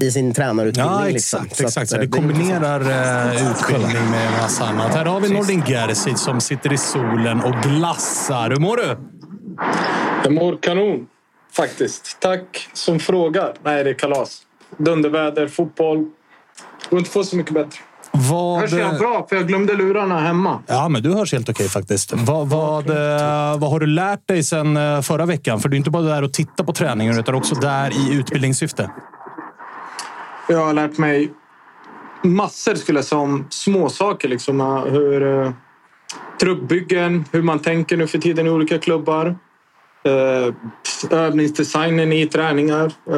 i 0.00 0.10
sin 0.10 0.34
tränarutbildning. 0.34 0.94
Ja, 0.94 1.04
liksom. 1.04 1.44
exakt. 1.44 1.56
Så 1.56 1.64
exakt. 1.64 1.90
Så 1.90 1.96
det 1.96 2.04
är 2.04 2.08
kombinerar 2.08 2.80
eh, 2.80 3.50
utbildning 3.50 4.10
med 4.10 4.32
massa 4.32 4.64
annat. 4.64 4.94
Här 4.94 5.04
har 5.04 5.20
vi 5.20 5.28
Nordin 5.28 5.62
Gerzic 5.66 6.20
som 6.20 6.40
sitter 6.40 6.72
i 6.72 6.78
solen 6.78 7.40
och 7.40 7.54
glassar. 7.62 8.50
Hur 8.50 8.56
mår 8.56 8.76
du? 8.76 8.96
Jag 10.24 10.32
mår 10.32 10.56
kanon, 10.56 11.06
faktiskt. 11.52 12.16
Tack 12.20 12.68
som 12.72 13.00
frågar. 13.00 13.54
Nej, 13.62 13.84
det 13.84 13.90
är 13.90 13.94
kalas. 13.94 14.42
Dunderväder, 14.76 15.48
fotboll. 15.48 16.10
Går 16.90 16.98
inte 16.98 17.10
få 17.10 17.24
så 17.24 17.36
mycket 17.36 17.54
bättre. 17.54 17.78
Vad... 18.12 18.60
Hörs 18.60 18.72
jag 18.72 18.98
bra? 18.98 19.26
För 19.28 19.36
jag 19.36 19.48
glömde 19.48 19.74
lurarna 19.74 20.20
hemma. 20.20 20.62
Ja, 20.66 20.88
men 20.88 21.02
du 21.02 21.12
hörs 21.12 21.32
helt 21.32 21.48
okej 21.48 21.68
faktiskt. 21.68 22.12
Vad, 22.12 22.48
vad, 22.48 22.90
eh, 22.90 23.58
vad 23.58 23.70
har 23.70 23.80
du 23.80 23.86
lärt 23.86 24.28
dig 24.28 24.42
sen 24.42 24.76
eh, 24.76 25.00
förra 25.00 25.26
veckan? 25.26 25.60
För 25.60 25.68
du 25.68 25.76
är 25.76 25.78
inte 25.78 25.90
bara 25.90 26.02
där 26.02 26.22
och 26.22 26.32
tittar 26.32 26.64
på 26.64 26.72
träningen 26.72 27.18
utan 27.18 27.34
också 27.34 27.54
där 27.54 27.90
i 27.90 28.14
utbildningssyfte. 28.14 28.90
Jag 30.48 30.66
har 30.66 30.72
lärt 30.72 30.98
mig 30.98 31.32
massor 32.22 32.74
skulle 32.74 32.98
jag 32.98 33.06
säga 33.06 33.20
om 33.20 33.46
småsaker. 33.50 34.28
Liksom, 34.28 34.60
eh, 34.60 34.84
hur 34.84 35.52
truppbyggen, 36.40 37.24
hur 37.32 37.42
man 37.42 37.58
tänker 37.58 37.96
nu 37.96 38.06
för 38.06 38.18
tiden 38.18 38.46
i 38.46 38.50
olika 38.50 38.78
klubbar. 38.78 39.36
Eh, 40.08 40.54
övningsdesignen 41.10 42.12
i 42.12 42.26
träningar. 42.26 42.92
Eh, 43.10 43.16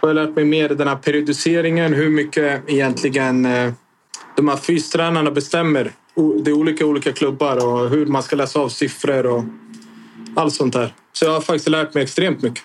jag 0.00 0.08
har 0.08 0.14
lärt 0.14 0.36
mig 0.36 0.44
mer 0.44 0.68
den 0.68 0.88
här 0.88 0.96
periodiseringen. 0.96 1.92
Hur 1.92 2.10
mycket 2.10 2.62
egentligen 2.66 3.44
eh, 3.44 3.72
de 4.36 4.48
här 4.48 4.56
fystränarna 4.56 5.30
bestämmer. 5.30 5.90
Det 6.44 6.50
är 6.50 6.54
olika 6.54 6.86
olika 6.86 7.12
klubbar 7.12 7.66
och 7.66 7.90
hur 7.90 8.06
man 8.06 8.22
ska 8.22 8.36
läsa 8.36 8.60
av 8.60 8.68
siffror 8.68 9.26
och 9.26 9.44
allt 10.36 10.54
sånt 10.54 10.72
där. 10.72 10.94
Så 11.12 11.24
jag 11.24 11.32
har 11.32 11.40
faktiskt 11.40 11.68
lärt 11.68 11.94
mig 11.94 12.02
extremt 12.02 12.42
mycket. 12.42 12.62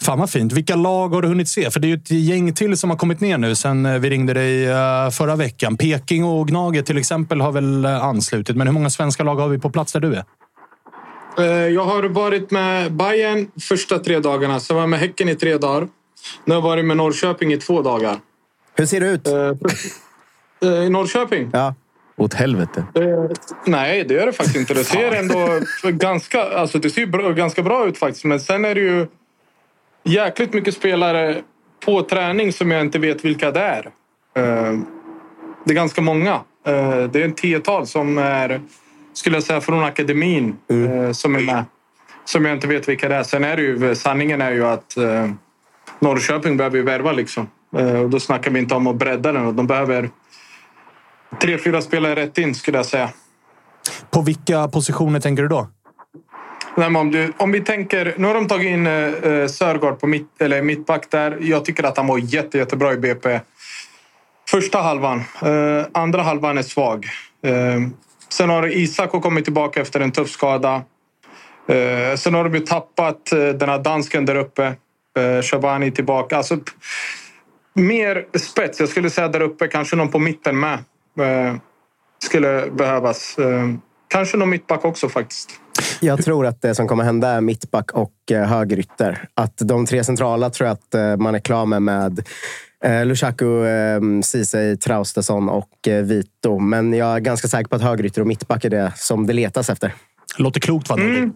Fan 0.00 0.18
vad 0.18 0.30
fint. 0.30 0.52
Vilka 0.52 0.76
lag 0.76 1.08
har 1.08 1.22
du 1.22 1.28
hunnit 1.28 1.48
se? 1.48 1.70
För 1.70 1.80
det 1.80 1.86
är 1.86 1.88
ju 1.88 1.94
ett 1.94 2.10
gäng 2.10 2.54
till 2.54 2.76
som 2.76 2.90
har 2.90 2.96
kommit 2.96 3.20
ner 3.20 3.38
nu 3.38 3.54
sen 3.54 4.00
vi 4.00 4.10
ringde 4.10 4.34
dig 4.34 4.66
förra 5.12 5.36
veckan. 5.36 5.76
Peking 5.76 6.24
och 6.24 6.48
Gnaget 6.48 6.86
till 6.86 6.98
exempel 6.98 7.40
har 7.40 7.52
väl 7.52 7.86
anslutit. 7.86 8.56
Men 8.56 8.66
hur 8.66 8.74
många 8.74 8.90
svenska 8.90 9.22
lag 9.22 9.36
har 9.36 9.48
vi 9.48 9.58
på 9.58 9.70
plats 9.70 9.92
där 9.92 10.00
du 10.00 10.14
är? 10.14 10.24
Eh, 11.38 11.44
Jag 11.46 11.84
har 11.84 12.02
varit 12.02 12.50
med 12.50 12.92
Bayern 12.92 13.50
första 13.60 13.98
tre 13.98 14.18
dagarna. 14.18 14.60
Sen 14.60 14.76
var 14.76 14.82
jag 14.82 14.90
med 14.90 15.00
Häcken 15.00 15.28
i 15.28 15.34
tre 15.34 15.58
dagar. 15.58 15.88
Nu 16.44 16.54
har 16.54 16.60
jag 16.60 16.62
varit 16.62 16.84
med 16.84 16.96
Norrköping 16.96 17.52
i 17.52 17.56
två 17.56 17.82
dagar. 17.82 18.16
Hur 18.74 18.86
ser 18.86 19.00
det 19.00 19.06
ut? 19.10 19.28
I 20.86 20.88
Norrköping? 20.90 21.50
Ja. 21.52 21.74
Åt 22.16 22.34
helvete. 22.34 22.84
Eh, 22.94 23.02
Nej, 23.66 24.04
det 24.04 24.14
gör 24.14 24.26
det 24.26 24.32
faktiskt 24.32 24.56
inte. 24.56 24.74
Det 24.74 24.84
ser 24.84 25.12
ändå 25.12 25.60
ganska, 25.84 26.42
alltså 26.42 26.78
det 26.78 26.90
ser 26.90 27.06
bra, 27.06 27.30
ganska 27.32 27.62
bra 27.62 27.86
ut 27.86 27.98
faktiskt. 27.98 28.24
Men 28.24 28.40
sen 28.40 28.64
är 28.64 28.74
det 28.74 28.80
ju... 28.80 29.06
jäkligt 30.04 30.52
mycket 30.52 30.74
spelare 30.74 31.42
på 31.84 32.02
träning 32.02 32.52
som 32.52 32.70
jag 32.70 32.80
inte 32.80 32.98
vet 32.98 33.24
vilka 33.24 33.50
det 33.50 33.60
är. 33.60 33.86
Eh, 34.36 34.78
det 35.64 35.70
är 35.72 35.74
ganska 35.74 36.00
många. 36.02 36.32
Eh, 36.66 37.02
det 37.12 37.20
är 37.20 37.24
en 37.24 37.34
tiotal 37.34 37.86
som 37.86 38.18
är, 38.18 38.60
skulle 39.12 39.36
jag 39.36 39.42
säga, 39.42 39.60
från 39.60 39.84
akademin 39.84 40.56
eh, 40.68 41.12
som 41.12 41.34
är 41.34 41.40
med. 41.40 41.64
Som 42.24 42.44
jag 42.44 42.56
inte 42.56 42.66
vet 42.66 42.88
vilka 42.88 43.08
det 43.08 43.14
är. 43.14 43.22
Sen 43.22 43.44
är 43.44 43.56
det 43.56 43.62
ju, 43.62 43.94
sanningen 43.94 44.40
är 44.40 44.52
ju 44.52 44.66
att 44.66 44.96
eh, 44.96 45.30
Norrköping 45.98 46.56
behöver 46.56 46.82
värva 46.82 47.12
liksom. 47.12 47.48
Eh, 47.76 48.00
och 48.00 48.10
då 48.10 48.20
snackar 48.20 48.50
vi 48.50 48.58
inte 48.58 48.74
om 48.74 48.86
att 48.86 48.96
bredda 48.96 49.32
den. 49.32 49.56
De 49.56 49.66
behöver 49.66 50.10
tre, 51.40 51.58
fyra 51.58 51.82
spelare 51.82 52.16
rätt 52.16 52.38
in 52.38 52.54
skulle 52.54 52.78
jag 52.78 52.86
säga. 52.86 53.10
På 54.10 54.22
vilka 54.22 54.68
positioner 54.68 55.20
tänker 55.20 55.42
du 55.42 55.48
då? 55.48 55.68
Nej, 56.76 56.86
om, 56.86 57.10
du, 57.10 57.32
om 57.36 57.52
vi 57.52 57.60
tänker, 57.60 58.14
nu 58.18 58.26
har 58.26 58.34
de 58.34 58.48
tagit 58.48 58.66
in 58.66 58.86
eh, 58.86 59.46
Sörgård 59.46 60.00
på 60.00 60.06
mitt, 60.06 60.42
eller 60.42 60.62
mittback 60.62 61.10
där. 61.10 61.38
Jag 61.40 61.64
tycker 61.64 61.84
att 61.84 61.96
han 61.96 62.06
var 62.06 62.18
jätte, 62.18 62.58
jättebra 62.58 62.92
i 62.92 62.96
BP. 62.96 63.40
Första 64.50 64.78
halvan. 64.78 65.22
Eh, 65.42 65.86
andra 65.92 66.22
halvan 66.22 66.58
är 66.58 66.62
svag. 66.62 67.06
Eh, 67.44 67.80
sen 68.32 68.50
har 68.50 68.66
Isak 68.66 69.10
kommit 69.10 69.44
tillbaka 69.44 69.80
efter 69.80 70.00
en 70.00 70.12
tuff 70.12 70.30
skada. 70.30 70.82
Eh, 71.68 72.16
sen 72.16 72.34
har 72.34 72.44
de 72.44 72.54
ju 72.54 72.60
tappat 72.60 73.32
eh, 73.32 73.48
den 73.48 73.68
här 73.68 73.78
dansken 73.78 74.26
där 74.26 74.34
uppe. 74.34 74.64
Eh, 75.18 75.42
Shabani 75.42 75.90
tillbaka. 75.90 76.36
Alltså, 76.36 76.58
mer 77.74 78.38
spets. 78.38 78.80
Jag 78.80 78.88
skulle 78.88 79.10
säga 79.10 79.28
där 79.28 79.40
uppe, 79.40 79.68
kanske 79.68 79.96
någon 79.96 80.08
på 80.08 80.18
mitten 80.18 80.60
med. 80.60 80.78
Skulle 82.24 82.70
behövas. 82.70 83.36
Kanske 84.08 84.36
någon 84.36 84.50
mittback 84.50 84.84
också 84.84 85.08
faktiskt. 85.08 85.50
Jag 86.00 86.24
tror 86.24 86.46
att 86.46 86.62
det 86.62 86.74
som 86.74 86.88
kommer 86.88 87.04
hända 87.04 87.28
är 87.28 87.40
mittback 87.40 87.90
och 87.90 88.12
högerytter. 88.30 89.28
Att 89.34 89.58
de 89.58 89.86
tre 89.86 90.04
centrala 90.04 90.50
tror 90.50 90.68
jag 90.68 90.74
att 90.74 91.20
man 91.20 91.34
är 91.34 91.38
klar 91.38 91.66
med 91.66 91.82
med 91.82 92.28
eh, 92.82 93.06
Lushaku, 93.06 93.64
eh, 93.64 94.00
Ceesay, 94.24 94.76
Traustason 94.76 95.48
och 95.48 95.88
eh, 95.88 96.02
Vito. 96.02 96.58
Men 96.58 96.92
jag 96.92 97.16
är 97.16 97.20
ganska 97.20 97.48
säker 97.48 97.68
på 97.68 97.76
att 97.76 97.82
högerytter 97.82 98.20
och 98.20 98.26
mittback 98.26 98.64
är 98.64 98.70
det 98.70 98.92
som 98.96 99.26
det 99.26 99.32
letas 99.32 99.70
efter. 99.70 99.94
Låter 100.38 100.60
klokt 100.60 100.88
va? 100.88 100.94
Mm. 100.94 101.32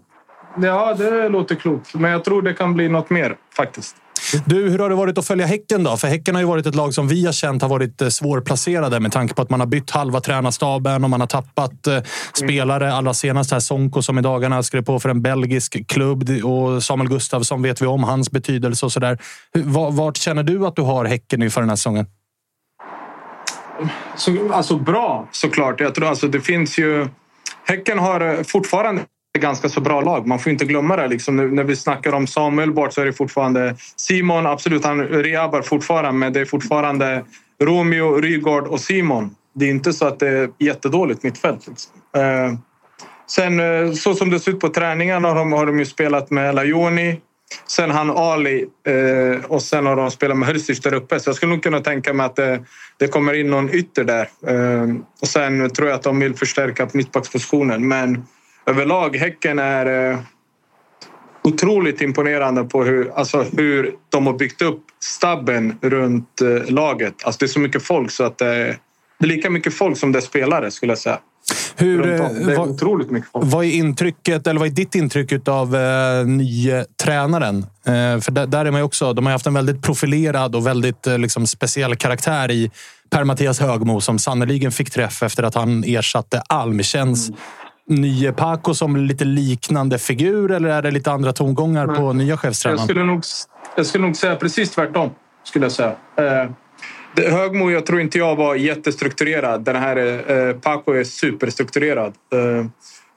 Ja, 0.62 0.94
det 0.94 1.28
låter 1.28 1.54
klokt. 1.54 1.94
Men 1.94 2.10
jag 2.10 2.24
tror 2.24 2.42
det 2.42 2.54
kan 2.54 2.74
bli 2.74 2.88
något 2.88 3.10
mer 3.10 3.36
faktiskt. 3.56 3.96
Du, 4.46 4.70
hur 4.70 4.78
har 4.78 4.88
det 4.88 4.94
varit 4.94 5.18
att 5.18 5.26
följa 5.26 5.46
Häcken 5.46 5.84
då? 5.84 5.96
För 5.96 6.08
Häcken 6.08 6.34
har 6.34 6.42
ju 6.42 6.48
varit 6.48 6.66
ett 6.66 6.74
lag 6.74 6.94
som 6.94 7.08
vi 7.08 7.26
har 7.26 7.32
känt 7.32 7.62
har 7.62 7.68
varit 7.68 8.02
eh, 8.02 8.08
svårplacerade 8.08 9.00
med 9.00 9.12
tanke 9.12 9.34
på 9.34 9.42
att 9.42 9.50
man 9.50 9.60
har 9.60 9.66
bytt 9.66 9.90
halva 9.90 10.20
tränarstaben 10.20 11.04
och 11.04 11.10
man 11.10 11.20
har 11.20 11.26
tappat 11.26 11.86
eh, 11.86 11.98
spelare. 12.34 12.92
Allra 12.92 13.14
senast 13.14 13.50
här 13.50 13.60
Sonko 13.60 14.02
som 14.02 14.18
i 14.18 14.22
dagarna 14.22 14.62
skrev 14.62 14.82
på 14.82 15.00
för 15.00 15.08
en 15.08 15.22
belgisk 15.22 15.88
klubb 15.88 16.30
och 16.44 16.82
Samuel 16.82 17.08
Gustafsson 17.08 17.62
vet 17.62 17.82
vi 17.82 17.86
om 17.86 18.04
hans 18.04 18.30
betydelse 18.30 18.86
och 18.86 18.92
sådär. 18.92 19.18
Vart 19.92 20.16
känner 20.16 20.42
du 20.42 20.66
att 20.66 20.76
du 20.76 20.82
har 20.82 21.04
Häcken 21.04 21.42
inför 21.42 21.60
den 21.60 21.68
här 21.68 21.76
säsongen? 21.76 22.06
Så, 24.16 24.52
alltså 24.52 24.78
bra 24.78 25.28
såklart. 25.32 25.80
Jag 25.80 25.94
tror 25.94 26.06
alltså 26.06 26.28
det 26.28 26.40
finns 26.40 26.78
ju... 26.78 27.08
Häcken 27.64 27.98
har 27.98 28.20
eh, 28.20 28.42
fortfarande 28.42 29.02
ganska 29.38 29.68
så 29.68 29.80
bra 29.80 30.00
lag. 30.00 30.26
Man 30.26 30.38
får 30.38 30.52
inte 30.52 30.64
glömma 30.64 30.96
det. 30.96 31.08
Liksom, 31.08 31.36
när, 31.36 31.64
vi 31.64 31.76
snackar 31.76 32.12
om 32.12 32.26
Samuel 32.26 32.72
bort 32.72 32.92
så 32.92 33.00
är 33.00 33.04
det 33.04 33.12
fortfarande 33.12 33.76
Simon. 33.96 34.46
Absolut, 34.46 34.84
han 34.84 35.00
rehabar 35.00 35.62
fortfarande, 35.62 36.12
men 36.12 36.32
det 36.32 36.40
är 36.40 36.44
fortfarande 36.44 37.24
Romeo, 37.62 38.20
Rygaard 38.20 38.66
och 38.66 38.80
Simon. 38.80 39.34
Det 39.54 39.64
är 39.64 39.70
inte 39.70 39.92
så 39.92 40.06
att 40.06 40.18
det 40.18 40.28
är 40.28 40.50
jättedåligt 40.58 41.22
mittfält. 41.22 41.68
Liksom. 41.68 41.92
Eh, 42.16 42.58
sen 43.26 43.60
eh, 43.60 43.92
så 43.92 44.14
som 44.14 44.30
det 44.30 44.40
ser 44.40 44.52
ut 44.52 44.60
på 44.60 44.68
träningarna 44.68 45.28
har 45.28 45.34
de, 45.34 45.52
har 45.52 45.66
de 45.66 45.78
ju 45.78 45.84
spelat 45.84 46.30
med 46.30 46.54
Lajoni. 46.54 47.20
Sen 47.66 47.90
han 47.90 48.10
Ali 48.10 48.66
eh, 48.86 49.44
och 49.44 49.62
sen 49.62 49.86
har 49.86 49.96
de 49.96 50.10
spelat 50.10 50.38
med 50.38 50.48
Hrsic 50.48 50.80
där 50.80 50.94
uppe. 50.94 51.20
Så 51.20 51.28
jag 51.28 51.36
skulle 51.36 51.52
nog 51.52 51.62
kunna 51.62 51.80
tänka 51.80 52.12
mig 52.12 52.26
att 52.26 52.36
det, 52.36 52.64
det 52.98 53.08
kommer 53.08 53.34
in 53.34 53.50
någon 53.50 53.74
ytter 53.74 54.04
där. 54.04 54.28
Eh, 54.46 54.94
och 55.20 55.28
sen 55.28 55.70
tror 55.70 55.88
jag 55.88 55.96
att 55.96 56.02
de 56.02 56.20
vill 56.20 56.34
förstärka 56.34 56.86
på 56.86 56.96
mittbackspositionen. 56.96 57.88
Men 57.88 58.26
överlag, 58.66 59.16
Häcken 59.16 59.58
är 59.58 60.10
eh, 60.12 60.18
otroligt 61.44 62.00
imponerande 62.00 62.64
på 62.64 62.84
hur, 62.84 63.10
alltså 63.14 63.44
hur 63.56 63.94
de 64.08 64.26
har 64.26 64.34
byggt 64.34 64.62
upp 64.62 64.82
stabben 65.00 65.78
runt 65.80 66.40
eh, 66.40 66.72
laget. 66.72 67.14
Alltså 67.24 67.38
det 67.38 67.44
är 67.44 67.48
så 67.48 67.60
mycket 67.60 67.82
folk 67.82 68.10
så 68.10 68.24
att 68.24 68.38
det, 68.38 68.76
det 69.18 69.24
är 69.24 69.28
lika 69.28 69.50
mycket 69.50 69.74
folk 69.74 69.98
som 69.98 70.12
det 70.12 70.18
är 70.18 70.20
spelare 70.20 70.70
skulle 70.70 70.90
jag 70.92 70.98
säga. 70.98 71.18
Hur. 71.76 72.02
Det 72.02 72.14
är 72.14 72.50
eh, 72.50 72.58
vad- 72.58 72.68
otroligt 72.68 73.10
mycket 73.10 73.30
folk. 73.32 73.44
Vad 73.48 73.64
är 73.64 73.70
intrycket, 73.70 74.46
eller 74.46 74.60
vad 74.60 74.68
är 74.68 74.72
ditt 74.72 74.94
intryck 74.94 75.48
av 75.48 75.76
eh, 75.76 76.26
nye 76.26 76.84
tränaren? 77.02 77.58
Eh, 77.86 78.20
för 78.20 78.30
där, 78.30 78.46
där 78.46 78.64
är 78.64 78.70
man 78.70 78.82
också, 78.82 79.12
de 79.12 79.26
har 79.26 79.32
haft 79.32 79.46
en 79.46 79.54
väldigt 79.54 79.82
profilerad 79.82 80.56
och 80.56 80.66
väldigt 80.66 81.06
eh, 81.06 81.18
liksom, 81.18 81.46
speciell 81.46 81.96
karaktär 81.96 82.50
i 82.50 82.70
Per-Mattias 83.10 83.60
Högmo 83.60 84.00
som 84.00 84.18
sannoliken 84.18 84.72
fick 84.72 84.90
träff 84.90 85.22
efter 85.22 85.42
att 85.42 85.54
han 85.54 85.84
ersatte 85.84 86.42
Alm. 86.48 86.82
Känns 86.82 87.30
nye 87.88 88.32
Paco 88.32 88.74
som 88.74 88.96
lite 88.96 89.24
liknande 89.24 89.98
figur 89.98 90.50
eller 90.50 90.68
är 90.68 90.82
det 90.82 90.90
lite 90.90 91.10
andra 91.10 91.32
tongångar 91.32 91.86
på 91.86 92.12
nya 92.12 92.28
Jag 92.28 92.40
chefstränaren? 92.40 92.84
skulle, 92.84 93.04
nog, 93.04 93.22
jag 93.76 93.86
skulle 93.86 94.06
nog 94.06 94.16
säga 94.16 94.36
precis 94.36 94.70
tvärtom. 94.70 95.10
Skulle 95.44 95.64
jag 95.64 95.72
säga. 95.72 95.94
Eh, 96.16 96.50
det, 97.14 97.30
Högmo, 97.30 97.70
jag 97.70 97.86
tror 97.86 98.00
inte 98.00 98.18
jag 98.18 98.36
var 98.36 98.54
jättestrukturerad. 98.54 99.64
Den 99.64 99.76
här 99.76 99.96
eh, 100.30 100.56
Paco 100.56 100.92
är 100.92 101.04
superstrukturerad. 101.04 102.14
Eh, 102.32 102.66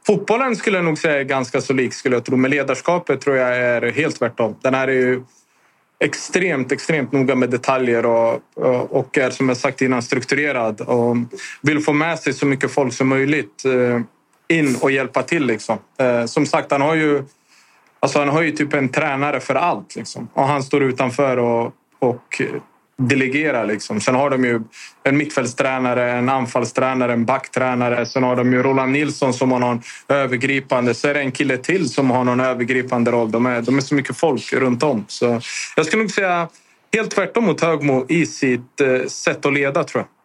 fotbollen 0.08 0.56
skulle 0.56 0.78
jag 0.78 0.86
nog 0.86 0.98
säga 0.98 1.20
är 1.20 1.24
ganska 1.24 1.62
så 1.62 1.74
lik, 1.74 1.94
skulle 1.94 2.16
jag 2.16 2.26
tro. 2.26 2.38
Men 2.38 2.52
ledarskapet 2.52 3.22
tror 3.22 3.36
jag 3.36 3.58
är 3.58 3.92
helt 3.92 4.16
tvärtom. 4.20 4.56
Den 4.62 4.74
här 4.74 4.88
är 4.88 4.94
ju 4.94 5.24
extremt, 6.00 6.72
extremt 6.72 7.12
noga 7.12 7.36
med 7.36 7.50
detaljer 7.50 8.06
och, 8.06 8.40
och, 8.56 8.96
och 8.96 9.18
är 9.18 9.30
som 9.30 9.50
jag 9.50 9.58
sagt 9.58 9.82
innan 9.82 10.02
strukturerad 10.02 10.82
och 10.82 11.16
vill 11.62 11.80
få 11.80 11.94
med 11.94 12.20
sig 12.20 12.34
så 12.34 12.46
mycket 12.46 12.72
folk 12.72 12.94
som 12.94 13.08
möjligt 13.08 13.66
eh, 13.66 14.02
in 14.50 14.76
och 14.82 14.91
hjälpa 14.91 15.24
till. 15.24 15.45
Liksom. 15.45 15.78
Eh, 16.00 16.26
som 16.26 16.45
sagt, 16.45 16.72
han 16.72 16.82
har 16.82 16.95
ju 16.95 17.24
Alltså 18.00 18.20
han 18.20 18.30
har 18.30 18.41
ju 18.41 18.52
typ 18.52 18.74
en 18.74 18.89
tränare 18.89 19.39
för 19.39 19.56
allt. 19.56 19.95
Liksom. 19.95 20.28
Och 20.34 20.43
han 20.43 20.64
står 20.64 20.84
utanför 20.84 21.38
och, 21.38 21.74
och 22.00 22.41
delegerar. 22.97 23.66
Liksom. 23.66 24.02
Sen 24.02 24.16
har 24.16 24.30
de 24.30 24.45
ju 24.45 24.62
en 25.04 25.18
mittfältstränare, 25.18 26.12
en 26.12 26.30
anfallstränare, 26.30 27.14
en 27.14 27.26
backtränare. 27.26 28.06
Sen 28.06 28.24
har 28.24 28.36
de 28.36 28.54
ju 28.54 28.64
Roland 28.64 28.91
Nilsson 28.91 29.34
som 29.34 29.52
har 29.52 29.60
någon 29.60 29.82
övergripande. 30.08 30.93
Så 30.93 31.08
är 31.08 31.14
det 31.14 31.20
en 31.20 31.32
kille 31.32 31.58
till 31.58 31.89
som 31.89 32.10
har 32.12 32.24
någon 32.24 32.39
övergripande 32.39 33.12
roll. 33.12 33.32
De 33.32 33.45
är, 33.45 33.62
de 33.62 33.78
är 33.78 33.82
så 33.82 33.95
mycket 33.95 34.18
folk 34.18 34.54
runt 34.54 34.84
om. 34.84 35.06
Så 35.08 35.41
jag 35.76 35.86
skulle 35.86 36.04
nog 36.04 36.12
säga 36.12 36.47
helt 36.93 37.12
tvärtom 37.12 37.45
mot 37.45 37.62
Högmo 37.62 38.06
i 38.10 38.26
sitt 38.26 38.82
eh, 38.82 39.08
sätt 39.08 39.45
att 39.45 39.54
leda, 39.54 39.84
tror 39.84 40.02
jag. 40.02 40.19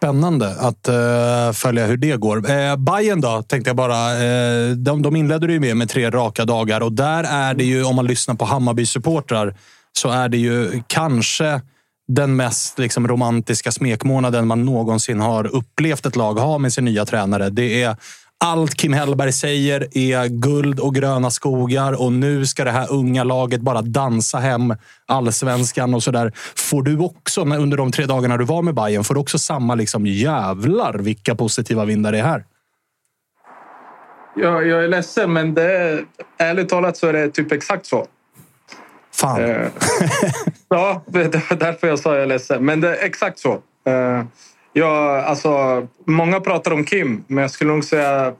Spännande 0.00 0.56
att 0.60 0.88
uh, 0.88 1.52
följa 1.52 1.86
hur 1.86 1.96
det 1.96 2.16
går. 2.16 2.36
Uh, 2.36 2.76
Bayern 2.76 3.20
då, 3.20 3.42
tänkte 3.42 3.70
jag 3.70 3.76
bara. 3.76 4.14
Uh, 4.14 4.70
de, 4.76 5.02
de 5.02 5.16
inledde 5.16 5.46
det 5.46 5.52
ju 5.52 5.60
med, 5.60 5.76
med 5.76 5.88
tre 5.88 6.10
raka 6.10 6.44
dagar 6.44 6.80
och 6.80 6.92
där 6.92 7.24
är 7.24 7.54
det 7.54 7.64
ju, 7.64 7.84
om 7.84 7.96
man 7.96 8.06
lyssnar 8.06 8.34
på 8.34 8.44
Hammarby-supportrar, 8.44 9.54
så 9.92 10.10
är 10.10 10.28
det 10.28 10.38
ju 10.38 10.82
kanske 10.86 11.60
den 12.08 12.36
mest 12.36 12.78
liksom, 12.78 13.08
romantiska 13.08 13.72
smekmånaden 13.72 14.46
man 14.46 14.64
någonsin 14.64 15.20
har 15.20 15.46
upplevt 15.46 16.06
ett 16.06 16.16
lag 16.16 16.34
ha 16.34 16.58
med 16.58 16.72
sin 16.72 16.84
nya 16.84 17.04
tränare. 17.04 17.50
Det 17.50 17.82
är 17.82 17.96
allt 18.44 18.74
Kim 18.74 18.92
Hellberg 18.92 19.32
säger 19.32 19.88
är 19.98 20.28
guld 20.28 20.80
och 20.80 20.94
gröna 20.94 21.30
skogar 21.30 22.02
och 22.02 22.12
nu 22.12 22.46
ska 22.46 22.64
det 22.64 22.70
här 22.70 22.92
unga 22.92 23.24
laget 23.24 23.60
bara 23.60 23.82
dansa 23.82 24.38
hem 24.38 24.74
allsvenskan 25.06 25.94
och 25.94 26.02
sådär. 26.02 26.32
Får 26.56 26.82
du 26.82 26.98
också, 26.98 27.40
under 27.40 27.76
de 27.76 27.92
tre 27.92 28.06
dagarna 28.06 28.36
du 28.36 28.44
var 28.44 28.62
med 28.62 28.74
Bayern, 28.74 29.04
får 29.04 29.14
du 29.14 29.20
också 29.20 29.38
samma 29.38 29.74
liksom 29.74 30.06
jävlar 30.06 30.98
vilka 30.98 31.34
positiva 31.34 31.84
vindar 31.84 32.12
det 32.12 32.18
är 32.18 32.22
här? 32.22 32.44
Jag, 34.36 34.66
jag 34.66 34.84
är 34.84 34.88
ledsen, 34.88 35.32
men 35.32 35.54
det 35.54 35.72
är, 35.72 36.04
ärligt 36.38 36.68
talat 36.68 36.96
så 36.96 37.06
är 37.06 37.12
det 37.12 37.30
typ 37.30 37.52
exakt 37.52 37.86
så. 37.86 38.06
Fan. 39.14 39.44
Eh, 39.44 39.66
ja, 40.68 41.02
därför 41.06 41.86
jag 41.86 41.98
sa 41.98 42.14
jag 42.14 42.22
är 42.22 42.26
ledsen. 42.26 42.64
Men 42.64 42.80
det 42.80 42.96
är 42.96 43.06
exakt 43.06 43.38
så. 43.38 43.52
Eh, 43.86 44.24
Ja, 44.72 45.22
alltså, 45.22 45.86
många 46.06 46.40
pratar 46.40 46.72
om 46.72 46.84
Kim, 46.84 47.24
men 47.26 47.42
jag 47.42 47.50
skulle 47.50 47.72
nog 47.72 47.84
säga 47.84 48.32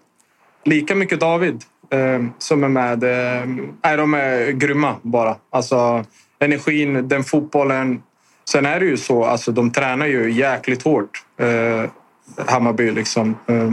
lika 0.65 0.95
mycket 0.95 1.21
David 1.21 1.63
eh, 1.91 2.25
som 2.39 2.65
är 2.65 2.69
med. 2.69 3.05
Eh, 3.83 3.97
de 3.97 4.15
är 4.15 4.51
grymma 4.51 4.97
bara. 5.03 5.37
Alltså, 5.51 6.05
energin, 6.39 7.09
den 7.09 7.25
fotbollen. 7.25 8.03
Sen 8.51 8.67
är 8.67 8.81
det 8.81 8.87
ju 8.87 8.97
så, 8.97 9.25
alltså, 9.25 9.53
de 9.53 9.73
tränar 9.73 10.07
ju 10.07 10.31
jäkligt 10.33 10.83
hårt. 10.83 11.25
Eh, 11.39 11.91
Hammarby 12.47 12.91
liksom. 12.91 13.37
Eh, 13.47 13.73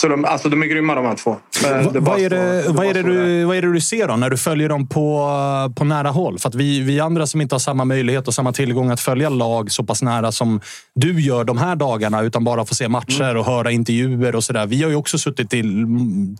så 0.00 0.08
de, 0.08 0.24
alltså, 0.24 0.48
de 0.48 0.62
är 0.62 0.66
grymma 0.66 0.94
de 0.94 1.04
här 1.04 1.14
två. 1.14 1.36
Det 1.62 2.00
vad, 2.00 2.20
är 2.20 2.30
det, 2.30 2.64
vad, 2.68 2.86
är 2.86 3.02
du, 3.02 3.44
vad 3.44 3.56
är 3.56 3.62
det 3.62 3.72
du 3.72 3.80
ser 3.80 4.08
då 4.08 4.16
när 4.16 4.30
du 4.30 4.36
följer 4.36 4.68
dem 4.68 4.86
på, 4.88 5.28
på 5.76 5.84
nära 5.84 6.10
håll? 6.10 6.38
För 6.38 6.48
att 6.48 6.54
vi, 6.54 6.80
vi 6.80 7.00
andra 7.00 7.26
som 7.26 7.40
inte 7.40 7.54
har 7.54 7.60
samma 7.60 7.84
möjlighet 7.84 8.28
och 8.28 8.34
samma 8.34 8.52
tillgång 8.52 8.90
att 8.90 9.00
följa 9.00 9.28
lag 9.28 9.70
så 9.72 9.84
pass 9.84 10.02
nära 10.02 10.32
som 10.32 10.60
du 10.94 11.20
gör 11.20 11.44
de 11.44 11.58
här 11.58 11.76
dagarna, 11.76 12.22
utan 12.22 12.44
bara 12.44 12.64
få 12.64 12.74
se 12.74 12.88
matcher 12.88 13.22
Mm. 13.22 13.36
och 13.36 13.46
höra 13.46 13.70
intervjuer 13.70 14.36
och 14.36 14.44
sådär. 14.44 14.66
Vi 14.66 14.82
har 14.82 14.90
ju 14.90 14.96
också 14.96 15.18
suttit 15.18 15.54
i 15.54 15.62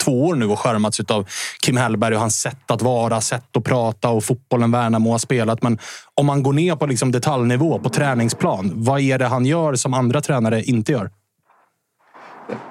två 0.05 0.27
år 0.27 0.35
nu 0.35 0.47
och 0.47 0.59
skärmats 0.59 1.01
av 1.01 1.29
Kim 1.65 1.77
Hellberg 1.77 2.15
och 2.15 2.21
hans 2.21 2.41
sätt 2.41 2.71
att 2.71 2.83
vara, 2.83 3.21
sätt 3.21 3.57
att 3.57 3.65
prata 3.65 4.09
och 4.09 4.25
fotbollen 4.25 4.71
Värnamo 4.71 5.11
har 5.11 5.19
spelat. 5.19 5.63
Men 5.63 5.79
om 6.15 6.27
man 6.27 6.43
går 6.43 6.53
ner 6.53 6.77
på 6.77 6.87
liksom 6.87 7.13
detaljnivå, 7.13 7.79
på 7.79 7.89
träningsplan, 7.89 8.73
vad 8.75 9.01
är 9.01 9.19
det 9.19 9.27
han 9.27 9.47
gör 9.47 9.75
som 9.75 9.95
andra 9.95 10.21
tränare 10.21 10.63
inte 10.63 10.93
gör? 10.93 11.11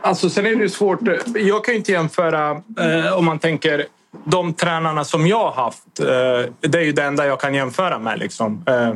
Alltså, 0.01 0.29
sen 0.29 0.45
är 0.45 0.55
det 0.55 0.61
ju 0.61 0.69
svårt. 0.69 0.99
Jag 1.35 1.65
kan 1.65 1.73
ju 1.73 1.77
inte 1.77 1.91
jämföra 1.91 2.61
eh, 2.79 3.17
om 3.17 3.25
man 3.25 3.39
tänker 3.39 3.85
de 4.23 4.53
tränarna 4.53 5.03
som 5.03 5.27
jag 5.27 5.51
har 5.51 5.63
haft. 5.63 5.99
Eh, 5.99 6.69
det 6.69 6.77
är 6.77 6.83
ju 6.83 6.91
det 6.91 7.03
enda 7.03 7.25
jag 7.25 7.39
kan 7.39 7.53
jämföra 7.53 7.99
med. 7.99 8.19
Liksom. 8.19 8.63
Eh, 8.67 8.93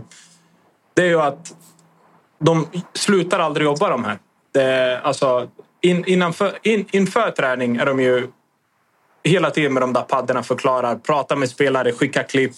det 0.94 1.02
är 1.02 1.08
ju 1.08 1.22
att 1.22 1.54
de 2.40 2.68
slutar 2.94 3.40
aldrig 3.40 3.66
jobba 3.66 3.90
de 3.90 4.06
här. 4.06 4.20
Det, 4.54 5.00
alltså, 5.04 5.48
in, 5.82 6.06
innanför, 6.08 6.58
in, 6.62 6.86
inför 6.92 7.32
träning 7.32 7.76
är 7.76 7.86
de 7.86 8.00
ju 8.00 8.28
hela 9.24 9.50
tiden 9.50 9.74
med 9.74 9.84
de 9.84 9.94
där 9.94 10.02
paddorna 10.02 10.44
förklarar, 10.44 10.96
pratar 10.96 11.36
med 11.36 11.50
spelare, 11.50 11.92
skickar 11.92 12.24
klipp. 12.24 12.54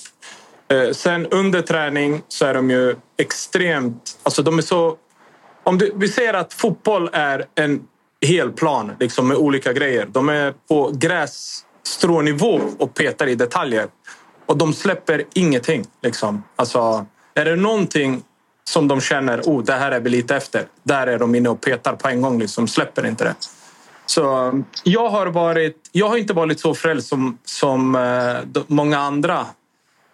Eh, 0.67 0.91
sen 0.91 1.27
under 1.27 1.61
träning 1.61 2.21
så 2.27 2.45
är 2.45 2.53
de 2.53 2.69
ju 2.69 2.95
extremt... 3.17 4.19
Alltså 4.23 4.41
de 4.41 4.57
är 4.57 4.61
så... 4.61 4.97
Om 5.63 5.77
du, 5.77 5.93
vi 5.95 6.07
säger 6.07 6.33
att 6.33 6.53
fotboll 6.53 7.09
är 7.13 7.45
en 7.55 7.87
hel 8.23 8.51
plan 8.51 8.91
liksom 8.99 9.27
med 9.27 9.37
olika 9.37 9.73
grejer. 9.73 10.07
De 10.11 10.29
är 10.29 10.53
på 10.69 10.91
grässtrånivå 10.93 12.61
och 12.79 12.93
petar 12.93 13.27
i 13.27 13.35
detaljer. 13.35 13.87
Och 14.45 14.57
de 14.57 14.73
släpper 14.73 15.23
ingenting. 15.33 15.85
Liksom. 16.01 16.43
Alltså, 16.55 17.05
är 17.33 17.45
det 17.45 17.55
någonting 17.55 18.23
som 18.63 18.87
de 18.87 19.01
känner 19.01 19.41
oh, 19.41 19.63
det 19.63 19.73
här 19.73 19.91
är 19.91 19.99
vi 19.99 20.09
lite 20.09 20.35
efter, 20.35 20.65
där 20.83 21.07
är 21.07 21.19
de 21.19 21.35
inne 21.35 21.49
och 21.49 21.61
petar 21.61 21.95
på 21.95 22.07
en 22.07 22.21
gång. 22.21 22.39
Liksom, 22.39 22.67
släpper 22.67 23.05
inte 23.05 23.23
det. 23.23 23.35
Så 24.05 24.23
jag 24.83 25.09
har, 25.09 25.27
varit, 25.27 25.89
jag 25.91 26.09
har 26.09 26.17
inte 26.17 26.33
varit 26.33 26.59
så 26.59 26.73
frälst 26.75 27.07
som, 27.07 27.37
som 27.45 27.95
eh, 27.95 28.01
de- 28.45 28.63
många 28.67 28.97
andra 28.99 29.45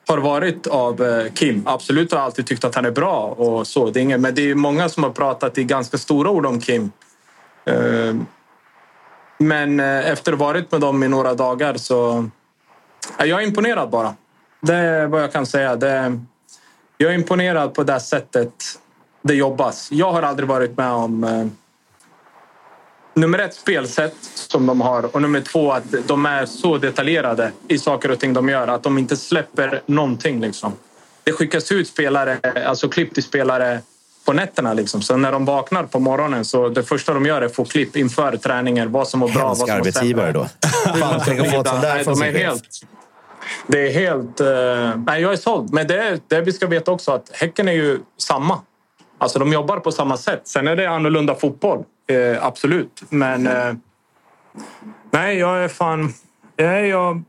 har 0.08 0.18
varit 0.18 0.68
av 0.68 1.02
eh, 1.04 1.32
Kim. 1.34 1.64
Absolut 1.66 2.12
har 2.12 2.20
jag 2.20 2.26
alltid 2.26 2.48
tyckt 2.48 2.64
att 2.64 2.76
han 2.76 2.86
är 2.86 2.92
bra. 2.92 3.22
och 3.28 3.68
så. 3.68 3.90
Det 3.90 4.00
är 4.00 4.02
ingen, 4.02 4.22
men 4.22 4.36
det 4.36 4.50
är 4.52 4.56
många 4.56 4.90
som 4.90 5.04
har 5.04 5.10
pratat 5.10 5.58
i 5.58 5.64
ganska 5.64 5.98
stora 5.98 6.30
ord 6.30 6.46
om 6.46 6.62
Kim. 6.62 6.92
Ehm, 7.66 8.26
men 9.38 9.80
eh, 9.80 10.10
efter 10.12 10.34
att 10.34 10.40
ha 10.40 10.46
varit 10.46 10.72
med 10.72 10.82
dem 10.82 11.04
i 11.04 11.08
några 11.08 11.34
dagar 11.34 11.78
så... 11.78 12.30
är 13.18 13.26
Jag 13.26 13.44
imponerad 13.44 13.90
bara. 13.90 14.16
Det 14.62 14.76
är 14.76 15.08
vad 15.08 15.24
jag 15.24 15.32
kan 15.32 15.46
säga. 15.46 15.76
Det, 15.76 16.20
jag 16.98 17.12
är 17.12 17.16
imponerad 17.16 17.74
på 17.74 17.84
det 17.84 18.00
sättet 18.00 18.54
det 19.22 19.34
jobbas. 19.34 19.92
Jag 19.92 20.12
har 20.12 20.22
aldrig 20.22 20.50
varit 20.50 20.78
med 20.78 20.92
om 20.92 21.24
eh, 21.24 21.46
nummer 23.14 23.40
ett 23.40 23.54
spelsätt 23.54 24.16
som 24.22 24.66
de 24.66 24.82
har 24.82 25.16
och 25.16 25.22
nummer 25.22 25.42
två 25.42 25.72
att 25.72 26.08
de 26.08 26.26
är 26.26 26.46
så 26.46 26.78
detaljerade 26.78 27.52
i 27.68 27.80
saker 27.80 28.12
och 28.12 28.20
ting 28.20 28.34
de 28.34 28.50
gör 28.50 28.68
att 28.68 28.84
de 28.84 28.98
inte 28.98 29.18
släpper 29.18 29.82
någonting. 29.86 30.42
Liksom. 30.42 30.74
Det 31.24 31.32
skickas 31.32 31.72
ut 31.72 31.88
spelare, 31.88 32.66
alltså 32.66 32.90
klipp 32.90 33.14
till 33.14 33.24
spelare 33.24 33.82
på 34.30 34.34
nätterna. 34.34 34.74
Liksom. 34.74 35.02
Så 35.02 35.18
när 35.18 35.32
de 35.32 35.46
vaknar 35.46 35.84
på 35.84 36.00
morgonen 36.00 36.46
så 36.46 36.70
det 36.70 36.84
första 36.84 37.14
de 37.14 37.26
gör 37.26 37.42
är 37.42 37.46
att 37.46 37.56
få 37.56 37.66
klipp 37.66 37.96
inför 37.96 38.38
träningen. 38.38 38.92
Vad 38.92 39.08
som 39.08 39.20
var 39.20 39.28
bra, 39.28 39.40
vad 39.40 39.48
Hemsk 39.48 39.60
som 39.60 39.70
var 39.70 39.76
arbetsgivare 39.76 40.32
då. 40.32 40.46
Fan, 41.00 41.22
tänk 41.26 41.40
att 41.40 41.52
få 41.52 41.62
ett 41.62 41.68
sånt 41.68 41.82
där 41.82 42.04
från 42.04 42.16
sin 42.16 42.34
chef. 42.34 42.42
helt, 42.42 42.64
Det 43.68 43.88
är 43.88 43.94
helt... 43.94 44.40
eh, 44.40 45.04
nej, 45.06 45.22
jag 45.22 45.34
är 45.34 45.36
såld. 45.36 45.74
Men 45.74 45.88
det, 45.88 46.22
det 46.28 46.42
vi 46.42 46.52
ska 46.52 46.68
veta 46.68 46.92
också 46.92 47.12
att 47.12 47.30
Häcken 47.34 47.68
är 47.68 47.74
ju 47.74 48.00
samma. 48.18 48.62
Alltså 49.18 49.40
de 49.40 49.54
jobbar 49.54 49.78
på 49.78 49.92
samma 49.92 50.18
sätt. 50.18 50.42
Sen 50.44 50.68
är 50.68 50.76
det 50.76 50.90
annorlunda 50.90 51.36
fotboll. 51.36 51.84
Eh, 52.10 52.46
absolut. 52.46 53.04
Men... 53.10 53.48
Eh, 53.48 53.74
nej, 55.12 55.38
jag 55.38 55.64
är 55.64 55.68
fan... 55.68 56.14
Jag, 56.56 56.88
jag, 56.88 57.24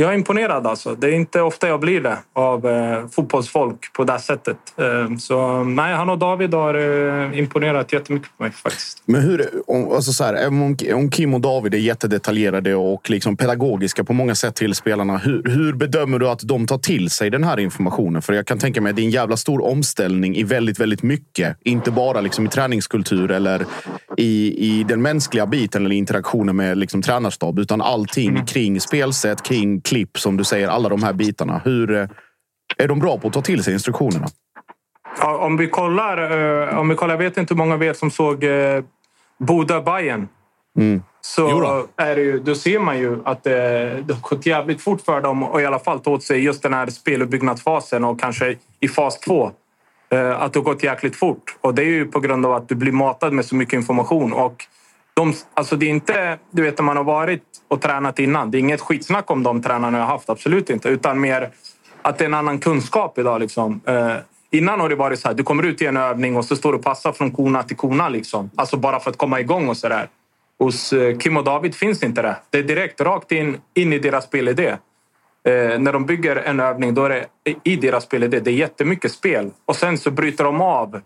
jag 0.00 0.10
är 0.10 0.14
imponerad 0.14 0.66
alltså. 0.66 0.94
Det 0.94 1.06
är 1.06 1.12
inte 1.12 1.40
ofta 1.40 1.68
jag 1.68 1.80
blir 1.80 2.00
det 2.00 2.18
av 2.32 2.66
eh, 2.66 3.06
fotbollsfolk 3.08 3.92
på 3.92 4.04
det 4.04 4.18
sättet. 4.18 4.56
Eh, 4.76 5.16
så 5.16 5.64
nej, 5.64 5.94
han 5.94 6.10
och 6.10 6.18
David 6.18 6.54
har 6.54 6.74
eh, 6.74 7.38
imponerat 7.38 7.92
jättemycket 7.92 8.28
på 8.36 8.42
mig 8.42 8.52
faktiskt. 8.52 9.02
Men 9.06 9.20
hur, 9.20 9.50
om, 9.66 9.92
alltså 9.92 10.12
så 10.12 10.24
här, 10.24 10.48
om, 10.48 10.76
om 10.94 11.10
Kim 11.10 11.34
och 11.34 11.40
David 11.40 11.74
är 11.74 11.78
jättedetaljerade 11.78 12.74
och 12.74 13.10
liksom 13.10 13.36
pedagogiska 13.36 14.04
på 14.04 14.12
många 14.12 14.34
sätt 14.34 14.54
till 14.54 14.74
spelarna. 14.74 15.18
Hur, 15.18 15.42
hur 15.44 15.72
bedömer 15.72 16.18
du 16.18 16.28
att 16.28 16.40
de 16.42 16.66
tar 16.66 16.78
till 16.78 17.10
sig 17.10 17.30
den 17.30 17.44
här 17.44 17.60
informationen? 17.60 18.22
För 18.22 18.32
jag 18.32 18.46
kan 18.46 18.58
tänka 18.58 18.80
mig 18.80 18.90
att 18.90 18.96
det 18.96 19.02
är 19.02 19.04
en 19.04 19.10
jävla 19.10 19.36
stor 19.36 19.64
omställning 19.64 20.36
i 20.36 20.42
väldigt, 20.42 20.80
väldigt 20.80 21.02
mycket. 21.02 21.56
Inte 21.64 21.90
bara 21.90 22.20
liksom 22.20 22.46
i 22.46 22.48
träningskultur 22.48 23.30
eller 23.30 23.64
i, 24.16 24.54
i 24.58 24.84
den 24.84 25.02
mänskliga 25.02 25.46
biten 25.46 25.86
eller 25.86 25.96
interaktionen 25.96 26.56
med 26.56 26.78
liksom 26.78 27.02
tränarstab. 27.02 27.58
Utan 27.58 27.80
allting 27.80 28.46
kring 28.46 28.80
spelsätt, 28.80 29.42
kring 29.42 29.80
klipp 29.90 30.18
som 30.18 30.36
du 30.36 30.44
säger. 30.44 30.68
Alla 30.68 30.88
de 30.88 31.02
här 31.02 31.12
bitarna. 31.12 31.60
Hur, 31.64 31.90
eh, 31.90 32.08
är 32.76 32.88
de 32.88 32.98
bra 32.98 33.18
på 33.18 33.28
att 33.28 33.34
ta 33.34 33.42
till 33.42 33.64
sig 33.64 33.72
instruktionerna? 33.72 34.26
Ja, 35.20 35.38
om 35.38 35.56
vi 35.56 35.68
kollar, 35.68 36.16
eh, 36.70 36.78
om 36.78 36.88
vi 36.88 36.94
kollar, 36.94 37.14
jag 37.14 37.18
vet 37.18 37.36
inte 37.36 37.54
hur 37.54 37.58
många 37.58 37.74
av 37.74 37.82
er 37.82 37.92
som 37.92 38.10
såg 38.10 38.44
eh, 38.44 38.84
boda 39.38 39.80
Bayern 39.80 40.28
Mm. 40.78 41.02
så 41.20 41.86
är 41.96 42.16
det 42.16 42.22
ju, 42.22 42.38
då 42.38 42.54
ser 42.54 42.78
man 42.78 42.98
ju 42.98 43.18
att 43.24 43.44
det, 43.44 44.02
det 44.06 44.14
har 44.14 44.20
gått 44.20 44.46
jävligt 44.46 44.82
fort 44.82 45.00
för 45.00 45.20
dem 45.20 45.42
och 45.42 45.60
i 45.60 45.66
alla 45.66 45.78
fall 45.78 46.00
ta 46.00 46.10
åt 46.10 46.22
sig 46.22 46.44
just 46.44 46.62
den 46.62 46.74
här 46.74 46.86
speluppbyggnadsfasen 46.86 48.04
och 48.04 48.20
kanske 48.20 48.56
i 48.80 48.88
fas 48.88 49.20
två. 49.20 49.50
Att 50.36 50.52
det 50.52 50.58
har 50.58 50.64
gått 50.64 50.82
jäkligt 50.82 51.16
fort. 51.16 51.56
Och 51.60 51.74
det 51.74 51.82
är 51.82 51.86
ju 51.86 52.06
på 52.06 52.20
grund 52.20 52.46
av 52.46 52.52
att 52.52 52.68
du 52.68 52.74
blir 52.74 52.92
matad 52.92 53.32
med 53.32 53.44
så 53.44 53.54
mycket 53.54 53.74
information. 53.74 54.32
Och 54.32 54.66
de, 55.20 55.34
alltså 55.54 55.76
det 55.76 55.86
är 55.86 55.90
inte, 55.90 56.38
du 56.50 56.62
vet 56.62 56.78
när 56.78 56.84
man 56.84 56.96
har 56.96 57.04
varit 57.04 57.42
och 57.68 57.82
tränat 57.82 58.18
innan. 58.18 58.50
Det 58.50 58.58
är 58.58 58.60
inget 58.60 58.80
skitsnack 58.80 59.30
om 59.30 59.42
de 59.42 59.62
tränarna 59.62 59.98
jag 59.98 60.04
har 60.04 60.12
haft, 60.12 60.30
absolut 60.30 60.70
inte. 60.70 60.88
Utan 60.88 61.20
mer 61.20 61.50
att 62.02 62.18
det 62.18 62.24
är 62.24 62.26
en 62.26 62.34
annan 62.34 62.58
kunskap 62.58 63.18
idag. 63.18 63.40
Liksom. 63.40 63.80
Eh, 63.86 64.16
innan 64.50 64.80
har 64.80 64.88
det 64.88 64.94
varit 64.94 65.20
så 65.20 65.28
här, 65.28 65.34
du 65.34 65.42
kommer 65.42 65.62
ut 65.62 65.82
i 65.82 65.86
en 65.86 65.96
övning 65.96 66.36
och 66.36 66.44
så 66.44 66.56
står 66.56 66.72
du 66.72 66.78
och 66.78 66.84
passar 66.84 67.12
från 67.12 67.30
kona 67.30 67.62
till 67.62 67.76
kona. 67.76 68.08
Liksom. 68.08 68.50
Alltså 68.56 68.76
bara 68.76 69.00
för 69.00 69.10
att 69.10 69.16
komma 69.16 69.40
igång 69.40 69.68
och 69.68 69.76
sådär. 69.76 70.08
Hos 70.58 70.92
eh, 70.92 71.18
Kim 71.18 71.36
och 71.36 71.44
David 71.44 71.74
finns 71.74 72.02
inte 72.02 72.22
det. 72.22 72.36
Det 72.50 72.58
är 72.58 72.62
direkt 72.62 73.00
rakt 73.00 73.32
in, 73.32 73.60
in 73.74 73.92
i 73.92 73.98
deras 73.98 74.24
spelidé. 74.24 74.68
Eh, 74.68 75.78
när 75.78 75.92
de 75.92 76.06
bygger 76.06 76.36
en 76.36 76.60
övning 76.60 76.94
då 76.94 77.04
är 77.04 77.08
det 77.08 77.26
i 77.64 77.76
deras 77.76 78.04
spelidé. 78.04 78.40
Det 78.40 78.50
är 78.50 78.54
jättemycket 78.54 79.12
spel. 79.12 79.50
Och 79.64 79.76
sen 79.76 79.98
så 79.98 80.10
bryter 80.10 80.44
de 80.44 80.60
av 80.60 81.00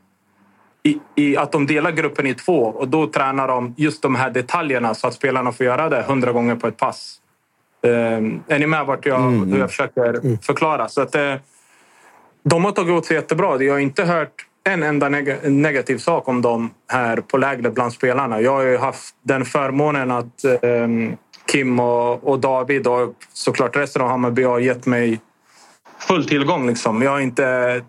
i, 0.89 0.99
i 1.14 1.37
att 1.37 1.53
de 1.53 1.66
delar 1.66 1.91
gruppen 1.91 2.26
i 2.26 2.35
två 2.35 2.62
och 2.64 2.89
då 2.89 3.07
tränar 3.07 3.49
de 3.49 3.74
just 3.76 4.03
de 4.03 4.14
här 4.14 4.30
detaljerna 4.30 4.95
så 4.95 5.07
att 5.07 5.14
spelarna 5.14 5.53
får 5.53 5.66
göra 5.66 5.89
det 5.89 6.03
hundra 6.03 6.32
gånger 6.32 6.57
på 6.57 6.66
ett 6.66 6.76
pass. 6.76 7.16
Eh, 7.85 7.91
är 8.49 8.59
ni 8.59 8.66
med 8.66 8.87
vart 8.87 9.07
jag, 9.07 9.20
Mm, 9.20 9.53
hur 9.53 9.59
jag 9.59 9.70
försöker 9.70 10.39
förklara? 10.43 10.89
Så 10.89 11.01
att, 11.03 11.14
eh, 11.14 11.35
de 12.43 12.64
har 12.64 12.72
tagit 12.72 12.93
åt 12.93 13.07
sig 13.07 13.16
jättebra. 13.16 13.62
Jag 13.62 13.72
har 13.72 13.78
inte 13.80 14.05
hört 14.05 14.47
en 14.64 14.82
enda 14.82 15.09
neg- 15.09 15.49
negativ 15.51 15.99
sak 15.99 16.28
om 16.28 16.43
dem 16.43 16.70
här 16.89 17.16
på 17.16 17.39
lägret 17.39 17.74
bland 17.74 17.93
spelarna. 17.93 18.41
Jag 18.41 18.53
har 18.53 18.62
ju 18.62 18.76
haft 18.76 19.14
den 19.22 19.45
förmånen 19.45 20.11
att 20.11 20.45
eh, 20.45 20.89
Kim 21.53 21.80
och, 21.80 22.28
och 22.28 22.39
David 22.39 22.87
och 22.87 23.14
såklart 23.32 23.76
resten 23.76 24.03
av 24.03 24.09
Hammarby 24.09 24.43
har 24.43 24.59
gett 24.59 24.87
mig 24.87 25.20
full 25.99 26.28
tillgång. 26.28 26.66
Liksom. 26.66 27.03
Jag, 27.03 27.11
har 27.11 27.20
inte, 27.20 27.80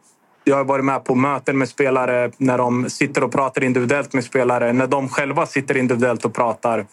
jag 0.45 0.55
har 0.55 0.63
varit 0.63 0.85
med 0.85 1.03
på 1.03 1.15
möten 1.15 1.57
med 1.57 1.69
spelare 1.69 2.31
när 2.37 2.57
de 2.57 2.89
sitter 2.89 3.23
och 3.23 3.31
pratar 3.31 3.63
individuellt 3.63 4.13
med 4.13 4.23
spelare. 4.23 4.73
När 4.73 4.87
de 4.87 5.09
själva 5.09 5.45
sitter 5.45 5.77
individuellt 5.77 6.25
och 6.25 6.33
pratar. 6.33 6.85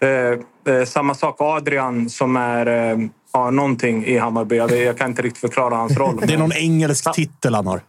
Eh, 0.00 0.74
eh, 0.74 0.84
samma 0.84 1.14
sak 1.14 1.36
Adrian 1.38 2.10
som 2.10 2.36
är 2.36 2.66
eh, 2.66 2.98
ja, 3.32 3.50
någonting 3.50 4.04
i 4.04 4.18
Hammarby. 4.18 4.56
Jag, 4.56 4.72
jag 4.72 4.98
kan 4.98 5.10
inte 5.10 5.22
riktigt 5.22 5.40
förklara 5.40 5.76
hans 5.76 5.96
roll. 5.96 6.20
Det 6.22 6.34
är 6.34 6.38
någon 6.38 6.52
engelsk 6.52 7.12
titel 7.14 7.54
han 7.54 7.66
har. 7.66 7.80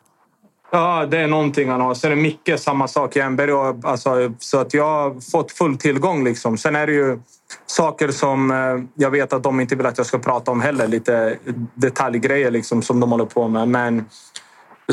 Ja, 0.71 1.05
det 1.05 1.17
är 1.17 1.27
någonting 1.27 1.69
han 1.69 1.81
har. 1.81 1.93
Sen 1.93 2.11
är 2.11 2.15
Micke 2.15 2.59
samma 2.59 2.87
sak. 2.87 3.15
Jernberg 3.15 3.53
och, 3.53 3.75
alltså, 3.83 4.33
så 4.39 4.59
att 4.59 4.73
jag 4.73 4.83
har 4.83 5.31
fått 5.31 5.51
full 5.51 5.77
tillgång. 5.77 6.23
Liksom. 6.23 6.57
Sen 6.57 6.75
är 6.75 6.87
det 6.87 6.93
ju 6.93 7.19
saker 7.65 8.11
som 8.11 8.51
eh, 8.51 8.57
jag 8.95 9.11
vet 9.11 9.33
att 9.33 9.43
de 9.43 9.59
inte 9.59 9.75
vill 9.75 9.85
att 9.85 9.97
jag 9.97 10.07
ska 10.07 10.19
prata 10.19 10.51
om 10.51 10.61
heller. 10.61 10.87
Lite 10.87 11.37
detaljgrejer 11.73 12.51
liksom, 12.51 12.81
som 12.81 12.99
de 12.99 13.11
håller 13.11 13.25
på 13.25 13.47
med. 13.47 13.67
Men 13.67 14.05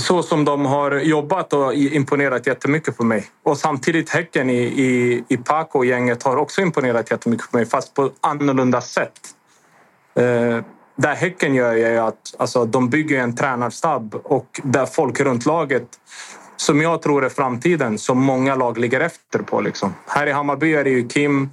så 0.00 0.22
som 0.22 0.44
de 0.44 0.66
har 0.66 0.92
jobbat 0.92 1.52
och 1.52 1.74
imponerat 1.74 2.46
jättemycket 2.46 2.96
på 2.96 3.04
mig. 3.04 3.24
Och 3.42 3.58
samtidigt 3.58 4.10
Häcken 4.10 4.50
i, 4.50 4.62
i, 4.62 5.24
i 5.28 5.36
Paco-gänget 5.36 6.22
har 6.22 6.36
också 6.36 6.60
imponerat 6.60 7.10
jättemycket 7.10 7.50
på 7.50 7.56
mig, 7.56 7.66
fast 7.66 7.94
på 7.94 8.10
annorlunda 8.20 8.80
sätt. 8.80 9.20
Eh, 10.14 10.64
där 10.96 11.14
Häcken 11.14 11.54
gör 11.54 11.72
är 11.72 11.92
ju 11.92 11.98
att 11.98 12.34
alltså, 12.38 12.64
de 12.64 12.88
bygger 12.88 13.20
en 13.20 13.36
tränarstab 13.36 14.14
och 14.24 14.60
där 14.62 14.86
folk 14.86 15.20
runt 15.20 15.46
laget 15.46 15.88
som 16.56 16.80
jag 16.80 17.02
tror 17.02 17.24
är 17.24 17.28
framtiden, 17.28 17.98
som 17.98 18.18
många 18.18 18.54
lag 18.54 18.78
ligger 18.78 19.00
efter 19.00 19.38
på. 19.38 19.60
Liksom. 19.60 19.94
Här 20.06 20.26
i 20.26 20.32
Hammarby 20.32 20.74
är 20.74 20.84
det 20.84 20.90
ju 20.90 21.08
Kim, 21.08 21.50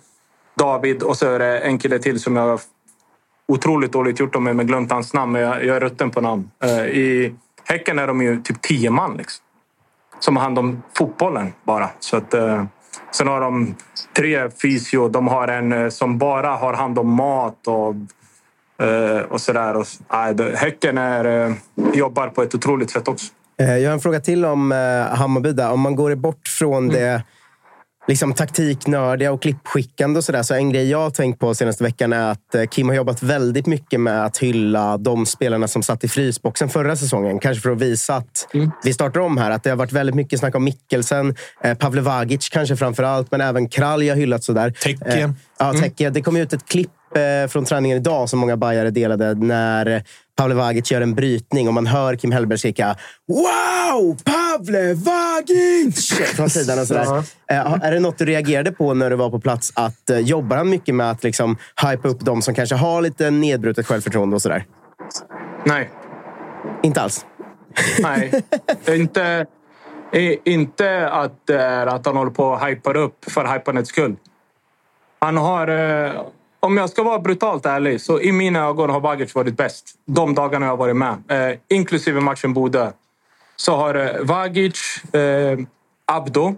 David 0.58 1.04
och 1.04 1.18
så 1.18 1.28
är 1.28 1.40
det 1.40 1.60
en 1.60 1.78
kille 1.78 2.00
till 2.00 2.20
som 2.20 2.36
jag 2.36 2.44
har 2.44 2.60
otroligt 3.48 3.92
dåligt 3.92 4.20
gjort 4.20 4.36
om 4.36 4.44
med 4.44 4.68
glömt 4.68 4.92
hans 4.92 5.14
namn, 5.14 5.32
men 5.32 5.42
jag, 5.42 5.66
jag 5.66 5.76
är 5.76 5.80
rutten 5.80 6.12
på 6.12 6.22
namn. 6.22 6.52
Eh, 6.64 6.86
I 6.86 7.36
Häcken 7.68 8.00
är 8.00 8.08
de 8.08 8.22
ju 8.22 8.42
typ 8.42 8.62
tio 8.62 8.90
man 8.90 9.18
liksom, 9.18 9.44
som 10.20 10.36
har 10.36 10.44
hand 10.44 10.60
om 10.60 10.84
fotbollen 10.98 11.54
bara. 11.64 11.90
Så 12.00 12.18
att, 12.18 12.34
eh, 12.34 12.64
sen 13.12 13.28
har 13.28 13.42
de 13.42 13.76
tre 14.16 14.50
fysio. 14.50 15.10
De 15.10 15.28
har 15.28 15.48
en 15.48 15.72
eh, 15.74 15.90
som 15.90 16.18
bara 16.18 16.50
har 16.50 16.74
hand 16.74 17.00
om 17.00 17.10
mat 17.10 17.68
och, 17.68 17.96
eh, 18.88 19.20
och 19.22 19.42
sådär. 19.42 19.76
Och, 19.78 19.86
nej, 20.14 20.56
häcken 20.56 20.98
är, 20.98 21.26
eh, 21.50 21.56
jobbar 21.94 22.28
på 22.28 22.42
ett 22.44 22.56
otroligt 22.56 22.92
sätt 22.92 23.08
också. 23.08 23.26
Eh, 23.60 23.78
Jag 23.78 23.90
har 23.90 23.94
en 23.94 24.00
fråga 24.00 24.20
till 24.20 24.46
om 24.46 24.72
Hammarby. 25.12 25.52
Där. 25.52 25.72
Om 25.72 25.80
man 25.82 25.96
går 25.96 26.16
bort 26.16 26.48
från 26.48 26.88
det 26.90 27.24
liksom, 28.08 28.34
taktiknördiga 28.34 29.32
och 29.32 29.42
klippskickande 29.42 30.18
och 30.18 30.24
sådär. 30.24 30.44
Så 30.44 30.54
en 30.54 30.70
grej 30.70 30.90
jag 30.90 30.98
har 30.98 31.10
tänkt 31.10 31.40
på 31.40 31.56
senaste 31.56 31.84
veckan 31.84 32.14
är 32.14 32.32
att 32.32 32.56
eh, 32.56 32.66
Kim 32.66 32.88
har 32.90 32.96
jobbat 32.96 33.24
väldigt 33.24 33.66
mycket 33.66 34.00
med 34.00 34.26
att 34.26 34.38
hylla 34.38 34.98
de 34.98 35.26
spelarna 35.26 35.68
som 35.68 35.84
satt 35.84 36.04
i 36.04 36.08
frysboxen 36.08 36.70
förra 36.70 36.96
säsongen. 36.96 37.40
Kanske 37.40 37.62
för 37.62 37.70
att 37.70 37.82
visa 37.82 38.16
att 38.16 38.48
vi 38.84 38.94
startar 38.94 39.20
om 39.20 39.38
här. 39.38 39.52
Att 39.52 39.64
det 39.64 39.70
har 39.70 39.78
varit 39.78 39.92
väldigt 39.92 40.16
mycket 40.16 40.40
snack 40.40 40.56
om 40.56 40.64
Mikkelsen, 40.64 41.36
eh, 41.64 41.78
Pavle 41.78 42.02
Vagic 42.02 42.50
kanske 42.50 42.76
framför 42.76 43.04
allt, 43.04 43.32
men 43.32 43.42
även 43.42 43.70
Kralj 43.70 44.10
har 44.10 44.16
hyllats 44.16 44.46
sådär. 44.46 44.72
Teke. 44.72 45.06
Eh, 45.06 45.30
ja, 45.60 45.74
Teke. 45.74 46.10
Det 46.10 46.22
kom 46.22 46.36
ut 46.36 46.54
ett 46.54 46.66
klipp 46.66 46.92
eh, 47.16 47.48
från 47.48 47.66
träningen 47.66 47.98
idag 47.98 48.30
som 48.30 48.40
många 48.40 48.58
bajare 48.58 48.90
delade 48.90 49.34
när 49.34 50.04
Pavle 50.38 50.56
Vagic 50.56 50.92
gör 50.92 51.02
en 51.02 51.16
brytning 51.16 51.68
och 51.68 51.74
man 51.74 51.88
hör 51.88 52.16
Kim 52.16 52.32
Hellberg 52.32 52.58
skrika 52.58 52.96
“Wow! 53.28 54.18
Pavle 54.24 54.94
Vagic!” 54.94 56.14
från 56.36 56.50
sidan. 56.50 56.80
Och 56.80 56.88
sådär. 56.88 57.18
Eh, 57.52 57.74
Är 57.82 57.92
det 57.92 58.00
något 58.00 58.18
du 58.18 58.26
reagerade 58.26 58.72
på 58.72 58.94
när 58.94 59.10
du 59.10 59.16
var 59.16 59.30
på 59.30 59.40
plats? 59.40 59.72
Att 59.76 60.10
eh, 60.10 60.20
Jobbar 60.20 60.58
han 60.58 60.70
mycket 60.70 60.96
med 60.96 61.12
att 61.12 61.24
liksom, 61.24 61.58
hypa 61.90 62.08
upp 62.08 62.20
de 62.20 62.42
som 62.42 62.54
kanske 62.54 62.76
har 62.76 63.02
lite 63.02 63.32
nedbrutet 63.32 63.88
självförtroende 63.88 64.36
och 64.36 64.42
sådär? 64.42 64.66
Nej. 65.66 65.90
Inte 66.84 67.02
alls? 67.02 67.26
Nej, 68.00 68.44
inte, 68.88 69.46
inte 70.44 71.10
att, 71.10 71.50
att 71.88 72.06
han 72.06 72.18
håller 72.18 72.32
på 72.32 72.44
och 72.46 72.68
hypar 72.68 72.98
upp 72.98 73.26
för 73.32 73.54
hypandets 73.54 73.90
skull. 73.90 74.16
Han 75.20 75.38
har, 75.38 75.68
om 76.66 76.78
jag 76.78 76.90
ska 76.90 77.04
vara 77.04 77.20
brutalt 77.20 77.66
ärlig, 77.66 78.02
så 78.02 78.22
i 78.22 78.32
mina 78.32 78.60
ögon 78.60 78.90
har 78.90 79.00
Vagic 79.00 79.36
varit 79.36 79.58
bäst. 79.58 79.96
De 80.06 80.36
dagarna 80.36 80.66
jag 80.66 80.72
har 80.72 80.78
varit 80.78 80.96
med, 80.96 81.24
eh, 81.28 81.58
inklusive 81.68 82.20
matchen 82.20 82.54
Bodö. 82.54 82.92
Så 83.56 83.76
har 83.76 83.96
eh, 83.96 84.22
Vagic, 84.22 85.04
eh, 85.14 85.60
Abdo, 86.06 86.56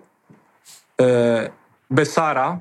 eh, 1.02 1.50
Besara 1.90 2.60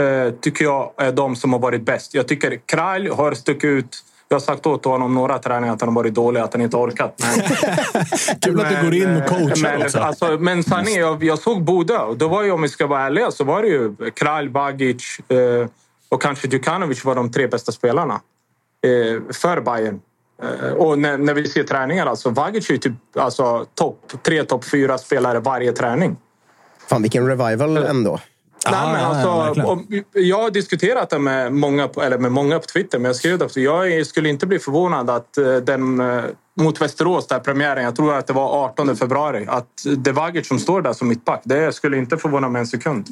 eh, 0.00 0.32
tycker 0.40 0.64
jag 0.64 0.92
är 0.96 1.12
de 1.12 1.36
som 1.36 1.52
har 1.52 1.60
varit 1.60 1.82
bäst. 1.82 2.14
Jag 2.14 2.28
tycker 2.28 2.60
Kralj 2.66 3.08
har 3.08 3.34
stuckit 3.34 3.64
ut. 3.64 4.04
Jag 4.28 4.34
har 4.34 4.40
sagt 4.40 4.66
åt 4.66 4.84
honom 4.84 5.14
några 5.14 5.38
träningar 5.38 5.74
att 5.74 5.80
han 5.80 5.88
har 5.88 5.94
varit 5.94 6.14
dålig, 6.14 6.40
att 6.40 6.52
han 6.52 6.62
inte 6.62 6.76
orkat. 6.76 7.22
Men, 7.22 7.40
Kul 8.40 8.60
att 8.60 8.68
du 8.68 8.82
går 8.82 8.94
in 8.94 9.16
och 9.16 9.28
coachar 9.28 9.62
men, 9.62 9.82
också. 9.82 9.98
Alltså, 9.98 10.38
men 10.40 10.62
sanningen, 10.62 11.00
jag, 11.00 11.24
jag 11.24 11.38
såg 11.38 11.62
Bodö 11.62 11.98
och 11.98 12.18
då 12.18 12.28
var 12.28 12.42
ju, 12.42 12.50
om 12.50 12.62
vi 12.62 12.68
ska 12.68 12.86
vara 12.86 13.00
ärliga, 13.00 13.30
så 13.30 13.44
var 13.44 13.62
det 13.62 13.68
ju 13.68 13.94
Kralj, 14.10 14.48
Bagic 14.48 15.18
eh, 15.28 15.68
och 16.08 16.22
kanske 16.22 16.48
Djukanovic 16.48 17.04
var 17.04 17.14
de 17.14 17.32
tre 17.32 17.46
bästa 17.46 17.72
spelarna 17.72 18.14
eh, 18.84 19.32
för 19.32 19.60
Bayern. 19.60 20.00
Eh, 20.42 20.72
och 20.72 20.98
när, 20.98 21.18
när 21.18 21.34
vi 21.34 21.48
ser 21.48 21.64
träningar, 21.64 22.06
alltså 22.06 22.30
Vagic 22.30 22.68
är 22.68 22.74
ju 22.74 22.78
typ 22.78 22.92
alltså, 23.16 23.66
topp 23.74 24.12
tre, 24.22 24.44
topp 24.44 24.64
fyra 24.64 24.98
spelare 24.98 25.40
varje 25.40 25.72
träning. 25.72 26.16
Fan, 26.88 27.02
vilken 27.02 27.26
revival 27.26 27.76
ändå. 27.76 28.18
Nej, 28.70 28.92
men 28.92 29.04
alltså, 29.04 29.84
jag 30.12 30.42
har 30.42 30.50
diskuterat 30.50 31.10
det 31.10 31.18
med 31.18 31.52
många, 31.52 31.88
eller 32.02 32.18
med 32.18 32.32
många 32.32 32.58
på 32.58 32.66
Twitter, 32.66 32.98
men 32.98 33.04
jag 33.04 33.16
skrev 33.16 33.38
det. 33.38 33.60
Jag 33.60 34.06
skulle 34.06 34.28
inte 34.28 34.46
bli 34.46 34.58
förvånad 34.58 35.10
att 35.10 35.38
eh, 35.38 35.56
den 35.56 36.00
eh, 36.00 36.24
mot 36.60 36.80
Västerås, 36.80 37.26
där 37.26 37.38
premiären, 37.38 37.84
jag 37.84 37.96
tror 37.96 38.14
att 38.14 38.26
det 38.26 38.32
var 38.32 38.64
18 38.64 38.96
februari, 38.96 39.46
att 39.48 39.68
det 39.96 40.10
är 40.10 40.14
Vagic 40.14 40.48
som 40.48 40.58
står 40.58 40.82
där 40.82 40.92
som 40.92 41.08
mittback. 41.08 41.40
Det 41.44 41.72
skulle 41.72 41.96
inte 41.96 42.16
förvåna 42.16 42.48
mig 42.48 42.60
en 42.60 42.66
sekund. 42.66 43.08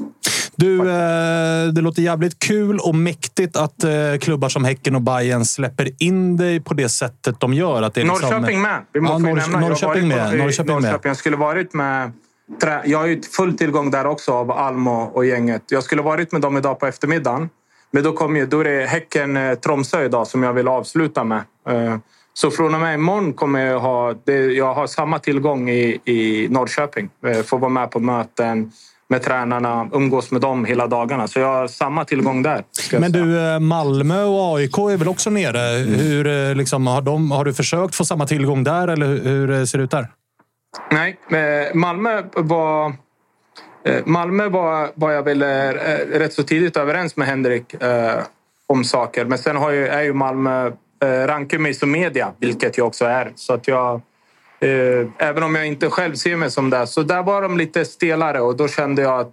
Du, 0.57 0.81
eh, 0.91 1.67
det 1.73 1.81
låter 1.81 2.03
jävligt 2.03 2.39
kul 2.39 2.79
och 2.79 2.95
mäktigt 2.95 3.57
att 3.57 3.85
eh, 3.85 3.91
klubbar 4.21 4.49
som 4.49 4.65
Häcken 4.65 4.95
och 4.95 5.03
Bayern 5.03 5.45
släpper 5.45 5.91
in 6.03 6.37
dig 6.37 6.61
på 6.61 6.75
det 6.75 6.89
sättet 6.89 7.41
de 7.41 7.55
gör. 7.55 7.83
Att 7.83 7.95
det 7.95 8.01
är 8.01 8.05
liksom, 8.05 8.31
Norrköping 8.31 8.63
med. 8.63 8.81
Vi 8.93 9.01
måste 9.01 9.15
ja, 9.29 9.35
Norr, 9.35 9.37
nämna. 9.37 9.61
Norrköping 9.61 10.11
på- 10.11 10.17
med. 10.17 10.35
i 10.35 10.39
Norrköping. 10.39 10.75
Norrköping. 10.75 11.09
Jag 11.11 11.17
skulle 11.17 11.37
varit 11.37 11.75
med... 11.75 12.13
Jag 12.85 12.99
har 12.99 13.07
ju 13.07 13.23
full 13.23 13.59
tillgång 13.59 13.91
där 13.91 14.07
också 14.07 14.33
av 14.33 14.51
Almo 14.51 15.11
och 15.15 15.27
gänget. 15.27 15.63
Jag 15.69 15.83
skulle 15.83 16.03
varit 16.03 16.33
med 16.33 16.41
dem 16.41 16.57
idag 16.57 16.81
på 16.81 16.87
eftermiddagen. 16.87 17.49
Men 17.91 18.03
då, 18.03 18.13
kom 18.13 18.37
ju, 18.37 18.47
då 18.47 18.61
är 18.61 18.65
det 18.65 18.87
Häcken-Tromsö 18.87 20.05
idag 20.05 20.27
som 20.27 20.43
jag 20.43 20.53
vill 20.53 20.69
avsluta 20.69 21.25
med. 21.25 21.43
Eh, 21.69 21.97
Så 22.35 22.51
från 22.51 22.75
och 22.75 22.81
med 22.81 22.95
imorgon 22.95 23.33
kommer 23.33 23.61
jag 23.67 23.81
ha... 23.81 24.15
Jag 24.57 24.75
har 24.75 24.87
samma 24.87 25.19
tillgång 25.19 25.71
i, 25.71 26.01
i 26.05 26.47
Norrköping. 26.51 27.09
Eh, 27.27 27.43
Får 27.43 27.59
vara 27.59 27.69
med 27.71 27.91
på 27.91 28.01
möten 28.01 28.73
med 29.09 29.23
tränarna, 29.23 29.89
umgås 29.93 30.31
med 30.31 30.41
dem 30.41 30.65
hela 30.65 30.87
dagarna. 30.87 31.29
Så 31.29 31.39
jag 31.39 31.47
har 31.47 31.69
samma 31.69 32.05
tillgång 32.05 32.43
där. 32.43 32.65
Men 32.99 33.13
du, 33.13 33.41
eh, 33.41 33.59
Malmö 33.59 34.23
och 34.23 34.57
AIK 34.57 34.79
är 34.79 34.97
väl 34.97 35.09
också 35.09 35.31
nere? 35.31 35.77
Mm. 35.77 35.95
Hur, 35.95 36.27
eh, 36.27 36.55
liksom, 36.55 36.87
har, 36.87 37.03
de, 37.03 37.31
har 37.31 37.45
du 37.45 37.55
försökt 37.55 37.95
få 37.95 38.05
samma 38.05 38.27
tillgång 38.27 38.65
där 38.65 38.89
eller 38.89 39.07
hur, 39.07 39.51
eh, 39.51 39.65
ser 39.65 39.79
det 39.79 39.85
ut 39.85 39.91
där? 39.91 40.09
Nej, 40.91 41.19
Malmö 41.75 42.23
var... 42.37 42.93
Malmö 44.05 44.49
var, 44.49 44.91
var 44.95 45.13
jag 45.13 45.23
väl 45.23 45.43
rätt 46.13 46.33
så 46.33 46.43
tidigt 46.43 46.77
överens 46.77 47.17
med 47.17 47.29
Henrik 47.29 47.83
eh, 47.83 48.23
om 48.67 48.85
saker. 48.85 49.25
Men 49.25 49.39
sen 49.39 49.57
har 49.57 49.71
ju, 49.71 49.87
är 49.87 50.03
ju 50.03 50.13
Malmö... 50.13 50.73
Eh, 51.03 51.27
rankar 51.27 51.59
mig 51.59 51.75
som 51.75 51.91
media, 51.91 52.33
vilket 52.39 52.79
jag 52.79 52.87
också 52.87 53.05
är. 53.05 53.33
Så 53.35 53.53
att 53.53 53.69
jag... 53.69 54.01
Eh, 54.61 55.09
även 55.19 55.43
om 55.43 55.55
jag 55.55 55.67
inte 55.67 55.91
själv 55.91 56.15
ser 56.15 56.37
mig 56.37 56.51
som 56.51 56.71
det. 56.71 56.87
Så 56.87 57.03
där 57.03 57.23
var 57.23 57.43
de 57.43 57.57
lite 57.59 57.85
stelare 57.85 58.41
och 58.41 58.57
då 58.57 58.69
kände 58.69 59.03
jag 59.03 59.21
att 59.21 59.33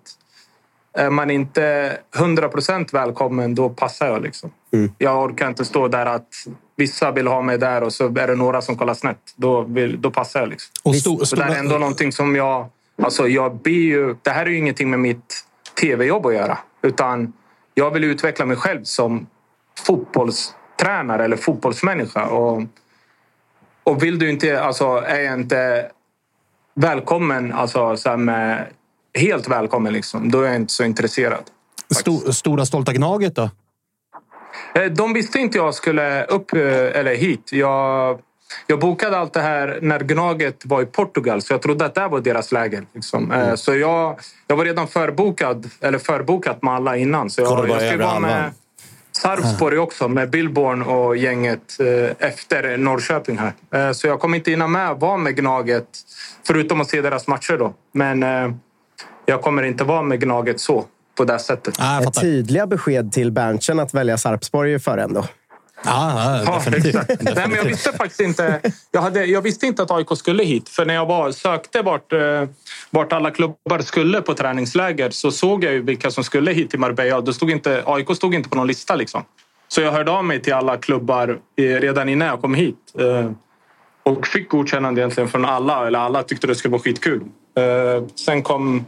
är 0.97 1.09
man 1.09 1.31
inte 1.31 1.97
100 2.17 2.49
procent 2.49 2.93
välkommen, 2.93 3.55
då 3.55 3.69
passar 3.69 4.07
jag. 4.07 4.21
Liksom. 4.21 4.51
Jag 4.97 5.23
orkar 5.23 5.47
inte 5.47 5.65
stå 5.65 5.87
där 5.87 6.05
att 6.05 6.27
vissa 6.75 7.11
vill 7.11 7.27
ha 7.27 7.41
mig 7.41 7.57
där 7.57 7.83
och 7.83 7.93
så 7.93 8.05
är 8.05 8.27
det 8.27 8.35
några 8.35 8.61
som 8.61 8.77
kollar 8.77 8.93
snett. 8.93 9.17
Då, 9.35 9.61
vill, 9.61 10.01
då 10.01 10.11
passar 10.11 10.39
jag. 10.39 10.49
Liksom. 10.49 10.71
Och 10.83 10.93
sto- 10.93 11.25
Så 11.25 11.35
det 11.35 11.43
är 11.43 11.59
ändå 11.59 11.77
någonting 11.77 12.11
som 12.11 12.35
jag... 12.35 12.67
Alltså 13.03 13.27
jag 13.27 13.55
blir 13.55 13.83
ju, 13.83 14.15
det 14.21 14.29
här 14.29 14.45
är 14.45 14.49
ju 14.49 14.57
ingenting 14.57 14.89
med 14.89 14.99
mitt 14.99 15.43
tv-jobb 15.81 16.25
att 16.25 16.33
göra. 16.33 16.57
Utan 16.81 17.33
jag 17.73 17.91
vill 17.91 18.03
utveckla 18.03 18.45
mig 18.45 18.57
själv 18.57 18.83
som 18.83 19.27
fotbollstränare 19.85 21.25
eller 21.25 21.37
fotbollsmänniska. 21.37 22.25
Och, 22.25 22.61
och 23.83 24.03
vill 24.03 24.19
du 24.19 24.29
inte... 24.29 24.61
Alltså 24.61 24.85
är 25.07 25.19
jag 25.19 25.33
inte 25.33 25.91
välkommen, 26.75 27.51
alltså 27.53 28.17
med, 28.17 28.67
helt 29.17 29.47
välkommen, 29.47 29.93
liksom, 29.93 30.31
då 30.31 30.41
är 30.41 30.45
jag 30.45 30.55
inte 30.55 30.73
så 30.73 30.83
intresserad. 30.83 31.43
Sto, 31.95 32.33
stora 32.33 32.65
stolta 32.65 32.93
Gnaget 32.93 33.35
då? 33.35 33.49
Eh, 34.75 34.85
De 34.85 35.13
visste 35.13 35.39
inte 35.39 35.57
jag 35.57 35.73
skulle 35.73 36.23
upp 36.25 36.53
eh, 36.53 36.59
eller 36.99 37.15
hit. 37.15 37.49
Jag, 37.51 38.19
jag 38.67 38.79
bokade 38.79 39.17
allt 39.17 39.33
det 39.33 39.41
här 39.41 39.79
när 39.81 39.99
Gnaget 39.99 40.65
var 40.65 40.81
i 40.81 40.85
Portugal, 40.85 41.41
så 41.41 41.53
jag 41.53 41.61
trodde 41.61 41.85
att 41.85 41.95
det 41.95 42.07
var 42.07 42.19
deras 42.19 42.51
läger. 42.51 42.85
Liksom. 42.93 43.31
Eh, 43.31 43.55
Så 43.55 43.75
jag, 43.75 44.19
jag 44.47 44.55
var 44.55 44.65
redan 44.65 44.87
förbokad, 44.87 45.69
eller 45.81 45.97
förbokat 45.99 46.61
med 46.63 46.73
alla 46.73 46.97
innan. 46.97 47.29
Så 47.29 47.41
jag, 47.41 47.69
jag 47.69 47.81
skulle 47.81 48.05
vara 48.05 48.19
med. 48.19 48.51
Sarpsborg 49.17 49.77
också, 49.77 50.07
med 50.07 50.29
Billborn 50.29 50.81
och 50.81 51.17
gänget 51.17 51.79
eh, 51.79 52.27
efter 52.27 52.77
Norrköping 52.77 53.37
här. 53.37 53.53
Eh, 53.87 53.91
Så 53.91 54.07
jag 54.07 54.19
kommer 54.19 54.37
inte 54.37 54.51
hinna 54.51 54.67
med 54.67 54.89
att 54.89 54.99
vara 55.01 55.17
med 55.17 55.35
Gnaget, 55.35 55.85
förutom 56.47 56.81
att 56.81 56.89
se 56.89 57.01
deras 57.01 57.27
matcher 57.27 57.57
då. 57.57 57.73
Men 57.93 58.23
eh, 58.23 58.51
jag 59.25 59.41
kommer 59.41 59.63
inte 59.63 59.83
vara 59.83 60.01
med 60.01 60.19
Gnaget 60.21 60.59
så, 60.59 60.85
på 61.17 61.25
det 61.25 61.39
sättet. 61.39 61.75
Ah, 61.79 62.11
Tydliga 62.11 62.67
besked 62.67 63.11
till 63.11 63.31
Berntsen 63.31 63.79
att 63.79 63.93
välja 63.93 64.17
Sarpsborg 64.17 64.79
för 64.79 64.97
ändå. 64.97 65.25
Ja, 65.85 66.43
Ja, 66.45 66.61
exakt. 66.75 67.21
Nej, 67.21 67.35
men 67.35 67.51
jag 67.51 67.63
visste 67.63 67.91
faktiskt 67.91 68.19
inte. 68.19 68.61
Jag, 68.91 69.01
hade, 69.01 69.25
jag 69.25 69.41
visste 69.41 69.65
inte 69.65 69.83
att 69.83 69.91
AIK 69.91 70.07
skulle 70.15 70.43
hit. 70.43 70.69
För 70.69 70.85
när 70.85 70.93
jag 70.93 71.05
var, 71.05 71.31
sökte 71.31 71.81
vart, 71.81 72.13
eh, 72.13 72.43
vart 72.89 73.13
alla 73.13 73.31
klubbar 73.31 73.79
skulle 73.79 74.21
på 74.21 74.33
träningsläger 74.33 75.09
så 75.09 75.31
såg 75.31 75.63
jag 75.63 75.73
ju 75.73 75.81
vilka 75.81 76.11
som 76.11 76.23
skulle 76.23 76.51
hit 76.51 76.69
till 76.69 76.79
Marbella. 76.79 77.21
Då 77.21 77.33
stod 77.33 77.51
inte, 77.51 77.83
AIK 77.85 78.15
stod 78.15 78.33
inte 78.33 78.49
på 78.49 78.55
någon 78.55 78.67
lista. 78.67 78.95
Liksom. 78.95 79.23
Så 79.67 79.81
jag 79.81 79.91
hörde 79.91 80.11
av 80.11 80.25
mig 80.25 80.41
till 80.41 80.53
alla 80.53 80.77
klubbar 80.77 81.39
redan 81.57 82.09
innan 82.09 82.27
jag 82.27 82.41
kom 82.41 82.53
hit. 82.53 82.77
Eh, 82.99 83.31
och 84.03 84.27
fick 84.27 84.49
godkännande 84.49 85.01
egentligen 85.01 85.29
från 85.29 85.45
alla. 85.45 85.87
Eller 85.87 85.99
alla 85.99 86.23
tyckte 86.23 86.47
det 86.47 86.55
skulle 86.55 86.71
vara 86.71 86.81
skitkul. 86.81 87.21
Eh, 87.57 88.07
sen 88.15 88.41
kom 88.43 88.85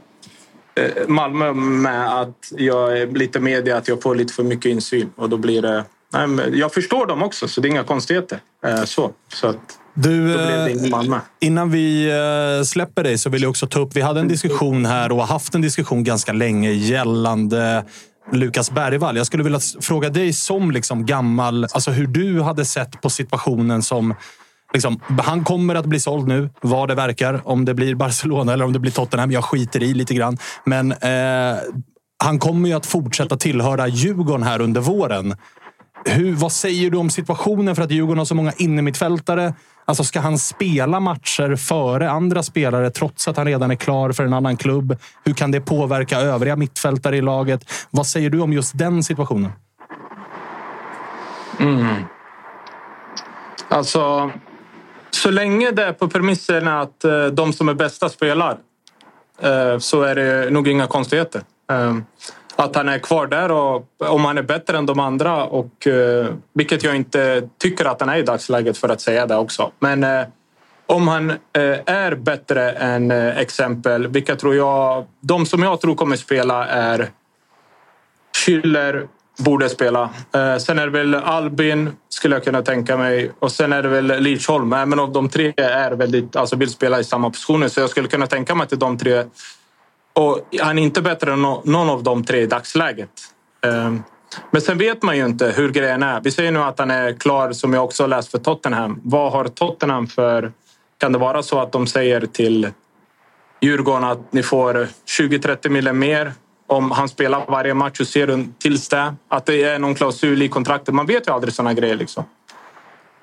Malmö 1.08 1.54
med 1.54 2.22
att 2.22 2.52
jag 2.58 2.98
är 2.98 3.08
lite 3.08 3.40
media, 3.40 3.78
att 3.78 3.88
jag 3.88 4.02
får 4.02 4.16
lite 4.16 4.34
för 4.34 4.44
mycket 4.44 4.66
insyn. 4.66 5.10
Och 5.16 5.30
då 5.30 5.38
blir 5.38 5.62
det... 5.62 5.84
Jag 6.54 6.74
förstår 6.74 7.06
dem 7.06 7.24
också, 7.24 7.48
så 7.48 7.62
det 7.62 7.68
är 7.68 7.70
inga 7.70 7.84
konstigheter. 7.84 8.40
Eh, 8.66 8.84
Så, 8.84 9.12
så 9.34 9.48
att, 9.48 9.58
Du, 9.94 10.36
eh. 10.36 11.20
Innan 11.40 11.72
vi 11.72 12.10
eh, 12.10 12.64
släpper 12.64 13.04
dig 13.04 13.18
så 13.18 13.30
vill 13.30 13.42
jag 13.42 13.50
också 13.50 13.68
ta 13.68 13.80
upp... 13.80 13.96
Vi 13.96 14.02
hade 14.02 14.20
en 14.20 14.28
diskussion 14.28 14.86
här 14.86 15.12
och 15.12 15.18
har 15.18 15.28
haft 15.28 15.56
en 15.56 15.62
diskussion 15.62 16.04
ganska 16.04 16.34
länge 16.34 16.72
gällande 16.72 17.86
Lukas 18.32 18.72
Bergvall. 18.72 19.18
Jag 19.18 19.26
skulle 19.26 19.44
vilja 19.44 19.60
fråga 19.82 20.10
dig 20.10 20.34
som 20.34 20.72
liksom 20.72 21.06
gammal, 21.06 21.64
alltså 21.64 21.92
hur 21.92 22.08
du 22.08 22.42
hade 22.42 22.66
sett 22.66 23.02
på 23.02 23.10
situationen 23.10 23.84
som 23.84 24.14
Liksom, 24.74 25.00
han 25.24 25.44
kommer 25.44 25.76
att 25.76 25.86
bli 25.86 26.00
såld 26.00 26.28
nu, 26.28 26.50
vad 26.62 26.88
det 26.88 26.96
verkar. 26.96 27.42
Om 27.44 27.66
det 27.66 27.74
blir 27.74 27.96
Barcelona 27.96 28.54
eller 28.54 28.66
om 28.66 28.74
det 28.74 28.80
blir 28.80 28.92
Tottenham. 28.92 29.32
Jag 29.32 29.44
skiter 29.44 29.84
i 29.84 29.94
lite 29.94 30.14
grann. 30.14 30.38
Men 30.64 30.92
eh, 30.92 31.58
han 32.24 32.40
kommer 32.40 32.70
ju 32.70 32.76
att 32.76 32.86
fortsätta 32.86 33.38
tillhöra 33.38 33.88
Djurgården 33.88 34.44
här 34.44 34.62
under 34.62 34.82
våren. 34.82 35.36
Hur, 36.06 36.34
vad 36.34 36.52
säger 36.52 36.90
du 36.90 36.98
om 36.98 37.10
situationen 37.10 37.76
för 37.76 37.84
att 37.84 37.92
Djurgården 37.92 38.18
har 38.18 38.26
så 38.26 38.36
många 38.36 38.52
innermittfältare? 38.58 39.54
Alltså 39.86 40.04
ska 40.04 40.20
han 40.20 40.38
spela 40.38 41.00
matcher 41.00 41.56
före 41.56 42.10
andra 42.10 42.44
spelare 42.44 42.90
trots 42.90 43.28
att 43.28 43.38
han 43.38 43.46
redan 43.46 43.72
är 43.72 43.76
klar 43.76 44.12
för 44.12 44.24
en 44.24 44.34
annan 44.34 44.58
klubb? 44.58 44.98
Hur 45.24 45.34
kan 45.34 45.52
det 45.52 45.62
påverka 45.62 46.20
övriga 46.20 46.56
mittfältare 46.56 47.18
i 47.18 47.22
laget? 47.22 47.72
Vad 47.90 48.08
säger 48.08 48.30
du 48.30 48.40
om 48.40 48.54
just 48.54 48.78
den 48.78 49.04
situationen? 49.04 49.52
Mm. 51.60 51.96
Alltså, 53.70 54.32
så 55.12 55.32
länge 55.32 55.72
det 55.72 55.84
är 55.84 55.94
på 55.94 56.08
premisserna 56.08 56.82
att 56.82 57.04
eh, 57.04 57.26
de 57.26 57.54
som 57.54 57.70
är 57.70 57.74
bästa 57.74 58.10
spelar 58.10 58.58
eh, 59.42 59.78
så 59.78 60.02
är 60.02 60.16
det 60.16 60.50
nog 60.50 60.68
inga 60.68 60.88
konstigheter. 60.88 61.42
Eh, 61.72 61.98
att 62.56 62.76
han 62.76 62.90
är 62.90 63.00
kvar 63.00 63.28
där 63.28 63.52
och 63.52 63.88
om 63.98 64.26
han 64.26 64.38
är 64.38 64.44
bättre 64.44 64.78
än 64.78 64.86
de 64.86 65.00
andra, 65.00 65.46
och, 65.46 65.88
eh, 65.88 66.28
vilket 66.54 66.84
jag 66.84 66.96
inte 66.96 67.50
tycker 67.58 67.86
att 67.86 68.00
han 68.00 68.10
är 68.10 68.18
i 68.18 68.24
dagsläget 68.24 68.78
för 68.78 68.90
att 68.90 69.02
säga 69.02 69.26
det 69.26 69.36
också. 69.36 69.72
Men 69.80 70.04
eh, 70.04 70.22
om 70.88 71.08
han 71.08 71.30
eh, 71.30 71.36
är 71.86 72.16
bättre 72.16 72.72
än 72.72 73.12
eh, 73.12 73.38
exempel, 73.38 74.08
vilka 74.08 74.36
tror 74.36 74.56
jag... 74.56 75.06
De 75.22 75.46
som 75.46 75.64
jag 75.64 75.82
tror 75.82 75.96
kommer 75.96 76.16
spela 76.16 76.68
är 76.68 77.10
Schüller 78.36 79.08
borde 79.38 79.70
spela. 79.70 80.10
Eh, 80.36 80.58
sen 80.58 80.80
är 80.80 80.86
det 80.86 80.92
väl 80.92 81.16
Albin, 81.16 81.92
skulle 82.10 82.36
jag 82.36 82.44
kunna 82.44 82.62
tänka 82.62 82.98
mig. 82.98 83.32
Och 83.40 83.52
sen 83.52 83.74
är 83.74 83.84
det 83.84 83.90
väl 83.90 84.08
Lidsholm. 84.24 84.70
men 84.70 85.00
av 85.00 85.12
de 85.12 85.30
tre 85.30 85.54
är 85.58 85.92
väldigt, 85.92 86.36
alltså 86.36 86.56
vill 86.56 86.70
spela 86.70 87.00
i 87.00 87.04
samma 87.04 87.30
positioner. 87.30 87.68
Så 87.68 87.80
jag 87.80 87.90
skulle 87.90 88.08
kunna 88.08 88.28
tänka 88.28 88.56
mig 88.56 88.64
att 88.64 88.70
det 88.70 88.76
är 88.76 88.80
de 88.80 88.98
tre. 88.98 89.24
Och 90.16 90.40
han 90.62 90.80
är 90.80 90.84
inte 90.84 91.02
bättre 91.02 91.34
än 91.34 91.42
någon 91.42 91.90
av 91.90 92.04
de 92.04 92.24
tre 92.24 92.42
i 92.42 92.46
dagsläget. 92.46 93.10
Ehm, 93.66 94.04
men 94.52 94.62
sen 94.62 94.78
vet 94.78 95.04
man 95.04 95.18
ju 95.18 95.26
inte 95.26 95.54
hur 95.56 95.72
grejen 95.72 96.04
är. 96.04 96.22
Vi 96.22 96.32
säger 96.32 96.52
nu 96.52 96.60
att 96.60 96.80
han 96.80 96.92
är 96.92 97.14
klar, 97.14 97.52
som 97.52 97.74
jag 97.74 97.84
också 97.84 98.08
läst, 98.08 98.32
för 98.32 98.38
Tottenham. 98.38 99.02
Vad 99.04 99.32
har 99.32 99.48
Tottenham 99.48 100.08
för... 100.08 100.52
Kan 100.98 101.12
det 101.12 101.18
vara 101.20 101.44
så 101.44 101.60
att 101.60 101.72
de 101.72 101.88
säger 101.88 102.26
till 102.26 102.70
Djurgården 103.62 104.04
att 104.04 104.34
ni 104.34 104.44
får 104.44 104.88
20-30 105.20 105.70
miljoner 105.70 105.94
mer 105.94 106.34
om 106.68 106.92
han 106.92 107.10
spelar 107.10 107.46
varje 107.48 107.74
match 107.74 108.00
och 108.00 108.08
ser 108.08 108.28
du 108.28 108.46
tills 108.60 108.90
det. 108.90 109.16
Att 109.28 109.46
det 109.46 109.64
är 109.64 109.80
någon 109.80 109.96
klausul 109.96 110.42
i 110.42 110.50
kontraktet. 110.50 110.94
Man 110.96 111.06
vet 111.06 111.28
ju 111.28 111.32
aldrig 111.32 111.54
sådana 111.54 111.74
grejer. 111.74 111.96
Liksom. 111.96 112.24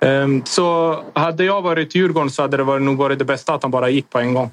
Ehm, 0.00 0.44
så 0.44 0.98
hade 1.14 1.44
jag 1.44 1.62
varit 1.62 1.94
Djurgården 1.94 2.30
så 2.30 2.42
hade 2.42 2.56
det 2.56 2.78
nog 2.78 2.98
varit 2.98 3.18
det 3.18 3.24
bästa 3.24 3.54
att 3.54 3.62
han 3.62 3.70
bara 3.70 3.88
gick 3.88 4.10
på 4.10 4.18
en 4.18 4.34
gång. 4.34 4.50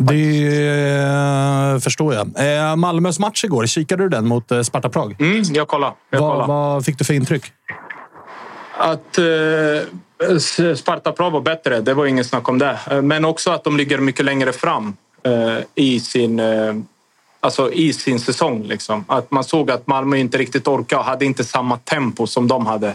Det 0.00 1.74
eh, 1.74 1.78
förstår 1.78 2.14
jag. 2.14 2.28
Eh, 2.36 2.76
Malmös 2.76 3.18
match 3.18 3.44
igår, 3.44 3.66
kikade 3.66 4.02
du 4.02 4.08
den 4.08 4.28
mot 4.28 4.50
eh, 4.50 4.62
Sparta 4.62 4.88
Prag? 4.88 5.16
Mm, 5.20 5.42
jag 5.42 5.68
kollade. 5.68 5.92
Jag 6.10 6.20
vad, 6.20 6.32
kollade. 6.32 6.52
vad 6.52 6.84
fick 6.84 6.98
du 6.98 7.04
för 7.04 7.14
intryck? 7.14 7.42
Att 8.78 9.18
eh, 9.18 10.74
Sparta 10.74 11.12
Prag 11.12 11.30
var 11.30 11.40
bättre, 11.40 11.80
det 11.80 11.94
var 11.94 12.06
ingen 12.06 12.24
snack 12.24 12.48
om 12.48 12.58
det. 12.58 12.78
Men 13.02 13.24
också 13.24 13.50
att 13.50 13.64
de 13.64 13.76
ligger 13.76 13.98
mycket 13.98 14.24
längre 14.24 14.52
fram 14.52 14.96
eh, 15.22 15.58
i 15.74 16.00
sin, 16.00 16.40
eh, 16.40 16.74
alltså 17.40 17.72
i 17.72 17.92
sin 17.92 18.20
säsong. 18.20 18.62
Liksom. 18.62 19.04
Att 19.08 19.30
man 19.30 19.44
såg 19.44 19.70
att 19.70 19.86
Malmö 19.86 20.16
inte 20.16 20.38
riktigt 20.38 20.68
orkade 20.68 21.00
och 21.00 21.04
hade 21.04 21.24
inte 21.24 21.44
samma 21.44 21.76
tempo 21.76 22.26
som 22.26 22.48
de 22.48 22.66
hade. 22.66 22.94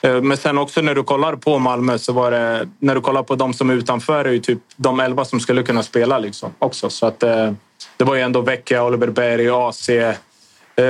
Eh, 0.00 0.22
Men 0.22 0.36
sen 0.36 0.58
också 0.58 0.80
när 0.80 0.94
du 0.94 1.02
kollar 1.02 1.36
på 1.36 1.58
Malmö 1.58 1.98
så 1.98 2.12
var 2.12 2.30
det, 2.30 2.68
när 2.78 2.94
du 2.94 3.00
kollar 3.00 3.22
på 3.22 3.34
de 3.34 3.54
som 3.54 3.70
är 3.70 3.74
utanför 3.74 4.24
är 4.24 4.32
ju 4.32 4.40
typ 4.40 4.58
de 4.76 5.00
elva 5.00 5.24
som 5.24 5.40
skulle 5.40 5.62
kunna 5.62 5.82
spela 5.82 6.18
liksom 6.18 6.52
också. 6.58 6.90
Så 6.90 7.06
att 7.06 7.22
eh, 7.22 7.52
det 7.96 8.04
var 8.04 8.14
ju 8.14 8.20
ändå 8.20 8.40
Vecchia, 8.40 8.84
Oliver 8.84 9.06
Berg, 9.06 9.48
AC. 9.50 9.88
Eh, 9.88 10.14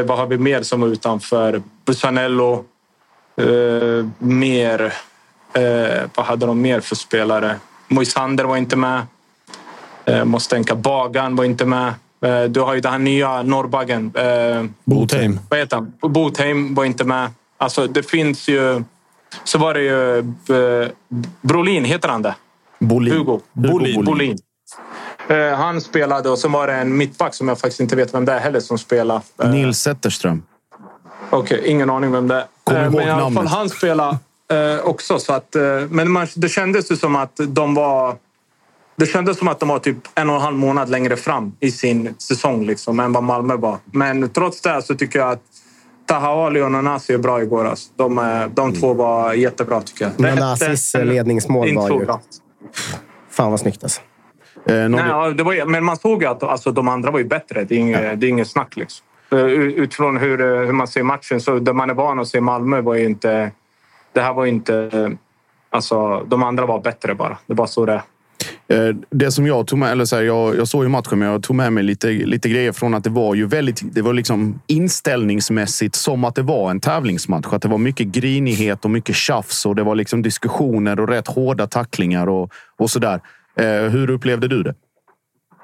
vad 0.04 0.18
har 0.18 0.26
vi 0.26 0.38
mer 0.38 0.62
som 0.62 0.80
var 0.80 0.88
utanför? 0.88 1.62
Busanello. 1.84 2.64
Mer... 4.18 4.92
Vad 6.14 6.26
hade 6.26 6.46
de 6.46 6.62
mer 6.62 6.80
för 6.80 6.96
spelare? 6.96 7.56
Moisander 7.88 8.44
var 8.44 8.56
inte 8.56 8.76
med. 8.76 9.02
Måste 10.24 10.54
tänka. 10.54 10.74
Bagan 10.74 11.36
var 11.36 11.44
inte 11.44 11.64
med. 11.64 11.92
Du 12.50 12.60
har 12.60 12.74
ju 12.74 12.80
den 12.80 12.92
här 12.92 12.98
nya 12.98 13.42
norrbaggen. 13.42 14.12
Botheim. 14.84 15.40
vad 15.48 15.58
heter 15.58 15.76
han? 15.76 15.92
Botheim 16.12 16.74
var 16.74 16.84
inte 16.84 17.04
med. 17.04 17.30
Alltså, 17.56 17.86
det 17.86 18.02
finns 18.02 18.48
ju... 18.48 18.82
Så 19.44 19.58
var 19.58 19.74
det 19.74 19.80
ju... 19.80 20.18
Eh, 20.18 20.88
Brolin, 21.40 21.84
heter 21.84 22.08
han 22.08 22.22
det? 22.22 22.34
Bolin. 22.78 23.14
Hugo. 23.14 23.40
Bolin. 23.52 24.04
Bolin. 24.04 24.38
Eh, 25.28 25.56
han 25.56 25.80
spelade 25.80 26.30
och 26.30 26.38
så 26.38 26.48
var 26.48 26.66
det 26.66 26.74
en 26.74 26.96
mittback 26.96 27.34
som 27.34 27.48
jag 27.48 27.58
faktiskt 27.58 27.80
inte 27.80 27.96
vet 27.96 28.14
vem 28.14 28.24
det 28.24 28.32
är 28.32 28.40
heller 28.40 28.60
som 28.60 28.78
spelade. 28.78 29.20
Eh, 29.42 29.50
Nils 29.50 29.78
Zetterström. 29.78 30.42
Okej, 31.30 31.62
ingen 31.66 31.90
aning 31.90 32.12
vem 32.12 32.28
det 32.28 32.34
är. 32.34 32.82
Ihåg 32.84 32.94
Men 32.94 33.08
i 33.08 33.10
alla 33.10 33.30
fall 33.30 33.46
han 33.46 33.70
spelade 33.70 34.18
också. 34.82 35.18
Så 35.18 35.32
att, 35.32 35.56
men 35.88 36.10
man, 36.10 36.26
det 36.34 36.48
kändes 36.48 36.90
ju 36.90 36.96
som 36.96 37.16
att 37.16 37.40
de 37.48 37.74
var... 37.74 38.16
Det 38.96 39.06
kändes 39.06 39.38
som 39.38 39.48
att 39.48 39.60
de 39.60 39.68
var 39.68 39.78
typ 39.78 39.96
en 40.14 40.30
och 40.30 40.36
en 40.36 40.42
halv 40.42 40.56
månad 40.56 40.90
längre 40.90 41.16
fram 41.16 41.52
i 41.60 41.70
sin 41.70 42.14
säsong 42.18 42.66
liksom, 42.66 43.00
än 43.00 43.12
vad 43.12 43.22
Malmö 43.22 43.56
var. 43.56 43.78
Men 43.84 44.30
trots 44.30 44.60
det 44.60 44.82
så 44.82 44.94
tycker 44.94 45.18
jag 45.18 45.30
att 45.32 45.42
Taha 46.08 46.46
Ali 46.46 46.60
och 46.60 46.72
Nanasi 46.72 47.14
är 47.14 47.18
bra 47.18 47.42
igår. 47.42 47.64
Alltså. 47.64 47.92
De, 47.96 48.18
eh, 48.18 48.46
de 48.54 48.72
två 48.72 48.94
var 48.94 49.32
jättebra 49.32 49.80
tycker 49.80 50.04
jag. 50.04 50.12
Det 50.16 50.34
Nanasis 50.34 50.94
ledningsmål 50.94 51.74
var 51.74 51.90
ju... 51.90 52.06
Fan 53.30 53.50
vad 53.50 53.60
snyggt 53.60 53.82
alltså. 53.82 54.00
Nej, 54.64 54.90
ja, 55.08 55.30
det 55.30 55.42
var, 55.42 55.66
men 55.66 55.84
man 55.84 55.96
såg 55.96 56.22
ju 56.22 56.28
att 56.28 56.42
alltså, 56.42 56.72
de 56.72 56.88
andra 56.88 57.10
var 57.10 57.18
ju 57.18 57.24
bättre. 57.24 57.64
Det 57.64 57.74
är 57.74 57.78
inget, 57.78 58.20
det 58.20 58.26
är 58.26 58.28
inget 58.28 58.48
snack. 58.48 58.76
Liksom. 58.76 59.06
Eh, 59.32 59.38
Utifrån 59.38 60.16
hur, 60.16 60.40
eh, 60.40 60.66
hur 60.66 60.72
man 60.72 60.88
ser 60.88 61.02
matchen, 61.02 61.40
så 61.40 61.58
där 61.58 61.72
man 61.72 61.90
är 61.90 61.94
van 61.94 62.18
att 62.18 62.28
se 62.28 62.40
Malmö 62.40 62.80
var 62.80 62.94
ju 62.94 63.04
inte... 63.04 63.50
Det 64.12 64.20
här 64.20 64.32
var 64.34 64.44
ju 64.44 64.50
inte... 64.50 64.74
eh, 64.92 65.08
Alltså, 65.70 66.24
de 66.26 66.42
andra 66.42 66.66
var 66.66 66.80
bättre 66.80 67.14
bara. 67.14 67.38
Det 67.46 67.54
bara 67.54 67.66
så 67.66 67.86
det 67.86 67.92
är. 67.92 67.96
Eh, 67.96 68.02
Det 69.10 69.30
som 69.30 69.46
jag 69.46 69.66
tog 69.66 69.78
med, 69.78 69.92
eller 69.92 70.04
så 70.04 70.16
här, 70.16 70.22
jag, 70.22 70.56
jag 70.56 70.68
såg 70.68 70.82
ju 70.82 70.88
matchen, 70.88 71.18
men 71.18 71.28
jag 71.28 71.42
tog 71.42 71.56
med 71.56 71.72
mig 71.72 71.82
lite, 71.82 72.08
lite 72.08 72.48
grejer 72.48 72.72
från 72.72 72.94
att 72.94 73.04
det 73.04 73.10
var 73.10 73.34
ju 73.34 73.46
väldigt, 73.46 73.94
det 73.94 74.02
var 74.02 74.12
liksom 74.12 74.60
inställningsmässigt 74.66 75.94
som 75.94 76.24
att 76.24 76.34
det 76.34 76.42
var 76.42 76.70
en 76.70 76.80
tävlingsmatch. 76.80 77.46
Att 77.50 77.62
det 77.62 77.68
var 77.68 77.78
mycket 77.78 78.06
grinighet 78.06 78.84
och 78.84 78.90
mycket 78.90 79.16
tjafs 79.16 79.66
och 79.66 79.74
det 79.74 79.82
var 79.82 79.94
liksom 79.94 80.22
diskussioner 80.22 81.00
och 81.00 81.08
rätt 81.08 81.26
hårda 81.28 81.66
tacklingar 81.66 82.26
och, 82.26 82.52
och 82.78 82.90
sådär. 82.90 83.20
Eh, 83.56 83.90
hur 83.90 84.10
upplevde 84.10 84.48
du 84.48 84.62
det? 84.62 84.74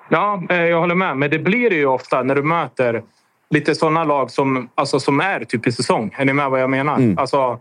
Ja, 0.09 0.43
eh, 0.51 0.57
jag 0.57 0.81
håller 0.81 0.95
med. 0.95 1.17
Men 1.17 1.31
det 1.31 1.39
blir 1.39 1.71
det 1.71 1.77
ju 1.77 1.87
ofta 1.87 2.23
när 2.23 2.35
du 2.35 2.43
möter 2.43 3.03
lite 3.51 3.75
sådana 3.75 4.05
lag 4.05 4.31
som, 4.31 4.69
alltså, 4.75 5.01
som 5.01 5.21
är 5.21 5.45
typ 5.45 5.67
i 5.67 5.73
säsong. 5.73 6.15
Är 6.19 6.25
ni 6.25 6.33
med 6.33 6.51
vad 6.51 6.63
jag 6.63 6.71
menar? 6.71 6.97
Mm. 6.97 7.19
Alltså, 7.19 7.59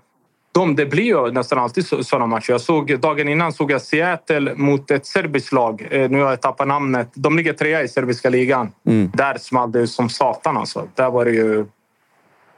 de, 0.54 0.76
det 0.76 0.86
blir 0.86 1.04
ju 1.04 1.32
nästan 1.32 1.60
alltid 1.60 1.88
så- 1.88 2.04
sådana 2.04 2.26
matcher. 2.26 2.52
Jag 2.52 2.62
såg, 2.62 3.00
dagen 3.00 3.28
innan 3.30 3.54
såg 3.54 3.72
jag 3.72 3.82
Seattle 3.82 4.56
mot 4.56 4.92
ett 4.92 5.06
serbiskt 5.06 5.52
lag. 5.54 5.88
Eh, 5.92 6.10
Nu 6.10 6.22
har 6.22 6.30
jag 6.30 6.42
tappat 6.42 6.68
namnet. 6.68 7.10
De 7.14 7.38
ligger 7.38 7.54
trea 7.54 7.84
i 7.84 7.88
serbiska 7.88 8.30
ligan. 8.30 8.72
Mm. 8.88 9.12
Där 9.14 9.38
small 9.38 9.72
det 9.72 9.88
som 9.88 10.10
satan 10.10 10.58
alltså. 10.58 10.88
Där 10.96 11.10
var 11.10 11.26
det 11.26 11.32
ju... 11.32 11.66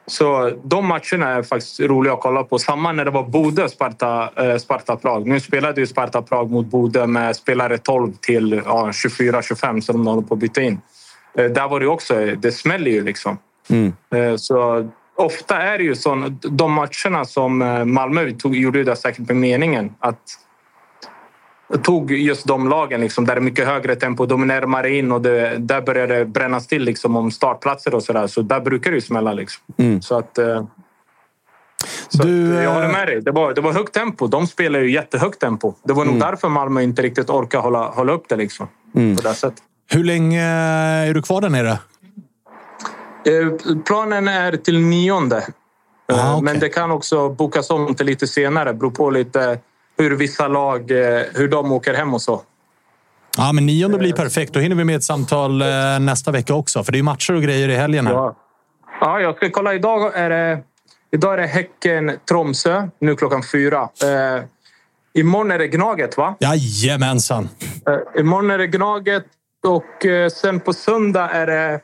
Så 0.08 0.52
de 0.64 0.86
matcherna 0.88 1.30
är 1.30 1.44
faktiskt 1.44 1.80
roliga 1.80 2.14
att 2.14 2.22
kolla 2.22 2.44
på. 2.44 2.60
Samma 2.60 2.92
när 2.92 3.06
det 3.06 3.12
var 3.12 3.24
Bodö, 3.24 3.70
Sparta, 3.70 4.30
eh, 4.36 4.58
Sparta 4.58 4.96
Prag. 4.96 5.28
Nu 5.28 5.40
spelade 5.40 5.82
ju 5.82 5.88
Sparta 5.88 6.22
Prag 6.22 6.52
mot 6.52 6.66
Bodö 6.66 7.08
med 7.08 7.36
spelare 7.36 7.78
12 7.78 8.14
till 8.22 8.62
ja, 8.66 8.88
24-25 8.92 9.82
så 9.82 9.92
de 9.92 10.08
håller 10.08 10.22
på 10.22 10.34
att 10.34 10.40
byta 10.40 10.62
in. 10.62 10.82
Eh, 11.38 11.46
där 11.46 11.68
var 11.68 11.80
det 11.80 11.88
också, 11.88 12.26
det 12.38 12.52
smäller 12.52 12.92
ju 12.92 13.04
liksom. 13.04 13.38
Mm. 13.70 13.94
Eh, 14.16 14.36
Så 14.36 14.90
ofta 15.16 15.58
är 15.62 15.78
det 15.78 15.84
ju 15.84 15.96
så, 15.96 16.30
de 16.42 16.72
matcherna 16.72 17.26
som 17.26 17.62
eh, 17.62 17.86
Malmö 17.86 18.32
tog, 18.32 18.56
gjorde 18.56 18.84
det 18.84 18.96
säkert 18.96 19.28
med 19.28 19.36
meningen. 19.36 19.94
Att 20.00 20.20
tog 21.84 22.12
just 22.12 22.48
de 22.48 22.70
lagen 22.70 23.02
liksom, 23.02 23.26
där 23.26 23.36
det 23.36 23.40
är 23.40 23.44
mycket 23.44 23.68
högre 23.68 23.96
tempo, 23.96 24.26
de 24.26 24.42
är 24.42 24.46
närmare 24.46 24.90
in 24.96 25.12
och 25.12 25.22
det, 25.22 25.58
där 25.58 25.82
börjar 25.82 26.08
det 26.08 26.26
brännas 26.26 26.68
till 26.68 26.84
liksom, 26.84 27.16
om 27.16 27.32
startplatser 27.32 27.96
och 27.96 28.04
sådär. 28.04 28.28
Så 28.28 28.42
där 28.42 28.60
brukar 28.60 28.92
det 28.92 28.96
ju 28.98 29.02
smälla. 29.02 29.34
Liksom. 29.34 29.64
Mm. 29.78 30.02
Så 30.02 30.18
att... 30.18 30.38
eh, 30.38 30.64
Så 32.10 32.24
Du, 32.24 32.58
att, 32.58 32.64
jag 32.64 32.74
håller 32.74 32.86
eh, 32.86 32.92
med 32.92 33.08
dig. 33.08 33.22
Det 33.22 33.32
var, 33.32 33.54
det 33.54 33.62
var 33.62 33.74
högt 33.74 33.94
tempo. 33.94 34.28
De 34.28 34.48
spelar 34.48 34.80
ju 34.80 34.92
jättehögt 34.92 35.40
tempo. 35.40 35.74
Det 35.84 35.94
var 35.94 36.06
nog 36.06 36.16
Mm. 36.16 36.28
därför 36.30 36.50
Malmö 36.50 36.82
inte 36.82 37.02
riktigt 37.02 37.30
orkade 37.30 37.64
hålla, 37.64 37.88
hålla 37.88 38.14
upp 38.14 38.30
det. 38.30 38.36
Liksom, 38.36 38.68
Mm. 38.96 39.16
på 39.16 39.22
det 39.22 39.34
sättet. 39.34 39.64
Hur 39.92 40.04
länge 40.04 40.42
är 40.44 41.14
du 41.14 41.22
kvar 41.22 41.42
där 41.42 41.50
nere? 41.50 41.80
Eh, 43.26 43.76
Planen 43.86 44.28
är 44.28 44.52
till 44.58 44.80
nionde. 44.80 45.38
Eh, 46.12 46.34
Ah, 46.36 46.42
Men 46.42 46.60
det 46.60 46.70
kan 46.70 46.92
också 46.92 47.30
bokas 47.30 47.70
om 47.70 47.96
till 47.96 48.06
lite 48.06 48.28
senare. 48.28 48.74
Beror 48.74 48.92
på 48.92 49.10
lite 49.10 49.60
hur 49.98 50.16
vissa 50.16 50.48
lag 50.48 50.92
eh, 50.92 51.22
hur 51.34 51.48
de 51.48 51.72
åker 51.72 51.94
hem 51.94 52.14
och 52.14 52.22
så. 52.22 52.42
Ja, 53.38 53.52
men 53.54 53.66
nionde 53.66 53.98
blir 53.98 54.14
perfekt. 54.14 54.54
Då 54.54 54.60
hinner 54.60 54.76
vi 54.76 54.84
med 54.84 54.96
ett 54.96 55.04
samtal 55.04 55.58
nästa 56.02 56.32
vecka 56.32 56.54
också. 56.54 56.84
För 56.84 56.92
det 56.92 57.00
är 57.00 57.04
matcher 57.04 57.34
och 57.36 57.42
grejer 57.42 57.70
i 57.70 57.76
helgen 57.76 58.08
här. 58.08 58.14
Ja, 58.14 58.36
Ja, 59.02 59.20
jag 59.20 59.36
ska 59.38 59.50
kolla. 59.50 59.74
Idag 59.74 60.12
är 60.16 60.30
det, 60.30 60.60
idag 61.12 61.34
är 61.34 61.38
det 61.38 61.48
Häcken-Tromsö, 61.48 62.88
nu 63.00 63.16
klockan 63.16 63.44
fyra. 63.52 63.82
Eh, 63.82 64.44
imorgon 65.14 65.52
är 65.52 65.60
det 65.60 65.68
Gnaget, 65.68 66.18
va? 66.18 66.36
Jajamensan! 66.40 67.50
Eh, 67.88 68.22
imorgon 68.22 68.52
är 68.52 68.58
det 68.58 68.68
Gnaget 68.68 69.26
och 69.66 70.06
eh, 70.06 70.30
sen 70.30 70.60
på 70.60 70.74
söndag 70.74 71.30
är 71.30 71.48
det 71.48 71.80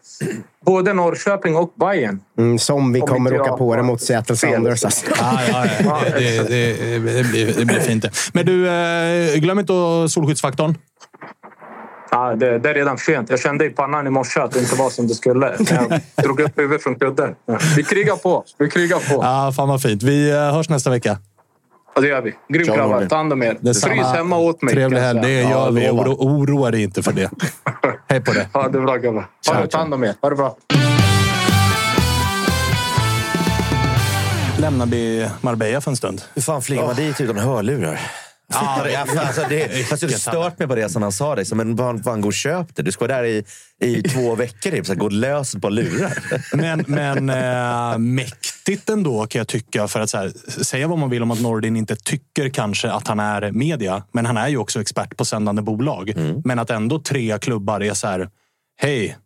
både 0.65 0.93
Norrköping 0.93 1.55
och 1.55 1.73
Bayern. 1.79 2.19
Mm, 2.37 2.59
som 2.59 2.93
vi 2.93 3.01
Om 3.01 3.07
kommer 3.07 3.41
åka 3.41 3.51
på 3.51 3.75
det 3.75 3.83
mot 3.83 4.01
Seattle. 4.01 4.35
Sounders. 4.35 4.85
Alltså. 4.85 5.05
Ja, 5.19 5.39
ja, 5.47 5.65
ja. 5.83 6.01
Det, 6.17 6.49
det, 6.49 6.73
det, 7.13 7.23
blir, 7.23 7.53
det 7.57 7.65
blir 7.65 7.79
fint. 7.79 8.05
Men 8.33 8.45
du, 8.45 8.69
eh, 8.69 9.39
glöm 9.39 9.59
inte 9.59 9.73
solskyddsfaktorn. 10.09 10.75
Ja, 12.11 12.35
det, 12.35 12.59
det 12.59 12.69
är 12.69 12.73
redan 12.73 12.97
sent. 12.97 13.29
Jag 13.29 13.39
kände 13.39 13.65
i 13.65 13.69
pannan 13.69 14.07
i 14.07 14.09
morse 14.09 14.39
att 14.39 14.51
det 14.51 14.59
inte 14.59 14.75
var 14.75 14.89
som 14.89 15.07
det 15.07 15.15
skulle. 15.15 15.55
Jag 16.15 16.23
drog 16.23 16.39
upp 16.39 16.59
huvudet 16.59 16.83
från 16.83 16.95
kudden. 16.95 17.35
Vi 17.75 17.83
krigar 17.83 18.15
på. 18.15 18.43
Vi 18.57 18.69
krigar 18.69 18.97
på. 18.97 19.23
Ja, 19.23 19.51
fan 19.55 19.69
vad 19.69 19.81
fint. 19.81 20.03
Vi 20.03 20.31
eh, 20.31 20.37
hörs 20.37 20.69
nästa 20.69 20.89
vecka. 20.89 21.17
Ja, 21.95 22.01
det 22.01 22.07
gör 22.07 22.21
vi. 22.21 22.33
Grym 22.49 22.65
Ciao, 22.65 22.75
grabbar. 22.75 23.05
Ta 23.05 23.15
hand 23.15 23.33
om 23.33 23.43
er. 23.43 23.73
Frys 23.73 24.07
hemma 24.07 24.37
åt 24.37 24.61
mig. 24.61 24.73
Trevlig 24.73 24.99
helg. 24.99 25.21
Det 25.21 25.41
gör 25.41 25.49
Ja, 25.49 25.69
vi. 25.69 25.89
Oro, 25.89 26.15
oroa 26.19 26.71
dig 26.71 26.83
inte 26.83 27.03
för 27.03 27.11
det. 27.11 27.29
Hej 28.09 28.21
på 28.21 28.33
det. 28.33 28.47
Ja, 28.53 28.67
det 28.67 28.79
bra. 28.79 28.91
Ha 28.91 29.61
det. 29.61 29.67
Ta 29.67 29.77
hand 29.77 29.93
om 29.93 30.03
er. 30.03 30.15
Ha 30.21 30.29
det 30.29 30.35
bra. 30.35 30.57
Lämnar 34.59 34.85
vi 34.85 35.29
Marbella 35.41 35.81
för 35.81 35.91
en 35.91 35.97
stund. 35.97 36.21
Hur 36.33 36.41
fan 36.41 36.61
flyger 36.61 36.83
man 36.83 36.95
dit 36.95 37.21
utan 37.21 37.37
hörlurar? 37.37 37.99
Ja, 38.53 38.81
det, 38.83 38.95
alltså, 39.19 39.45
det, 39.49 39.85
fast 39.89 40.03
jag 40.03 40.09
har 40.09 40.17
stört 40.17 40.59
mig 40.59 40.67
på 40.67 40.75
det 40.75 40.89
som 40.89 41.01
han 41.01 41.11
sa. 41.11 41.35
Liksom. 41.35 41.57
Men 41.57 41.77
fan, 41.77 42.03
fan, 42.03 42.21
gå 42.21 42.27
och 42.27 42.33
köp 42.33 42.75
det. 42.75 42.81
Du 42.83 42.91
ska 42.91 43.07
vara 43.07 43.17
där 43.17 43.23
i, 43.23 43.43
i 43.81 44.03
två 44.03 44.35
veckor. 44.35 44.71
Typ. 44.71 44.85
Så 44.85 44.93
här, 44.93 44.99
gå 44.99 45.05
och 45.05 45.11
lös 45.11 45.55
par 45.61 45.69
lurar. 45.69 46.13
Men, 46.53 46.85
men 46.87 47.29
äh, 47.29 47.97
mäktigt 48.71 48.89
ändå 48.89 49.25
kan 49.25 49.39
jag 49.39 49.47
tycka. 49.47 49.87
För 49.87 49.99
att 49.99 50.09
så 50.09 50.17
här, 50.17 50.29
säga 50.63 50.87
vad 50.87 50.97
man 50.97 51.09
vill 51.09 51.23
om 51.23 51.31
att 51.31 51.41
Nordin 51.41 51.75
inte 51.75 51.95
tycker 51.95 52.49
kanske 52.49 52.91
att 52.91 53.07
han 53.07 53.19
är 53.19 53.51
media. 53.51 54.03
Men 54.11 54.25
han 54.25 54.37
är 54.37 54.47
ju 54.47 54.57
också 54.57 54.81
expert 54.81 55.17
på 55.17 55.25
sändande 55.25 55.61
bolag. 55.61 56.13
Men 56.45 56.59
att 56.59 56.69
ändå 56.69 56.99
tre 56.99 57.37
klubbar 57.41 57.83
är 57.83 57.93
så 57.93 58.07
här. 58.07 58.29
Hej, 58.77 59.17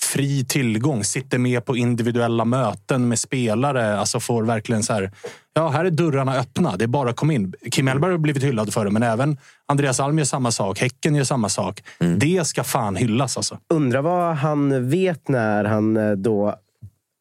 fri 0.00 0.44
tillgång. 0.44 1.04
Sitter 1.04 1.38
med 1.38 1.64
på 1.64 1.76
individuella 1.76 2.44
möten 2.44 3.08
med 3.08 3.18
spelare. 3.18 3.98
Alltså 3.98 4.20
får 4.20 4.44
verkligen 4.44 4.82
så 4.82 4.92
här. 4.92 5.10
Ja, 5.54 5.68
här 5.68 5.84
är 5.84 5.90
dörrarna 5.90 6.36
öppna. 6.36 6.76
Det 6.76 6.84
är 6.84 6.88
bara 6.88 7.10
att 7.10 7.16
komma 7.16 7.32
in. 7.32 7.54
Kim 7.70 7.86
Hellberg 7.86 8.10
har 8.10 8.18
blivit 8.18 8.42
hyllad 8.42 8.72
för 8.72 8.84
det, 8.84 8.90
men 8.90 9.02
även 9.02 9.38
Andreas 9.68 10.00
Alm 10.00 10.18
gör 10.18 10.24
samma 10.24 10.50
sak. 10.50 10.78
Häcken 10.78 11.14
gör 11.14 11.24
samma 11.24 11.48
sak. 11.48 11.82
Det 12.18 12.46
ska 12.46 12.64
fan 12.64 12.96
hyllas 12.96 13.36
alltså. 13.36 13.58
Undrar 13.74 14.02
vad 14.02 14.36
han 14.36 14.90
vet 14.90 15.28
när 15.28 15.64
han 15.64 15.96
eh, 15.96 16.12
då 16.12 16.54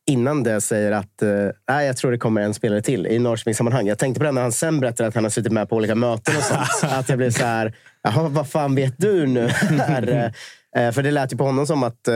innan 0.05 0.43
det 0.43 0.61
säger 0.61 0.91
att 0.91 1.21
eh, 1.21 1.81
jag 1.85 1.97
tror 1.97 2.11
det 2.11 2.17
kommer 2.17 2.41
en 2.41 2.53
spelare 2.53 2.81
till 2.81 3.07
i 3.07 3.19
Norrköpingssammanhang. 3.19 3.87
Jag 3.87 3.99
tänkte 3.99 4.19
på 4.19 4.25
det 4.25 4.31
när 4.31 4.41
han 4.41 4.51
sen 4.51 4.79
berättade 4.79 5.07
att 5.07 5.15
han 5.15 5.23
har 5.23 5.29
suttit 5.29 5.51
med 5.51 5.69
på 5.69 5.75
olika 5.75 5.95
möten 5.95 6.37
och 6.37 6.43
sånt. 6.43 6.61
att 6.93 7.09
jag 7.09 7.17
blev 7.17 7.31
så 7.31 7.45
här, 7.45 7.73
jaha, 8.01 8.27
vad 8.29 8.49
fan 8.49 8.75
vet 8.75 8.93
du 8.97 9.27
nu? 9.27 9.47
Här, 9.79 10.33
eh, 10.75 10.91
för 10.91 11.03
det 11.03 11.11
lät 11.11 11.33
ju 11.33 11.37
på 11.37 11.43
honom 11.43 11.67
som 11.67 11.83
att 11.83 12.07
eh, 12.07 12.15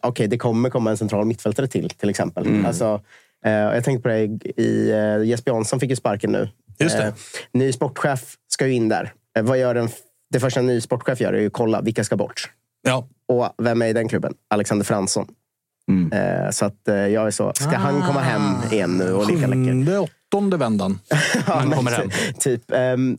okej, 0.00 0.26
det 0.26 0.38
kommer 0.38 0.70
komma 0.70 0.90
en 0.90 0.96
central 0.96 1.24
mittfältare 1.24 1.66
till, 1.66 1.90
till 1.90 2.10
exempel. 2.10 2.46
Mm. 2.46 2.66
Alltså, 2.66 3.00
eh, 3.44 3.52
jag 3.52 3.84
tänkte 3.84 4.02
på 4.02 4.08
det 4.08 4.20
i, 4.62 4.90
eh, 4.90 5.24
Jesper 5.24 5.50
Jansson 5.50 5.80
fick 5.80 5.90
ju 5.90 5.96
sparken 5.96 6.32
nu. 6.32 6.48
Just 6.78 6.96
det. 6.96 7.04
Eh, 7.04 7.14
ny 7.52 7.72
sportchef 7.72 8.34
ska 8.48 8.66
ju 8.66 8.72
in 8.72 8.88
där. 8.88 9.12
Eh, 9.38 9.44
vad 9.44 9.58
gör 9.58 9.74
den, 9.74 9.88
det 10.30 10.40
första 10.40 10.60
en 10.60 10.66
ny 10.66 10.80
sportchef 10.80 11.20
gör 11.20 11.32
är 11.32 11.46
att 11.46 11.52
kolla 11.52 11.80
vilka 11.80 12.04
ska 12.04 12.16
bort. 12.16 12.50
Ja. 12.82 13.08
Och 13.28 13.54
vem 13.58 13.82
är 13.82 13.86
i 13.86 13.92
den 13.92 14.08
klubben? 14.08 14.34
Alexander 14.50 14.84
Fransson. 14.84 15.26
Eh, 16.12 16.50
så 16.50 16.64
att 16.64 16.88
eh, 16.88 16.94
jag 16.94 17.26
är 17.26 17.30
så, 17.30 17.52
ska 17.54 17.76
han 17.76 18.02
komma 18.02 18.20
hem 18.20 18.42
igen 18.72 18.98
nu 18.98 19.12
och 19.12 19.30
lika 19.30 19.46
läcker? 19.46 19.64
Sjunde, 19.64 19.98
åttonde 19.98 20.56
vändan. 20.56 20.98
Han 21.46 21.70
kommer 21.70 21.90
hem. 21.90 22.10
Typ, 22.38 22.62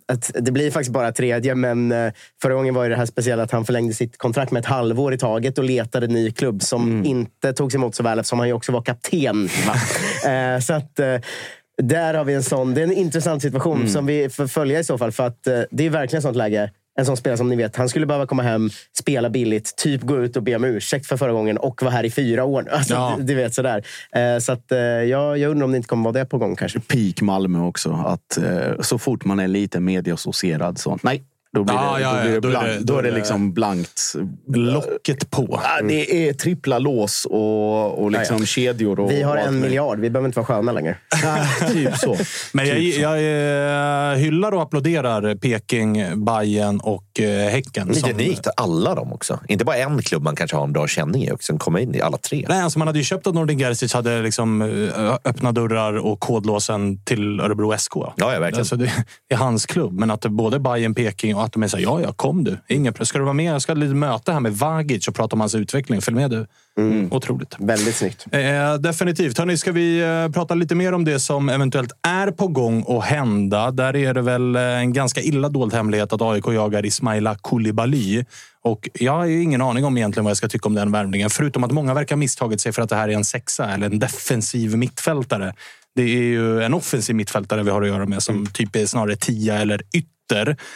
att 0.05 0.31
det 0.39 0.51
blir 0.51 0.71
faktiskt 0.71 0.91
bara 0.91 1.11
tredje, 1.11 1.55
men 1.55 1.91
eh, 1.91 2.11
förra 2.41 2.53
gången 2.53 2.73
var 2.73 2.83
ju 2.83 2.89
det 2.89 2.95
här 2.95 3.05
speciella 3.05 3.43
att 3.43 3.51
han 3.51 3.65
förlängde 3.65 3.93
sitt 3.93 4.17
kontrakt 4.17 4.51
med 4.51 4.59
ett 4.59 4.65
halvår 4.65 5.13
i 5.13 5.17
taget 5.17 5.57
och 5.57 5.63
letade 5.63 6.07
ny 6.07 6.31
klubb 6.31 6.61
som 6.61 7.05
inte 7.05 7.53
togs 7.53 7.75
emot 7.75 7.95
så 7.95 8.03
väl 8.03 8.19
eftersom 8.19 8.39
han 8.39 8.47
ju 8.47 8.53
också 8.53 8.71
var 8.71 8.81
kapten. 8.81 9.49
Va? 9.67 9.73
eh, 10.31 10.59
så 10.59 10.73
att, 10.73 10.99
eh, 10.99 11.15
där 11.81 12.13
har 12.13 12.25
vi 12.25 12.33
en 12.33 12.43
sån, 12.43 12.73
det 12.73 12.81
är 12.81 12.83
en 12.83 12.93
intressant 12.93 13.41
situation 13.41 13.89
som 13.89 14.05
vi 14.05 14.29
får 14.29 14.47
följa 14.47 14.79
i 14.79 14.83
så 14.83 14.97
fall. 14.97 15.11
För 15.11 15.27
att 15.27 15.47
eh, 15.47 15.61
det 15.71 15.85
är 15.85 15.89
verkligen 15.89 16.17
ett 16.17 16.23
sånt 16.23 16.37
läge. 16.37 16.71
En 16.99 17.05
sån 17.05 17.17
spelare 17.17 17.37
som 17.37 17.49
ni 17.49 17.55
vet, 17.55 17.75
han 17.75 17.89
skulle 17.89 18.05
behöva 18.05 18.25
komma 18.25 18.43
hem, 18.43 18.69
spela 18.99 19.29
billigt, 19.29 19.75
typ 19.75 20.01
gå 20.01 20.17
ut 20.23 20.37
och 20.37 20.43
be 20.43 20.55
om 20.55 20.63
ursäkt 20.63 21.05
för 21.05 21.17
förra 21.17 21.31
gången 21.31 21.57
och 21.57 21.81
vara 21.81 21.91
här 21.91 22.03
i 22.03 22.11
fyra 22.11 22.43
år. 22.43 22.61
nu. 22.61 22.69
Alltså, 22.71 22.93
Ja. 22.93 23.13
du, 23.17 23.23
du 23.23 23.35
vet 23.35 23.53
sådär. 23.53 23.83
Eh, 24.15 24.39
så 24.39 24.51
att, 24.51 24.71
eh, 24.71 24.77
jag, 24.79 25.37
jag 25.37 25.51
undrar 25.51 25.65
om 25.65 25.71
det 25.71 25.77
inte 25.77 25.87
kommer 25.89 26.03
vara 26.03 26.13
det 26.13 26.25
på 26.25 26.37
gång 26.37 26.55
kanske. 26.55 26.79
Peak 26.79 27.21
Malmö 27.21 27.59
också. 27.59 27.91
Att 28.05 28.37
eh, 28.37 28.81
så 28.81 28.97
fort 28.97 29.25
man 29.25 29.39
är 29.39 29.47
lite 29.47 29.79
medieassocierad 29.79 30.77
så 30.77 30.99
nej. 31.03 31.23
Då 31.55 31.63
blir 31.63 31.75
Ja, 31.75 31.93
det, 31.95 32.01
ja, 32.01 32.11
då 32.11 32.17
ja. 32.17 32.21
blir 32.21 32.31
det, 32.31 32.39
Då 32.39 32.49
är 32.59 32.67
det- 32.67 32.77
då 32.79 32.93
då 32.93 32.99
är 32.99 33.03
det 33.03 33.09
det- 33.09 33.15
liksom 33.15 33.53
blankt. 33.53 34.01
Locket 34.55 35.29
på. 35.31 35.59
Ja, 35.63 35.81
det 35.87 36.27
är 36.29 36.33
trippla 36.33 36.79
lås 36.79 37.25
och, 37.29 38.03
och 38.03 38.11
liksom 38.11 38.35
Ja, 38.35 38.41
ja. 38.41 38.45
kedjor. 38.45 38.99
Och, 38.99 39.11
Vi 39.11 39.21
har 39.21 39.37
en 39.37 39.59
miljard, 39.59 39.99
vi 39.99 40.09
behöver 40.09 40.27
inte 40.27 40.39
vara 40.39 40.45
sköna 40.45 40.71
längre. 40.71 40.97
typ 41.73 41.97
så. 41.97 42.17
Men 42.53 42.67
jag, 42.67 42.77
Typ 42.77 42.95
så. 42.95 43.01
jag 43.01 43.13
eh, 44.11 44.17
hyllar 44.17 44.51
och 44.51 44.61
applåderar 44.61 45.35
Peking, 45.35 46.25
Bayern 46.25 46.79
och 46.79 47.19
eh, 47.19 47.49
Häcken. 47.49 47.87
Men 47.87 47.95
som- 47.95 48.09
genikt, 48.09 48.47
alla 48.57 48.95
dem 48.95 49.13
också. 49.13 49.39
Inte 49.47 49.65
bara 49.65 49.77
en 49.77 50.01
klubb 50.01 50.23
man 50.23 50.35
kanske 50.35 50.57
har 50.57 50.63
en 50.63 50.73
bra 50.73 50.87
känning 50.87 51.23
i 51.23 51.31
och 51.31 51.43
sen 51.43 51.57
komma 51.57 51.79
in 51.79 51.95
i 51.95 52.01
alla 52.01 52.17
tre. 52.17 52.45
Nej, 52.49 52.61
alltså 52.61 52.79
man 52.79 52.87
hade 52.87 52.99
ju 52.99 53.05
köpt 53.05 53.27
att 53.27 53.35
Nordin 53.35 53.59
Gerzic 53.59 53.93
hade 53.93 54.21
liksom 54.21 54.61
eh, 54.61 55.13
öppna 55.25 55.51
dörrar 55.51 55.93
och 55.97 56.19
kodlåsen 56.19 57.03
till 57.03 57.39
Örebro 57.39 57.77
SK. 57.77 57.91
Ja, 57.95 58.13
ja, 58.17 58.27
verkligen. 58.27 58.59
Alltså 58.59 58.75
det, 58.75 58.91
det 59.29 59.35
är 59.35 59.37
hans 59.39 59.65
klubb, 59.65 59.93
men 59.93 60.11
att 60.11 60.21
det 60.21 60.29
både 60.29 60.59
Bayern, 60.59 60.95
Peking 60.95 61.38
och 61.39 61.45
att 61.45 61.53
de 61.53 61.63
är 61.63 61.67
såhär, 61.67 61.83
ja, 61.83 62.01
ja, 62.01 62.13
kom 62.13 62.43
du. 62.43 62.57
Press. 62.91 63.07
ska 63.07 63.17
du 63.17 63.23
vara 63.23 63.33
med? 63.33 63.53
Jag 63.53 63.61
ska 63.61 63.71
ha 63.71 63.77
lite 63.77 63.93
möte 63.93 64.31
här 64.31 64.39
med 64.39 64.53
Vagic 64.53 65.07
och 65.07 65.15
prata 65.15 65.35
om 65.35 65.39
hans 65.39 65.55
utveckling. 65.55 66.01
Följ 66.01 66.15
med 66.15 66.31
du. 66.31 66.45
Otroligt. 67.11 67.55
Väldigt 67.59 67.95
snyggt. 67.95 68.25
Eh, 68.31 68.73
definitivt. 68.73 69.37
Hörrni, 69.37 69.57
ska 69.57 69.71
vi 69.71 69.99
eh, 69.99 70.31
prata 70.31 70.55
lite 70.55 70.75
mer 70.75 70.93
om 70.93 71.05
det 71.05 71.19
som 71.19 71.49
eventuellt 71.49 71.91
är 72.07 72.31
på 72.31 72.47
gång 72.47 72.85
att 72.87 73.03
hända? 73.03 73.71
Där 73.71 73.95
är 73.95 74.13
det 74.13 74.21
väl 74.21 74.55
eh, 74.55 74.61
en 74.61 74.93
ganska 74.93 75.21
illa 75.21 75.49
dold 75.49 75.73
hemlighet 75.73 76.13
att 76.13 76.21
AIK 76.21 76.47
jagar 76.47 76.85
Ismaila 76.85 77.35
Koulibaly. 77.35 78.25
Och 78.61 78.89
jag 78.93 79.11
har 79.11 79.25
ju 79.25 79.43
ingen 79.43 79.61
aning 79.61 79.85
om 79.85 79.97
egentligen 79.97 80.23
vad 80.23 80.29
jag 80.29 80.37
ska 80.37 80.47
tycka 80.47 80.67
om 80.67 80.73
den 80.73 80.91
värvningen. 80.91 81.29
Förutom 81.29 81.63
att 81.63 81.71
många 81.71 81.93
verkar 81.93 82.15
misstagit 82.15 82.61
sig 82.61 82.71
för 82.71 82.81
att 82.81 82.89
det 82.89 82.95
här 82.95 83.09
är 83.09 83.13
en 83.13 83.25
sexa 83.25 83.73
eller 83.73 83.85
en 83.85 83.99
defensiv 83.99 84.77
mittfältare. 84.77 85.53
Det 85.95 86.01
är 86.01 86.23
ju 86.23 86.63
en 86.63 86.73
offensiv 86.73 87.15
mittfältare 87.15 87.63
vi 87.63 87.69
har 87.69 87.81
att 87.81 87.87
göra 87.87 88.05
med 88.05 88.23
som 88.23 88.45
typ 88.45 88.75
är 88.75 88.85
snarare 88.85 89.15
tia 89.15 89.57
eller 89.57 89.81
ytter. 89.93 90.18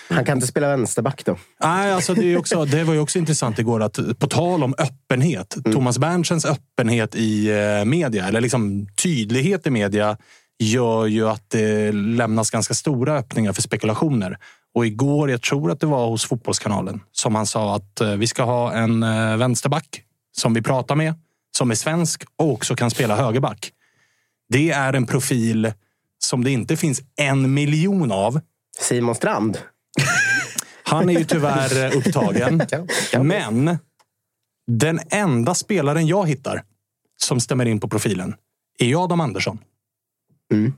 Han 0.10 0.26
kan 0.26 0.38
inte 0.38 0.48
spela 0.48 0.68
vänsterback 0.68 1.26
då. 1.26 1.38
Nej, 1.64 1.92
alltså 1.92 2.14
det, 2.14 2.34
är 2.34 2.38
också, 2.38 2.66
det 2.66 2.84
var 2.84 2.94
ju 2.94 3.00
också 3.00 3.20
intressant 3.20 3.60
igår 3.60 3.84
att 3.84 4.20
på 4.20 4.28
tal 4.28 4.64
om 4.64 4.76
öppenhet. 4.78 5.58
Thomas 5.64 5.98
Berntsens 5.98 6.46
öppenhet 6.46 7.16
i 7.16 7.50
eh, 7.50 7.86
media, 7.86 8.28
eller 8.28 8.42
liksom 8.42 8.88
tydlighet 9.04 9.68
i 9.68 9.70
media 9.70 10.18
gör 10.60 11.06
ju 11.06 11.30
att 11.30 11.50
det 11.50 11.92
lämnas 11.92 12.52
ganska 12.52 12.74
stora 12.74 13.18
öppningar 13.18 13.54
för 13.54 13.62
spekulationer. 13.62 14.38
Och 14.76 14.86
igår, 14.86 15.32
jag 15.32 15.42
tror 15.42 15.72
att 15.72 15.80
det 15.80 15.86
var 15.86 16.08
hos 16.08 16.26
Fotbollskanalen, 16.26 17.02
som 17.12 17.36
han 17.36 17.46
sa 17.46 17.76
att 17.76 18.02
eh, 18.02 18.12
vi 18.12 18.28
ska 18.28 18.44
ha 18.44 18.74
en 18.74 19.04
eh, 19.04 19.38
vänsterback 19.38 20.02
som 20.32 20.54
vi 20.54 20.62
pratar 20.62 20.96
med, 20.96 21.14
som 21.58 21.72
är 21.72 21.76
svensk 21.76 22.24
och 22.36 22.52
också 22.52 22.76
kan 22.76 22.92
spela 22.92 23.16
högerback. 23.16 23.72
Det 24.50 24.72
är 24.72 24.94
en 24.94 25.06
profil 25.06 25.74
som 26.20 26.44
det 26.44 26.52
inte 26.52 26.78
finns 26.78 27.02
en 27.16 27.54
miljon 27.54 28.12
av. 28.12 28.42
Simon 28.80 29.16
Strand. 29.16 29.58
Han 30.84 31.10
är 31.10 31.20
ju 31.20 31.26
tyvärr 31.26 31.96
upptagen. 31.98 32.62
Men 33.22 33.78
den 34.72 35.00
enda 35.12 35.54
spelaren 35.54 36.08
jag 36.08 36.28
hittar 36.28 36.64
som 37.24 37.40
stämmer 37.40 37.66
in 37.66 37.80
på 37.80 37.90
profilen 37.90 38.36
är 38.80 39.04
Adam 39.04 39.22
Andersson. 39.22 39.60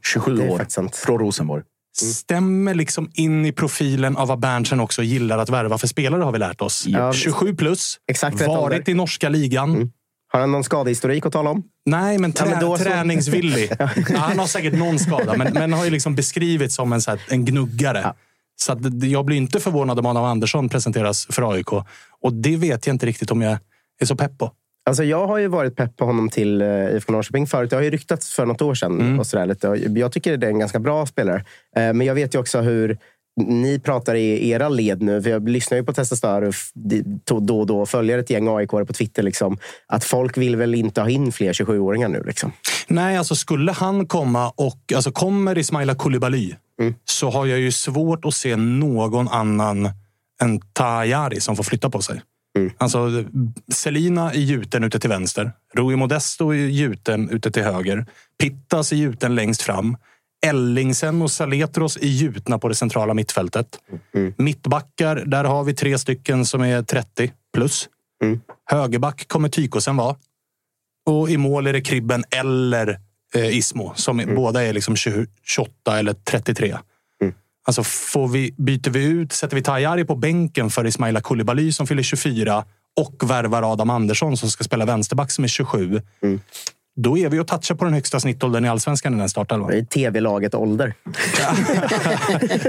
27 0.04 0.36
Det 0.36 0.44
är 0.44 0.50
år 0.50 0.58
faktiskt 0.58 0.76
sant. 0.76 0.96
från 0.96 1.20
Rosenborg. 1.20 1.64
Stämmer 1.98 2.74
liksom 2.74 3.12
in 3.14 3.46
i 3.46 3.52
profilen 3.52 4.18
av 4.18 4.28
vad 4.28 4.40
Berntsen 4.40 4.80
också 4.80 5.04
gillar 5.04 5.38
att 5.38 5.50
värva 5.50 5.78
för 5.78 5.88
spelare 5.88 6.24
har 6.24 6.32
vi 6.32 6.40
lärt 6.40 6.62
oss. 6.62 6.84
Ja. 6.88 7.14
27 7.14 7.56
plus, 7.56 8.00
Exakt 8.08 8.40
varit 8.42 8.50
ålder. 8.80 8.90
i 8.90 8.94
norska 8.94 9.30
ligan. 9.30 9.92
Har 10.28 10.40
han 10.40 10.52
någon 10.52 10.64
skadehistorik 10.64 11.26
att 11.26 11.34
tala 11.34 11.50
om? 11.50 11.64
Nej, 11.86 12.18
men, 12.18 12.34
trä, 12.34 12.50
Ja, 12.50 12.60
men 12.60 12.78
så. 12.78 12.84
träningsvillig. 12.84 13.72
ja, 13.80 13.90
han 14.18 14.40
har 14.40 14.48
säkert 14.48 14.74
någon 14.74 15.00
skada, 15.00 15.38
men, 15.38 15.54
men 15.54 15.74
har 15.74 15.86
ju 15.86 15.92
liksom 15.92 16.16
beskrivits 16.16 16.76
som 16.76 16.94
en, 16.94 17.02
så 17.02 17.12
här, 17.12 17.20
en 17.30 17.46
gnuggare. 17.46 18.14
Så 18.56 18.72
att, 18.72 19.04
jag 19.04 19.26
blir 19.26 19.38
inte 19.38 19.60
förvånad 19.60 20.00
om 20.00 20.06
Adam 20.06 20.24
Andersson 20.24 20.70
presenteras 20.70 21.28
för 21.30 21.52
AIK. 21.54 21.72
Och 22.22 22.34
det 22.34 22.58
vet 22.58 22.88
jag 22.88 22.94
inte 22.94 23.06
riktigt 23.06 23.32
om 23.32 23.42
jag 23.42 23.58
är 24.02 24.06
så 24.06 24.16
pepp 24.16 24.38
på. 24.38 24.52
Alltså 24.86 25.04
jag 25.04 25.28
har 25.28 25.38
ju 25.38 25.48
varit 25.48 25.76
pepp 25.76 25.98
på 25.98 26.06
honom 26.06 26.30
till 26.30 26.62
uh, 26.62 26.96
IFK 26.96 27.12
Norrköping 27.12 27.48
förut. 27.48 27.70
Det 27.70 27.76
har 27.76 27.84
ju 27.84 27.90
ryktats 27.90 28.34
för 28.34 28.46
något 28.46 28.62
år 28.62 28.76
sedan. 28.76 29.02
Mm. 29.02 29.20
Och 29.20 29.28
sådär 29.28 29.46
lite. 29.46 29.68
Jag 29.96 30.12
tycker 30.12 30.38
det 30.38 30.48
är 30.48 30.52
en 30.52 30.60
ganska 30.60 30.80
bra 30.80 31.06
spelare. 31.06 31.46
Eh, 31.76 31.94
men 31.94 32.02
jag 32.02 32.16
vet 32.16 32.36
ju 32.36 32.40
också 32.40 32.62
hur 32.62 32.98
ni 33.38 33.80
pratar 33.80 34.16
i 34.16 34.50
era 34.50 34.70
led 34.70 35.02
nu, 35.02 35.22
för 35.22 35.30
jag 35.30 35.50
lyssnar 35.50 35.78
ju 35.78 35.84
på 35.84 35.94
Testa 35.94 36.16
Stör 36.16 36.42
och 36.42 37.44
då 37.44 37.60
och 37.60 37.66
då 37.66 37.86
följer 37.86 38.18
ett 38.18 38.30
gäng 38.30 38.48
aik 38.48 38.70
på 38.70 38.86
Twitter. 38.86 39.24
Liksom, 39.24 39.58
att 39.88 40.04
folk 40.04 40.38
vill 40.38 40.56
väl 40.56 40.76
inte 40.76 41.02
ha 41.02 41.10
in 41.10 41.32
fler 41.32 41.54
27-åringar 41.54 42.10
nu? 42.10 42.24
Liksom. 42.26 42.52
Nej, 42.88 43.18
alltså 43.18 43.36
skulle 43.36 43.72
han 43.72 44.08
komma 44.08 44.50
och... 44.50 44.94
Alltså 44.96 45.12
kommer 45.12 45.58
Ismaila 45.58 45.96
Koulibaly 45.96 46.56
så 47.06 47.30
har 47.30 47.46
jag 47.46 47.60
ju 47.60 47.72
svårt 47.72 48.26
att 48.26 48.34
se 48.34 48.56
någon 48.56 49.28
annan 49.28 49.90
än 50.42 50.60
Tajari 50.74 51.42
som 51.42 51.56
får 51.56 51.64
flytta 51.64 51.90
på 51.90 52.02
sig. 52.02 52.22
Alltså, 52.78 53.24
Selina 53.74 54.32
är 54.32 54.40
gjuten 54.40 54.84
ute 54.84 55.00
till 55.00 55.10
vänster. 55.10 55.52
Rui 55.74 55.96
Modesto 55.96 56.50
är 56.50 56.56
gjuten 56.56 57.30
ute 57.30 57.52
till 57.52 57.64
höger. 57.64 58.06
Pittas 58.40 58.92
är 58.92 58.96
gjuten 58.96 59.36
längst 59.36 59.62
fram. 59.62 59.98
Ellingsen 60.46 61.22
och 61.22 61.32
Saletros 61.32 61.98
är 61.98 62.08
gjutna 62.08 62.60
på 62.60 62.68
det 62.68 62.76
centrala 62.76 63.14
mittfältet. 63.14 63.68
Mittbackar, 64.38 65.16
där 65.26 65.44
har 65.44 65.64
vi 65.64 65.74
tre 65.74 65.98
stycken 65.98 66.46
som 66.46 66.62
är 66.62 66.84
30 66.84 67.32
plus. 67.54 67.90
Högerback 68.66 69.28
kommer 69.28 69.50
Tykosen 69.50 69.98
vara. 69.98 70.16
Och 71.06 71.30
i 71.30 71.38
mål 71.38 71.68
är 71.68 71.74
det 71.74 71.82
Kribben 71.82 72.24
eller 72.32 73.00
eh, 73.36 73.58
Ismo 73.58 73.94
som 73.96 74.20
är, 74.20 74.36
båda 74.36 74.64
är 74.64 74.74
liksom 74.74 74.96
20, 74.96 75.26
28 75.44 76.00
eller 76.00 76.14
33. 76.14 76.78
Alltså 77.68 77.84
får 77.84 78.28
vi, 78.28 78.54
byter 78.58 78.90
vi 78.90 79.04
ut, 79.06 79.32
sätter 79.34 79.56
vi 79.56 79.62
Tajari 79.62 80.06
på 80.06 80.16
bänken 80.16 80.70
för 80.70 80.88
Ismaila 80.88 81.22
Koulibaly 81.22 81.72
som 81.72 81.88
fyller 81.88 82.04
24 82.04 82.66
och 82.98 83.30
värvar 83.30 83.72
Adam 83.74 83.90
Andersson 83.90 84.38
som 84.38 84.50
ska 84.50 84.64
spela 84.64 84.86
vänsterback 84.86 85.32
som 85.32 85.44
är 85.44 85.48
27. 85.48 86.02
Då 86.98 87.18
är 87.18 87.30
vi 87.30 87.40
och 87.40 87.48
touchar 87.48 87.76
på 87.76 87.86
den 87.86 87.94
högsta 87.94 88.20
snittåldern 88.20 88.66
i 88.66 88.70
allsvenskan 88.70 89.14
i 89.16 89.18
den 89.18 89.30
startelvan. 89.30 89.72
Det 89.72 89.78
är 89.78 89.86
tv-laget 89.86 90.56
ålder. 90.56 90.94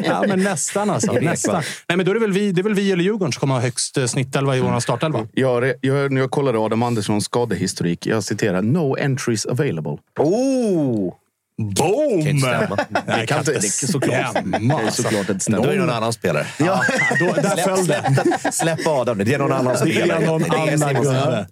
Ja, 0.05 0.24
men 0.28 0.43
nästan 0.44 0.90
alltså. 0.90 1.12
nästan. 1.12 1.62
Nej, 1.89 1.97
men 1.97 2.07
då 2.07 2.11
är 2.11 2.15
det, 2.15 2.20
väl 2.20 2.32
vi, 2.32 2.53
det 2.53 2.61
är 2.61 2.62
väl 2.62 2.74
vi 2.74 2.93
eller 2.93 3.05
Djurgården 3.05 3.32
som 3.32 3.40
kommer 3.40 3.55
ha 3.55 3.61
högst 3.61 3.97
eh, 3.97 4.07
snittelva 4.07 4.57
i 4.57 4.61
vår 4.61 4.81
startelva. 4.81 5.27
Jag, 5.35 5.73
jag, 5.81 6.12
när 6.12 6.20
jag 6.20 6.31
kollade 6.31 6.59
Adam 6.59 6.82
Anderssons 6.82 7.24
skadehistorik, 7.24 8.07
jag 8.07 8.24
citerar 8.24 8.62
“No 8.62 8.97
entries 9.01 9.47
available”. 9.47 9.97
Oh! 10.19 11.15
Boom! 11.62 12.23
Kan 12.23 12.28
inte 12.31 12.47
stämma. 12.48 12.77
Det 13.20 13.27
kan 13.27 13.39
inte, 13.39 13.53
det 13.53 13.57
är 13.59 13.86
såklart, 13.86 14.35
det 14.44 14.57
är 14.57 14.90
såklart 14.90 15.28
inte 15.28 15.51
Då 15.53 15.62
är 15.62 15.73
det 15.73 15.78
någon 15.78 15.90
annan 15.90 16.12
spelare. 16.12 16.47
Ja, 16.59 16.82
då, 17.20 17.27
där 17.27 17.57
föll 17.57 17.86
det. 17.86 18.03
Släpp, 18.43 18.55
släpp 18.55 18.86
Adam 18.86 19.19
nu. 19.19 19.24
Det 19.24 19.35
är 19.35 19.39
någon 19.39 19.53
annan 19.53 19.73
Det 19.73 19.78
spelare. 19.78 20.23
är 20.23 20.27
någon 20.27 20.43
Det 20.43 20.48
är 20.48 20.55
annan 20.55 20.78
Simon 20.78 20.94
Svensson. 21.05 21.15
gubbe. 21.24 21.47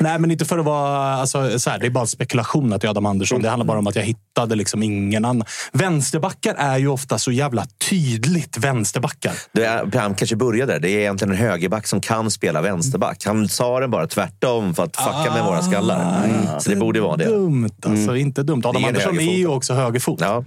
Nej, 0.00 0.18
men 0.18 0.30
inte 0.30 0.44
för 0.44 0.58
att 0.58 0.64
vara... 0.64 1.14
Alltså, 1.14 1.58
så 1.58 1.70
här, 1.70 1.78
det 1.78 1.86
är 1.86 1.90
bara 1.90 2.06
spekulation 2.06 2.72
att 2.72 2.80
det 2.80 2.86
är 2.86 2.90
Adam 2.90 3.06
Andersson. 3.06 3.42
Det 3.42 3.48
handlar 3.48 3.66
bara 3.66 3.78
om 3.78 3.86
att 3.86 3.96
jag 3.96 4.02
hittade 4.02 4.54
liksom 4.54 4.82
ingen 4.82 5.24
annan. 5.24 5.46
Vänsterbackar 5.72 6.54
är 6.54 6.78
ju 6.78 6.88
ofta 6.88 7.18
så 7.18 7.32
jävla 7.32 7.66
tydligt 7.90 8.58
vänsterbackar. 8.58 9.32
Det 9.52 9.64
är, 9.64 9.98
han 9.98 10.14
kanske 10.14 10.36
började 10.36 10.72
där. 10.72 10.80
Det 10.80 10.90
är 10.90 10.98
egentligen 10.98 11.32
en 11.34 11.38
högerback 11.40 11.86
som 11.86 12.00
kan 12.00 12.30
spela 12.30 12.62
vänsterback. 12.62 13.24
Han 13.24 13.48
sa 13.48 13.80
den 13.80 13.90
bara 13.90 14.06
tvärtom 14.06 14.74
för 14.74 14.84
att 14.84 14.96
fucka 14.96 15.34
med 15.34 15.44
våra 15.44 15.62
skallar. 15.62 16.28
Så 16.60 16.70
det 16.70 16.76
borde 16.76 17.00
vara 17.00 17.16
det. 17.16 17.24
Dumt 17.24 17.70
alltså. 17.86 18.16
Inte 18.16 18.42
dumt. 18.42 18.62
Adam 18.64 18.84
är 18.84 18.88
Andersson 18.88 19.18
är 19.20 19.36
ju 19.36 19.46
också 19.46 19.74
högerfot. 19.74 20.20
Ja. 20.20 20.44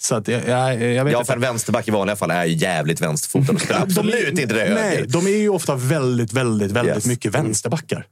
Så 0.00 0.14
att 0.14 0.28
jag, 0.28 0.48
jag, 0.48 0.82
jag 0.82 1.04
vet 1.04 1.12
Ja, 1.12 1.24
för 1.24 1.32
en 1.34 1.40
vänsterback 1.40 1.88
i 1.88 1.90
vanliga 1.90 2.16
fall 2.16 2.30
är 2.30 2.44
ju 2.44 2.54
jävligt 2.54 3.00
vänsterfotad 3.00 3.58
spelar 3.58 3.80
absolut 3.82 4.38
inte 4.38 4.54
det 4.54 4.60
höger. 4.60 4.74
Nej, 4.74 5.04
de 5.08 5.26
är 5.26 5.30
ju 5.30 5.48
ofta 5.48 5.74
väldigt, 5.74 6.32
väldigt, 6.32 6.70
väldigt 6.70 6.94
Yes. 6.94 7.06
mycket 7.06 7.34
vänsterbackar. 7.34 8.04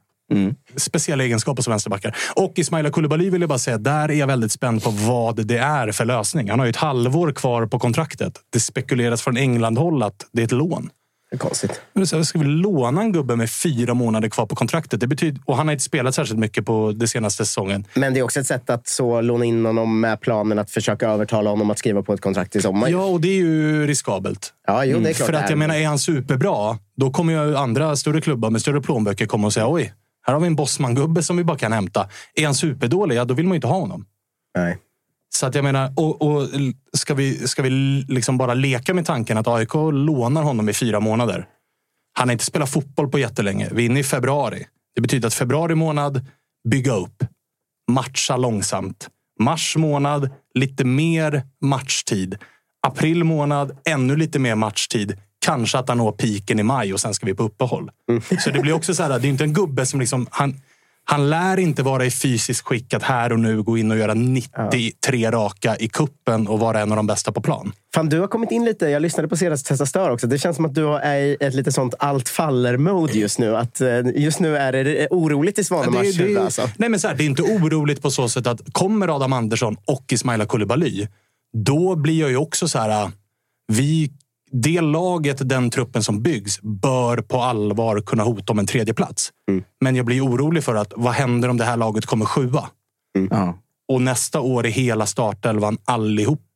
Speciella 0.77 1.25
egenskaper 1.25 1.63
som 1.63 1.71
vänsterbackar. 1.71 2.17
Och 2.35 2.53
Ismaila 2.57 2.91
Koulibaly 2.91 3.31
vill 3.31 3.41
jag 3.41 3.49
bara 3.49 3.59
säga, 3.59 3.79
där 3.79 4.11
är 4.11 4.15
jag 4.15 4.27
väldigt 4.27 4.53
spänd 4.53 4.83
på 4.83 4.91
vad 4.91 5.47
det 5.47 5.59
är 5.59 5.93
för 5.93 6.05
lösning. 6.05 6.51
Han 6.51 6.59
har 6.59 6.67
ju 6.67 6.71
ett 6.71 6.77
halvår 6.77 7.33
kvar 7.33 7.67
på 7.67 7.79
kontraktet. 7.79 8.41
Det 8.53 8.61
spekuleras 8.61 9.23
från 9.23 9.37
England-håll 9.37 10.03
att 10.03 10.27
det 10.33 10.43
är 10.43 10.45
ett 10.45 10.53
lån. 10.53 10.91
Det 11.31 11.37
är 11.37 11.39
konstigt. 11.39 11.81
Men 11.93 12.07
så 12.07 12.25
Ska 12.25 12.39
vi 12.39 12.45
låna 12.45 13.01
en 13.01 13.13
gubbe 13.13 13.37
med 13.37 13.51
fyra 13.51 13.95
månader 13.95 14.29
kvar 14.29 14.47
på 14.47 14.55
kontraktet? 14.57 15.01
Det 15.01 15.07
betyder, 15.07 15.43
och 15.45 15.57
han 15.57 15.67
har 15.69 15.73
inte 15.73 15.85
spelat 15.85 16.15
särskilt 16.15 16.41
mycket 16.41 16.67
på 16.67 16.93
den 16.97 17.09
senaste 17.09 17.47
säsongen. 17.47 17.87
Men 17.95 18.15
det 18.15 18.21
är 18.21 18.25
också 18.25 18.41
ett 18.41 18.47
sätt 18.47 18.71
att 18.71 18.89
så 18.89 19.21
låna 19.21 19.45
in 19.45 19.67
honom 19.67 20.01
med 20.01 20.21
planen 20.21 20.59
att 20.59 20.71
försöka 20.71 21.09
övertala 21.11 21.51
honom 21.51 21.71
att 21.71 21.79
skriva 21.79 22.03
på 22.03 22.13
ett 22.13 22.21
kontrakt 22.21 22.57
i 22.57 22.63
sommar. 22.63 22.89
Ja, 22.89 23.05
och 23.05 23.21
det 23.21 23.29
är 23.29 23.37
ju 23.37 23.87
riskabelt. 23.87 24.53
Ja, 24.67 24.85
jo, 24.85 25.01
det 25.01 25.11
är 25.11 25.15
klart 25.15 25.27
För 25.27 25.33
att 25.33 25.51
jag 25.51 25.59
menar, 25.59 25.75
är 25.75 25.87
han 25.87 25.99
superbra, 25.99 26.79
då 26.97 27.11
kommer 27.11 27.33
ju 27.33 27.57
andra 27.57 27.97
större 27.97 28.21
klubbar 28.21 28.51
med 28.51 28.61
större 28.61 28.81
plånböcker 28.81 29.27
komma 29.27 29.47
och 29.47 29.53
säga 29.53 29.69
oj, 29.69 29.93
här 30.27 30.33
har 30.33 30.41
vi 30.41 30.47
en 30.47 30.57
Bosman-gubbe 30.57 31.23
som 31.23 31.37
vi 31.37 31.45
bara 31.45 31.59
kan 31.59 31.73
hämta. 31.73 32.09
Är 32.35 32.45
han 32.45 32.55
superdålig, 32.55 33.17
ja 33.17 33.25
då 33.25 33.35
vill 33.35 33.47
man 33.47 33.53
ju 33.53 33.57
inte 33.57 33.67
ha 33.67 33.79
honom. 33.79 34.07
Nej. 34.59 34.79
Så 35.29 35.47
att 35.47 35.55
jag 35.55 35.65
menar, 35.65 35.93
och, 35.97 36.23
och 36.23 36.49
ska 36.93 37.15
vi, 37.15 37.49
ska 37.49 37.63
vi 37.63 37.71
liksom 38.09 38.39
bara 38.39 38.55
leka 38.55 38.95
med 38.95 39.07
tanken 39.07 39.39
att 39.39 39.49
AIK 39.49 39.75
lånar 39.93 40.43
honom 40.43 40.69
i 40.69 40.73
fyra 40.73 41.01
månader. 41.01 41.47
Han 42.13 42.29
har 42.29 42.33
inte 42.33 42.45
spelat 42.45 42.71
fotboll 42.71 43.11
på 43.11 43.19
jättelänge. 43.19 43.69
Vi 43.73 43.83
är 43.83 43.87
inne 43.87 44.01
i 44.01 44.05
februari. 44.05 44.67
Det 44.95 45.01
betyder 45.01 45.27
att 45.27 45.35
februari 45.35 45.75
månad, 45.75 46.27
bygga 46.69 46.93
upp. 46.93 47.25
Matcha 47.91 48.37
långsamt. 48.37 49.09
Mars 49.41 49.77
månad, 49.77 50.31
lite 50.55 50.85
mer 50.85 51.43
matchtid. 51.61 52.39
April 52.87 53.25
månad, 53.25 53.79
ännu 53.85 54.17
lite 54.17 54.39
mer 54.39 54.55
matchtid. 54.55 55.17
Kanske 55.47 55.79
att 55.79 55.89
han 55.89 55.99
når 55.99 56.13
piken 56.13 56.59
i 56.59 56.63
maj 56.63 56.95
och 56.95 57.01
sen 57.01 57.15
ska 57.15 57.27
vi 57.27 57.35
på 57.35 57.43
uppehåll. 57.43 57.91
Så 58.45 58.51
det 58.51 58.61
blir 58.61 58.73
också 58.73 58.95
så 58.95 59.03
här, 59.03 59.19
det 59.19 59.27
är 59.27 59.31
inte 59.31 59.45
en 59.45 59.53
gubbe 59.53 59.87
som 59.87 60.01
liksom... 60.01 60.27
Han, 60.31 60.55
han 61.09 61.31
lär 61.31 61.57
inte 61.57 61.83
vara 61.83 62.05
i 62.05 62.11
fysiskt 62.11 62.67
skick 62.67 62.95
att 62.95 63.03
här 63.03 63.33
och 63.33 63.41
nu 63.41 63.63
gå 63.63 63.79
in 63.79 63.91
och 63.91 63.97
göra 63.99 64.15
93 64.15 65.31
raka 65.31 65.77
i 65.77 65.89
kuppen 65.89 66.49
och 66.49 66.59
vara 66.59 66.81
en 66.81 66.93
av 66.93 66.97
de 66.97 67.07
bästa 67.07 67.33
på 67.33 67.41
plan. 67.41 67.73
Fan, 67.95 68.09
du 68.09 68.21
har 68.21 68.29
kommit 68.29 68.51
in 68.51 68.65
lite. 68.65 68.87
Jag 68.87 69.03
lyssnade 69.03 69.29
på 69.29 69.37
senaste 69.37 69.69
Testa 69.69 69.87
Stör 69.87 70.11
också. 70.11 70.27
Det 70.27 70.39
känns 70.39 70.57
som 70.57 70.65
att 70.65 70.75
du 70.75 70.95
är 70.97 71.17
i 71.17 71.37
ett 71.41 71.55
lite 71.55 71.73
sånt 71.73 71.95
allt 71.99 72.29
faller-mode 72.29 73.13
just 73.13 73.39
nu. 73.39 73.57
Att, 73.57 73.81
eh, 73.81 73.89
just 74.15 74.41
nu 74.41 74.57
är 74.57 74.73
det 74.73 75.09
oroligt 75.11 75.59
i 75.59 75.65
Svanemars 75.65 76.21
huvud. 76.21 76.37
det, 76.37 76.43
Alltså. 76.43 76.71
nej 76.77 76.89
men 76.89 77.01
så 77.01 77.09
här, 77.09 77.15
det 77.15 77.25
är 77.25 77.27
inte 77.27 77.43
oroligt 77.43 78.03
på 78.03 78.11
så 78.11 78.29
sätt 78.29 78.47
att 78.47 78.61
kommer 78.73 79.17
Adam 79.17 79.33
Andersson 79.33 79.77
och 79.85 80.05
Ismaila 80.13 80.47
Koulibaly, 80.47 81.07
då 81.57 81.97
blir 81.97 82.21
jag 82.21 82.31
ju 82.31 82.37
också 82.37 82.69
så 82.69 82.79
här... 82.79 83.11
Vi, 83.73 84.11
det 84.51 84.81
laget, 84.81 85.49
den 85.49 85.71
truppen 85.71 86.03
som 86.03 86.23
byggs, 86.23 86.61
bör 86.63 87.17
på 87.17 87.41
allvar 87.43 88.01
kunna 88.01 88.23
hota 88.23 88.53
om 88.53 88.59
en 88.59 88.67
tredje 88.67 88.95
plats. 88.95 89.31
Men 89.81 89.97
jag 89.97 90.07
blir 90.07 90.25
orolig 90.25 90.65
för 90.65 90.75
att 90.75 90.93
vad 90.97 91.13
händer 91.13 91.49
om 91.49 91.57
det 91.57 91.65
här 91.65 91.77
laget 91.77 92.07
kommer 92.07 92.25
sjua? 92.25 92.71
Ja. 93.31 93.59
Och 93.93 94.03
nästa 94.03 94.41
år 94.41 94.67
är 94.67 94.71
hela 94.71 95.07
startelvan 95.07 95.79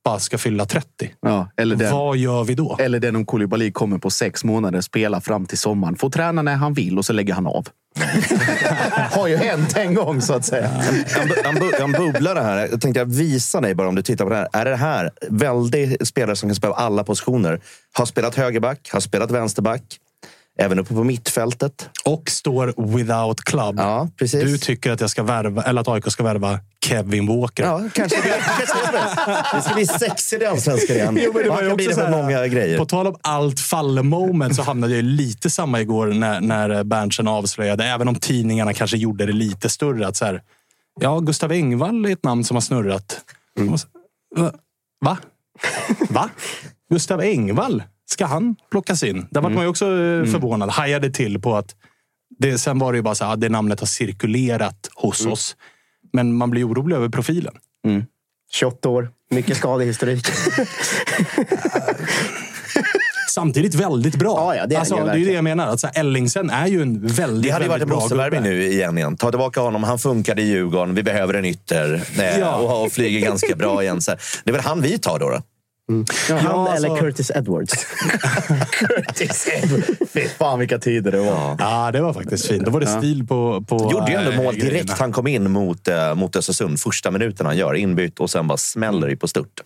allihopa 0.05 0.21
ska 0.21 0.39
fylla 0.39 0.67
30. 0.67 0.87
Ja, 1.21 1.49
eller 1.57 1.77
den, 1.77 1.93
Vad 1.93 2.17
gör 2.17 2.45
vi 2.45 2.55
då? 2.55 2.77
eller 2.81 3.01
den 3.01 3.17
om 3.17 3.27
Koulibaly 3.27 3.73
kommer 3.73 3.99
på 3.99 4.11
sex 4.11 4.45
månader, 4.45 4.81
spelar 4.81 5.21
fram 5.21 5.47
till 5.47 5.59
sommaren, 5.59 5.97
får 5.97 6.11
träna 6.11 6.43
när 6.43 6.57
han 6.57 6.75
vill 6.75 6.99
och 6.99 7.05
så 7.05 7.13
lägger 7.13 7.35
han 7.35 7.47
av. 7.47 7.67
Har 9.11 9.29
ju 9.29 9.37
hänt 9.37 9.77
en 9.77 9.95
gång 9.95 10.21
så 10.21 10.35
att 10.35 10.45
säga. 10.45 10.71
En, 10.71 11.29
bu- 11.29 11.47
en, 11.49 11.55
bu- 11.57 11.83
en 11.83 11.93
bubblare 11.93 12.41
här. 12.41 12.69
Jag 12.71 12.81
tänkte 12.81 13.01
jag 13.01 13.07
visa 13.07 13.61
dig 13.61 13.75
bara 13.75 13.89
om 13.89 13.95
du 13.95 14.03
tittar 14.03 14.25
på 14.25 14.31
det 14.31 14.37
här. 14.37 14.49
Är 14.53 14.65
det 14.65 14.77
här 14.77 15.11
väldigt 15.29 16.09
spelare 16.09 16.37
som 16.37 16.49
kan 16.49 16.57
spela 16.57 16.75
alla 16.75 17.05
positioner? 17.05 17.61
Har 17.93 18.07
spelat 18.07 18.35
högerback, 18.35 18.91
har 18.93 19.01
spelat 19.01 19.31
vänsterback. 19.31 19.83
Även 20.59 20.79
uppe 20.79 20.95
på 20.95 21.05
mittfältet. 21.05 21.89
Och 22.05 22.31
står 22.31 22.97
without 22.97 23.41
club. 23.41 23.75
Ja, 23.79 24.09
precis. 24.17 24.45
Du 24.45 24.59
tycker 24.59 24.91
att 24.91 25.01
jag 25.01 25.11
ska 25.11 25.23
värva, 25.23 25.63
eller 25.63 25.81
att 25.81 25.89
AIK 25.89 26.11
ska 26.13 26.23
värva 26.23 26.61
Kevin 26.85 27.27
Walker. 27.27 27.65
Ja, 27.65 27.83
kanske 27.93 28.21
det. 28.23 28.29
Det. 29.53 29.63
Ska 29.63 29.75
bli 29.75 29.87
sexigt 29.87 30.43
i 30.43 30.47
Allsvenskan 30.47 30.97
igen. 30.97 31.19
Jo, 31.23 31.33
men 31.35 31.43
det 31.43 31.49
var 31.49 31.63
ju 31.63 31.73
också 31.73 31.93
så 31.93 32.01
här, 32.01 32.11
många 32.11 32.47
grejer. 32.47 32.79
På 32.79 32.87
tal 32.87 33.07
om 33.07 33.17
allt 33.23 33.61
fall-moment 33.61 34.57
så 34.57 34.63
hamnade 34.63 34.95
jag 34.95 35.05
lite 35.05 35.51
samma 35.51 35.81
igår 35.81 36.07
när, 36.07 36.41
när 36.41 36.85
Berntsen 36.85 37.29
avslöjade, 37.29 37.85
även 37.85 38.09
om 38.09 38.15
tidningarna 38.15 38.75
kanske 38.75 38.97
gjorde 38.97 39.27
det 39.27 39.33
lite 39.33 39.69
större. 39.69 40.07
Att 40.07 40.17
så 40.17 40.25
här, 40.25 40.43
ja, 41.01 41.19
Gustav 41.19 41.53
Engvall 41.53 42.07
är 42.07 42.13
ett 42.13 42.25
namn 42.25 42.45
som 42.45 42.57
har 42.57 42.61
snurrat. 42.61 43.21
Mm. 43.59 43.79
Va? 45.01 45.19
Va? 46.09 46.31
Gustav 46.91 47.21
Engvall? 47.21 47.83
Ska 48.13 48.27
han 48.27 48.57
plockas 48.71 49.03
in? 49.03 49.27
Där 49.31 49.41
Mm. 49.41 49.43
var 49.43 49.51
man 49.51 49.65
ju 49.65 49.69
också 49.71 49.85
eh, 49.87 50.25
förvånad. 50.25 50.71
Hajade 50.71 51.11
till 51.11 51.41
på 51.41 51.57
att 51.57 51.75
det, 52.39 52.59
sen 52.59 52.79
var 52.79 52.93
det 52.93 52.97
ju 52.97 53.03
bara 53.03 53.15
så 53.15 53.25
här, 53.25 53.33
ah, 53.33 53.37
det 53.37 53.49
namnet 53.49 53.81
har 53.81 53.87
cirkulerat 53.87 54.89
hos 54.95 55.21
Mm. 55.21 55.33
oss. 55.33 55.57
Men 56.13 56.35
man 56.35 56.51
blir 56.51 56.69
orolig 56.69 56.97
över 56.97 57.09
profilen. 57.09 57.55
28 58.53 58.89
år, 58.89 59.11
mycket 59.31 59.57
skadehistorik. 59.57 60.27
Samtidigt 63.29 63.75
väldigt 63.75 64.15
bra. 64.17 64.35
Ja, 64.37 64.55
ja, 64.57 64.67
det 64.67 64.75
är 64.75 64.79
alltså, 64.79 64.97
ju 64.99 65.05
det 65.05 65.11
är 65.11 65.17
ju 65.17 65.25
det 65.25 65.33
jag 65.33 65.45
menar. 65.45 65.67
Alltså, 65.67 65.87
Ellingsen 65.87 66.51
är 66.51 66.67
ju 66.67 66.83
en 66.83 67.07
väldigt, 67.07 67.43
Det 67.43 67.51
hade 67.51 67.65
varit 67.69 67.71
väldigt 67.73 67.83
en 67.83 67.89
bra 67.89 67.97
måste-värvning 68.01 68.43
gubbe. 68.43 68.55
nu 68.55 68.67
igen, 68.67 68.99
igen. 68.99 69.17
Ta 69.17 69.31
tillbaka 69.31 69.61
honom. 69.61 69.83
Han 69.85 69.99
funkade 69.99 70.43
i 70.43 70.47
Djurgården. 70.47 70.95
Vi 70.95 71.03
behöver 71.03 71.35
en 71.35 71.45
ytter. 71.45 72.03
Ja. 72.41 72.55
och, 72.57 72.85
och 72.85 72.93
flyger 72.93 73.21
ganska 73.21 73.57
bra 73.57 73.83
igen. 73.83 74.01
Så 74.03 74.11
det 74.45 74.51
är 74.51 74.53
väl 74.53 74.63
han 74.63 74.81
vi 74.83 74.99
tar 74.99 75.19
då? 75.19 75.29
då? 75.31 75.43
Han 75.91 76.07
Ja, 76.45 76.75
eller 76.77 76.89
alltså- 76.89 77.05
Curtis 77.05 77.31
Edwards. 77.31 77.73
Curtis 78.71 79.49
Edwards. 79.63 79.87
Fy 80.13 80.29
fan 80.39 80.59
vilka 80.59 80.79
tider 80.79 81.13
det 81.13 81.19
var. 81.21 81.57
Ja, 81.59 81.91
det 81.93 82.01
var 82.01 82.13
faktiskt 82.13 82.47
fint. 82.47 82.65
Då 82.65 82.71
var 82.71 82.81
det 82.81 82.87
stil 82.87 83.27
på... 83.27 83.65
på 83.69 83.91
Gjorde 83.93 84.11
ju 84.13 84.19
ändå 84.19 84.31
äh, 84.31 84.37
mål 84.37 84.55
direkt 84.55 84.71
grejerna. 84.71 84.95
han 84.99 85.13
kom 85.13 85.27
in 85.27 85.51
mot, 85.51 85.89
eh, 85.89 86.15
mot 86.15 86.37
Östersund. 86.37 86.81
Första 86.81 87.11
minuten 87.11 87.47
han 87.47 87.57
gör. 87.57 87.75
Inbytt 87.75 88.21
och 88.21 88.31
sen 88.31 88.47
bara 88.47 88.59
smäller 88.59 89.09
det 89.09 89.17
på 89.17 89.29
stört. 89.29 89.61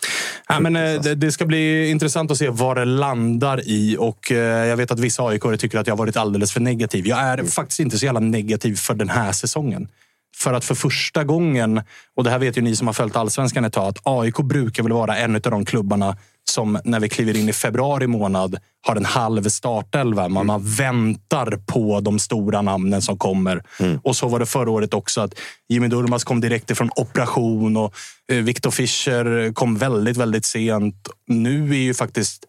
Ja, 0.48 0.60
men, 0.60 0.76
eh, 0.76 1.00
det, 1.02 1.14
det 1.14 1.32
ska 1.32 1.46
bli 1.46 1.90
intressant 1.90 2.30
att 2.30 2.38
se 2.38 2.48
vad 2.48 2.76
det 2.76 2.84
landar 2.84 3.60
i. 3.68 3.96
Och 3.98 4.32
eh, 4.32 4.66
Jag 4.66 4.76
vet 4.76 4.90
att 4.90 5.00
vissa 5.00 5.22
aik 5.22 5.42
tycker 5.58 5.78
att 5.78 5.86
jag 5.86 5.94
har 5.94 5.98
varit 5.98 6.16
alldeles 6.16 6.52
för 6.52 6.60
negativ. 6.60 7.06
Jag 7.06 7.18
är 7.18 7.44
faktiskt 7.44 7.80
inte 7.80 7.98
så 7.98 8.04
jävla 8.04 8.20
negativ 8.20 8.74
för 8.76 8.94
den 8.94 9.08
här 9.08 9.32
säsongen. 9.32 9.88
För 10.34 10.52
att 10.52 10.64
för 10.64 10.74
första 10.74 11.24
gången, 11.24 11.82
och 12.16 12.24
det 12.24 12.30
här 12.30 12.38
vet 12.38 12.58
ju 12.58 12.62
ni 12.62 12.76
som 12.76 12.86
har 12.86 12.94
följt 12.94 13.16
allsvenskan 13.16 13.64
ett 13.64 13.72
tag, 13.72 13.88
att 13.88 13.98
AIK 14.02 14.36
brukar 14.36 14.82
väl 14.82 14.92
vara 14.92 15.16
en 15.16 15.34
av 15.34 15.40
de 15.40 15.64
klubbarna 15.64 16.16
som 16.50 16.78
när 16.84 17.00
vi 17.00 17.08
kliver 17.08 17.36
in 17.36 17.48
i 17.48 17.52
februari 17.52 18.06
månad 18.06 18.58
har 18.86 18.96
en 18.96 19.04
halv 19.04 19.48
startelva. 19.48 20.28
Man, 20.28 20.46
man 20.46 20.62
väntar 20.64 21.58
på 21.66 22.00
de 22.00 22.18
stora 22.18 22.62
namnen 22.62 23.02
som 23.02 23.18
kommer. 23.18 23.62
Och 24.02 24.16
så 24.16 24.28
var 24.28 24.38
det 24.38 24.46
förra 24.46 24.70
året 24.70 24.94
också. 24.94 25.20
att 25.20 25.34
Jimmy 25.68 25.88
Durmaz 25.88 26.24
kom 26.24 26.40
direkt 26.40 26.70
ifrån 26.70 26.90
operation 26.96 27.76
och 27.76 27.94
eh, 28.32 28.38
Viktor 28.38 28.70
Fischer 28.70 29.52
kom 29.52 29.76
väldigt, 29.76 30.16
väldigt 30.16 30.44
sent. 30.44 31.08
Nu 31.28 31.70
är 31.70 31.82
ju 31.82 31.94
faktiskt 31.94 32.44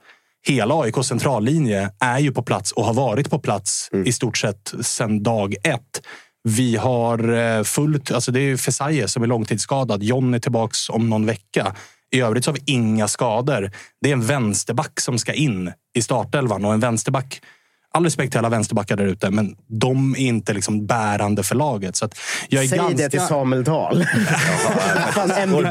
hela 0.47 0.81
AIKs 0.81 1.07
centrallinje 1.07 1.91
är 1.99 2.19
ju 2.19 2.31
på 2.31 2.43
plats 2.43 2.71
och 2.71 2.85
har 2.85 2.93
varit 2.93 3.29
på 3.29 3.39
plats 3.39 3.89
i 4.05 4.11
stort 4.11 4.37
sett 4.37 4.73
sedan 4.81 5.23
dag 5.23 5.55
ett. 5.63 6.01
Vi 6.47 6.75
har 6.75 7.33
eh, 7.33 7.63
fullt... 7.63 8.11
Alltså 8.11 8.31
det 8.31 8.39
är 8.39 8.43
ju 8.43 8.57
Fesaye 8.57 9.07
som 9.07 9.23
är 9.23 9.27
långtidsskadad. 9.27 10.03
John 10.03 10.33
är 10.33 10.39
tillbaka 10.39 10.73
om 10.89 11.09
någon 11.09 11.25
vecka. 11.25 11.75
I 12.11 12.21
övrigt 12.21 12.45
så 12.45 12.51
har 12.51 12.55
vi 12.55 12.73
inga 12.73 13.07
skador. 13.07 13.71
Det 14.01 14.09
är 14.09 14.13
en 14.13 14.25
vänsterback 14.25 14.99
som 14.99 15.19
ska 15.19 15.33
in 15.33 15.71
i 15.97 16.01
startelvan 16.01 16.65
och 16.65 16.73
en 16.73 16.79
vänsterback 16.79 17.41
All 17.95 18.03
respekt 18.03 18.31
till 18.31 18.39
alla 18.39 18.49
vänsterbackar 18.49 18.97
där 18.97 19.05
ute, 19.05 19.29
men 19.31 19.55
de 19.67 20.11
är 20.15 20.19
inte 20.19 20.53
liksom 20.53 20.85
bärande 20.87 21.43
för 21.43 21.55
laget. 21.55 21.95
Så 21.95 22.05
att 22.05 22.17
jag 22.49 22.63
är 22.63 22.67
Säg 22.67 22.77
ganska... 22.77 22.97
det 22.97 23.09
till 23.09 23.19
Samuel 23.21 23.63
Dahl. 23.63 23.97
Vår, 25.47 25.63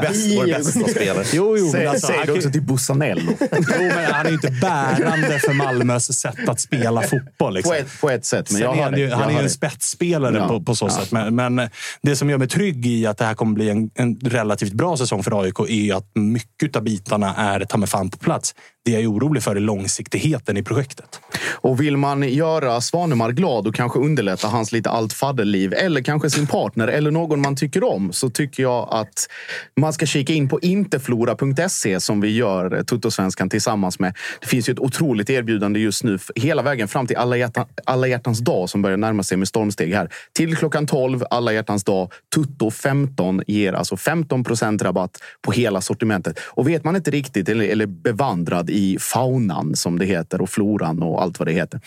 bästa 0.51 0.87
spelare. 0.87 1.25
Jo, 1.33 1.57
jo, 1.57 1.63
men 1.63 1.71
Säg, 1.71 1.85
alltså, 1.87 2.07
säg 2.07 2.17
han 2.17 2.25
det 2.27 2.33
också 2.33 2.51
till 2.51 2.61
Bussanello. 2.61 3.31
Jo, 3.51 3.57
men 3.95 4.05
han 4.13 4.25
är 4.25 4.29
ju 4.29 4.35
inte 4.35 4.51
bärande 4.51 5.39
för 5.39 5.53
Malmös 5.53 6.19
sätt 6.19 6.49
att 6.49 6.59
spela 6.59 7.01
fotboll. 7.01 7.53
Liksom. 7.53 7.69
På 7.71 7.75
ett, 7.75 8.01
på 8.01 8.09
ett 8.09 8.25
sätt. 8.25 8.51
Men 8.51 8.61
Sen 8.61 8.61
jag 8.61 8.71
är 8.73 8.77
har 8.77 8.83
han 8.83 8.91
det. 8.93 8.99
ju, 8.99 9.11
han 9.11 9.23
är 9.23 9.31
ju 9.31 9.37
en 9.37 9.43
det. 9.43 9.49
spetsspelare 9.49 10.37
Ja. 10.37 10.47
på, 10.47 10.61
på 10.61 10.75
så 10.75 10.85
Ja. 10.85 10.89
sätt. 10.89 11.11
Men, 11.11 11.35
men 11.55 11.69
det 12.01 12.15
som 12.15 12.29
gör 12.29 12.37
mig 12.37 12.47
trygg 12.47 12.85
i 12.85 13.05
att 13.05 13.17
det 13.17 13.25
här 13.25 13.33
kommer 13.33 13.53
bli 13.53 13.69
en, 13.69 13.89
en 13.95 14.15
relativt 14.15 14.73
bra 14.73 14.97
säsong 14.97 15.23
för 15.23 15.41
AIK 15.43 15.59
är 15.59 15.65
ju 15.73 15.91
att 15.91 16.11
mycket 16.15 16.75
av 16.75 16.83
bitarna 16.83 17.35
är 17.35 17.59
ta 17.65 17.77
mig 17.77 17.89
fan 17.89 18.09
på 18.09 18.17
plats. 18.17 18.55
Det 18.85 18.91
jag 18.91 19.01
är 19.01 19.11
orolig 19.11 19.43
för 19.43 19.55
är 19.55 19.59
långsiktigheten 19.59 20.57
i 20.57 20.63
projektet. 20.63 21.19
Och 21.51 21.81
vill 21.81 21.97
man 21.97 22.29
göra 22.29 22.81
Svanemar 22.81 23.31
glad 23.31 23.67
och 23.67 23.75
kanske 23.75 23.99
underlätta 23.99 24.47
hans 24.47 24.71
lite 24.71 24.89
allt 24.89 25.13
fadderliv 25.13 25.73
eller 25.73 26.01
kanske 26.01 26.29
sin 26.29 26.47
partner 26.47 26.87
eller 26.87 27.11
någon 27.11 27.41
man 27.41 27.55
tycker 27.55 27.83
om 27.83 28.13
så 28.13 28.29
tycker 28.29 28.63
jag 28.63 28.87
att 28.91 29.27
man 29.79 29.93
ska 29.93 30.05
kika 30.05 30.33
in 30.33 30.49
på 30.49 30.59
inteflora.se 30.59 31.99
som 31.99 32.21
vi 32.21 32.35
gör 32.35 32.75
eh, 32.77 32.83
Tuttosvenskan 32.83 33.49
tillsammans 33.49 33.99
med. 33.99 34.13
Det 34.41 34.47
finns 34.47 34.69
ju 34.69 34.73
ett 34.73 34.79
otroligt 34.79 35.29
erbjudande 35.29 35.79
just 35.79 36.03
nu 36.03 36.19
hela 36.35 36.61
vägen 36.61 36.87
fram 36.87 37.07
till 37.07 37.17
alla, 37.17 37.37
hjärtan, 37.37 37.65
alla 37.85 38.07
hjärtans 38.07 38.39
dag 38.39 38.69
som 38.69 38.81
börjar 38.81 38.97
närma 38.97 39.23
sig 39.23 39.37
med 39.37 39.47
stormsteg 39.47 39.93
här. 39.93 40.09
Till 40.33 40.55
klockan 40.55 40.87
12 40.87 41.23
alla 41.29 41.53
hjärtans 41.53 41.83
dag. 41.83 42.11
Tutto 42.35 42.71
15 42.71 43.41
ger 43.47 43.73
alltså 43.73 43.97
15 43.97 44.43
procent 44.43 44.81
rabatt 44.81 45.17
på 45.41 45.51
hela 45.51 45.81
sortimentet. 45.81 46.39
Och 46.39 46.67
vet 46.67 46.83
man 46.83 46.95
inte 46.95 47.11
riktigt 47.11 47.49
eller, 47.49 47.65
eller 47.65 47.85
bevandrad 47.85 48.69
i 48.75 48.97
faunan 48.99 49.75
som 49.75 49.99
det 49.99 50.05
heter 50.05 50.41
och 50.41 50.49
floran 50.49 51.03
och 51.03 51.21
allt 51.21 51.39
vad 51.39 51.47
det 51.47 51.51
heter 51.53 51.81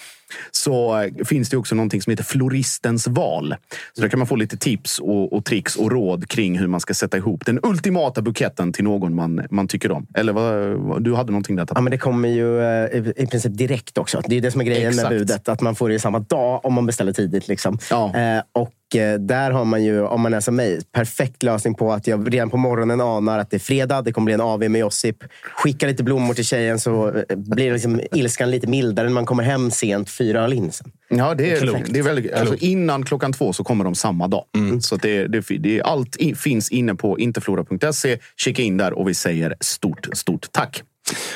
så 0.50 1.08
finns 1.24 1.48
det 1.48 1.56
också 1.56 1.74
någonting 1.74 2.02
som 2.02 2.10
heter 2.10 2.24
floristens 2.24 3.06
val. 3.06 3.54
Så 3.92 4.00
där 4.02 4.08
kan 4.08 4.18
man 4.18 4.26
få 4.26 4.36
lite 4.36 4.56
tips 4.56 4.98
och, 4.98 5.32
och 5.32 5.44
tricks 5.44 5.76
och 5.76 5.90
råd 5.90 6.28
kring 6.28 6.58
hur 6.58 6.66
man 6.66 6.80
ska 6.80 6.94
sätta 6.94 7.16
ihop 7.16 7.46
den 7.46 7.60
ultimata 7.62 8.22
buketten 8.22 8.72
till 8.72 8.84
någon 8.84 9.14
man, 9.14 9.46
man 9.50 9.68
tycker 9.68 9.92
om. 9.92 10.06
Eller 10.14 10.32
vad, 10.32 11.02
du 11.02 11.14
hade 11.14 11.32
någonting 11.32 11.56
där? 11.56 11.68
Ja, 11.74 11.80
men 11.80 11.90
det 11.90 11.98
kommer 11.98 12.28
ju 12.28 12.60
eh, 12.60 12.98
i, 12.98 13.12
i 13.16 13.26
princip 13.26 13.56
direkt 13.56 13.98
också. 13.98 14.22
Det 14.26 14.36
är 14.36 14.40
det 14.40 14.50
som 14.50 14.60
är 14.60 14.64
grejen 14.64 14.88
Exakt. 14.88 15.10
med 15.10 15.18
budet. 15.18 15.48
Att 15.48 15.60
man 15.60 15.74
får 15.74 15.88
det 15.88 15.98
samma 15.98 16.18
dag 16.18 16.64
om 16.64 16.74
man 16.74 16.86
beställer 16.86 17.12
tidigt. 17.12 17.48
Liksom. 17.48 17.78
Ja. 17.90 18.16
Eh, 18.16 18.42
och 18.52 18.96
eh, 18.96 19.18
där 19.18 19.50
har 19.50 19.64
man 19.64 19.84
ju, 19.84 20.02
om 20.02 20.20
man 20.20 20.34
är 20.34 20.40
som 20.40 20.56
mig, 20.56 20.80
perfekt 20.92 21.42
lösning 21.42 21.74
på 21.74 21.92
att 21.92 22.06
jag 22.06 22.34
redan 22.34 22.50
på 22.50 22.56
morgonen 22.56 23.00
anar 23.00 23.38
att 23.38 23.50
det 23.50 23.56
är 23.56 23.58
fredag. 23.58 24.02
Det 24.02 24.12
kommer 24.12 24.24
bli 24.24 24.34
en 24.34 24.40
AV 24.40 24.70
med 24.70 24.80
Josip. 24.80 25.16
Skicka 25.42 25.86
lite 25.86 26.02
blommor 26.02 26.34
till 26.34 26.44
tjejen 26.44 26.80
så 26.80 27.08
eh, 27.08 27.36
blir 27.36 27.72
liksom 27.72 28.00
ilskan 28.12 28.50
lite 28.50 28.66
mildare 28.66 29.06
när 29.06 29.14
man 29.14 29.26
kommer 29.26 29.42
hem 29.42 29.70
sent 29.70 30.10
fyra 30.18 30.44
öl 30.44 30.52
in 30.52 30.72
sen. 30.72 30.92
Ja, 31.08 31.34
det 31.34 31.52
är, 31.52 31.60
Klokt. 31.60 31.92
det 31.92 31.98
är 31.98 32.02
väldigt, 32.02 32.32
alltså 32.32 32.54
innan 32.54 33.04
klockan 33.04 33.32
två 33.32 33.52
så 33.52 33.64
kommer 33.64 33.84
de 33.84 33.94
samma 33.94 34.28
dag. 34.28 34.44
Så 34.80 34.94
att 34.94 35.02
det, 35.02 35.26
det, 35.26 35.58
det, 35.58 35.82
allt 35.82 36.16
finns 36.36 36.70
inne 36.70 36.94
på 36.94 37.18
inteflora.se. 37.18 38.18
Kika 38.36 38.62
in 38.62 38.76
där 38.76 38.92
och 38.92 39.08
vi 39.08 39.14
säger 39.14 39.54
stort, 39.60 40.08
stort 40.12 40.52
tack. 40.52 40.82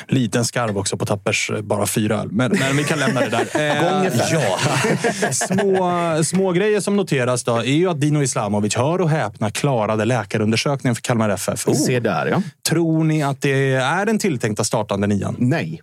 Liten 0.07 0.45
skarv 0.45 0.77
också 0.77 0.97
på 0.97 1.05
Tappers, 1.05 1.49
eh, 1.49 1.61
bara 1.61 1.87
fyra 1.87 2.19
öl. 2.21 2.27
Men, 2.31 2.51
men 2.59 2.77
vi 2.77 2.83
kan 2.83 2.99
lämna 2.99 3.21
det 3.21 3.29
där. 3.29 3.43
Eh, 3.53 4.11
ja. 4.31 4.59
små, 5.31 6.23
små 6.23 6.51
grejer 6.51 6.79
som 6.79 6.95
noteras 6.95 7.43
då 7.43 7.57
är 7.57 7.63
ju 7.63 7.89
att 7.89 8.01
Dino 8.01 8.21
Islamovic, 8.21 8.75
hör 8.75 9.01
och 9.01 9.09
häpna, 9.09 9.51
klarade 9.51 10.05
läkarundersökningen 10.05 10.95
för 10.95 11.01
Kalmar 11.01 11.29
FF. 11.29 11.67
Oh. 11.67 11.73
Se 11.73 11.99
där 11.99 12.25
ja. 12.25 12.41
Tror 12.69 13.03
ni 13.03 13.23
att 13.23 13.41
det 13.41 13.73
är 13.73 14.05
den 14.05 14.19
tilltänkta 14.19 14.63
startande 14.63 15.07
nian? 15.07 15.35
Nej. 15.39 15.81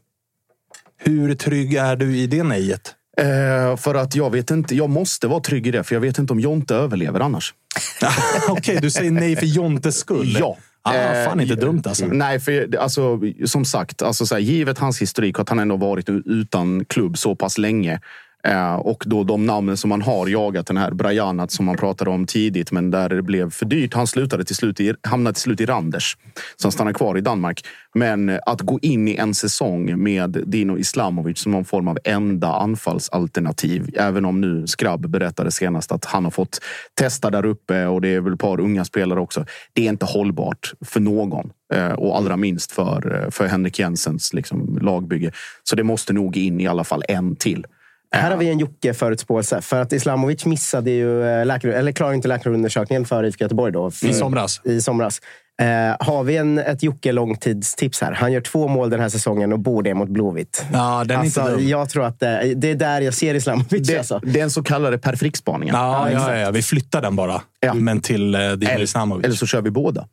Hur 1.03 1.35
trygg 1.35 1.75
är 1.75 1.97
du 1.97 2.17
i 2.17 2.27
det 2.27 2.43
nejet? 2.43 2.95
Eh, 3.21 3.77
för 3.77 3.95
att 3.95 4.15
jag 4.17 4.31
vet 4.31 4.51
inte, 4.51 4.75
jag 4.75 4.91
måste 4.91 5.29
vara 5.29 5.41
trygg 5.41 5.67
i 5.67 5.71
det 5.71 5.85
för 5.85 5.95
jag 5.95 6.01
vet 6.01 6.19
inte 6.19 6.33
om 6.33 6.41
Jonte 6.41 6.75
överlever 6.75 7.21
annars. 7.21 7.55
Okej, 8.49 8.79
du 8.83 8.91
säger 8.91 9.11
nej 9.11 9.37
för 9.37 9.47
Jontes 9.47 9.99
skull? 9.99 10.37
Ja. 10.41 10.57
Ah, 10.83 10.95
Eh, 10.95 11.29
fan, 11.29 11.41
inte 11.41 11.55
dumt 11.55 11.83
alltså. 11.87 12.07
Nej, 12.07 12.41
för 12.41 12.77
alltså, 12.77 13.21
som 13.47 13.65
sagt, 13.65 14.03
alltså, 14.03 14.27
så 14.27 14.35
här, 14.35 14.43
givet 14.43 14.79
hans 14.79 15.03
historik 15.03 15.39
att 15.39 15.49
han 15.49 15.59
ändå 15.59 15.77
varit 15.77 16.09
utan 16.25 16.85
klubb 16.85 17.19
så 17.19 17.37
pass 17.37 17.59
länge. 17.59 18.01
Eh, 18.43 18.75
och 18.75 19.03
då 19.07 19.25
de 19.25 19.47
namnen 19.47 19.77
som 19.77 19.89
man 19.89 20.03
har 20.03 20.27
jagat, 20.27 20.67
den 20.67 20.77
här 20.77 20.91
Brajanat 20.91 21.51
som 21.51 21.67
man 21.67 21.77
pratade 21.77 22.11
om 22.11 22.27
tidigt, 22.27 22.73
men 22.73 22.91
där 22.91 23.09
det 23.09 23.23
blev 23.23 23.51
för 23.51 23.67
dyrt. 23.67 23.95
Han 23.95 24.07
slutade 24.07 24.45
till 24.45 24.57
slut 24.57 24.81
i, 24.81 24.95
hamnade 25.03 25.35
till 25.35 25.43
slut 25.43 25.61
i 25.61 25.67
Randers, 25.67 26.17
som 26.57 26.73
stannar 26.73 26.93
kvar 26.93 27.19
i 27.19 27.21
Danmark. 27.21 27.67
Men 27.95 28.41
att 28.47 28.61
gå 28.61 28.79
in 28.83 29.09
i 29.09 29.17
en 29.17 29.35
säsong 29.35 30.03
med 30.03 30.43
Dino 30.47 30.79
Islamovic 30.79 31.39
som 31.39 31.53
någon 31.53 31.65
form 31.65 31.89
av 31.89 31.99
enda 32.05 32.55
anfallsalternativ. 32.55 33.91
Även 33.97 34.25
om 34.25 34.41
nu 34.41 34.67
Skrabb 34.67 35.09
berättade 35.09 35.51
senast 35.51 35.93
att 35.93 36.05
han 36.05 36.25
har 36.25 36.31
fått 36.31 36.59
testa 36.95 37.31
där 37.31 37.47
uppe 37.47 37.87
och 37.87 38.01
det 38.01 38.09
är 38.09 38.21
väl 38.21 38.33
ett 38.33 38.41
par 38.41 38.61
unga 38.61 38.85
spelare 38.85 39.21
också. 39.21 39.45
Det 39.73 39.87
är 39.87 39.91
inte 39.91 40.07
hållbart 40.07 40.73
för 40.85 41.01
någon. 41.01 41.51
Eh, 41.73 41.93
och 41.93 42.17
allra 42.17 42.37
minst 42.37 42.73
för, 42.73 43.23
eh, 43.25 43.31
för 43.31 43.47
Henrik 43.47 43.79
Jensens 43.79 44.33
liksom, 44.33 44.79
lagbygge. 44.83 45.33
Så 45.62 45.77
det 45.77 45.85
måste 45.85 46.12
nog 46.12 46.37
in 46.37 46.61
i 46.61 46.67
alla 46.67 46.85
fall 46.85 47.03
en 47.09 47.37
till. 47.37 47.67
Här 48.16 48.31
har 48.31 48.37
vi 48.37 48.49
en 48.49 48.59
Jocke-förutspåelse. 48.59 49.61
För 49.61 49.81
att 49.81 49.93
Islamovic 49.93 50.45
missade 50.45 50.91
ju 50.91 51.24
eh, 51.24 51.47
läkare, 51.47 51.74
eller 51.74 51.93
klarade 51.93 52.16
inte 52.16 52.28
läkarundersökningen 52.28 53.05
för 53.05 53.24
IFK 53.24 53.45
Göteborg. 53.45 53.73
Då, 53.73 53.91
för, 53.91 54.07
I 54.07 54.15
somras. 54.15 54.61
I 54.65 54.81
somras. 54.81 55.20
Eh, 55.61 56.07
har 56.07 56.24
vi 56.24 56.37
en, 56.37 56.59
ett 56.59 56.82
Jocke 56.82 57.12
långtidstips 57.12 58.01
här? 58.01 58.12
Han 58.12 58.32
gör 58.32 58.41
två 58.41 58.69
mål 58.69 58.91
den 58.91 59.01
här 59.01 59.09
säsongen 59.09 59.53
och 59.53 59.59
borde 59.59 59.95
mot 59.95 60.09
Blåvitt. 60.09 60.65
Ja, 60.73 61.05
den 61.07 61.16
är 61.16 61.20
alltså, 61.20 61.41
inte 61.41 61.53
dum. 61.53 61.69
jag 61.69 61.89
tror 61.89 62.05
att 62.05 62.20
det, 62.20 62.55
det 62.57 62.70
är 62.70 62.74
där 62.74 63.01
jag 63.01 63.15
ser 63.15 63.35
Islamovic. 63.35 63.89
Det, 63.89 63.99
alltså. 63.99 64.19
Den 64.19 64.51
så 64.51 64.62
kallade 64.62 64.99
per 64.99 65.16
Frick-spaningen. 65.16 65.74
Ja, 65.74 66.11
ja, 66.11 66.37
ja, 66.37 66.51
vi 66.51 66.62
flyttar 66.62 67.03
den 67.03 67.16
bara. 67.16 67.43
Ja. 67.61 67.74
Men 67.74 68.01
till 68.01 68.35
eh, 68.35 68.53
Dino 68.53 68.81
Islamovic. 68.81 69.24
eller 69.24 69.37
så 69.37 69.47
kör 69.47 69.62
vi 69.62 69.70
båda. 69.70 70.07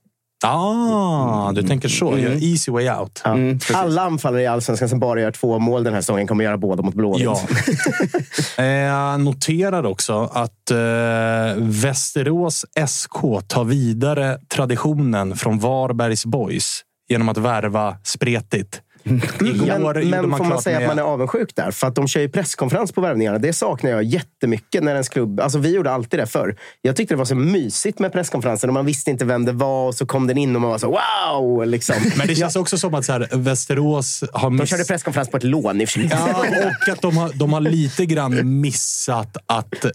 Ah, 0.45 1.51
du 1.51 1.63
tänker 1.63 1.89
så. 1.89 2.17
Gör 2.17 2.43
Easy 2.43 2.71
way 2.71 2.89
out. 2.89 3.21
Ja. 3.25 3.31
Mm. 3.33 3.59
Alla 3.73 4.01
anfallare 4.01 4.41
i 4.41 4.47
Allsvenskan 4.47 4.89
som 4.89 4.99
bara 4.99 5.21
gör 5.21 5.31
två 5.31 5.59
mål 5.59 5.83
den 5.83 5.93
här 5.93 6.01
säsongen 6.01 6.27
kommer 6.27 6.43
göra 6.43 6.57
båda 6.57 6.83
mot 6.83 6.93
Blåvitt. 6.95 7.23
Ja. 7.23 7.41
Eh, 8.57 8.65
Jag 8.65 9.19
noterar 9.21 9.85
också 9.85 10.29
att 10.33 10.71
eh, 10.71 10.77
Västerås 11.57 12.65
SK 12.87 13.13
tar 13.47 13.63
vidare 13.63 14.39
traditionen 14.47 15.35
från 15.37 15.59
Varbergs 15.59 16.25
Boys 16.25 16.81
genom 17.09 17.29
att 17.29 17.37
värva 17.37 17.95
spretigt. 18.03 18.81
Igår 19.41 19.93
Men, 19.93 20.09
men 20.09 20.29
man 20.29 20.37
får 20.37 20.45
man 20.45 20.61
säga 20.61 20.79
med... 20.79 20.89
att 20.89 20.95
man 20.95 21.05
är 21.05 21.09
avundsjuk 21.09 21.55
där? 21.55 21.71
För 21.71 21.87
att 21.87 21.95
de 21.95 22.07
kör 22.07 22.21
ju 22.21 22.29
presskonferens 22.29 22.91
på 22.91 23.01
värvningarna. 23.01 23.37
Det 23.37 23.53
saknar 23.53 23.91
jag 23.91 24.03
jättemycket 24.03 24.83
när 24.83 24.91
ens 24.91 25.09
klubb... 25.09 25.39
Alltså 25.39 25.59
vi 25.59 25.75
gjorde 25.75 25.91
alltid 25.91 26.19
det 26.19 26.27
förr. 26.27 26.55
Jag 26.81 26.95
tyckte 26.95 27.13
det 27.13 27.17
var 27.17 27.25
så 27.25 27.35
mysigt 27.35 27.99
med 27.99 28.11
presskonferensen 28.11 28.69
och 28.69 28.73
man 28.73 28.85
visste 28.85 29.11
inte 29.11 29.25
vem 29.25 29.45
det 29.45 29.51
var 29.51 29.87
och 29.87 29.95
så 29.95 30.05
kom 30.05 30.27
den 30.27 30.37
in 30.37 30.55
och 30.55 30.61
man 30.61 30.71
var 30.71 30.77
så 30.77 30.87
wow! 30.87 31.65
Liksom. 31.65 31.95
Men 32.17 32.27
det 32.27 32.35
känns 32.35 32.55
också 32.55 32.77
som 32.77 32.93
att 32.93 33.05
så 33.05 33.11
här, 33.11 33.27
Västerås 33.31 34.23
har 34.33 34.41
De 34.41 34.55
miss... 34.55 34.69
körde 34.69 34.85
presskonferens 34.85 35.29
på 35.29 35.37
ett 35.37 35.43
lån 35.43 35.81
i 35.81 35.85
och 35.85 35.89
för 35.89 35.99
sig. 35.99 36.09
Ja, 36.11 36.45
och 36.65 36.89
att 36.93 37.01
de 37.01 37.17
har, 37.17 37.31
de 37.33 37.53
har 37.53 37.61
lite 37.61 38.05
grann 38.05 38.61
missat 38.61 39.37
att... 39.45 39.85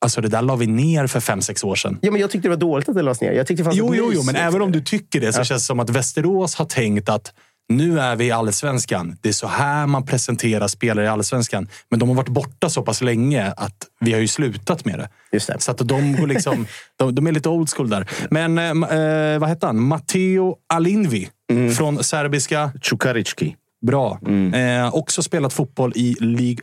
Alltså 0.00 0.20
det 0.20 0.28
där 0.28 0.42
la 0.42 0.56
vi 0.56 0.66
ner 0.66 1.06
för 1.06 1.20
fem 1.20 1.42
sex 1.42 1.64
år 1.64 1.74
sedan. 1.74 1.98
Ja, 2.02 2.10
men 2.10 2.20
jag 2.20 2.30
tyckte 2.30 2.48
det 2.48 2.50
var 2.50 2.56
dåligt 2.56 2.88
att 2.88 2.94
det 2.94 3.02
lades 3.02 3.20
ner. 3.20 3.32
Jag 3.32 3.46
tyckte 3.46 3.64
det 3.64 3.70
Jo, 3.72 3.94
jo, 3.94 4.10
jo, 4.14 4.22
men 4.22 4.36
även 4.36 4.62
om 4.62 4.72
du 4.72 4.80
tycker 4.80 5.20
det 5.20 5.32
så 5.32 5.44
känns 5.44 5.62
det 5.62 5.66
som 5.66 5.80
att 5.80 5.90
Västerås 5.90 6.54
har 6.54 6.64
tänkt 6.64 7.08
att 7.08 7.32
Nu 7.68 8.00
är 8.00 8.16
vi 8.16 8.24
i 8.24 8.30
allsvenskan. 8.30 9.16
Det 9.20 9.28
är 9.28 9.32
så 9.32 9.46
här 9.46 9.86
man 9.86 10.06
presenterar 10.06 10.68
spelare 10.68 11.04
i 11.04 11.08
allsvenskan. 11.08 11.68
Men 11.88 11.98
de 11.98 12.08
har 12.08 12.16
varit 12.16 12.28
borta 12.28 12.70
så 12.70 12.82
pass 12.82 13.02
länge 13.02 13.52
att 13.56 13.76
vi 14.00 14.12
har 14.12 14.20
ju 14.20 14.28
slutat 14.28 14.84
med 14.84 14.98
det. 14.98 15.08
Just 15.32 15.46
det. 15.46 15.60
Så 15.60 15.70
att 15.70 15.78
de, 15.78 16.16
går 16.16 16.26
liksom, 16.26 16.66
de, 16.96 17.14
de 17.14 17.26
är 17.26 17.32
lite 17.32 17.48
old 17.48 17.70
school 17.70 17.90
där. 17.90 18.10
Men 18.30 18.58
eh, 18.58 19.38
vad 19.38 19.48
hette 19.48 19.66
han? 19.66 19.82
Matteo 19.82 20.56
Alinvi 20.68 21.28
från 21.76 22.04
serbiska... 22.04 22.72
Cukaricki. 22.82 23.56
Bra. 23.86 24.20
Eh, 24.54 24.94
också 24.94 25.22
spelat 25.22 25.52
fotboll 25.52 25.92
i 25.96 26.16
Ligue 26.20 26.62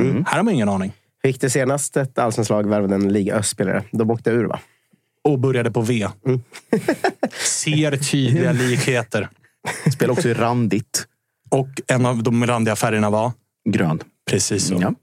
1. 0.00 0.26
Här 0.26 0.36
har 0.36 0.42
man 0.42 0.54
ingen 0.54 0.68
aning. 0.68 0.92
Fick 1.22 1.40
det 1.40 1.50
senast 1.50 1.96
ett 1.96 2.18
allsvenskt 2.18 2.50
lag 2.50 2.68
värvade 2.68 2.94
en 2.94 3.12
Liga 3.12 3.34
Öst-spelare. 3.34 3.84
De 3.90 4.10
åkte 4.10 4.30
ur, 4.30 4.44
va? 4.44 4.60
Och 5.24 5.38
började 5.38 5.70
på 5.70 5.80
V. 5.80 6.08
Ser 7.62 7.96
tydliga 7.96 8.52
likheter. 8.68 9.28
Spelar 9.92 10.12
också 10.12 10.28
i 10.28 10.34
randigt. 10.34 11.06
Och 11.50 11.68
en 11.86 12.06
av 12.06 12.22
de 12.22 12.46
randiga 12.46 12.76
färgerna 12.76 13.10
var? 13.10 13.32
Grön. 13.68 14.00
Precis 14.30 14.66
så. 14.66 14.82
Ja. 14.82 14.94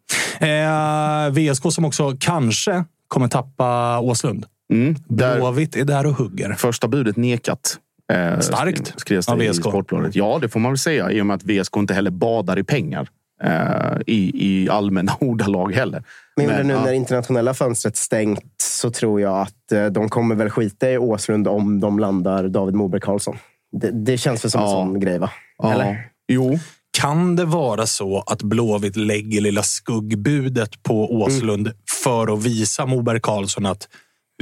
Eh, 0.48 1.32
VSK 1.32 1.73
som 1.73 1.86
också 1.86 2.14
kanske 2.19 2.84
kommer 3.07 3.27
tappa 3.27 3.99
Åslund. 3.99 4.45
Mm, 4.73 4.95
där, 5.07 5.36
Blåvitt 5.36 5.76
är 5.76 5.86
där 5.86 6.06
och 6.06 6.14
hugger. 6.14 6.53
första 6.53 6.88
budet 6.88 7.18
nekat. 7.18 7.77
Eh, 8.14 8.40
Starkt 8.40 8.94
Skrevs 8.98 9.26
det 9.26 9.32
av 9.32 9.44
i 9.44 9.49
VSK. 9.49 9.61
Sportbladet. 9.61 10.15
Ja, 10.15 10.40
det 10.41 10.49
får 10.49 10.60
man 10.60 10.72
väl 10.72 10.77
säga. 10.77 11.11
I 11.11 11.22
och 11.22 11.26
med 11.26 11.36
att 11.36 11.44
VSK 11.44 11.77
inte 11.77 11.94
heller 11.94 12.11
badar 12.11 12.60
i 12.60 12.64
pengar. 12.64 13.07
Eh, 13.44 13.98
i, 14.07 14.32
I 14.34 14.69
allmänna 14.69 15.15
ordalag 15.19 15.73
heller. 15.73 16.03
Men, 16.36 16.45
men 16.48 16.68
nu 16.68 16.73
ja. 16.73 16.84
när 16.84 16.94
internationella 16.94 17.53
fönstret 17.53 17.98
stängt 17.98 18.61
så 18.61 18.91
tror 18.91 19.22
jag 19.22 19.41
att 19.41 19.72
eh, 19.72 19.86
de 19.86 20.10
kommer 20.10 20.36
väl 20.36 20.49
skita 20.49 20.91
i 20.91 20.98
Åslund 20.98 21.48
om 21.48 21.80
de 21.80 21.99
landar 21.99 22.48
David 22.48 22.76
Moberg 22.76 23.02
Karlsson. 23.02 23.38
Det, 23.80 23.91
det 23.91 24.18
känns 24.18 24.43
väl 24.43 24.52
som 24.52 24.61
en 24.61 24.68
Ja. 24.68 24.72
sån 24.73 24.99
grej, 24.99 25.19
va? 25.19 25.30
Ja. 25.57 25.73
Eller? 25.73 26.07
Jo. 26.27 26.60
Kan 26.97 27.35
det 27.35 27.45
vara 27.45 27.85
så 27.85 28.23
att 28.27 28.41
Blåvitt 28.43 28.95
lägger 28.95 29.41
lilla 29.41 29.64
skuggbudet 29.64 30.84
på 30.84 31.14
Åslund 31.22 31.72
för 32.03 32.34
att 32.34 32.43
visa 32.43 32.85
Moberg 32.85 33.19
Karlsson 33.22 33.65
att 33.65 33.88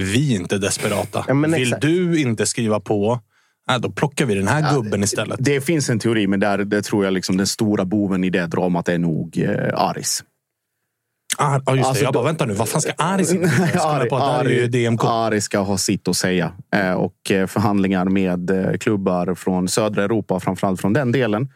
vi 0.02 0.36
inte 0.36 0.56
är 0.56 0.60
desperata? 0.60 1.26
Ja, 1.28 1.34
men 1.34 1.52
Vill 1.52 1.62
exakt. 1.64 1.82
du 1.82 2.22
inte 2.22 2.46
skriva 2.46 2.80
på, 2.80 3.20
äh, 3.72 3.78
då 3.78 3.92
plockar 3.92 4.26
vi 4.26 4.36
den 4.36 4.48
här 4.48 4.74
gubben 4.76 5.04
istället. 5.04 5.40
Det 5.42 5.62
finns 5.62 5.90
en 5.90 6.00
teori, 6.00 6.28
men 6.28 6.40
där, 6.40 6.58
det 6.58 6.82
tror 6.82 7.06
jag 7.06 7.14
liksom 7.14 7.38
den 7.38 7.48
stora 7.48 7.86
boven 7.86 8.24
i 8.24 8.30
det 8.30 8.48
dramat 8.48 8.90
är 8.90 8.98
nog 8.98 9.38
eh, 9.38 9.74
Aris. 9.74 10.24
Ah, 11.38 11.60
ja, 11.66 11.76
just 11.76 11.88
Alltså, 11.88 12.02
det. 12.02 12.06
Jag 12.06 12.14
bara, 12.14 12.24
vänta 12.24 12.46
nu, 12.46 12.54
vad 12.54 12.70
fan 12.70 12.82
ska? 12.82 12.92
Så 12.92 13.36
kom 13.36 13.50
jag 13.74 14.10
på 14.10 14.50
ju 14.50 14.68
DMK. 14.68 15.04
Ari 15.04 15.42
ska 15.42 15.60
ha 15.60 15.78
sitt 15.78 16.08
att 16.08 16.16
säga. 16.16 16.52
Eh, 16.76 16.92
Och 16.92 17.32
eh, 17.32 17.48
förhandlingar 17.48 18.06
med 18.06 18.50
eh, 18.50 18.78
klubbar 18.78 19.36
från 19.36 19.68
södra 19.68 20.04
Europa, 20.04 20.40
framförallt 20.40 20.82
från 20.82 20.94
den 20.94 21.12
delen, 21.12 21.50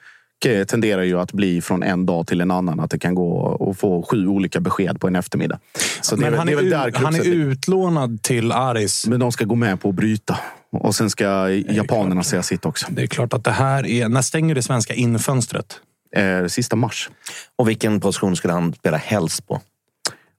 tenderar 0.67 1.03
ju 1.03 1.19
att 1.19 1.33
bli 1.33 1.61
från 1.61 1.83
en 1.83 2.05
dag 2.05 2.27
till 2.27 2.41
en 2.41 2.51
annan. 2.51 2.79
Att 2.79 2.91
det 2.91 2.99
kan 2.99 3.15
gå 3.15 3.57
att 3.71 3.79
få 3.79 4.03
sju 4.11 4.27
olika 4.27 4.59
besked 4.59 4.99
på 4.99 5.07
en 5.07 5.15
eftermiddag. 5.15 5.59
Så 6.01 6.17
Men 6.17 6.33
är, 6.33 6.37
han 6.37 6.49
är, 6.49 6.73
är 6.73 6.91
han 6.93 7.15
är 7.15 7.25
utlånad 7.25 8.21
till 8.21 8.51
Aris. 8.51 9.07
Men 9.07 9.19
de 9.19 9.31
ska 9.31 9.45
gå 9.45 9.55
med 9.55 9.81
på 9.81 9.89
att 9.89 9.95
bryta. 9.95 10.39
Och 10.71 10.95
sen 10.95 11.09
ska 11.09 11.49
japanerna 11.49 12.23
säga 12.23 12.43
sitt 12.43 12.65
också. 12.65 12.87
Det 12.89 13.01
är 13.01 13.07
klart 13.07 13.33
att 13.33 13.43
det 13.43 13.51
här 13.51 13.87
är... 13.87 14.09
När 14.09 14.21
stänger 14.21 14.55
det 14.55 14.61
svenska 14.61 14.93
infönstret? 14.93 15.79
Eh, 16.15 16.45
sista 16.45 16.75
mars. 16.75 17.09
Och 17.55 17.69
vilken 17.69 17.99
position 17.99 18.35
skulle 18.35 18.53
han 18.53 18.73
spela 18.73 18.97
helst 18.97 19.47
på? 19.47 19.61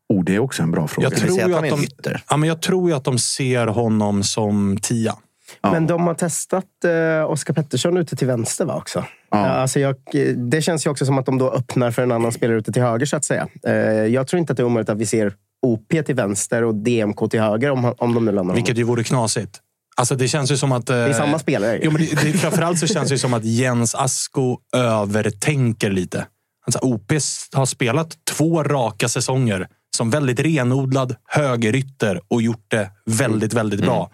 Oh, 0.09 0.25
det 0.25 0.35
är 0.35 0.39
också 0.39 0.63
en 0.63 0.71
bra 0.71 0.89
fråga. 0.89 1.09
Jag 1.09 1.17
tror, 1.19 1.43
att 1.43 1.49
ju 1.49 1.55
att 1.55 1.65
en 1.65 1.71
de, 1.71 1.85
ytter? 1.85 2.23
ja, 2.29 2.37
men 2.37 2.49
jag 2.49 2.63
tror 2.63 2.91
ju 2.91 2.97
att 2.97 3.05
de 3.05 3.19
ser 3.19 3.67
honom 3.67 4.23
som 4.23 4.79
tia. 4.83 5.15
Men 5.63 5.87
de 5.87 6.07
har 6.07 6.15
testat 6.15 6.65
eh, 6.85 7.31
Oskar 7.31 7.55
Pettersson 7.55 7.97
ute 7.97 8.17
till 8.17 8.27
vänster, 8.27 8.65
va? 8.65 8.75
Också. 8.77 9.05
Ja. 9.31 9.47
Eh, 9.47 9.61
Alltså 9.61 9.81
jag, 9.81 9.97
det 10.37 10.63
känns 10.63 10.87
ju 10.87 10.91
också 10.91 11.07
som 11.07 11.19
att 11.19 11.27
de 11.27 11.39
då 11.39 11.51
öppnar 11.51 11.91
för 11.91 12.03
en 12.03 12.13
annan 12.13 12.33
spelare 12.33 12.59
ute 12.59 12.73
till 12.73 12.83
höger, 12.83 13.07
så 13.07 13.17
att 13.17 13.25
säga. 13.25 13.49
Eh, 13.67 13.73
jag 14.07 14.27
tror 14.27 14.41
inte 14.41 14.53
att 14.53 14.57
det 14.57 14.63
är 14.63 14.65
omöjligt 14.65 14.89
att 14.89 14.99
vi 14.99 15.07
ser 15.07 15.33
OP 15.63 15.89
till 16.07 16.15
vänster 16.15 16.65
och 16.65 16.75
DMK 16.75 17.31
till 17.31 17.41
höger, 17.41 17.71
om, 17.71 17.95
om 17.99 18.15
de 18.15 18.25
nu 18.25 18.33
landar 18.33 18.55
Vilket 18.55 18.77
ju 18.77 18.83
vore 18.83 19.05
knasigt. 19.05 19.61
Alltså 19.99 20.17
det 20.17 20.29
känns 20.29 20.51
ju 20.51 20.57
som 20.57 20.73
att... 20.73 20.87
Det 20.87 20.95
är 20.95 21.13
samma 21.13 21.39
spelare. 21.39 21.77
ju. 21.77 21.81
Jo, 21.83 21.91
men 21.91 22.01
det, 22.01 22.23
det, 22.23 22.33
framförallt 22.33 22.79
så 22.79 22.87
känns 22.87 23.09
det 23.09 23.19
som 23.19 23.35
att 23.35 23.45
Jens 23.45 23.95
Asko 23.95 24.59
övertänker 24.73 25.91
lite. 25.91 26.27
Alltså, 26.67 26.79
OP 26.83 27.13
har 27.53 27.67
spelat 27.67 28.17
två 28.31 28.63
raka 28.63 29.09
säsonger 29.09 29.69
som 29.97 30.11
väldigt 30.11 30.41
renodlad 30.41 31.17
högerytter 31.25 32.21
och 32.29 32.43
gjort 32.43 32.65
det 32.69 32.91
väldigt, 33.07 33.53
väldigt 33.53 33.81
bra. 33.81 34.11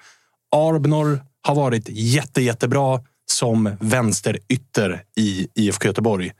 Arbnor 0.56 1.20
har 1.42 1.54
varit 1.54 1.88
jätte, 1.88 2.42
jättebra 2.42 3.00
som 3.30 3.76
vänsterytter 3.80 5.02
i 5.16 5.48
IFK 5.54 5.86
Göteborg. 5.86 6.32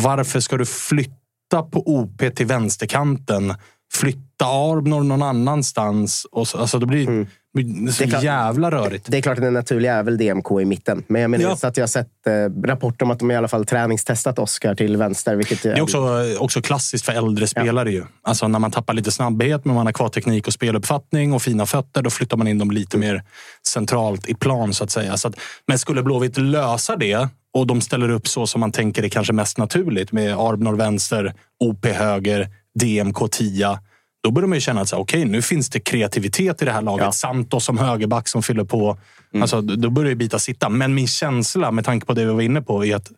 Varför 0.00 0.40
ska 0.40 0.56
du 0.56 0.66
flytta 0.66 1.62
på 1.70 1.82
OP 1.86 2.36
till 2.36 2.46
vänsterkanten? 2.46 3.54
Flytta 3.92 4.46
Arbnor 4.46 5.02
någon 5.02 5.22
annanstans? 5.22 6.26
Och 6.32 6.48
så, 6.48 6.58
alltså 6.58 6.78
det 6.78 6.86
blir, 6.86 7.26
så 7.56 7.62
Det 7.98 8.04
är 8.04 8.10
klart. 8.10 8.22
jävla 8.22 8.70
rörigt. 8.70 9.06
Det 9.10 9.18
är 9.18 9.22
klart 9.22 9.38
att 9.38 9.44
den 9.44 9.52
naturliga 9.54 9.94
är 9.94 10.02
väl 10.02 10.18
DMK 10.18 10.60
i 10.60 10.64
mitten. 10.64 11.04
Men 11.08 11.22
jag 11.22 11.30
menar 11.30 11.44
Ja. 11.62 11.68
att 11.68 11.76
jag 11.76 11.82
har 11.82 11.88
sett 11.88 12.26
eh, 12.26 12.62
rapporter 12.66 13.04
om 13.04 13.10
att 13.10 13.18
de 13.18 13.30
i 13.30 13.36
alla 13.36 13.48
fall 13.48 13.64
träningstestat 13.66 14.38
Oskar 14.38 14.74
till 14.74 14.96
vänster. 14.96 15.36
Vilket 15.36 15.62
Det 15.62 15.68
är 15.72 15.80
också, 15.82 16.24
också 16.38 16.62
klassiskt 16.62 17.04
för 17.04 17.12
äldre 17.12 17.46
spelare. 17.46 17.90
ju. 17.92 18.04
Alltså 18.22 18.48
när 18.48 18.58
man 18.58 18.70
tappar 18.70 18.94
lite 18.94 19.10
snabbhet, 19.12 19.64
men 19.64 19.74
man 19.74 19.86
har 19.86 19.92
kvar 19.92 20.08
teknik 20.08 20.46
och 20.46 20.52
speluppfattning 20.52 21.32
och 21.32 21.42
fina 21.42 21.66
fötter, 21.66 22.02
då 22.02 22.10
flyttar 22.10 22.36
man 22.36 22.48
in 22.48 22.58
dem 22.58 22.70
lite 22.70 22.98
mer 22.98 23.22
centralt 23.68 24.26
i 24.28 24.34
plan. 24.34 24.74
så 24.74 24.84
att 24.84 24.90
säga. 24.90 25.16
Så 25.16 25.28
att, 25.28 25.34
men 25.66 25.78
skulle 25.78 26.02
Blåvitt 26.02 26.38
lösa 26.38 26.96
det 26.96 27.28
och 27.54 27.66
de 27.66 27.80
ställer 27.80 28.08
upp 28.08 28.28
så 28.28 28.46
som 28.46 28.60
man 28.60 28.72
tänker 28.72 29.02
är 29.04 29.08
kanske 29.08 29.32
mest 29.32 29.58
naturligt 29.58 30.12
med 30.12 30.34
Arbnor 30.38 30.76
vänster, 30.76 31.34
OP 31.64 31.86
höger, 31.86 32.48
DMK 32.80 33.30
10 33.30 33.78
då 34.22 34.30
börjar 34.30 34.46
man 34.48 34.56
ju 34.56 34.60
känna 34.60 34.80
att 34.80 34.92
okej, 34.92 35.24
nu 35.24 35.42
finns 35.42 35.70
det 35.70 35.80
kreativitet 35.80 36.62
i 36.62 36.64
det 36.64 36.72
här 36.72 36.82
laget. 36.82 37.14
Santos 37.14 37.64
som 37.64 37.78
högerback 37.78 38.28
som 38.28 38.42
fyller 38.42 38.64
på. 38.64 38.98
Alltså, 39.40 39.60
då 39.60 39.90
börjar 39.90 40.08
ju 40.10 40.14
bita 40.16 40.38
sitta. 40.38 40.68
Men 40.68 40.94
min 40.94 41.06
känsla, 41.06 41.70
med 41.70 41.84
tanke 41.84 42.06
på 42.06 42.14
det 42.14 42.24
vi 42.24 42.32
var 42.32 42.40
inne 42.40 42.62
på, 42.62 42.84
är 42.84 42.96
att 42.96 43.10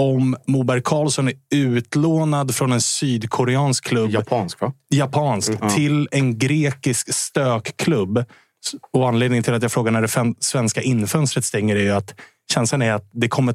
om 0.00 0.36
Moberg 0.46 0.82
Karlsson 0.84 1.28
är 1.28 1.34
utlånad 1.50 2.54
från 2.54 2.72
en 2.72 2.80
sydkoreansk 2.80 3.84
klubb, 3.84 4.10
Japansk, 4.10 4.60
va? 4.60 4.72
japansk, 4.90 5.52
till 5.74 6.08
en 6.10 6.38
grekisk 6.38 7.14
stökklubb. 7.14 8.24
Och 8.92 9.08
anledningen 9.08 9.44
till 9.44 9.54
att 9.54 9.62
jag 9.62 9.72
frågar 9.72 9.92
när 9.92 10.02
det 10.02 10.08
fem- 10.08 10.34
svenska 10.40 10.82
infönstret 10.82 11.44
stänger 11.44 11.76
är 11.76 11.80
ju 11.80 11.90
att 11.90 12.14
känslan 12.52 12.82
är 12.82 12.92
att 12.92 13.10
det 13.12 13.28
kommer 13.28 13.54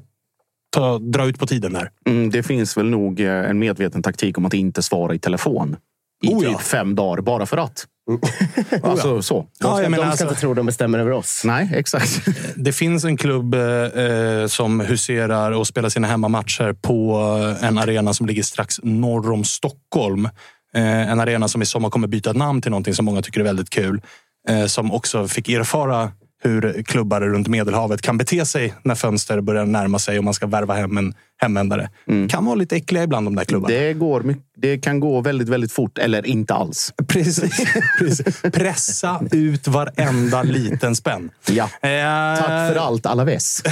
ta, 0.75 0.99
dra 0.99 1.25
ut 1.25 1.39
på 1.39 1.47
tiden 1.47 1.73
där. 1.73 1.89
Mm, 2.05 2.29
det 2.29 2.43
finns 2.43 2.77
väl 2.77 2.89
nog 2.89 3.19
eh, 3.19 3.49
en 3.49 3.59
medveten 3.59 4.03
taktik 4.03 4.37
om 4.37 4.45
att 4.45 4.53
inte 4.53 4.81
svara 4.81 5.15
i 5.15 5.19
telefon. 5.19 5.75
I 6.23 6.33
Oh 6.33 6.43
ja. 6.43 6.49
typ 6.49 6.61
fem 6.61 6.95
dagar, 6.95 7.21
bara 7.21 7.45
för 7.45 7.57
att. 7.57 7.85
Alltså 8.83 9.21
så. 9.21 9.35
De 9.39 9.47
Ja, 9.59 9.77
ska, 9.77 9.89
menar 9.89 9.97
de 9.97 9.97
ska 9.97 10.09
alltså- 10.09 10.23
inte 10.23 10.35
tro 10.35 10.53
de 10.53 10.65
bestämmer 10.65 10.99
över 10.99 11.11
oss. 11.11 11.41
Nej, 11.45 11.71
exakt. 11.75 12.21
Det 12.55 12.71
finns 12.73 13.03
en 13.03 13.17
klubb 13.17 13.53
eh, 13.55 14.47
som 14.47 14.79
huserar 14.79 15.51
och 15.51 15.67
spelar 15.67 15.89
sina 15.89 16.07
hemmamatcher 16.07 16.73
på 16.81 17.19
eh, 17.61 17.67
en 17.67 17.77
arena 17.77 18.13
som 18.13 18.25
ligger 18.25 18.43
strax 18.43 18.79
norr 18.83 19.31
om 19.31 19.43
Stockholm. 19.43 20.25
Eh, 20.73 21.11
en 21.11 21.19
arena 21.19 21.47
som 21.47 21.61
i 21.61 21.65
sommar 21.65 21.89
kommer 21.89 22.07
byta 22.07 22.33
namn 22.33 22.61
till 22.61 22.71
någonting 22.71 22.93
som 22.93 23.05
många 23.05 23.21
tycker 23.21 23.39
är 23.39 23.43
väldigt 23.43 23.69
kul. 23.69 24.01
Eh, 24.49 24.65
som 24.65 24.91
också 24.91 25.27
fick 25.27 25.49
erfara 25.49 26.11
hur 26.43 26.83
klubbar 26.83 27.21
runt 27.21 27.47
Medelhavet 27.47 28.01
kan 28.01 28.17
bete 28.17 28.45
sig 28.45 28.73
när 28.83 28.95
fönster 28.95 29.41
börjar 29.41 29.65
närma 29.65 29.99
sig 29.99 30.17
och 30.17 30.23
man 30.23 30.33
ska 30.33 30.47
värva 30.47 30.73
hem 30.73 30.97
en 30.97 31.13
hemvändare. 31.41 31.89
Kan 32.29 32.45
vara 32.45 32.55
lite 32.55 32.75
äckliga 32.75 33.03
ibland 33.03 33.27
de 33.27 33.35
där 33.35 33.45
klubbarna. 33.45 33.75
Det, 33.75 33.93
går, 33.93 34.35
det 34.57 34.77
kan 34.77 34.99
gå 34.99 35.21
väldigt, 35.21 35.49
väldigt 35.49 35.71
fort. 35.71 35.97
Eller 35.97 36.27
inte 36.27 36.53
alls. 36.53 36.93
Precis, 37.07 37.73
precis. 37.99 38.41
Pressa 38.41 39.21
ut 39.31 39.67
varenda 39.67 40.43
liten 40.43 40.95
spänn. 40.95 41.29
Ja. 41.49 41.63
Eh, 41.63 42.39
Tack 42.39 42.73
för 42.73 42.75
allt, 42.75 43.05
Alaves. 43.05 43.63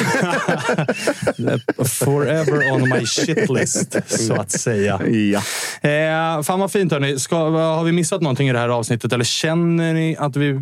Forever 1.86 2.72
on 2.74 2.90
my 2.90 3.06
shitlist, 3.06 3.96
så 4.06 4.34
att 4.34 4.52
säga. 4.52 5.02
ja. 5.08 5.42
Eh, 5.90 6.42
fan 6.42 6.60
vad 6.60 6.72
fint 6.72 6.92
hörni. 6.92 7.20
Ska, 7.20 7.36
har 7.50 7.84
vi 7.84 7.92
missat 7.92 8.22
någonting 8.22 8.50
i 8.50 8.54
det 8.54 8.60
här 8.60 8.70
avsnittet? 8.70 9.14
Eller 9.14 9.26
känner 9.26 9.94
ni 9.94 10.16
att 10.20 10.36
vi 10.36 10.60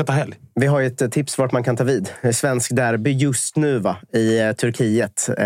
ska 0.00 0.06
ta 0.06 0.12
helg? 0.12 0.34
Vi 0.54 0.66
har 0.66 0.80
ju 0.80 0.86
ett 0.86 1.02
eh, 1.02 1.08
tips 1.08 1.38
vart 1.38 1.52
man 1.52 1.64
kan 1.64 1.76
ta 1.76 1.84
vid. 1.84 2.08
Svensk 2.32 2.76
derby 2.76 3.10
just 3.10 3.56
nu 3.56 3.78
va? 3.78 3.96
i 4.14 4.38
eh, 4.38 4.52
Turkiet. 4.52 5.28
Eh, 5.28 5.44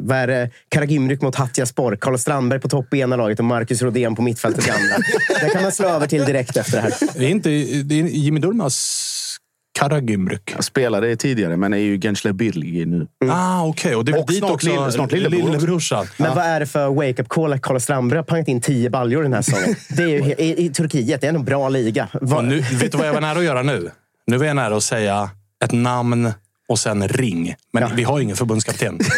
vad 0.00 0.18
är 0.18 0.26
det? 0.26 0.50
Karagümrük 0.68 1.22
mot 1.22 1.34
Hatyaspor. 1.34 1.96
Karl 1.96 2.16
Strandberg 2.16 2.60
på 2.60 2.68
topp 2.68 2.94
i 2.94 3.00
ena 3.00 3.16
laget 3.16 3.38
och 3.38 3.44
Marcus 3.44 3.82
Rodén 3.82 4.14
på 4.14 4.22
mittfältet 4.22 4.68
i 4.68 4.70
andra. 4.70 4.96
det 5.40 5.50
kan 5.50 5.62
man 5.62 5.72
slå 5.72 5.88
över 5.88 6.06
till 6.06 6.24
direkt 6.24 6.56
efter 6.56 6.76
det 6.76 6.82
här. 6.82 6.92
Det 7.14 7.24
är 7.24 7.28
inte 7.28 7.48
det 7.84 8.00
är 8.00 8.04
Jimmy 8.04 8.40
Durmaz 8.40 9.36
Karagümrük. 9.78 10.52
Jag 10.54 10.64
spelade 10.64 11.16
tidigare, 11.16 11.56
men 11.56 11.72
är 11.72 11.78
ju 11.78 11.96
Gençler 11.98 12.32
Birliği 12.32 12.86
nu. 12.86 13.06
Ah, 13.30 13.66
okej. 13.66 13.96
Och 13.96 14.04
det 14.04 14.12
är 14.12 14.20
Och 14.20 14.26
dit 14.26 14.38
snart 14.38 14.50
också 14.50 14.68
lill- 14.68 14.90
snart 14.92 15.12
lillebror 15.12 15.42
lillebrorsan. 15.52 16.06
Men 16.16 16.34
vad 16.34 16.44
är 16.44 16.60
det 16.60 16.66
för 16.66 16.88
wake-up 16.88 17.28
call 17.28 17.52
att 17.52 17.62
Karl 17.62 17.78
Strandberg 17.78 18.18
har 18.18 18.24
pangat 18.24 18.48
in 18.48 18.60
tio 18.60 18.90
baljor 18.90 19.22
den 19.22 19.32
här 19.32 19.42
säsongen? 19.42 19.74
Det 19.96 20.02
är 20.02 20.08
ju, 20.08 20.34
i, 20.38 20.64
I 20.64 20.68
Turkiet, 20.70 21.20
det 21.20 21.26
är 21.26 21.32
en 21.34 21.44
bra 21.44 21.68
liga. 21.68 22.08
Vad- 22.12 22.44
nu, 22.44 22.60
vet 22.60 22.92
du 22.92 22.98
vad 22.98 23.06
jag 23.06 23.12
var 23.14 23.20
nära 23.20 23.38
att 23.38 23.44
göra 23.44 23.62
nu? 23.62 23.90
Nu 24.26 24.36
var 24.36 24.46
jag 24.46 24.56
nära 24.56 24.76
att 24.76 24.82
säga 24.82 25.30
ett 25.64 25.72
namn 25.72 26.32
och 26.68 26.78
sen 26.78 27.08
ring. 27.08 27.54
Men 27.72 27.96
vi 27.96 28.02
har 28.02 28.20
ingen 28.20 28.36
förbundskapten. 28.36 28.98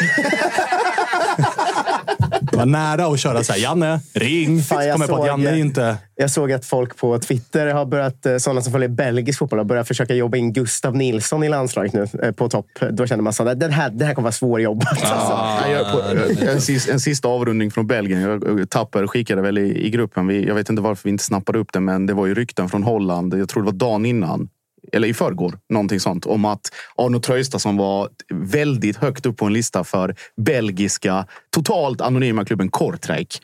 Var 2.62 2.66
nära 2.66 3.06
att 3.06 3.20
köra 3.20 3.44
så 3.44 3.52
här, 3.52 3.60
Janne, 3.60 4.00
ring. 4.14 4.62
Fan, 4.62 4.78
jag 4.78 4.88
jag 4.88 4.96
på 4.96 5.02
att 5.02 5.20
såg- 5.20 5.26
Janne 5.26 5.50
är 5.50 5.56
inte... 5.56 5.96
Jag 6.14 6.30
såg 6.30 6.52
att 6.52 6.64
folk 6.64 6.96
på 6.96 7.18
Twitter 7.18 7.66
har 7.66 7.86
börjat, 7.86 8.26
eh, 8.26 8.36
sådana 8.36 8.60
som 8.60 8.72
följer 8.72 8.88
belgisk 8.88 9.38
fotboll, 9.38 9.58
har 9.58 9.64
börjat 9.64 9.88
försöka 9.88 10.14
jobba 10.14 10.36
in 10.36 10.52
Gustav 10.52 10.96
Nilsson 10.96 11.42
i 11.44 11.48
landslaget 11.48 11.92
nu 11.92 12.06
eh, 12.22 12.32
på 12.32 12.48
topp. 12.48 12.66
Då 12.90 13.06
kände 13.06 13.22
man 13.22 13.32
att 13.38 13.60
det 13.60 13.68
här, 13.68 13.90
det 13.90 14.04
här 14.04 14.14
kommer 14.14 14.24
vara 14.24 14.32
svårjobbat. 14.32 14.88
Alltså. 14.88 15.70
Jag, 15.70 15.92
på, 15.92 16.02
en, 16.46 16.60
sista, 16.60 16.92
en 16.92 17.00
sista 17.00 17.28
avrundning 17.28 17.70
från 17.70 17.86
Belgien. 17.86 18.20
Jag, 18.20 18.70
Tapper 18.70 19.06
skickade 19.06 19.42
väl 19.42 19.58
i, 19.58 19.86
i 19.86 19.90
gruppen. 19.90 20.26
Vi, 20.26 20.46
jag 20.46 20.54
vet 20.54 20.68
inte 20.68 20.82
varför 20.82 21.04
vi 21.04 21.10
inte 21.10 21.24
snappade 21.24 21.58
upp 21.58 21.72
det, 21.72 21.80
men 21.80 22.06
det 22.06 22.14
var 22.14 22.26
ju 22.26 22.34
rykten 22.34 22.68
från 22.68 22.82
Holland. 22.82 23.34
Jag 23.34 23.48
tror 23.48 23.62
det 23.62 23.66
var 23.66 23.72
dagen 23.72 24.06
innan. 24.06 24.48
Eller 24.92 25.08
i 25.08 25.14
förrgår, 25.14 25.58
någonting 25.68 26.00
sånt. 26.00 26.26
Om 26.26 26.44
att 26.44 26.60
Arno 26.96 27.20
Traustason 27.20 27.76
var 27.76 28.08
väldigt 28.34 28.96
högt 28.96 29.26
upp 29.26 29.36
på 29.36 29.46
en 29.46 29.52
lista 29.52 29.84
för 29.84 30.14
belgiska, 30.36 31.26
totalt 31.54 32.00
anonyma 32.00 32.44
klubben 32.44 32.68
Kortrijk. 32.68 33.42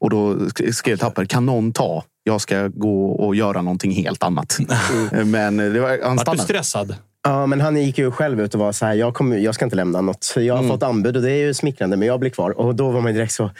Och 0.00 0.10
då 0.10 0.34
sk- 0.34 0.72
skrev 0.72 0.96
Tapper, 0.96 1.24
kan 1.24 1.46
någon 1.46 1.72
ta? 1.72 2.04
Jag 2.22 2.40
ska 2.40 2.68
gå 2.68 3.06
och 3.12 3.34
göra 3.34 3.62
någonting 3.62 3.92
helt 3.92 4.22
annat. 4.22 4.58
Men 5.24 5.56
det 5.56 5.80
var, 5.80 5.98
han 6.04 6.16
Vart 6.16 6.32
du 6.32 6.38
stressad? 6.38 6.96
Ja, 7.26 7.46
men 7.46 7.60
han 7.60 7.76
gick 7.76 7.98
ju 7.98 8.10
själv 8.10 8.40
ut 8.40 8.54
och 8.54 8.60
var 8.60 8.72
så 8.72 8.86
här, 8.86 8.94
jag, 8.94 9.14
kommer, 9.14 9.36
jag 9.36 9.54
ska 9.54 9.64
inte 9.64 9.76
lämna 9.76 10.00
något. 10.00 10.32
Jag 10.36 10.54
har 10.54 10.58
Mm. 10.58 10.70
fått 10.70 10.82
anbud 10.82 11.16
och 11.16 11.22
det 11.22 11.30
är 11.32 11.36
ju 11.46 11.54
smickrande, 11.54 11.96
men 11.96 12.08
jag 12.08 12.20
blir 12.20 12.30
kvar. 12.30 12.50
Och 12.58 12.74
då 12.74 12.90
var 12.90 13.00
man 13.00 13.12
direkt 13.14 13.32
så... 13.32 13.50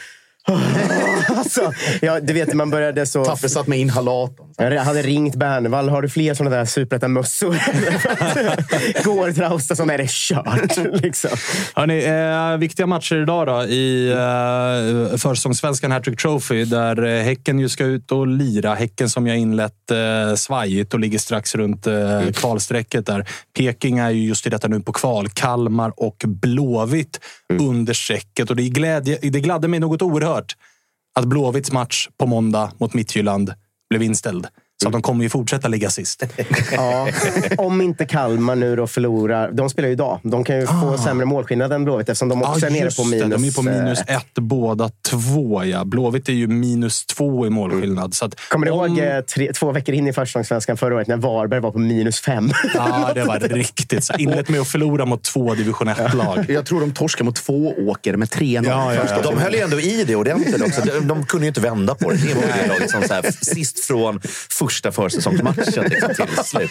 alltså, 1.29 1.73
ja, 2.03 2.21
du 2.21 2.33
vet, 2.33 2.55
man 2.55 2.71
började 2.71 3.07
så... 3.07 3.25
Tapper 3.25 3.49
satt 3.49 3.67
med 3.67 3.79
inhalatorn. 3.79 4.47
Jag 4.57 4.85
hade 4.85 5.03
ringt 5.03 5.35
Bernvall. 5.35 5.89
Har 5.89 6.03
du 6.03 6.09
fler 6.09 6.35
sådana 6.35 6.57
där 6.57 6.65
superettan-mössor? 6.65 7.55
Går 9.05 9.33
Traustason 9.33 9.91
är 9.91 9.99
det 9.99 10.11
kört. 10.11 10.77
liksom. 11.03 11.31
Hörrni, 11.75 12.05
eh, 12.05 12.59
viktiga 12.59 12.87
matcher 12.87 13.23
idag 13.23 13.47
då 13.47 13.63
i 13.63 14.11
eh, 14.11 15.17
försäsongssvenskan 15.17 15.91
Hattrick 15.91 16.21
Trophy 16.21 16.65
där 16.65 17.05
eh, 17.05 17.23
Häcken 17.23 17.59
ju 17.59 17.69
ska 17.69 17.85
ut 17.85 18.13
och 18.13 18.27
lira. 18.27 18.75
Häcken 18.75 19.09
som 19.09 19.27
jag 19.27 19.39
inlett 19.39 19.91
eh, 19.91 20.35
svajigt 20.35 20.95
och 20.95 21.01
ligger 21.01 21.19
strax 21.19 21.55
runt 21.55 21.87
eh, 21.87 22.23
kvalstrecket 22.35 23.07
där. 23.07 23.29
Peking 23.57 23.99
är 23.99 24.11
ju 24.11 24.27
just 24.27 24.47
i 24.47 24.51
detta 24.51 24.69
nu 24.69 24.81
på 24.81 24.93
kval. 24.93 25.29
Kalmar 25.29 25.93
och 25.97 26.25
Blåvitt 26.27 27.21
under 27.61 27.93
strecket. 27.93 28.51
Och 28.51 28.57
det, 28.57 28.63
glädje, 28.63 29.19
det 29.23 29.41
gladde 29.41 29.69
mig 29.69 29.81
något 29.81 30.03
oerhört 30.03 30.57
att 31.15 31.25
Blåvitts 31.25 31.73
match 31.73 32.09
på 32.19 32.27
måndag 32.27 32.73
mot 32.79 32.95
Midtjylland 32.95 33.55
blev 33.95 34.03
inställd. 34.03 34.47
Så 34.85 34.89
att 34.89 34.93
de 34.93 35.03
kommer 35.03 35.25
ju 35.25 35.31
fortsätta 35.31 35.69
ligga 35.69 35.91
sist. 35.91 36.23
Ja, 36.73 37.09
om 37.59 37.81
inte 37.81 38.05
Kalmar 38.07 38.55
nu 38.55 38.77
då 38.77 38.87
förlorar. 38.87 39.51
De 39.53 39.71
spelar 39.71 39.87
ju 39.89 39.93
idag. 39.93 40.21
De 40.23 40.45
kan 40.45 40.57
ju 40.61 40.67
få 40.67 40.99
sämre 41.05 41.27
målskillnad 41.27 41.73
än 41.73 41.85
Blåvitt 41.85 42.09
eftersom 42.09 42.29
de 42.29 42.43
också 42.43 42.67
är 42.67 42.71
nere 42.71 42.89
Ah. 42.89 43.03
på 43.03 43.03
det. 43.03 43.09
minus... 43.27 43.41
De 43.43 43.49
är 43.49 43.53
på 43.53 43.63
minus 43.63 44.01
eh, 44.07 44.17
ett 44.17 44.35
båda 44.35 44.91
två. 45.11 45.65
Ja. 45.65 45.85
Blåvitt 45.85 46.29
är 46.29 46.33
ju 46.33 46.47
minus 46.47 47.07
två 47.07 47.47
i 47.47 47.51
målskillnad. 47.51 48.15
Så 48.15 48.25
att 48.25 48.35
Kommer 48.49 48.67
du 48.67 48.73
om- 48.73 48.87
ihåg 48.87 48.99
eh, 48.99 49.21
tre, 49.21 49.53
två 49.53 49.73
veckor 49.73 49.95
in 49.95 50.07
i 50.09 50.13
försäsongssvenskan 50.13 50.77
förra 50.77 50.95
året 50.95 51.09
när 51.09 51.17
Varberg 51.17 51.61
var 51.61 51.71
på 51.71 51.79
minus 51.79 52.21
fem? 52.21 52.51
Ja, 52.75 53.11
det 53.15 53.25
var 53.25 53.39
riktigt. 53.41 54.05
Så 54.05 54.13
inlett 54.19 54.49
med 54.49 54.61
att 54.61 54.69
förlora 54.69 55.05
mot 55.05 55.23
två 55.23 55.55
division 55.55 55.89
1-lag. 55.89 56.45
Jag 56.49 56.67
tror 56.67 56.81
de 56.81 56.93
torskar 56.93 57.25
mot 57.25 57.37
två 57.37 57.75
åker 57.89 58.17
med 58.17 58.29
3-0. 58.29 58.67
Ja, 58.67 58.95
ja, 58.95 59.01
ja. 59.11 59.23
De 59.23 59.39
höll 59.39 59.55
ju 59.55 59.61
ändå 59.61 59.81
i 59.81 60.05
det 60.05 60.17
ordentligt 60.17 60.63
också. 60.63 60.81
De, 60.81 61.09
de 61.09 61.27
kunde 61.27 61.45
ju 61.47 61.49
inte 61.49 61.61
vända 61.61 61.95
på 61.95 62.11
det. 62.11 62.17
Det 62.17 62.35
var 62.35 62.43
ju 62.43 62.49
det 62.63 62.69
laget 62.69 62.91
som 62.91 63.03
så 63.03 63.15
här, 63.15 63.23
sist 63.45 63.81
från 63.85 64.21
första 64.51 64.74
försäsongsmatchen 64.93 65.85
liksom, 65.85 66.27
till 66.27 66.45
slut. 66.45 66.71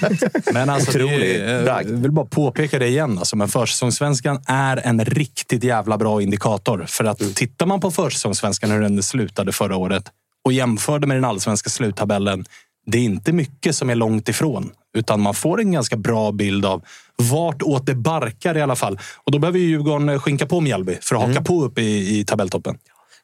Men 0.53 0.69
alltså, 0.69 0.89
Otrolig 0.89 1.19
det, 1.19 1.51
eh, 1.51 1.65
jag 1.65 1.83
vill 1.83 2.11
bara 2.11 2.25
påpeka 2.25 2.79
det 2.79 2.87
igen. 2.87 3.17
Alltså, 3.17 3.35
men 3.35 3.47
försäsongssvenskan 3.47 4.41
är 4.47 4.77
en 4.77 5.05
riktigt 5.05 5.63
jävla 5.63 5.97
bra 5.97 6.21
indikator. 6.21 6.85
För 6.87 7.03
att 7.03 7.21
Mm. 7.21 7.33
tittar 7.33 7.65
man 7.65 7.79
på 7.81 7.91
försäsongssvenskan, 7.91 8.71
hur 8.71 8.81
den 8.81 9.03
slutade 9.03 9.51
förra 9.51 9.75
året 9.75 10.03
och 10.45 10.53
jämför 10.53 10.99
det 10.99 11.07
med 11.07 11.17
den 11.17 11.25
allsvenska 11.25 11.69
sluttabellen. 11.69 12.45
Det 12.85 12.97
är 12.97 13.01
inte 13.03 13.31
mycket 13.33 13.75
som 13.75 13.89
är 13.89 13.95
långt 13.95 14.29
ifrån. 14.29 14.71
Utan 14.97 15.21
man 15.21 15.33
får 15.33 15.59
en 15.59 15.71
ganska 15.71 15.95
bra 15.97 16.31
bild 16.31 16.65
av 16.65 16.83
vart 17.15 17.61
åt 17.61 17.85
det 17.85 17.95
barkar 17.95 18.57
i 18.57 18.61
alla 18.61 18.75
fall. 18.75 18.99
Och 19.23 19.31
då 19.31 19.39
behöver 19.39 19.59
ju 19.59 19.65
Djurgården 19.65 20.19
skinka 20.19 20.45
på 20.45 20.61
Mjällby 20.61 20.97
för 21.01 21.15
att 21.15 21.21
haka 21.21 21.31
Mm. 21.31 21.43
på 21.43 21.63
upp 21.63 21.79
i, 21.79 22.19
i 22.19 22.25
tabelltoppen. 22.25 22.75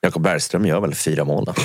Jakob 0.01 0.21
Bergström 0.23 0.65
gör 0.65 0.79
väl 0.81 0.95
fyra 0.95 1.25
mål 1.25 1.45
då? 1.45 1.53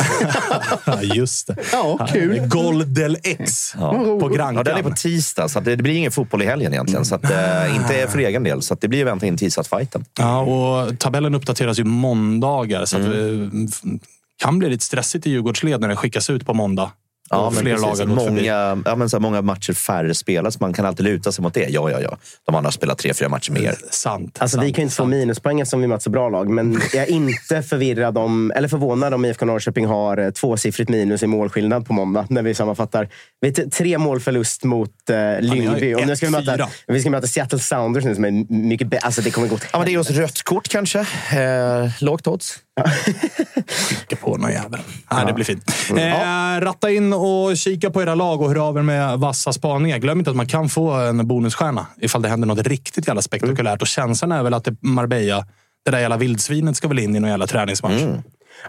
Ja, 0.86 1.02
just 1.02 1.46
det. 1.46 1.56
Ja, 1.72 2.06
kul. 2.12 2.40
Goldel 2.48 3.18
X 3.22 3.74
på 4.20 4.28
Grankan. 4.28 4.56
Ja, 4.56 4.62
den 4.62 4.76
är 4.78 4.82
på 4.82 4.90
tisdag, 4.90 5.48
så 5.48 5.60
det, 5.60 5.76
blir 5.76 5.94
ingen 5.94 6.12
fotboll 6.12 6.42
i 6.42 6.46
helgen 6.46 6.72
egentligen. 6.72 7.04
Så 7.04 7.14
att, 7.14 7.24
eh, 7.30 7.76
inte 7.76 8.08
för 8.08 8.18
egen 8.18 8.42
del. 8.44 8.62
Så 8.62 8.74
att 8.74 8.80
det 8.80 8.88
blir 8.88 9.04
vänta 9.04 9.26
in 9.26 9.36
tisdagsfajten. 9.36 10.04
Ja, 10.18 10.40
och 10.40 10.98
tabellen 10.98 11.34
uppdateras 11.34 11.78
ju 11.78 11.84
måndagar. 11.84 12.84
Så 12.84 12.96
att 12.96 13.04
Mm. 13.04 13.66
det 13.66 13.98
kan 14.42 14.58
bli 14.58 14.70
lite 14.70 14.84
stressigt 14.84 15.26
i 15.26 15.30
Djurgårdsled 15.30 15.80
när 15.80 15.88
den 15.88 15.96
skickas 15.96 16.30
ut 16.30 16.46
på 16.46 16.54
måndag. 16.54 16.90
Ja, 17.30 17.50
men 17.50 17.60
flera 17.60 17.76
precis. 17.76 17.98
lag 17.98 18.08
många, 18.08 18.82
ja, 18.84 18.96
men 18.96 19.10
så 19.10 19.16
här, 19.16 19.20
många 19.20 19.42
matcher 19.42 19.72
färre 19.72 20.14
spelas. 20.14 20.60
Man 20.60 20.72
kan 20.72 20.86
alltid 20.86 21.04
luta 21.04 21.32
sig 21.32 21.42
mot 21.42 21.54
det. 21.54 21.68
Ja, 21.68 21.90
ja, 21.90 22.00
ja. 22.00 22.18
De 22.46 22.54
andra 22.54 22.66
har 22.66 22.72
spelat 22.72 22.98
tre, 22.98 23.14
fyra 23.14 23.28
matcher 23.28 23.52
mer. 23.52 23.74
Sant. 23.90 24.38
Alltså, 24.40 24.60
vi 24.60 24.72
kan 24.72 24.76
ju 24.76 24.82
inte 24.82 24.96
få 24.96 25.04
minuspoäng 25.04 25.60
eftersom 25.60 25.80
vi 25.80 25.86
möter 25.86 26.02
så 26.02 26.10
bra 26.10 26.28
lag. 26.28 26.48
Men 26.48 26.80
jag 26.94 27.02
är 27.02 27.10
inte 27.10 27.62
förvirrad 27.62 28.18
om, 28.18 28.52
eller 28.56 28.68
förvånad 28.68 29.14
om 29.14 29.24
IFK 29.24 29.46
Norrköping 29.46 29.86
har 29.86 30.18
eh, 30.18 30.30
tvåsiffrigt 30.30 30.90
minus 30.90 31.22
i 31.22 31.26
målskillnad 31.26 31.86
på 31.86 31.92
måndag. 31.92 32.26
När 32.30 32.42
vi 32.42 32.54
sammanfattar. 32.54 33.08
Vi 33.40 33.48
har 33.48 33.70
tre 33.70 33.98
målförlust 33.98 34.64
mot 34.64 35.10
eh, 35.10 35.40
Lyngby. 35.40 35.94
Och 35.94 36.06
nu 36.06 36.16
ska 36.16 36.26
vi, 36.26 36.32
möta, 36.32 36.56
1-4. 36.56 36.66
vi 36.86 37.00
ska 37.00 37.10
möta 37.10 37.26
Seattle 37.26 37.58
Sounders 37.58 38.04
nu 38.04 38.14
som 38.14 38.24
är 38.24 38.52
mycket 38.52 38.88
bättre. 38.88 39.06
Alltså, 39.06 39.20
det 39.22 39.30
kommer 39.30 39.48
gå 39.48 39.54
åt 39.54 39.66
Ja, 39.72 39.78
men 39.78 39.86
det 39.86 39.94
är 39.94 39.98
oss 39.98 40.10
rött 40.10 40.42
kort 40.42 40.68
kanske. 40.68 41.00
Eh, 41.00 41.90
lågt 42.00 42.26
odds. 42.26 42.58
Skicka 43.88 44.16
på 44.16 44.36
någon 44.36 44.52
jävel. 44.52 44.80
Nej, 45.12 45.26
det 45.26 45.32
blir 45.32 45.44
fint. 45.44 45.70
Eh, 45.96 46.60
ratta 46.60 46.90
in 46.90 47.12
och 47.12 47.56
kika 47.56 47.90
på 47.90 48.02
era 48.02 48.14
lag 48.14 48.40
och 48.40 48.48
hör 48.48 48.68
av 48.68 48.78
er 48.78 48.82
med 48.82 49.18
vassa 49.18 49.52
spaningar. 49.52 49.98
Glöm 49.98 50.18
inte 50.18 50.30
att 50.30 50.36
man 50.36 50.46
kan 50.46 50.68
få 50.68 50.90
en 50.92 51.26
bonusstjärna 51.28 51.86
ifall 52.00 52.22
det 52.22 52.28
händer 52.28 52.48
något 52.48 52.66
riktigt 52.66 53.06
jävla 53.06 53.22
spektakulärt. 53.22 53.82
Och 53.82 53.88
känslan 53.88 54.32
är 54.32 54.42
väl 54.42 54.54
att 54.54 54.64
det, 54.64 54.76
Marbella, 54.80 55.46
det 55.84 55.90
där 55.90 55.98
jävla 55.98 56.16
vildsvinet 56.16 56.76
ska 56.76 56.88
väl 56.88 56.98
in 56.98 57.16
i 57.16 57.20
någon 57.20 57.30
jävla 57.30 57.46
träningsmatch. 57.46 58.02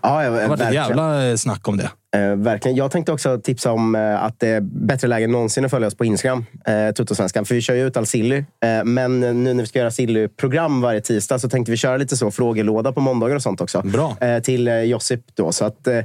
Ja, 0.01 0.23
ja, 0.23 0.29
Det 0.29 0.41
har 0.41 0.49
varit 0.49 0.61
ett 0.61 0.73
jävla 0.73 1.29
eh, 1.29 1.35
snack 1.35 1.67
om 1.67 1.77
det. 1.77 1.89
Eh, 2.15 2.35
verkligen. 2.35 2.77
Jag 2.77 2.91
tänkte 2.91 3.11
också 3.11 3.39
tipsa 3.43 3.71
om 3.71 3.95
eh, 3.95 4.23
att 4.23 4.39
det 4.39 4.47
är 4.47 4.61
bättre 4.61 5.07
läge 5.07 5.23
än 5.25 5.31
någonsin 5.31 5.65
att 5.65 5.71
följa 5.71 5.87
oss 5.87 5.95
på 5.95 6.05
Instagram, 6.05 6.45
eh, 6.65 6.91
Tuttosvenskan. 6.93 7.45
För 7.45 7.55
vi 7.55 7.61
kör 7.61 7.75
ju 7.75 7.87
ut 7.87 7.97
all 7.97 8.05
silly. 8.05 8.37
Eh, 8.37 8.83
men 8.85 9.19
nu 9.19 9.33
när 9.53 9.63
vi 9.63 9.67
ska 9.67 9.79
göra 9.79 9.91
silly-program 9.91 10.81
varje 10.81 11.01
tisdag 11.01 11.39
så 11.39 11.49
tänkte 11.49 11.71
vi 11.71 11.77
köra 11.77 11.97
lite 11.97 12.17
så 12.17 12.31
frågelåda 12.31 12.91
på 12.91 12.99
måndagar 13.01 13.35
och 13.35 13.41
sånt 13.41 13.61
också. 13.61 13.81
Bra. 13.81 14.17
Eh, 14.21 14.39
till 14.39 14.67
eh, 14.67 14.79
Josip 14.81 15.21
då. 15.33 15.51
Så 15.51 15.65
att 15.65 15.87
eh, 15.87 15.95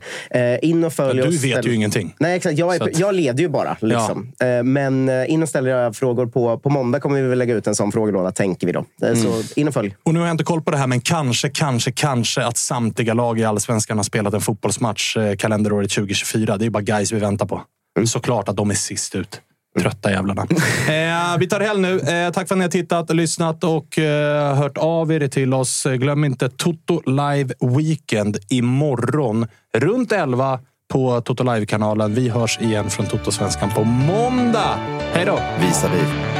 in 0.62 0.84
och 0.84 0.92
följ 0.92 1.18
Ja, 1.18 1.24
du 1.24 1.30
oss. 1.36 1.44
vet 1.44 1.66
ju 1.66 1.74
ingenting. 1.74 2.14
Nej, 2.20 2.36
exakt. 2.36 2.58
Jag, 2.58 2.74
är, 2.76 2.82
att- 2.82 2.98
jag 2.98 3.14
leder 3.14 3.42
ju 3.42 3.48
bara. 3.48 3.76
Liksom. 3.80 4.32
Eh, 4.42 4.62
men 4.62 5.08
eh, 5.08 5.30
in 5.30 5.42
och 5.42 5.48
ställ 5.48 5.66
era 5.66 5.92
frågor. 5.92 6.26
På, 6.26 6.58
på 6.58 6.68
måndag 6.70 7.00
kommer 7.00 7.22
vi 7.22 7.28
väl 7.28 7.38
lägga 7.38 7.54
ut 7.54 7.66
en 7.66 7.74
sån 7.74 7.92
frågelåda, 7.92 8.32
tänker 8.32 8.66
vi 8.66 8.72
då. 8.72 8.84
Eh, 9.02 9.10
Mm. 9.10 9.22
Så 9.22 9.60
in 9.60 9.68
och 9.68 9.74
följ. 9.74 9.96
Och 10.02 10.14
nu 10.14 10.20
har 10.20 10.26
jag 10.26 10.34
inte 10.34 10.44
koll 10.44 10.62
på 10.62 10.70
det 10.70 10.76
här, 10.76 10.86
men 10.86 11.00
kanske, 11.00 11.48
kanske, 11.50 11.92
kanske 11.92 12.44
att 12.44 12.56
samtliga 12.56 13.14
lag 13.14 13.40
i 13.40 13.44
Allsvenskan 13.44 13.96
har 13.96 14.04
spelat 14.04 14.34
en 14.34 14.40
fotbollsmatch 14.40 15.16
eh, 15.16 15.36
kalenderåret 15.36 15.90
2024. 16.00 16.56
Det 16.56 16.66
är 16.66 16.70
bara 16.70 16.82
guys 16.82 17.12
vi 17.12 17.18
väntar 17.18 17.46
på. 17.46 17.62
Såklart 18.04 18.48
att 18.48 18.56
de 18.56 18.70
är 18.70 18.74
sist 18.74 19.14
ut. 19.14 19.40
Trötta 19.78 20.10
jävlarna. 20.10 20.42
eh, 20.88 21.38
vi 21.38 21.46
tar 21.46 21.60
helg 21.60 21.80
nu. 21.80 22.00
Eh, 22.00 22.32
tack 22.32 22.48
för 22.48 22.54
att 22.54 22.58
ni 22.58 22.64
har 22.64 22.70
tittat, 22.70 23.10
lyssnat 23.10 23.64
och 23.64 23.98
eh, 23.98 24.56
hört 24.56 24.78
av 24.78 25.12
er 25.12 25.28
till 25.28 25.54
oss. 25.54 25.86
Glöm 25.98 26.24
inte 26.24 26.48
Toto 26.48 27.02
Live 27.06 27.54
Weekend 27.60 28.38
imorgon 28.48 29.46
runt 29.74 30.12
11 30.12 30.60
på 30.92 31.20
Toto 31.20 31.44
Live-kanalen. 31.44 32.14
Vi 32.14 32.28
hörs 32.28 32.58
igen 32.60 32.90
från 32.90 33.06
Toto-svenskan 33.06 33.70
på 33.70 33.84
måndag. 33.84 34.78
Hej 35.12 35.24
då! 35.26 35.38
Visa 35.60 35.88
vi. 35.88 36.39